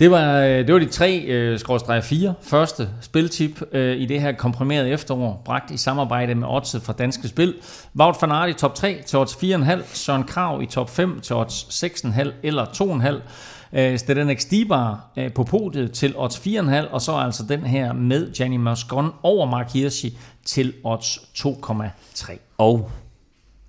Det 0.00 0.10
var, 0.10 0.40
øh, 0.40 0.66
det 0.66 0.72
var 0.72 0.78
de 0.78 0.86
tre, 0.86 1.24
øh, 1.26 1.58
skråstreg 1.58 2.04
fire, 2.04 2.34
første 2.42 2.88
spiltip 3.00 3.62
øh, 3.72 3.96
i 3.96 4.06
det 4.06 4.20
her 4.20 4.32
komprimerede 4.32 4.90
efterår, 4.90 5.42
bragt 5.44 5.70
i 5.70 5.76
samarbejde 5.76 6.34
med 6.34 6.48
Oddset 6.48 6.82
fra 6.82 6.92
Danske 6.92 7.28
Spil. 7.28 7.54
Wout 7.96 8.16
van 8.20 8.32
Aert 8.32 8.50
i 8.50 8.52
top 8.52 8.74
3 8.74 9.02
til 9.06 9.18
odds 9.18 9.34
4,5, 9.34 9.94
Søren 9.94 10.24
Krav 10.24 10.62
i 10.62 10.66
top 10.66 10.90
5 10.90 11.20
til 11.20 11.36
odds 11.36 11.84
6,5 11.84 12.30
eller 12.42 12.64
2,5. 12.64 13.78
Øh, 13.78 13.98
Stedenek 13.98 14.40
Stibar 14.40 15.10
øh, 15.16 15.32
på 15.32 15.44
podiet 15.44 15.92
til 15.92 16.14
odds 16.16 16.38
4,5, 16.38 16.92
og 16.92 17.00
så 17.00 17.16
altså 17.16 17.44
den 17.48 17.60
her 17.60 17.92
med 17.92 18.32
Gianni 18.32 18.56
Moscon 18.56 19.12
over 19.22 19.46
Mark 19.46 19.72
Hirschi 19.72 20.18
til 20.44 20.74
odds 20.84 21.18
2,3. 21.18 22.38
Og 22.58 22.90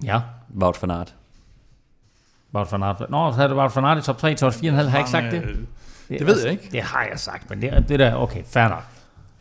Ja, 0.04 0.22
Wout 0.62 0.82
van 0.82 0.92
Aert. 0.92 1.14
Wout 2.56 2.72
van 2.72 2.84
Aert. 2.84 3.10
Nå, 3.10 3.32
så 3.32 3.36
havde 3.36 3.50
du 3.50 3.56
Wout 3.56 3.76
van 3.76 3.86
Aert 3.86 3.98
i 3.98 4.02
top 4.02 4.18
3 4.18 4.36
til 4.36 4.48
odds 4.48 4.58
4,5, 4.58 4.72
har 4.72 4.84
jeg 4.84 5.00
ikke 5.00 5.10
sagt 5.10 5.32
det? 5.32 5.68
Det 6.20 6.28
ved 6.28 6.42
jeg 6.44 6.52
ikke. 6.52 6.70
Det 6.72 6.82
har 6.82 7.08
jeg 7.12 7.20
sagt, 7.20 7.50
men 7.50 7.62
det, 7.62 7.74
er- 7.74 7.80
det 7.80 8.00
der, 8.00 8.16
okay, 8.16 8.42
fair 8.54 8.68
nok. 8.68 8.84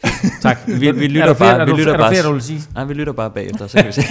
Tak. 0.42 0.58
Vi, 0.66 0.72
vi 0.74 0.88
Er 0.88 0.92
lytter 0.92 1.34
flere- 1.34 1.36
bare, 1.52 1.60
er 1.60 1.64
vi 1.64 1.70
lytter 1.72 1.92
er 1.92 1.96
der 1.96 2.04
bare, 2.04 2.12
flere, 2.12 2.24
du 2.26 2.32
vil 2.32 2.42
sige? 2.42 2.62
Nej, 2.74 2.84
vi 2.84 2.94
lytter 2.94 3.12
bare 3.12 3.30
bagefter, 3.30 3.66
så 3.66 3.76
kan 3.76 3.86
vi 3.86 3.92
se. 3.92 4.02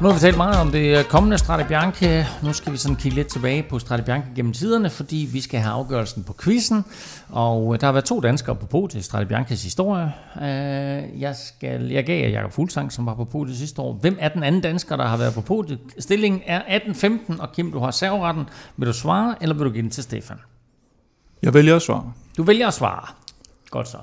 Nu 0.00 0.06
har 0.06 0.14
vi 0.14 0.20
talt 0.20 0.36
meget 0.36 0.60
om 0.60 0.70
det 0.70 1.08
kommende 1.08 1.38
Strade 1.38 1.64
Bianche. 1.64 2.26
Nu 2.42 2.52
skal 2.52 2.72
vi 2.72 2.76
sådan 2.76 2.96
kigge 2.96 3.14
lidt 3.16 3.28
tilbage 3.28 3.62
på 3.62 3.78
Strade 3.78 4.02
Bianche 4.02 4.32
gennem 4.36 4.52
tiderne, 4.52 4.90
fordi 4.90 5.28
vi 5.32 5.40
skal 5.40 5.60
have 5.60 5.72
afgørelsen 5.72 6.24
på 6.24 6.34
quizzen. 6.42 6.84
Og 7.28 7.74
øh, 7.74 7.80
der 7.80 7.86
har 7.86 7.92
været 7.92 8.04
to 8.04 8.20
danskere 8.20 8.56
på 8.56 8.66
podiet 8.66 9.00
i 9.00 9.02
Strade 9.04 9.26
Bianches 9.26 9.62
historie. 9.62 10.12
Øh, 10.36 11.20
Jeg, 11.20 11.36
skal, 11.36 11.82
jeg 11.90 12.04
gav 12.06 12.20
jer 12.22 12.28
Jakob 12.28 12.52
Fuglsang, 12.52 12.92
som 12.92 13.06
var 13.06 13.14
på 13.14 13.24
podiet 13.24 13.56
sidste 13.56 13.82
år. 13.82 13.92
Hvem 13.92 14.16
er 14.20 14.28
den 14.28 14.42
anden 14.42 14.60
dansker, 14.60 14.96
der 14.96 15.06
har 15.06 15.16
været 15.16 15.34
på 15.34 15.40
podiet? 15.40 15.78
Stillingen 15.98 16.42
er 16.46 16.60
18-15, 16.78 17.42
og 17.42 17.52
Kim, 17.52 17.72
du 17.72 17.78
har 17.78 17.90
serveretten. 17.90 18.44
Vil 18.76 18.88
du 18.88 18.92
svare, 18.92 19.34
eller 19.40 19.54
vil 19.54 19.64
du 19.66 19.70
give 19.70 19.82
den 19.82 19.90
til 19.90 20.02
Stefan? 20.02 20.36
Jeg 21.42 21.54
vælger 21.54 21.76
at 21.76 21.82
svare. 21.82 22.12
Du 22.36 22.42
vælger 22.42 22.68
at 22.68 22.74
svare. 22.74 23.06
Godt 23.70 23.88
så. 23.88 23.98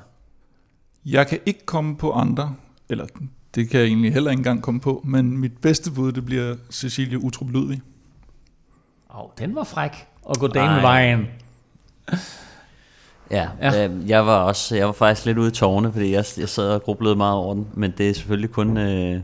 Jeg 1.06 1.28
kan 1.28 1.40
ikke 1.46 1.66
komme 1.66 1.98
på 1.98 2.12
andre, 2.12 2.56
eller 2.90 3.06
det 3.56 3.70
kan 3.70 3.80
jeg 3.80 3.88
egentlig 3.88 4.14
heller 4.14 4.32
ikke 4.32 4.40
engang 4.40 4.62
komme 4.62 4.80
på, 4.80 5.02
men 5.04 5.38
mit 5.38 5.58
bedste 5.58 5.92
bud, 5.92 6.12
det 6.12 6.26
bliver 6.26 6.56
Cecilie 6.72 7.20
Utrup 7.24 7.50
Ludvig. 7.50 7.82
Åh, 9.14 9.24
oh, 9.24 9.30
den 9.38 9.56
var 9.56 9.64
fræk 9.64 10.08
at 10.30 10.40
gå 10.40 10.48
Ej. 10.48 10.54
damevejen. 10.54 11.28
Ja, 12.10 12.16
Ja. 13.32 13.48
ja. 13.62 13.88
Øh, 13.88 14.10
jeg 14.10 14.26
var 14.26 14.38
også 14.38 14.76
jeg 14.76 14.86
var 14.86 14.94
faktisk 14.94 15.26
lidt 15.26 15.38
ude 15.38 15.48
i 15.48 15.52
tårne, 15.52 15.92
fordi 15.92 16.12
jeg, 16.12 16.26
jeg 16.38 16.50
sad 16.50 16.70
og 16.70 16.84
grublede 16.84 17.16
meget 17.16 17.36
over 17.36 17.54
den, 17.54 17.68
men 17.74 17.94
det 17.98 18.10
er 18.10 18.14
selvfølgelig 18.14 18.52
kun 18.52 18.78
øh, 18.78 19.22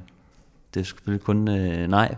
det 0.74 0.80
er 0.80 0.84
selvfølgelig 0.84 1.26
kun 1.26 1.48
øh, 1.48 1.88
nej. 1.88 2.16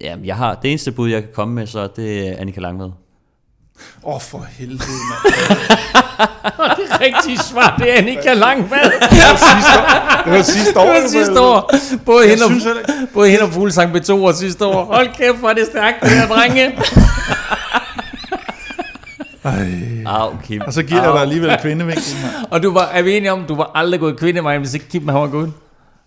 Ja, 0.00 0.16
jeg 0.24 0.36
har 0.36 0.54
det 0.54 0.70
eneste 0.70 0.92
bud 0.92 1.10
jeg 1.10 1.22
kan 1.22 1.32
komme 1.34 1.54
med, 1.54 1.66
så 1.66 1.88
det 1.96 2.28
er 2.28 2.36
Annika 2.36 2.60
Langved. 2.60 2.86
Åh, 2.86 4.14
oh, 4.14 4.20
for 4.20 4.38
helvede, 4.38 4.78
mand. 4.78 5.34
det 6.92 7.00
rigtige 7.00 7.38
svar, 7.38 7.76
det 7.78 7.92
er 7.92 7.98
Annika 7.98 8.34
Langvald. 8.34 8.92
Det 10.24 10.32
var 10.32 10.42
sidste 10.42 10.78
år. 10.80 10.84
Det 10.84 11.02
var 11.02 11.08
sidste 11.08 11.40
år. 11.40 11.70
Både 12.06 12.28
hende, 12.28 12.44
og, 12.44 12.50
både 13.14 13.30
hende 13.30 13.44
og 13.44 13.52
Fuglsang 13.52 13.90
blev 13.92 14.02
to 14.02 14.24
år 14.24 14.32
sidste 14.32 14.66
år. 14.66 14.84
Hold 14.84 15.08
kæft, 15.16 15.36
hvor 15.38 15.48
er 15.48 15.54
det 15.54 15.66
stærkt, 15.66 16.02
det 16.02 16.10
her, 16.10 16.28
drenge. 16.28 16.72
Ej. 19.44 19.66
Au, 20.06 20.30
Kim. 20.46 20.62
Og 20.66 20.72
så 20.72 20.82
giver 20.82 21.02
jeg 21.02 21.12
dig 21.12 21.20
alligevel 21.20 21.58
kvindevinkel, 21.62 22.16
mand. 22.22 22.46
Og 22.50 22.62
du 22.62 22.72
var, 22.72 22.84
er 22.84 23.02
vi 23.02 23.16
enige 23.16 23.32
om, 23.32 23.44
du 23.48 23.54
var 23.54 23.70
aldrig 23.74 24.00
gået 24.00 24.18
kvindevejen, 24.18 24.60
hvis 24.60 24.74
ikke 24.74 24.88
Kim 24.88 25.06
var 25.06 25.26
gået? 25.26 25.52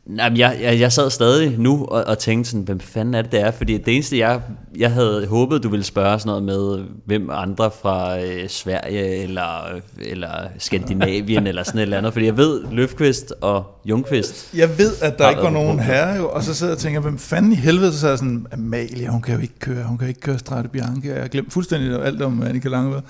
Nej, 0.05 0.29
men 0.29 0.37
jeg, 0.37 0.57
jeg, 0.61 0.79
jeg 0.79 0.91
sad 0.91 1.09
stadig 1.09 1.59
nu 1.59 1.85
og, 1.85 2.03
og 2.03 2.19
tænkte 2.19 2.49
sådan, 2.49 2.63
hvem 2.63 2.79
fanden 2.79 3.13
er 3.13 3.21
det, 3.21 3.31
det 3.31 3.41
er? 3.41 3.51
Fordi 3.51 3.77
det 3.77 3.93
eneste, 3.93 4.17
jeg, 4.17 4.41
jeg 4.77 4.91
havde 4.91 5.27
håbet, 5.27 5.63
du 5.63 5.69
ville 5.69 5.83
spørge 5.83 6.19
sådan 6.19 6.29
noget 6.29 6.43
med, 6.43 6.85
hvem 7.05 7.29
andre 7.31 7.71
fra 7.81 8.19
øh, 8.19 8.49
Sverige 8.49 9.23
eller, 9.23 9.79
eller 9.97 10.47
Skandinavien 10.57 11.47
eller 11.47 11.63
sådan 11.63 11.77
et 11.77 11.81
eller 11.81 11.97
andet. 11.97 12.13
Fordi 12.13 12.25
jeg 12.25 12.37
ved, 12.37 12.63
Løfqvist 12.71 13.33
og 13.41 13.81
Jungqvist. 13.85 14.53
Jeg 14.53 14.77
ved, 14.77 14.91
at 15.01 15.17
der 15.17 15.29
ikke 15.29 15.41
var 15.41 15.49
nogen 15.49 15.79
herre 15.79 16.15
jo, 16.15 16.29
og 16.29 16.43
så 16.43 16.53
sidder 16.53 16.71
jeg 16.71 16.75
og 16.75 16.81
tænker, 16.81 16.99
hvem 16.99 17.17
fanden 17.17 17.51
i 17.51 17.55
helvede, 17.55 17.93
så 17.93 17.99
sagde 17.99 18.17
sådan, 18.17 18.47
Amalie, 18.51 19.07
hun 19.09 19.21
kan 19.21 19.35
jo 19.35 19.41
ikke 19.41 19.59
køre, 19.59 19.83
hun 19.83 19.97
kan 19.97 20.07
ikke 20.07 20.21
køre 20.21 20.39
Strade 20.39 20.67
Bianche, 20.67 21.11
og 21.11 21.15
jeg 21.15 21.23
har 21.23 21.27
glemt 21.27 21.53
fuldstændig 21.53 22.05
alt 22.05 22.21
om 22.21 22.43
Annika 22.43 22.69
Langved. 22.69 23.01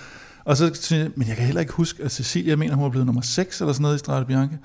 Og 0.46 0.58
så 0.58 0.72
siger 0.74 1.02
jeg, 1.02 1.12
men 1.16 1.28
jeg 1.28 1.36
kan 1.36 1.46
heller 1.46 1.62
ikke 1.62 1.74
huske, 1.74 2.04
at 2.04 2.12
Cecilia, 2.12 2.50
jeg 2.50 2.60
mener, 2.60 2.76
hun 2.76 2.84
var 2.84 2.90
blevet 2.90 3.06
nummer 3.06 3.22
6 3.22 3.62
eller 3.62 3.74
sådan 3.74 3.82
noget 3.82 3.96
i 3.96 4.00
Strade 4.00 4.26
Bianche. 4.26 4.58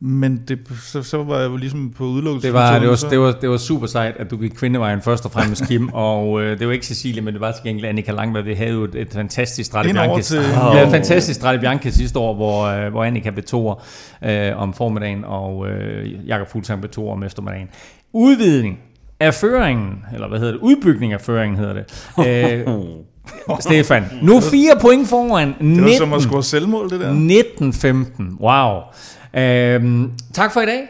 Men 0.00 0.42
det, 0.48 0.58
så, 0.82 1.02
så 1.02 1.24
var 1.24 1.38
jeg 1.38 1.50
jo 1.50 1.56
ligesom 1.56 1.90
på 1.96 2.04
udelukkelse. 2.04 2.46
Det 2.46 2.54
var, 2.54 2.78
det, 2.78 2.88
var, 2.88 2.96
det, 3.10 3.20
var, 3.20 3.32
det 3.32 3.50
var 3.50 3.56
super 3.56 3.86
sejt, 3.86 4.16
at 4.16 4.30
du 4.30 4.36
gik 4.36 4.50
kvindevejen 4.50 5.02
først 5.02 5.24
og 5.24 5.30
fremmest, 5.30 5.68
Kim. 5.68 5.88
og 6.08 6.42
øh, 6.42 6.58
det 6.58 6.66
var 6.66 6.72
ikke 6.72 6.86
Cecilie, 6.86 7.22
men 7.22 7.34
det 7.34 7.40
var 7.40 7.52
til 7.52 7.62
gengæld 7.64 7.86
Annika 7.86 8.12
Langberg. 8.12 8.44
Vi 8.44 8.54
havde 8.54 8.70
jo 8.70 8.84
et, 8.84 8.94
et 8.94 9.08
fantastisk 9.12 9.66
Strade 9.66 9.92
Bianche. 9.92 10.22
Til... 10.22 10.38
Vi 10.38 10.54
havde 10.54 10.84
et 10.84 10.90
fantastisk 10.90 11.40
Strade 11.40 11.58
Bianche 11.58 11.92
sidste 11.92 12.18
år, 12.18 12.34
hvor, 12.34 12.64
øh, 12.64 12.90
hvor 12.90 13.04
Annika 13.04 13.30
blev 13.30 13.44
toer 13.44 13.84
øh, 14.24 14.56
om 14.56 14.74
formiddagen, 14.74 15.24
og 15.24 15.68
øh, 15.68 16.28
Jakob 16.28 16.48
Fuglsang 16.48 16.80
blev 16.80 16.90
toer 16.90 17.12
om 17.12 17.22
eftermiddagen. 17.22 17.68
Udvidning 18.12 18.78
af 19.20 19.34
føringen, 19.34 20.04
eller 20.14 20.28
hvad 20.28 20.38
hedder 20.38 20.52
det? 20.52 20.60
Udbygning 20.60 21.12
af 21.12 21.20
føringen 21.20 21.58
hedder 21.58 21.72
det. 21.74 21.84
Øh, 22.26 22.66
Stefan, 23.60 24.04
nu 24.22 24.40
fire 24.40 24.72
point 24.80 25.08
foran. 25.08 25.54
19, 25.60 25.76
det 25.76 25.84
var 25.84 25.98
som 25.98 26.12
at 26.12 26.22
score 26.22 26.42
selvmål, 26.42 26.90
det 26.90 27.00
der. 27.00 27.12
19-15. 27.12 28.40
Wow. 28.40 28.80
Øhm, 29.34 30.12
tak 30.32 30.52
for 30.52 30.60
i 30.60 30.66
dag 30.66 30.88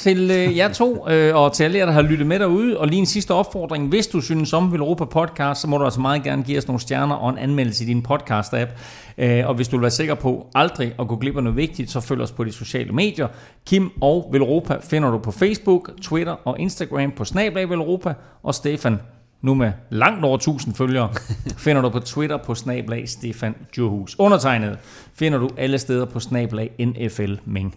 til 0.00 0.30
øh, 0.30 0.56
jer 0.56 0.72
to, 0.72 1.08
øh, 1.08 1.36
og 1.36 1.52
til 1.52 1.64
alle 1.64 1.78
jer, 1.78 1.86
der 1.86 1.92
har 1.92 2.02
lyttet 2.02 2.26
med 2.26 2.38
derude. 2.38 2.78
Og 2.78 2.88
lige 2.88 2.98
en 2.98 3.06
sidste 3.06 3.34
opfordring. 3.34 3.88
Hvis 3.88 4.06
du 4.06 4.20
synes 4.20 4.52
om 4.52 4.74
Europa 4.74 5.04
Podcast, 5.04 5.60
så 5.60 5.68
må 5.68 5.78
du 5.78 5.84
altså 5.84 6.00
meget 6.00 6.22
gerne 6.22 6.42
give 6.42 6.58
os 6.58 6.66
nogle 6.66 6.80
stjerner 6.80 7.14
og 7.14 7.30
en 7.30 7.38
anmeldelse 7.38 7.84
i 7.84 7.86
din 7.86 8.06
podcast-app. 8.08 8.68
Øh, 9.18 9.48
og 9.48 9.54
hvis 9.54 9.68
du 9.68 9.76
vil 9.76 9.82
være 9.82 9.90
sikker 9.90 10.14
på 10.14 10.46
aldrig 10.54 10.94
at 10.98 11.08
gå 11.08 11.16
glip 11.16 11.36
af 11.36 11.42
noget 11.42 11.56
vigtigt, 11.56 11.90
så 11.90 12.00
følg 12.00 12.20
os 12.20 12.32
på 12.32 12.44
de 12.44 12.52
sociale 12.52 12.92
medier. 12.92 13.28
Kim 13.66 13.90
og 14.00 14.28
Velropa 14.32 14.76
finder 14.82 15.10
du 15.10 15.18
på 15.18 15.30
Facebook, 15.30 15.90
Twitter 16.02 16.32
og 16.32 16.58
Instagram 16.58 17.10
på 17.10 17.24
Snablag 17.24 17.70
Velropa. 17.70 18.14
Og 18.42 18.54
Stefan, 18.54 18.98
nu 19.42 19.54
med 19.54 19.72
langt 19.90 20.24
over 20.24 20.36
1000 20.36 20.74
følgere, 20.74 21.12
finder 21.64 21.82
du 21.82 21.88
på 21.88 22.00
Twitter 22.00 22.36
på 22.36 22.54
snablag 22.54 23.08
Stefan 23.08 23.54
Johus. 23.78 24.16
Undertegnet 24.18 24.78
finder 25.14 25.38
du 25.38 25.50
alle 25.56 25.78
steder 25.78 26.04
på 26.04 26.20
snablag 26.20 26.70
NFL 26.80 27.34
Ming. 27.44 27.74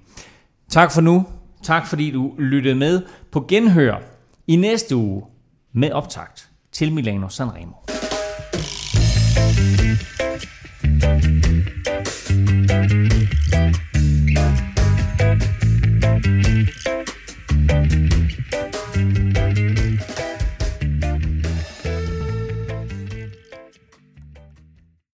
Tak 0.70 0.92
for 0.92 1.02
nu. 1.02 1.26
Tak 1.64 1.88
fordi 1.88 2.12
du 2.12 2.34
lyttede 2.38 2.76
med 2.76 3.02
på 3.32 3.46
genhør 3.48 3.98
i 4.48 4.56
næste 4.56 4.96
uge 4.96 5.24
med 5.74 5.92
optakt 5.92 6.50
til 6.72 6.94
Milano 6.94 7.30
Sanremo. 7.30 7.74